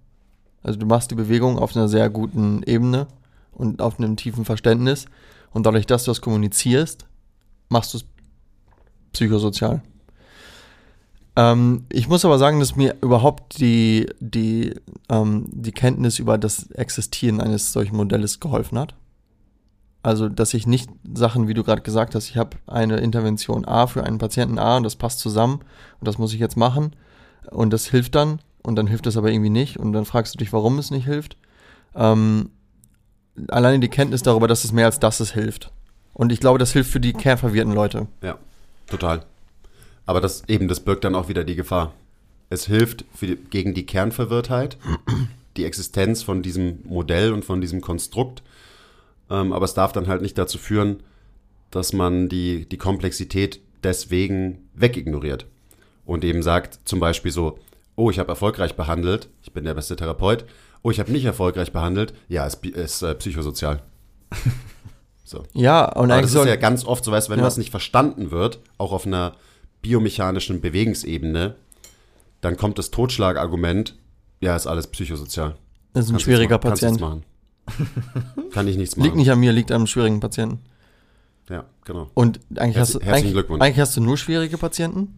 Also 0.63 0.79
du 0.79 0.85
machst 0.85 1.11
die 1.11 1.15
Bewegung 1.15 1.59
auf 1.59 1.75
einer 1.75 1.87
sehr 1.87 2.09
guten 2.09 2.63
Ebene 2.63 3.07
und 3.51 3.81
auf 3.81 3.99
einem 3.99 4.17
tiefen 4.17 4.45
Verständnis. 4.45 5.05
Und 5.51 5.65
dadurch, 5.65 5.85
dass 5.85 6.03
du 6.03 6.11
das 6.11 6.21
kommunizierst, 6.21 7.05
machst 7.69 7.93
du 7.93 7.99
es 7.99 8.05
psychosozial. 9.13 9.81
Ähm, 11.35 11.85
ich 11.89 12.07
muss 12.07 12.25
aber 12.25 12.39
sagen, 12.39 12.59
dass 12.59 12.75
mir 12.75 12.95
überhaupt 13.01 13.59
die, 13.59 14.07
die, 14.19 14.73
ähm, 15.09 15.45
die 15.51 15.71
Kenntnis 15.71 16.19
über 16.19 16.37
das 16.37 16.71
Existieren 16.71 17.39
eines 17.39 17.71
solchen 17.71 17.95
Modells 17.95 18.39
geholfen 18.39 18.79
hat. 18.79 18.95
Also, 20.03 20.29
dass 20.29 20.53
ich 20.53 20.67
nicht 20.67 20.89
Sachen, 21.13 21.47
wie 21.47 21.53
du 21.53 21.63
gerade 21.63 21.81
gesagt 21.81 22.15
hast, 22.15 22.29
ich 22.29 22.37
habe 22.37 22.57
eine 22.67 22.97
Intervention 22.97 23.65
A 23.65 23.87
für 23.87 24.03
einen 24.03 24.19
Patienten 24.19 24.59
A 24.59 24.77
und 24.77 24.83
das 24.83 24.95
passt 24.95 25.19
zusammen 25.19 25.61
und 25.99 26.07
das 26.07 26.17
muss 26.17 26.33
ich 26.33 26.39
jetzt 26.39 26.55
machen 26.55 26.95
und 27.51 27.71
das 27.73 27.87
hilft 27.87 28.15
dann 28.15 28.39
und 28.63 28.75
dann 28.75 28.87
hilft 28.87 29.07
es 29.07 29.17
aber 29.17 29.31
irgendwie 29.31 29.49
nicht 29.49 29.77
und 29.77 29.93
dann 29.93 30.05
fragst 30.05 30.33
du 30.33 30.37
dich, 30.37 30.53
warum 30.53 30.79
es 30.79 30.91
nicht 30.91 31.05
hilft. 31.05 31.37
Ähm, 31.95 32.51
alleine 33.49 33.79
die 33.79 33.89
Kenntnis 33.89 34.23
darüber, 34.23 34.47
dass 34.47 34.63
es 34.63 34.71
mehr 34.71 34.85
als 34.85 34.99
das 34.99 35.19
es 35.19 35.33
hilft. 35.33 35.71
Und 36.13 36.31
ich 36.31 36.39
glaube, 36.39 36.59
das 36.59 36.73
hilft 36.73 36.91
für 36.91 36.99
die 36.99 37.13
kernverwirrten 37.13 37.73
Leute. 37.73 38.07
Ja, 38.21 38.37
total. 38.87 39.23
Aber 40.05 40.21
das 40.21 40.43
eben, 40.47 40.67
das 40.67 40.79
birgt 40.79 41.03
dann 41.03 41.15
auch 41.15 41.27
wieder 41.27 41.43
die 41.43 41.55
Gefahr. 41.55 41.93
Es 42.49 42.65
hilft 42.65 43.05
die, 43.21 43.35
gegen 43.35 43.73
die 43.73 43.85
Kernverwirrtheit, 43.85 44.77
die 45.57 45.65
Existenz 45.65 46.23
von 46.23 46.41
diesem 46.41 46.79
Modell 46.85 47.33
und 47.33 47.45
von 47.45 47.61
diesem 47.61 47.81
Konstrukt. 47.81 48.41
Ähm, 49.29 49.51
aber 49.53 49.65
es 49.65 49.73
darf 49.73 49.91
dann 49.93 50.07
halt 50.07 50.21
nicht 50.21 50.37
dazu 50.37 50.57
führen, 50.57 51.03
dass 51.71 51.93
man 51.93 52.29
die, 52.29 52.67
die 52.69 52.77
Komplexität 52.77 53.59
deswegen 53.83 54.69
wegignoriert. 54.73 55.45
Und 56.05 56.23
eben 56.23 56.41
sagt 56.41 56.79
zum 56.85 56.99
Beispiel 56.99 57.31
so, 57.31 57.59
oh, 57.95 58.09
ich 58.09 58.19
habe 58.19 58.29
erfolgreich 58.29 58.75
behandelt, 58.75 59.27
ich 59.43 59.51
bin 59.51 59.65
der 59.65 59.73
beste 59.73 59.95
Therapeut. 59.95 60.45
Oh, 60.83 60.91
ich 60.91 60.99
habe 60.99 61.11
nicht 61.11 61.25
erfolgreich 61.25 61.73
behandelt, 61.73 62.13
ja, 62.29 62.45
ist, 62.45 62.57
bi- 62.61 62.69
ist 62.69 63.01
äh, 63.01 63.13
psychosozial. 63.15 63.81
so. 65.25 65.43
Ja, 65.53 65.85
und 65.93 66.11
Aber 66.11 66.21
das 66.21 66.33
ist 66.33 66.45
ja 66.45 66.55
ganz 66.55 66.85
oft 66.85 67.03
so, 67.03 67.11
weißt, 67.11 67.29
wenn 67.29 67.39
Ja. 67.39 67.45
was 67.45 67.57
nicht 67.57 67.71
verstanden 67.71 68.31
wird, 68.31 68.59
auch 68.77 68.91
auf 68.93 69.05
einer 69.05 69.33
biomechanischen 69.81 70.61
Bewegungsebene, 70.61 71.55
dann 72.41 72.55
kommt 72.57 72.77
das 72.77 72.91
Totschlagargument, 72.91 73.95
ja, 74.39 74.55
ist 74.55 74.67
alles 74.67 74.87
psychosozial. 74.87 75.55
das 75.93 76.05
ist 76.05 76.09
ein 76.09 76.13
Kannst 76.13 76.25
schwieriger 76.25 76.55
machen, 76.57 76.69
kannst 76.69 76.81
Patient. 76.83 77.01
nichts 77.01 77.01
machen. 77.09 77.23
Kann 78.51 78.67
ich 78.67 78.77
nichts 78.77 78.95
machen. 78.95 79.05
Liegt 79.05 79.15
nicht 79.17 79.31
an 79.31 79.39
mir, 79.39 79.51
liegt 79.51 79.71
am 79.71 79.87
schwierigen 79.87 80.19
Patienten. 80.19 80.59
Ja, 81.49 81.65
genau. 81.85 82.09
Und 82.13 82.39
eigentlich, 82.57 82.75
Herz- 82.77 82.95
hast 82.95 83.03
du, 83.03 83.11
eigentlich, 83.11 83.49
eigentlich 83.61 83.79
hast 83.79 83.95
du 83.95 84.01
nur 84.01 84.17
schwierige 84.17 84.57
Patienten 84.57 85.13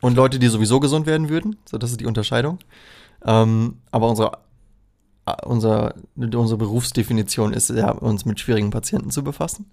und 0.00 0.16
Leute, 0.16 0.38
die 0.38 0.48
sowieso 0.48 0.80
gesund 0.80 1.06
werden 1.06 1.28
würden. 1.28 1.56
So, 1.64 1.78
das 1.78 1.90
ist 1.90 2.00
die 2.00 2.06
Unterscheidung. 2.06 2.58
Ähm, 3.24 3.76
aber 3.92 4.08
unsere, 4.08 4.38
äh, 5.26 5.34
unser, 5.46 5.94
unsere 6.16 6.56
Berufsdefinition 6.56 7.52
ist 7.52 7.70
ja, 7.70 7.90
uns 7.92 8.24
mit 8.24 8.40
schwierigen 8.40 8.70
Patienten 8.70 9.10
zu 9.10 9.22
befassen 9.22 9.66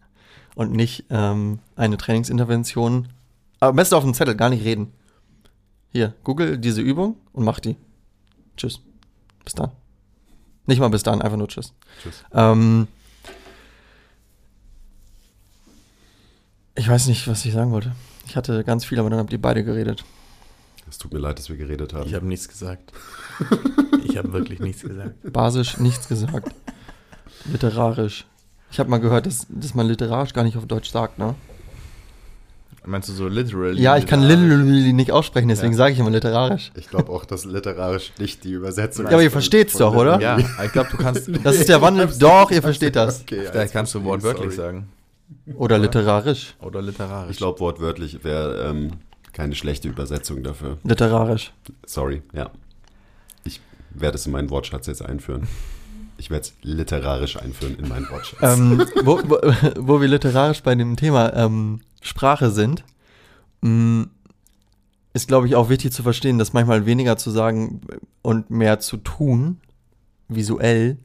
und 0.56 0.72
nicht 0.72 1.06
ähm, 1.10 1.60
eine 1.76 1.98
Trainingsintervention. 1.98 3.08
Aber 3.60 3.72
am 3.72 3.76
besten 3.76 3.96
auf 3.96 4.04
dem 4.04 4.14
Zettel, 4.14 4.36
gar 4.36 4.50
nicht 4.50 4.64
reden. 4.64 4.94
Hier, 5.92 6.14
google 6.24 6.60
diese 6.60 6.82
Übung 6.82 7.16
und 7.34 7.44
mach 7.46 7.60
die. 7.60 7.76
Tschüss. 8.58 8.82
Bis 9.44 9.56
dann. 9.56 9.72
Nicht 10.66 10.80
mal 10.80 10.90
bis 10.90 11.04
dann, 11.04 11.22
einfach 11.22 11.38
nur 11.38 11.48
Tschüss. 11.48 11.74
Tschüss. 12.02 12.24
Ähm, 12.34 12.88
ich 16.76 16.88
weiß 16.88 17.08
nicht, 17.08 17.28
was 17.28 17.44
ich 17.46 17.54
sagen 17.54 17.72
wollte. 17.72 17.94
Ich 18.28 18.36
hatte 18.36 18.64
ganz 18.64 18.86
viel, 18.86 19.00
aber 19.00 19.10
dann 19.10 19.20
habt 19.20 19.34
ihr 19.34 19.42
beide 19.42 19.64
geredet. 19.64 20.04
Es 20.90 20.98
tut 20.98 21.14
mir 21.14 21.20
leid, 21.20 21.38
dass 21.38 21.50
wir 21.50 21.58
geredet 21.58 21.94
haben. 21.94 22.08
Ich 22.08 22.16
habe 22.16 22.26
nichts 22.26 22.48
gesagt. 22.48 22.92
ich 24.04 24.18
habe 24.18 24.34
wirklich 24.34 24.60
nichts 24.60 24.82
gesagt. 24.82 25.16
Basisch 25.32 25.78
nichts 25.78 26.08
gesagt. 26.08 26.54
Literarisch. 27.46 28.26
Ich 28.72 28.80
habe 28.80 28.90
mal 28.90 29.00
gehört, 29.00 29.26
dass, 29.26 29.48
dass 29.50 29.74
man 29.74 29.88
literarisch 29.88 30.34
gar 30.34 30.44
nicht 30.44 30.58
auf 30.58 30.66
Deutsch 30.66 30.90
sagt, 30.90 31.18
ne? 31.20 31.36
Meinst 32.90 33.08
du 33.08 33.14
so 33.14 33.28
literally? 33.28 33.80
Ja, 33.82 33.98
ich 33.98 34.08
kann 34.08 34.22
literally 34.24 34.94
nicht 34.94 35.12
aussprechen, 35.12 35.48
deswegen 35.48 35.74
Ja. 35.74 35.78
sage 35.78 35.94
ich 35.94 36.00
immer 36.00 36.10
literarisch. 36.10 36.72
Ich 36.76 36.90
glaube 36.90 37.12
auch, 37.12 37.24
dass 37.24 37.46
literarisch 37.46 38.12
nicht 38.20 38.44
die 38.44 38.52
Übersetzung 38.52 39.06
Ja, 39.06 39.12
aber 39.12 39.22
ihr 39.22 39.28
ist 39.28 39.34
versteht's 39.34 39.74
von 39.74 39.82
doch, 39.82 39.96
oder? 39.96 40.20
Ja, 40.20 40.38
ich 40.66 40.72
glaube, 40.72 40.90
du 40.90 40.98
kannst, 40.98 41.30
Das 41.44 41.56
ist 41.56 41.70
der 41.70 41.82
Wandel. 41.82 42.10
Doch, 42.20 42.50
ihr 42.50 42.62
versteht 42.70 42.96
das. 42.96 43.22
Okay, 43.22 43.44
ja, 43.46 43.52
da 43.52 43.62
jetzt 43.62 43.74
kannst 43.74 43.94
du 43.94 44.04
wortwörtlich 44.04 44.56
sorry. 44.56 44.74
sagen. 44.74 44.90
Oder 45.56 45.78
literarisch. 45.78 46.56
Oder 46.62 46.82
literarisch. 46.82 47.32
Ich 47.32 47.38
glaube, 47.38 47.60
wortwörtlich 47.60 48.24
wäre 48.24 48.68
ähm, 48.70 48.92
keine 49.34 49.54
schlechte 49.54 49.88
Übersetzung 49.88 50.42
dafür. 50.42 50.78
Literarisch. 50.84 51.54
Sorry, 51.86 52.24
ja. 52.34 52.50
Ich 53.44 53.62
werde 53.92 54.16
es 54.16 54.26
in 54.26 54.32
meinen 54.32 54.50
Wortschatz 54.50 54.88
jetzt 54.88 55.06
einführen. 55.06 55.48
Ich 56.20 56.30
werde 56.30 56.48
es 56.48 56.54
literarisch 56.62 57.38
einführen 57.38 57.78
in 57.80 57.88
meinen 57.88 58.10
Wortschatz. 58.10 58.40
ähm, 58.42 58.86
wo, 59.04 59.20
wo, 59.24 59.38
wo 59.78 60.02
wir 60.02 60.08
literarisch 60.08 60.62
bei 60.62 60.76
dem 60.76 60.98
Thema 60.98 61.34
ähm, 61.34 61.80
Sprache 62.02 62.52
sind, 62.52 62.84
mh, 63.62 64.08
ist, 65.14 65.28
glaube 65.28 65.48
ich, 65.48 65.56
auch 65.56 65.70
wichtig 65.70 65.92
zu 65.94 66.04
verstehen, 66.04 66.38
dass 66.38 66.54
manchmal 66.54 66.86
weniger 66.86 67.18
zu 67.18 67.32
sagen 67.32 67.82
und 68.22 68.50
mehr 68.50 68.80
zu 68.80 68.98
tun, 68.98 69.62
visuell 70.28 70.98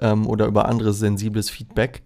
ähm, 0.00 0.26
oder 0.26 0.46
über 0.46 0.66
anderes 0.66 0.98
sensibles 0.98 1.50
Feedback, 1.50 2.02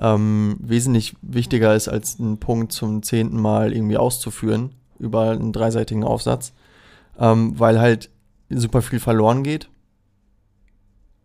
ähm, 0.00 0.56
wesentlich 0.60 1.16
wichtiger 1.22 1.74
ist, 1.74 1.88
als 1.88 2.20
einen 2.20 2.38
Punkt 2.38 2.72
zum 2.72 3.02
zehnten 3.02 3.40
Mal 3.40 3.72
irgendwie 3.72 3.96
auszuführen 3.96 4.72
über 4.98 5.30
einen 5.30 5.52
dreiseitigen 5.52 6.04
Aufsatz, 6.04 6.52
ähm, 7.18 7.58
weil 7.58 7.80
halt 7.80 8.10
super 8.50 8.82
viel 8.82 9.00
verloren 9.00 9.42
geht. 9.42 9.68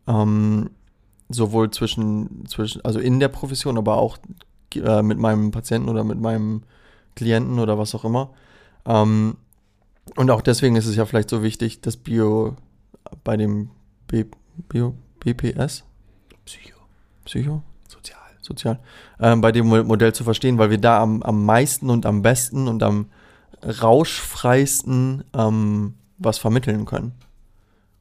Ähm, 0.09 0.71
sowohl 1.29 1.69
zwischen, 1.71 2.45
zwischen, 2.47 2.83
also 2.83 2.99
in 2.99 3.19
der 3.19 3.27
Profession, 3.29 3.77
aber 3.77 3.97
auch 3.97 4.17
äh, 4.75 5.01
mit 5.03 5.19
meinem 5.19 5.51
Patienten 5.51 5.87
oder 5.87 6.03
mit 6.03 6.19
meinem 6.19 6.63
Klienten 7.15 7.59
oder 7.59 7.77
was 7.77 7.93
auch 7.95 8.03
immer. 8.03 8.31
Ähm, 8.85 9.37
und 10.15 10.31
auch 10.31 10.41
deswegen 10.41 10.75
ist 10.75 10.87
es 10.87 10.95
ja 10.95 11.05
vielleicht 11.05 11.29
so 11.29 11.43
wichtig, 11.43 11.81
dass 11.81 11.95
Bio 11.97 12.55
bei 13.23 13.37
dem 13.37 13.69
B, 14.07 14.25
Bio, 14.67 14.95
BPS, 15.19 15.83
Psycho, 16.45 16.79
Psycho, 17.25 17.61
sozial. 17.87 18.19
sozial, 18.41 18.79
ähm, 19.19 19.41
bei 19.41 19.51
dem 19.51 19.67
Mo- 19.67 19.83
Modell 19.83 20.13
zu 20.13 20.23
verstehen, 20.23 20.57
weil 20.57 20.71
wir 20.71 20.79
da 20.79 20.99
am, 21.01 21.21
am 21.21 21.45
meisten 21.45 21.91
und 21.91 22.07
am 22.07 22.23
besten 22.23 22.67
und 22.67 22.81
am 22.81 23.05
rauschfreisten 23.63 25.23
ähm, 25.33 25.93
was 26.17 26.37
vermitteln 26.39 26.85
können. 26.85 27.13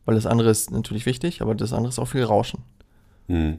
Weil 0.09 0.15
das 0.15 0.25
andere 0.25 0.49
ist 0.49 0.71
natürlich 0.71 1.05
wichtig, 1.05 1.43
aber 1.43 1.55
das 1.55 1.75
andere 1.75 1.91
ist 1.91 1.99
auch 1.99 2.07
viel 2.07 2.25
Rauschen. 2.25 2.63
Hm. 3.27 3.59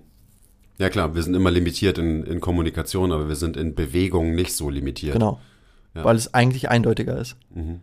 Ja 0.79 0.89
klar, 0.89 1.13
wir 1.13 1.21
sind 1.21 1.35
immer 1.35 1.51
limitiert 1.51 1.99
in, 1.99 2.23
in 2.23 2.39
Kommunikation, 2.39 3.11
aber 3.11 3.27
wir 3.27 3.35
sind 3.35 3.55
in 3.55 3.75
Bewegung 3.75 4.33
nicht 4.33 4.55
so 4.55 4.71
limitiert. 4.71 5.13
Genau. 5.13 5.39
Ja. 5.93 6.03
Weil 6.03 6.15
es 6.15 6.33
eigentlich 6.33 6.67
eindeutiger 6.67 7.15
ist. 7.19 7.37
Mhm. 7.53 7.81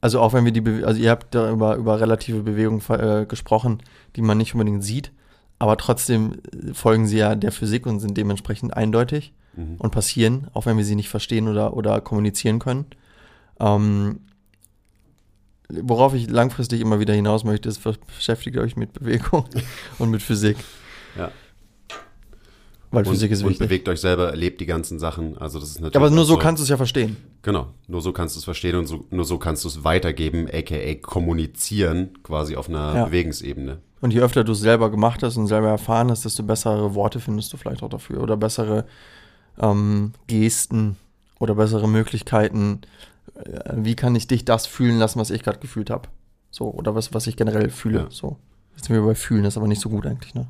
Also 0.00 0.18
auch 0.20 0.32
wenn 0.32 0.46
wir 0.46 0.52
die, 0.52 0.62
Bewe 0.62 0.86
also 0.86 0.98
ihr 0.98 1.10
habt 1.10 1.34
da 1.34 1.50
über, 1.50 1.76
über 1.76 2.00
relative 2.00 2.42
Bewegungen 2.42 2.80
äh, 2.88 3.26
gesprochen, 3.26 3.82
die 4.16 4.22
man 4.22 4.38
nicht 4.38 4.54
unbedingt 4.54 4.82
sieht, 4.82 5.12
aber 5.58 5.76
trotzdem 5.76 6.38
äh, 6.50 6.72
folgen 6.72 7.06
sie 7.06 7.18
ja 7.18 7.34
der 7.34 7.52
Physik 7.52 7.84
und 7.84 8.00
sind 8.00 8.16
dementsprechend 8.16 8.74
eindeutig 8.74 9.34
Mhm. 9.58 9.74
und 9.78 9.90
passieren, 9.90 10.46
auch 10.54 10.64
wenn 10.64 10.78
wir 10.78 10.84
sie 10.86 10.94
nicht 10.94 11.10
verstehen 11.10 11.48
oder, 11.48 11.76
oder 11.76 12.00
kommunizieren 12.00 12.60
können. 12.60 12.86
Ähm, 13.60 14.20
worauf 15.68 16.14
ich 16.14 16.30
langfristig 16.30 16.80
immer 16.80 17.00
wieder 17.00 17.14
hinaus 17.14 17.44
möchte, 17.44 17.68
ist, 17.68 17.82
beschäftigt 17.82 18.56
euch 18.56 18.76
mit 18.76 18.92
Bewegung 18.92 19.44
und 19.98 20.10
mit 20.10 20.22
Physik. 20.22 20.56
Ja. 21.16 21.30
Weil 22.90 23.04
Und, 23.06 23.12
Physik 23.12 23.30
ist 23.30 23.42
und 23.42 23.50
wichtig. 23.50 23.66
bewegt 23.68 23.88
euch 23.90 24.00
selber, 24.00 24.30
erlebt 24.30 24.62
die 24.62 24.66
ganzen 24.66 24.98
Sachen. 24.98 25.36
Also 25.36 25.60
das 25.60 25.70
ist 25.70 25.74
natürlich. 25.80 25.96
Aber 25.96 26.08
nur 26.08 26.24
auch 26.24 26.28
so 26.28 26.36
kannst 26.38 26.60
du 26.60 26.62
es 26.62 26.70
ja 26.70 26.78
verstehen. 26.78 27.18
Genau, 27.42 27.66
nur 27.86 28.00
so 28.00 28.12
kannst 28.12 28.34
du 28.34 28.38
es 28.38 28.44
verstehen 28.44 28.76
und 28.76 28.86
so, 28.86 29.04
nur 29.10 29.26
so 29.26 29.36
kannst 29.36 29.64
du 29.64 29.68
es 29.68 29.84
weitergeben, 29.84 30.48
aka 30.50 30.94
kommunizieren, 31.02 32.14
quasi 32.22 32.56
auf 32.56 32.68
einer 32.70 32.94
Ja. 32.94 33.04
Bewegungsebene. 33.04 33.78
Und 34.00 34.14
je 34.14 34.20
öfter 34.20 34.42
du 34.42 34.52
es 34.52 34.60
selber 34.60 34.90
gemacht 34.90 35.22
hast 35.22 35.36
und 35.36 35.48
selber 35.48 35.68
erfahren 35.68 36.10
hast, 36.10 36.24
desto 36.24 36.42
bessere 36.44 36.94
Worte 36.94 37.20
findest 37.20 37.52
du 37.52 37.56
vielleicht 37.58 37.82
auch 37.82 37.90
dafür. 37.90 38.22
Oder 38.22 38.36
bessere 38.38 38.86
ähm, 39.60 40.12
Gesten 40.26 40.96
oder 41.40 41.56
bessere 41.56 41.88
Möglichkeiten. 41.88 42.80
Äh, 43.34 43.74
wie 43.76 43.94
kann 43.94 44.14
ich 44.16 44.26
dich 44.26 44.44
das 44.44 44.66
fühlen 44.66 44.98
lassen, 44.98 45.18
was 45.18 45.30
ich 45.30 45.42
gerade 45.42 45.58
gefühlt 45.58 45.90
habe? 45.90 46.08
So, 46.50 46.70
oder 46.72 46.94
was, 46.94 47.12
was 47.14 47.26
ich 47.26 47.36
generell 47.36 47.70
fühle. 47.70 48.00
Ja. 48.00 48.06
So. 48.10 48.36
Jetzt 48.76 48.86
sind 48.86 48.96
wir 48.96 49.02
bei 49.04 49.14
Fühlen, 49.14 49.42
das 49.44 49.54
ist 49.54 49.58
aber 49.58 49.68
nicht 49.68 49.80
so 49.80 49.88
gut 49.90 50.06
eigentlich, 50.06 50.34
ne? 50.34 50.46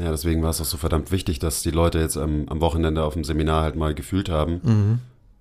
Ja, 0.00 0.10
deswegen 0.10 0.42
war 0.42 0.50
es 0.50 0.60
auch 0.60 0.64
so 0.66 0.78
verdammt 0.78 1.12
wichtig, 1.12 1.38
dass 1.38 1.62
die 1.62 1.70
Leute 1.70 1.98
jetzt 1.98 2.16
am, 2.16 2.48
am 2.48 2.60
Wochenende 2.62 3.04
auf 3.04 3.12
dem 3.12 3.24
Seminar 3.24 3.62
halt 3.62 3.76
mal 3.76 3.94
gefühlt 3.94 4.28
haben, 4.30 4.60
Mhm. 4.64 4.98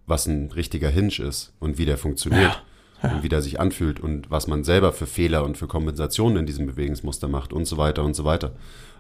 was 0.08 0.26
ein 0.28 0.52
richtiger 0.52 0.90
Hinge 0.90 1.20
ist 1.20 1.54
und 1.60 1.78
wie 1.78 1.86
der 1.86 1.98
funktioniert 1.98 2.62
und 3.02 3.24
wie 3.24 3.30
der 3.30 3.42
sich 3.42 3.60
anfühlt 3.62 4.00
und 4.02 4.30
was 4.30 4.48
man 4.48 4.64
selber 4.66 4.92
für 4.92 5.08
Fehler 5.08 5.44
und 5.46 5.58
für 5.58 5.68
Kompensationen 5.68 6.38
in 6.40 6.46
diesem 6.46 6.66
Bewegungsmuster 6.68 7.30
macht 7.30 7.54
und 7.54 7.66
so 7.66 7.78
weiter 7.78 8.04
und 8.04 8.14
so 8.14 8.26
weiter. 8.26 8.52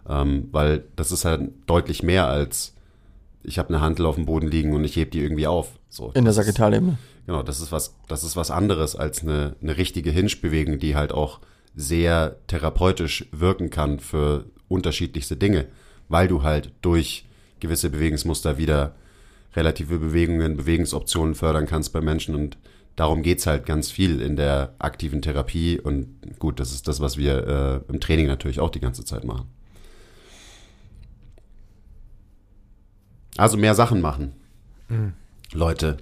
Ähm, 0.09 0.47
weil 0.53 0.86
das 0.95 1.11
ist 1.11 1.26
halt 1.26 1.51
deutlich 1.67 2.01
mehr 2.01 2.28
als 2.28 2.74
ich 3.44 3.60
habe 3.60 3.70
eine 3.70 3.82
Handel 3.82 4.06
auf 4.06 4.16
dem 4.16 4.26
Boden 4.26 4.48
liegen 4.48 4.74
und 4.74 4.84
ich 4.84 4.96
heb 4.96 5.12
die 5.12 5.22
irgendwie 5.22 5.48
auf. 5.48 5.80
So, 5.89 6.12
In 6.14 6.26
der 6.26 6.34
Sagittalebene. 6.34 6.98
Genau, 7.26 7.44
das 7.44 7.60
ist 7.60 7.72
was, 7.72 7.96
das 8.08 8.24
ist 8.24 8.36
was 8.36 8.52
anderes 8.52 8.96
als 8.96 9.22
eine, 9.22 9.56
eine 9.62 9.78
richtige 9.78 10.12
Hinge-Bewegung, 10.12 10.80
die 10.80 10.96
halt 10.96 11.12
auch 11.12 11.39
sehr 11.76 12.38
therapeutisch 12.48 13.26
wirken 13.32 13.70
kann 13.70 14.00
für 14.00 14.46
unterschiedlichste 14.68 15.38
Dinge, 15.38 15.68
weil 16.10 16.28
du 16.28 16.44
halt 16.44 16.72
durch 16.82 17.26
gewisse 17.60 17.89
Bewegungsmuster 17.89 18.58
wieder 18.58 18.96
relative 19.56 20.00
Bewegungen, 20.00 20.58
Bewegungsoptionen 20.58 21.36
fördern 21.36 21.68
kannst 21.68 21.94
bei 21.94 22.02
Menschen 22.02 22.36
und 22.36 22.58
darum 22.96 23.22
geht's 23.22 23.46
halt 23.46 23.66
ganz 23.66 23.92
viel 23.92 24.22
in 24.22 24.36
der 24.36 24.74
aktiven 24.80 25.22
Therapie 25.22 25.80
und 25.80 26.08
gut, 26.39 26.60
das 26.60 26.72
ist 26.72 26.88
das, 26.88 27.00
was 27.00 27.18
wir 27.18 27.48
äh, 27.88 27.92
im 27.92 28.00
Training 28.00 28.28
natürlich 28.28 28.60
auch 28.60 28.70
die 28.70 28.80
ganze 28.80 29.06
Zeit 29.06 29.24
machen. 29.24 29.48
Also 33.38 33.58
mehr 33.58 33.76
Sachen 33.76 34.02
machen. 34.02 34.34
Leute, 35.54 35.98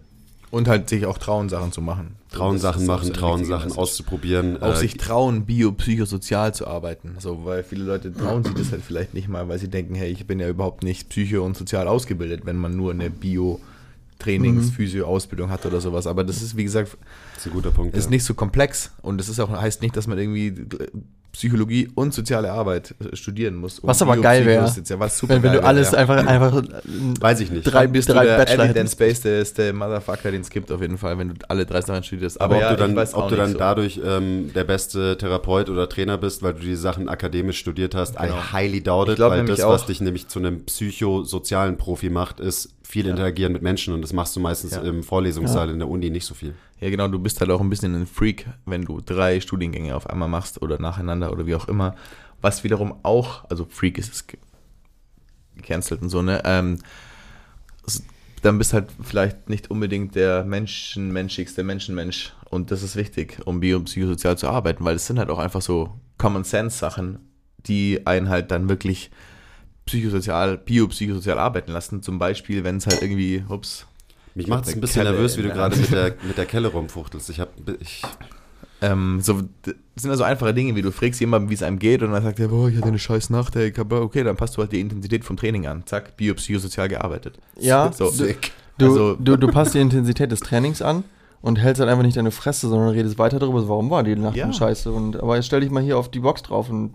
Und 0.52 0.68
halt 0.68 0.90
sich 0.90 1.06
auch 1.06 1.18
trauen, 1.20 1.48
Sachen 1.50 1.72
zu 1.72 1.82
machen. 1.82 2.16
trauen 2.32 2.54
Das 2.54 2.62
Sachen 2.64 2.86
machen, 2.88 3.14
trauen 3.14 3.46
Sachen 3.46 3.72
auszuprobieren. 3.72 4.62
Auch 4.62 4.74
äh, 4.74 4.78
sich 4.78 4.98
trauen, 4.98 5.46
biopsychosozial 5.46 6.54
zu 6.56 6.66
arbeiten. 6.68 7.16
So, 7.20 7.46
weil 7.46 7.64
viele 7.64 7.84
Leute 7.84 8.12
trauen 8.14 8.44
sich 8.44 8.54
das 8.56 8.72
halt 8.72 8.82
vielleicht 8.84 9.14
nicht 9.14 9.28
mal, 9.28 9.48
weil 9.48 9.60
sie 9.60 9.68
denken, 9.70 9.94
hey, 9.96 10.10
ich 10.12 10.26
bin 10.26 10.40
ja 10.40 10.50
überhaupt 10.50 10.84
nicht 10.84 11.10
psycho- 11.10 11.44
und 11.46 11.56
sozial 11.56 11.88
ausgebildet, 11.88 12.46
wenn 12.46 12.58
man 12.58 12.76
nur 12.76 12.92
eine 12.92 13.10
Bio-Trainings-, 13.12 14.72
Physio-Ausbildung 14.72 15.52
hat 15.52 15.66
oder 15.68 15.82
sowas. 15.82 16.08
Aber 16.08 16.24
das 16.24 16.42
ist, 16.42 16.58
wie 16.58 16.64
gesagt, 16.64 16.98
Das 17.36 17.46
ist 17.46 17.52
ein 17.52 17.54
guter 17.54 17.72
Punkt. 17.72 17.96
ist 17.96 18.06
ja. 18.06 18.10
nicht 18.10 18.24
so 18.26 18.34
komplex 18.34 18.92
und 19.04 19.22
es 19.22 19.30
ist 19.30 19.40
auch, 19.40 19.50
heißt 19.50 19.82
nicht, 19.84 19.96
dass 19.96 20.08
man 20.08 20.18
irgendwie 20.18 20.54
Psychologie 21.32 21.88
und 21.96 22.14
soziale 22.14 22.52
Arbeit 22.52 22.96
äh, 23.00 23.16
studieren 23.16 23.56
muss. 23.56 23.80
um 23.80 23.88
Was 23.90 24.02
aber 24.02 24.18
geil 24.18 24.46
wäre, 24.46 24.66
ja 24.66 25.00
was 25.00 25.18
super 25.18 25.36
Wenn, 25.36 25.44
wenn 25.44 25.54
du 25.54 25.64
alles 25.64 25.92
wäre, 25.92 26.08
ja. 26.08 26.18
einfach, 26.18 26.52
einfach 26.52 26.64
Weiß 27.20 27.40
ich 27.40 27.52
nicht. 27.52 27.64
drei, 27.64 27.88
bist 27.88 28.10
drei 28.10 28.22
du 28.24 28.28
der 28.30 28.38
Bachelor 28.38 28.66
Evidence 28.66 28.92
hättest. 28.94 29.00
Based, 29.00 29.26
der 29.26 29.40
ist 29.42 29.58
der 29.58 29.74
Motherfucker, 29.74 30.32
den 30.32 30.42
es 30.42 30.50
gibt 30.50 30.72
auf 30.72 30.82
jeden 30.82 30.98
Fall, 30.98 31.18
wenn 31.18 31.30
du 31.30 31.36
alle 31.48 31.66
drei 31.66 31.82
Sachen 31.82 32.04
studierst. 32.04 32.42
aber 32.42 32.56
ob 32.56 32.62
ja, 32.62 32.70
du 32.76 32.78
dann, 32.78 32.98
ob 33.14 33.30
du 33.30 33.36
dann 33.36 33.52
so. 33.54 33.58
dadurch 33.58 34.00
ähm, 34.04 34.52
der 34.54 34.64
beste 34.64 35.18
Therapeut 35.18 35.70
oder 35.70 35.88
Trainer 35.88 36.18
bist, 36.18 36.42
weil 36.42 36.54
du 36.54 36.62
die 36.62 36.76
Sachen 36.76 37.08
akademisch 37.10 37.60
studiert 37.60 37.96
hast, 37.96 38.18
Genau. 38.18 38.34
I 38.36 38.54
highly 38.54 38.82
doubt 38.82 39.08
Ich 39.08 39.12
it, 39.14 39.16
glaub 39.18 39.32
weil 39.32 39.46
das, 39.46 39.64
was 39.64 39.86
dich 39.86 40.02
nämlich 40.02 40.28
zu 40.28 40.40
einem 40.40 40.66
psychosozialen 40.66 41.78
Profi 41.78 42.10
macht, 42.10 42.40
ist 42.40 42.70
viel 42.84 43.06
interagieren 43.06 43.54
mit 43.54 43.62
Menschen 43.62 43.94
und 43.94 44.02
das 44.02 44.14
machst 44.14 44.36
du 44.36 44.40
meistens 44.40 44.72
Ja. 44.72 44.82
im 44.82 45.04
Vorlesungssaal 45.04 45.70
in 45.70 45.78
der 45.80 45.88
Uni 45.88 46.10
nicht 46.10 46.26
so 46.26 46.34
viel. 46.34 46.54
Ja, 46.80 46.90
genau, 46.90 47.08
du 47.10 47.20
bist 47.20 47.42
halt 47.42 47.52
auch 47.52 47.60
ein 47.60 47.70
bisschen 47.70 47.94
ein 47.94 48.08
Freak, 48.08 48.48
wenn 48.66 48.84
du 48.84 49.02
drei 49.02 49.42
Studiengänge 49.42 49.96
auf 49.96 50.10
einmal 50.10 50.30
machst 50.30 50.62
oder 50.62 50.80
nacheinander 50.80 51.32
oder 51.32 51.46
wie 51.46 51.56
auch 51.56 51.68
immer. 51.68 51.96
Was 52.42 52.64
wiederum 52.64 52.96
auch, 53.04 53.44
also 53.50 53.66
Freak 53.66 53.98
ist 53.98 54.14
es 54.14 54.28
ge- 54.28 54.40
gecancelt 55.58 56.02
und 56.02 56.10
so, 56.10 56.22
ne? 56.22 56.42
Ähm, 56.46 56.80
dann 58.42 58.58
bist 58.58 58.72
halt 58.74 58.88
vielleicht 59.02 59.50
nicht 59.50 59.70
unbedingt 59.70 60.16
der 60.16 60.46
menschenmenschigste 60.46 61.64
Menschenmensch. 61.64 62.34
Und 62.50 62.72
das 62.72 62.84
ist 62.84 62.96
wichtig, 62.96 63.40
um 63.46 63.60
biopsychosozial 63.60 64.38
zu 64.38 64.48
arbeiten, 64.48 64.86
weil 64.86 64.96
es 64.96 65.06
sind 65.06 65.20
halt 65.20 65.30
auch 65.30 65.40
einfach 65.40 65.62
so 65.62 66.00
Common 66.18 66.46
Sense 66.46 66.78
Sachen, 66.78 67.20
die 67.66 68.08
einen 68.08 68.30
halt 68.30 68.52
dann 68.52 68.70
wirklich 68.70 69.12
psychosozial, 69.86 70.58
biopsychosozial 70.58 71.38
arbeiten 71.38 71.72
lassen. 71.72 72.02
Zum 72.02 72.18
Beispiel, 72.20 72.64
wenn 72.64 72.78
es 72.78 72.88
halt 72.88 73.02
irgendwie, 73.02 73.44
ups, 73.50 73.88
Mich 74.40 74.48
Ich 74.48 74.50
macht 74.50 74.66
es 74.68 74.74
ein 74.74 74.82
bisschen 74.82 75.04
Kelle 75.04 75.12
nervös, 75.16 75.38
wie 75.38 75.42
du 75.44 75.50
gerade 75.50 75.76
mit 75.78 75.92
der, 75.92 76.16
mit 76.24 76.38
der 76.38 76.46
Kelle 76.46 76.70
rumfuchtelst. 76.70 77.30
Ich 77.30 77.40
hab, 77.40 77.50
ich, 77.80 78.02
Ähm, 78.82 79.20
so, 79.22 79.42
das 79.64 79.74
sind 79.98 80.10
ja 80.10 80.16
so 80.16 80.24
einfache 80.24 80.54
Dinge, 80.54 80.74
wie 80.76 80.82
du 80.82 80.92
fragst 80.94 81.20
jemanden, 81.20 81.50
wie 81.50 81.54
es 81.54 81.62
einem 81.64 81.80
geht 81.80 82.02
und 82.02 82.12
dann 82.14 82.24
sagt 82.24 82.40
er, 82.40 82.48
boah, 82.48 82.70
ich 82.70 82.78
hatte 82.78 82.88
eine 82.88 82.98
scheiß 83.00 83.30
Nacht, 83.30 83.56
ey, 83.58 83.74
okay, 83.78 84.24
dann 84.24 84.38
passt 84.38 84.56
du 84.56 84.62
halt 84.62 84.72
die 84.72 84.80
Intensität 84.80 85.26
vom 85.26 85.36
Training 85.36 85.68
an. 85.68 85.84
Zack, 85.86 86.16
biopsychosozial 86.16 86.88
gearbeitet. 86.88 87.38
Ja, 87.60 87.92
so. 87.92 88.10
du- 88.10 88.34
Du, 88.78 88.86
Also- 88.86 89.16
du, 89.16 89.36
du 89.36 89.48
passt 89.50 89.74
die 89.74 89.80
Intensität 89.80 90.32
des 90.32 90.40
Trainings 90.40 90.82
an 90.82 91.04
und 91.42 91.60
hältst 91.60 91.82
halt 91.82 91.90
einfach 91.92 92.06
nicht 92.06 92.16
deine 92.16 92.32
Fresse, 92.32 92.70
sondern 92.70 92.88
redest 92.92 93.18
weiter 93.20 93.38
darüber, 93.38 93.68
warum 93.68 93.90
war 93.90 94.04
die 94.04 94.16
Nacht 94.16 94.38
Ja. 94.38 94.46
denn 94.46 94.54
scheiße. 94.54 94.90
Und, 94.94 95.18
aber 95.22 95.36
jetzt 95.36 95.48
stell 95.48 95.60
dich 95.60 95.70
mal 95.70 95.84
hier 95.84 95.98
auf 95.98 96.10
die 96.10 96.22
Box 96.22 96.44
drauf 96.44 96.70
und 96.70 96.94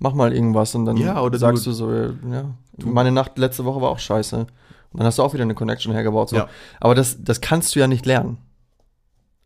mach 0.00 0.14
mal 0.14 0.32
irgendwas 0.32 0.74
und 0.74 0.84
dann 0.86 0.96
Ja, 0.96 1.20
oder 1.22 1.38
sagst 1.38 1.64
du- 1.64 1.70
du, 1.70 1.76
so, 1.76 1.92
äh, 1.92 2.10
ja, 2.32 2.46
meine 2.84 3.12
Nacht 3.12 3.38
letzte 3.38 3.64
Woche 3.64 3.80
war 3.80 3.90
auch 3.90 4.00
scheiße. 4.00 4.48
Dann 4.96 5.06
hast 5.06 5.18
du 5.18 5.22
auch 5.22 5.34
wieder 5.34 5.42
eine 5.42 5.54
Connection 5.54 5.92
hergebaut. 5.92 6.30
So. 6.30 6.36
Ja. 6.36 6.48
Aber 6.80 6.94
das, 6.94 7.22
das 7.22 7.40
kannst 7.40 7.74
du 7.74 7.80
ja 7.80 7.86
nicht 7.86 8.06
lernen. 8.06 8.38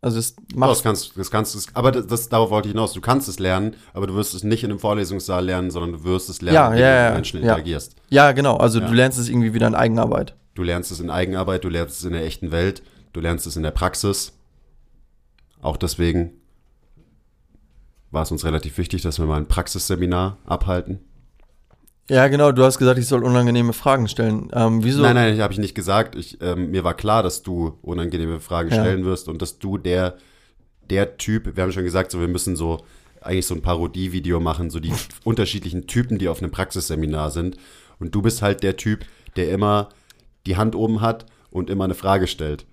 Also 0.03 0.17
das 0.17 0.35
Doch, 0.35 0.43
das 0.47 0.55
machst 0.57 0.83
kannst, 0.83 1.17
das 1.17 1.29
kannst 1.29 1.53
du, 1.53 1.59
aber 1.75 1.91
das, 1.91 2.07
das, 2.07 2.29
darauf 2.29 2.49
wollte 2.49 2.67
ich 2.67 2.71
hinaus. 2.73 2.93
Du 2.93 3.01
kannst 3.01 3.27
es 3.29 3.37
lernen, 3.37 3.75
aber 3.93 4.07
du 4.07 4.15
wirst 4.15 4.33
es 4.33 4.43
nicht 4.43 4.63
in 4.63 4.71
einem 4.71 4.79
Vorlesungssaal 4.79 5.45
lernen, 5.45 5.69
sondern 5.69 5.91
du 5.91 6.03
wirst 6.03 6.27
es 6.29 6.41
lernen, 6.41 6.55
Ja, 6.55 6.73
wie 6.75 6.79
ja, 6.79 6.87
du 6.89 6.95
ja, 6.95 7.05
mit 7.09 7.13
Menschen 7.15 7.37
ja. 7.37 7.49
interagierst. 7.51 7.95
Ja, 8.09 8.31
genau. 8.31 8.57
Also 8.57 8.79
Ja. 8.79 8.87
du 8.87 8.93
lernst 8.93 9.19
es 9.19 9.29
irgendwie 9.29 9.53
wieder 9.53 9.67
in 9.67 9.75
Eigenarbeit. 9.75 10.35
Du 10.55 10.63
lernst 10.63 10.91
es 10.91 10.99
in 10.99 11.11
Eigenarbeit, 11.11 11.63
du 11.63 11.69
lernst 11.69 11.99
es 11.99 12.03
in 12.03 12.13
der 12.13 12.25
echten 12.25 12.51
Welt, 12.51 12.81
du 13.13 13.19
lernst 13.19 13.45
es 13.45 13.55
in 13.55 13.63
der 13.63 13.71
Praxis. 13.71 14.33
Auch 15.61 15.77
deswegen 15.77 16.31
war 18.09 18.23
es 18.23 18.31
uns 18.31 18.43
relativ 18.43 18.77
wichtig, 18.79 19.03
dass 19.03 19.19
wir 19.19 19.25
mal 19.27 19.37
ein 19.37 19.47
Praxisseminar 19.47 20.37
abhalten. 20.45 20.99
Ja, 22.09 22.27
genau. 22.27 22.51
Du 22.51 22.63
hast 22.63 22.77
gesagt, 22.77 22.99
ich 22.99 23.07
soll 23.07 23.23
unangenehme 23.23 23.73
Fragen 23.73 24.07
stellen. 24.07 24.49
Ähm, 24.53 24.83
wieso? 24.83 25.01
Nein, 25.01 25.15
nein, 25.15 25.39
habe 25.41 25.53
ich 25.53 25.59
nicht 25.59 25.75
gesagt. 25.75 26.15
Ich, 26.15 26.39
ähm, 26.41 26.71
mir 26.71 26.83
war 26.83 26.93
klar, 26.93 27.23
dass 27.23 27.41
du 27.43 27.77
unangenehme 27.81 28.39
Fragen 28.39 28.69
Ja. 28.69 28.81
stellen 28.81 29.05
wirst 29.05 29.29
und 29.29 29.41
dass 29.41 29.59
du 29.59 29.77
der, 29.77 30.17
der 30.89 31.17
Typ, 31.17 31.55
wir 31.55 31.63
haben 31.63 31.71
schon 31.71 31.83
gesagt, 31.85 32.11
so, 32.11 32.19
wir 32.19 32.27
müssen 32.27 32.55
so 32.55 32.83
eigentlich 33.21 33.45
so 33.45 33.53
ein 33.55 33.61
Parodievideo 33.61 34.39
machen, 34.39 34.69
so 34.69 34.79
die 34.79 34.91
unterschiedlichen 35.23 35.87
Typen, 35.87 36.17
die 36.17 36.27
auf 36.27 36.41
einem 36.41 36.51
Praxisseminar 36.51 37.31
sind. 37.31 37.55
Und 37.99 38.13
du 38.15 38.21
bist 38.21 38.41
halt 38.41 38.63
der 38.63 38.77
Typ, 38.77 39.05
der 39.35 39.51
immer 39.51 39.89
die 40.47 40.57
Hand 40.57 40.75
oben 40.75 41.01
hat 41.01 41.27
und 41.51 41.69
immer 41.69 41.83
eine 41.85 41.93
Frage 41.93 42.27
stellt. 42.27 42.65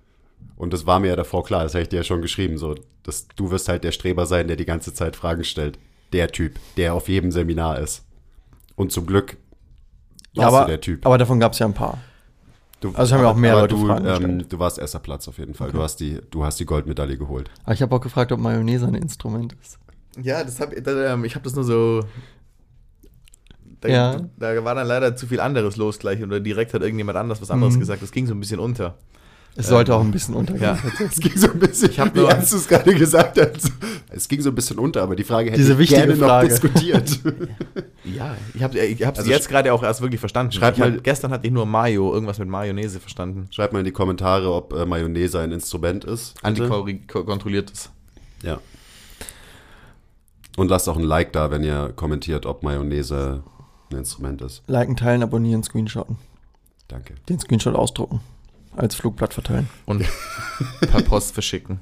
Und 0.55 0.73
das 0.73 0.85
war 0.85 0.99
mir 0.99 1.09
ja 1.09 1.15
davor 1.15 1.45
klar, 1.45 1.63
das 1.63 1.75
habe 1.75 1.83
ich 1.83 1.89
dir 1.89 1.97
ja 1.97 2.03
schon 2.03 2.21
geschrieben, 2.21 2.57
so, 2.57 2.75
dass 3.03 3.27
du 3.35 3.51
wirst 3.51 3.69
halt 3.69 3.83
der 3.83 3.91
Streber 3.91 4.25
sein, 4.25 4.47
der 4.47 4.57
die 4.57 4.65
ganze 4.65 4.93
Zeit 4.93 5.15
Fragen 5.15 5.43
stellt. 5.43 5.77
Der 6.11 6.29
Typ, 6.31 6.55
der 6.75 6.95
auf 6.95 7.07
jedem 7.07 7.31
Seminar 7.31 7.79
ist. 7.79 8.03
Und 8.79 8.91
zum 8.93 9.05
Glück 9.05 9.35
ja, 10.31 10.43
warst 10.43 10.55
aber, 10.55 10.65
du 10.65 10.71
der 10.71 10.81
Typ. 10.81 11.05
aber 11.05 11.17
davon 11.17 11.39
gab 11.39 11.51
es 11.51 11.59
ja 11.59 11.65
ein 11.65 11.73
paar. 11.73 11.97
Du, 12.79 12.93
Also 12.93 13.13
haben 13.13 13.23
ja 13.23 13.29
auch 13.29 13.35
mehr 13.35 13.51
aber 13.57 13.61
Leute 13.67 13.75
du, 13.75 13.89
ähm, 14.25 14.47
du 14.47 14.57
warst 14.57 14.79
erster 14.79 14.99
Platz 14.99 15.27
auf 15.27 15.37
jeden 15.37 15.53
Fall. 15.53 15.71
Du, 15.71 15.81
hast 15.81 15.97
die, 15.97 16.19
du 16.31 16.45
hast 16.45 16.61
die 16.61 16.65
Goldmedaille 16.65 17.17
geholt. 17.17 17.51
Aber 17.65 17.73
ich 17.73 17.81
habe 17.81 17.93
auch 17.93 17.99
gefragt, 17.99 18.31
ob 18.31 18.39
Mayonnaise 18.39 18.87
ein 18.87 18.95
Instrument 18.95 19.53
ist. 19.61 19.77
Ja, 20.21 20.43
das 20.45 20.61
hab, 20.61 20.71
da, 20.83 21.13
ähm, 21.13 21.25
ich 21.25 21.35
habe 21.35 21.43
das 21.43 21.55
nur 21.55 21.65
so. 21.65 22.05
Da, 23.81 23.89
Ja. 23.89 24.21
da 24.37 24.63
war 24.63 24.75
dann 24.75 24.87
leider 24.87 25.13
zu 25.17 25.27
viel 25.27 25.41
anderes 25.41 25.75
los 25.75 25.99
gleich 25.99 26.23
oder 26.23 26.39
direkt 26.39 26.73
hat 26.73 26.81
irgendjemand 26.81 27.17
anders 27.17 27.41
was 27.41 27.51
anderes 27.51 27.75
Mhm. 27.75 27.79
gesagt. 27.81 28.01
Das 28.01 28.11
ging 28.13 28.27
so 28.27 28.33
ein 28.33 28.39
bisschen 28.39 28.59
unter. 28.61 28.97
Es 29.59 29.67
sollte 29.67 29.91
Ähm, 29.91 29.97
auch 29.97 30.01
ein 30.01 30.11
bisschen 30.11 30.35
untergehen. 30.35 30.63
Ja. 30.63 30.77
Es 31.11 31.19
ging 31.19 31.35
so 31.35 31.51
ein 31.51 31.59
bisschen, 31.59 31.89
ich 31.91 31.99
hab 31.99 32.15
wie 32.15 32.23
ernst 32.23 32.53
du 32.53 32.57
es 32.57 32.67
gerade 32.67 32.95
gesagt 32.95 33.37
hast. 33.39 33.71
Es 34.09 34.27
ging 34.29 34.41
so 34.41 34.49
ein 34.49 34.55
bisschen 34.55 34.79
unter, 34.79 35.01
aber 35.03 35.15
die 35.17 35.23
Frage 35.25 35.51
hätte 35.51 35.59
Diese 35.61 35.81
ich 35.81 35.89
gerne 35.89 36.15
Frage. 36.15 36.47
noch 36.47 36.49
diskutiert. 36.61 37.19
Ja, 38.05 38.35
ich 38.55 38.63
habe 38.63 38.79
ich 38.79 39.05
hab's 39.05 39.19
Also 39.19 39.29
jetzt 39.29 39.49
gerade 39.49 39.71
auch 39.73 39.83
erst 39.83 40.01
wirklich 40.01 40.19
verstanden. 40.19 40.53
schreib 40.53 40.75
ich 40.77 40.81
hab, 40.81 40.89
mal- 40.89 41.01
gestern 41.01 41.31
hatte 41.31 41.45
ich 41.45 41.53
nur 41.53 41.65
Mayo, 41.65 42.11
irgendwas 42.13 42.39
mit 42.39 42.47
Mayonnaise 42.47 42.99
verstanden. 42.99 43.47
Schreibt 43.51 43.73
mal 43.73 43.79
in 43.79 43.85
die 43.85 43.91
Kommentare, 43.91 44.51
ob 44.51 44.73
äh, 44.73 44.85
Mayonnaise 44.85 45.39
ein 45.39 45.51
Instrument 45.51 46.05
ist. 46.05 46.41
bitte. 46.41 46.63
Antikontrolliertes. 46.73 47.89
Ja. 48.41 48.59
Und 50.57 50.69
lasst 50.69 50.87
auch 50.89 50.97
ein 50.97 51.03
Like 51.03 51.33
da, 51.33 51.51
wenn 51.51 51.63
ihr 51.63 51.91
kommentiert, 51.95 52.45
ob 52.45 52.63
Mayonnaise 52.63 53.43
ein 53.91 53.97
Instrument 53.97 54.41
ist. 54.41 54.63
Liken, 54.67 54.95
teilen, 54.95 55.21
abonnieren, 55.21 55.61
screenshotten. 55.63 56.15
Danke. 56.87 57.13
Den 57.27 57.39
Screenshot 57.39 57.75
ausdrucken. 57.75 58.21
Als 58.75 58.95
Flugblatt 58.95 59.33
verteilen. 59.33 59.67
Und 59.85 60.05
per 60.81 61.01
Post 61.01 61.33
verschicken. 61.33 61.79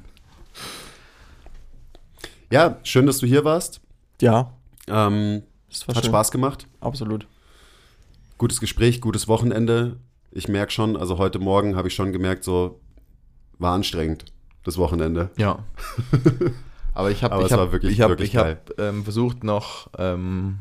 Ja, 2.51 2.77
schön, 2.83 3.05
dass 3.05 3.19
du 3.19 3.27
hier 3.27 3.43
warst. 3.43 3.81
Ja, 4.21 4.53
Ähm, 4.87 5.43
das 5.69 5.87
war 5.87 5.95
hat 5.95 6.03
schön. 6.05 6.11
Spaß 6.11 6.31
gemacht. 6.31 6.67
Absolut. 6.79 7.27
Gutes 8.37 8.59
Gespräch, 8.59 9.01
gutes 9.01 9.27
Wochenende. 9.27 9.97
Ich 10.31 10.47
merke 10.47 10.71
schon, 10.71 10.95
also 10.95 11.17
heute 11.17 11.39
Morgen 11.39 11.75
habe 11.75 11.87
ich 11.89 11.95
schon 11.95 12.11
gemerkt, 12.13 12.43
so 12.43 12.79
war 13.59 13.73
anstrengend, 13.73 14.25
das 14.63 14.77
Wochenende. 14.77 15.29
Ja. 15.37 15.59
Aber 16.93 17.11
ich 17.11 17.23
habe 17.23 17.43
ich 17.43 17.51
hab, 17.51 17.71
wirklich- 17.71 17.91
ich 17.93 18.01
hab, 18.01 18.09
wirklich 18.09 18.29
ich 18.33 18.37
hab, 18.37 18.79
ähm, 18.79 19.03
versucht 19.03 19.43
noch 19.43 19.89
ähm, 19.97 20.59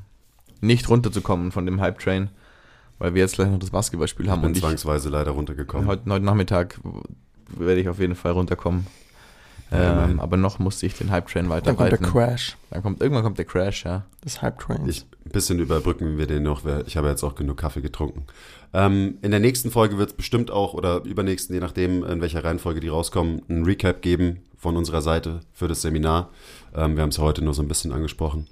nicht 0.61 0.89
runterzukommen 0.89 1.53
von 1.53 1.65
dem 1.67 1.81
Hype-Train, 1.81 2.31
weil 2.99 3.15
wir 3.15 3.23
jetzt 3.23 3.35
gleich 3.35 3.49
noch 3.49 3.59
das 3.59 3.71
Basketballspiel 3.71 4.27
Ich 4.27 4.31
haben 4.31 4.43
bin 4.43 4.51
und 4.51 4.57
ich, 4.57 4.63
zwangsweise 4.63 5.09
leider 5.09 5.33
runtergekommen. 5.33 5.87
heute, 5.87 6.11
heute 6.11 6.25
Nachmittag 6.25 6.81
werde 7.49 7.81
ich 7.81 7.89
auf 7.89 7.99
jeden 7.99 8.15
Fall 8.15 8.33
runterkommen. 8.33 8.87
Ähm, 9.73 10.21
aber 10.21 10.37
noch 10.37 10.61
musste 10.61 10.87
ich 10.87 10.95
den 10.95 11.11
Hype-Train 11.11 11.49
weiter 11.49 11.67
Dann 11.67 11.77
kommt 11.77 11.91
der. 11.91 11.99
Crash 11.99 12.57
Dann 12.71 12.83
kommt, 12.83 13.01
irgendwann 13.01 13.25
kommt 13.25 13.39
der 13.39 13.47
Crash, 13.47 13.85
ja. 13.85 14.05
des 14.25 14.41
Hype 14.41 14.61
Trains. 14.61 14.89
Ich, 14.89 15.07
ein 15.25 15.33
bisschen 15.33 15.59
überbrücken 15.59 16.19
wir 16.19 16.27
den 16.29 16.45
noch, 16.45 16.63
ich 16.87 16.97
habe 16.97 17.09
jetzt 17.09 17.25
auch 17.25 17.35
genug 17.35 17.57
Kaffee 17.57 17.81
getrunken. 17.81 18.27
Ähm, 18.73 19.19
in 19.23 19.33
der 19.33 19.41
nächsten 19.41 19.73
Folge 19.73 19.99
wird 19.99 20.11
es 20.11 20.17
bestimmt 20.17 20.53
auch, 20.53 20.75
oder 20.75 21.03
übernächsten, 21.03 21.55
je 21.55 21.61
nachdem, 21.61 22.05
in 22.05 22.21
welcher 22.21 22.45
Reihenfolge 22.45 22.79
die 22.79 22.89
rauskommen, 22.89 23.43
ein 23.49 23.65
Recap 23.65 24.03
geben 24.03 24.43
von 24.57 24.77
unserer 24.77 25.03
Seite 25.03 25.41
für 25.53 25.67
das 25.67 25.83
Seminar. 25.83 26.31
Ähm, 26.75 26.95
wir 26.95 27.03
haben 27.03 27.11
es 27.11 27.19
heute 27.19 27.43
nur 27.43 27.55
so 27.55 27.63
ein 27.63 27.69
bisschen 27.69 27.93
angesprochen. 27.93 28.47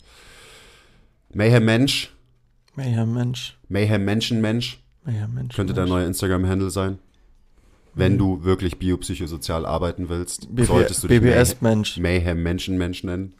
Mayhem 1.32 1.64
Mensch, 1.64 2.13
Mayhem 2.76 3.12
Mensch. 3.14 3.56
Mayhem 3.68 4.04
Menschenmensch 4.04 4.80
Mayhem 5.04 5.34
Mensch. 5.34 5.54
könnte 5.54 5.74
dein 5.74 5.84
Mensch. 5.84 5.90
neuer 5.94 6.06
Instagram-Handle 6.06 6.70
sein. 6.70 6.98
Wenn 7.96 8.18
du 8.18 8.42
wirklich 8.42 8.78
biopsychosozial 8.78 9.64
arbeiten 9.66 10.08
willst, 10.08 10.48
BB 10.54 10.66
solltest 10.66 11.04
du 11.04 11.08
dich 11.08 11.20
BBS 11.20 11.60
Mensch. 11.60 11.96
Mayhem 11.98 12.42
Menschenmensch 12.42 13.04
nennen. 13.04 13.34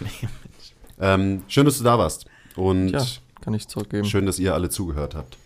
Ähm, 0.98 1.42
schön, 1.46 1.66
dass 1.66 1.76
du 1.76 1.84
da 1.84 1.98
warst. 1.98 2.24
Und 2.54 2.88
Tja, 2.92 3.04
kann 3.42 3.52
ich 3.52 3.68
zurückgeben. 3.68 4.06
Schön, 4.06 4.24
dass 4.24 4.38
ihr 4.38 4.54
alle 4.54 4.70
zugehört 4.70 5.14
habt. 5.14 5.36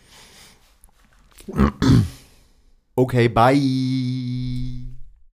Okay, 2.97 3.29
bye. 3.29 3.57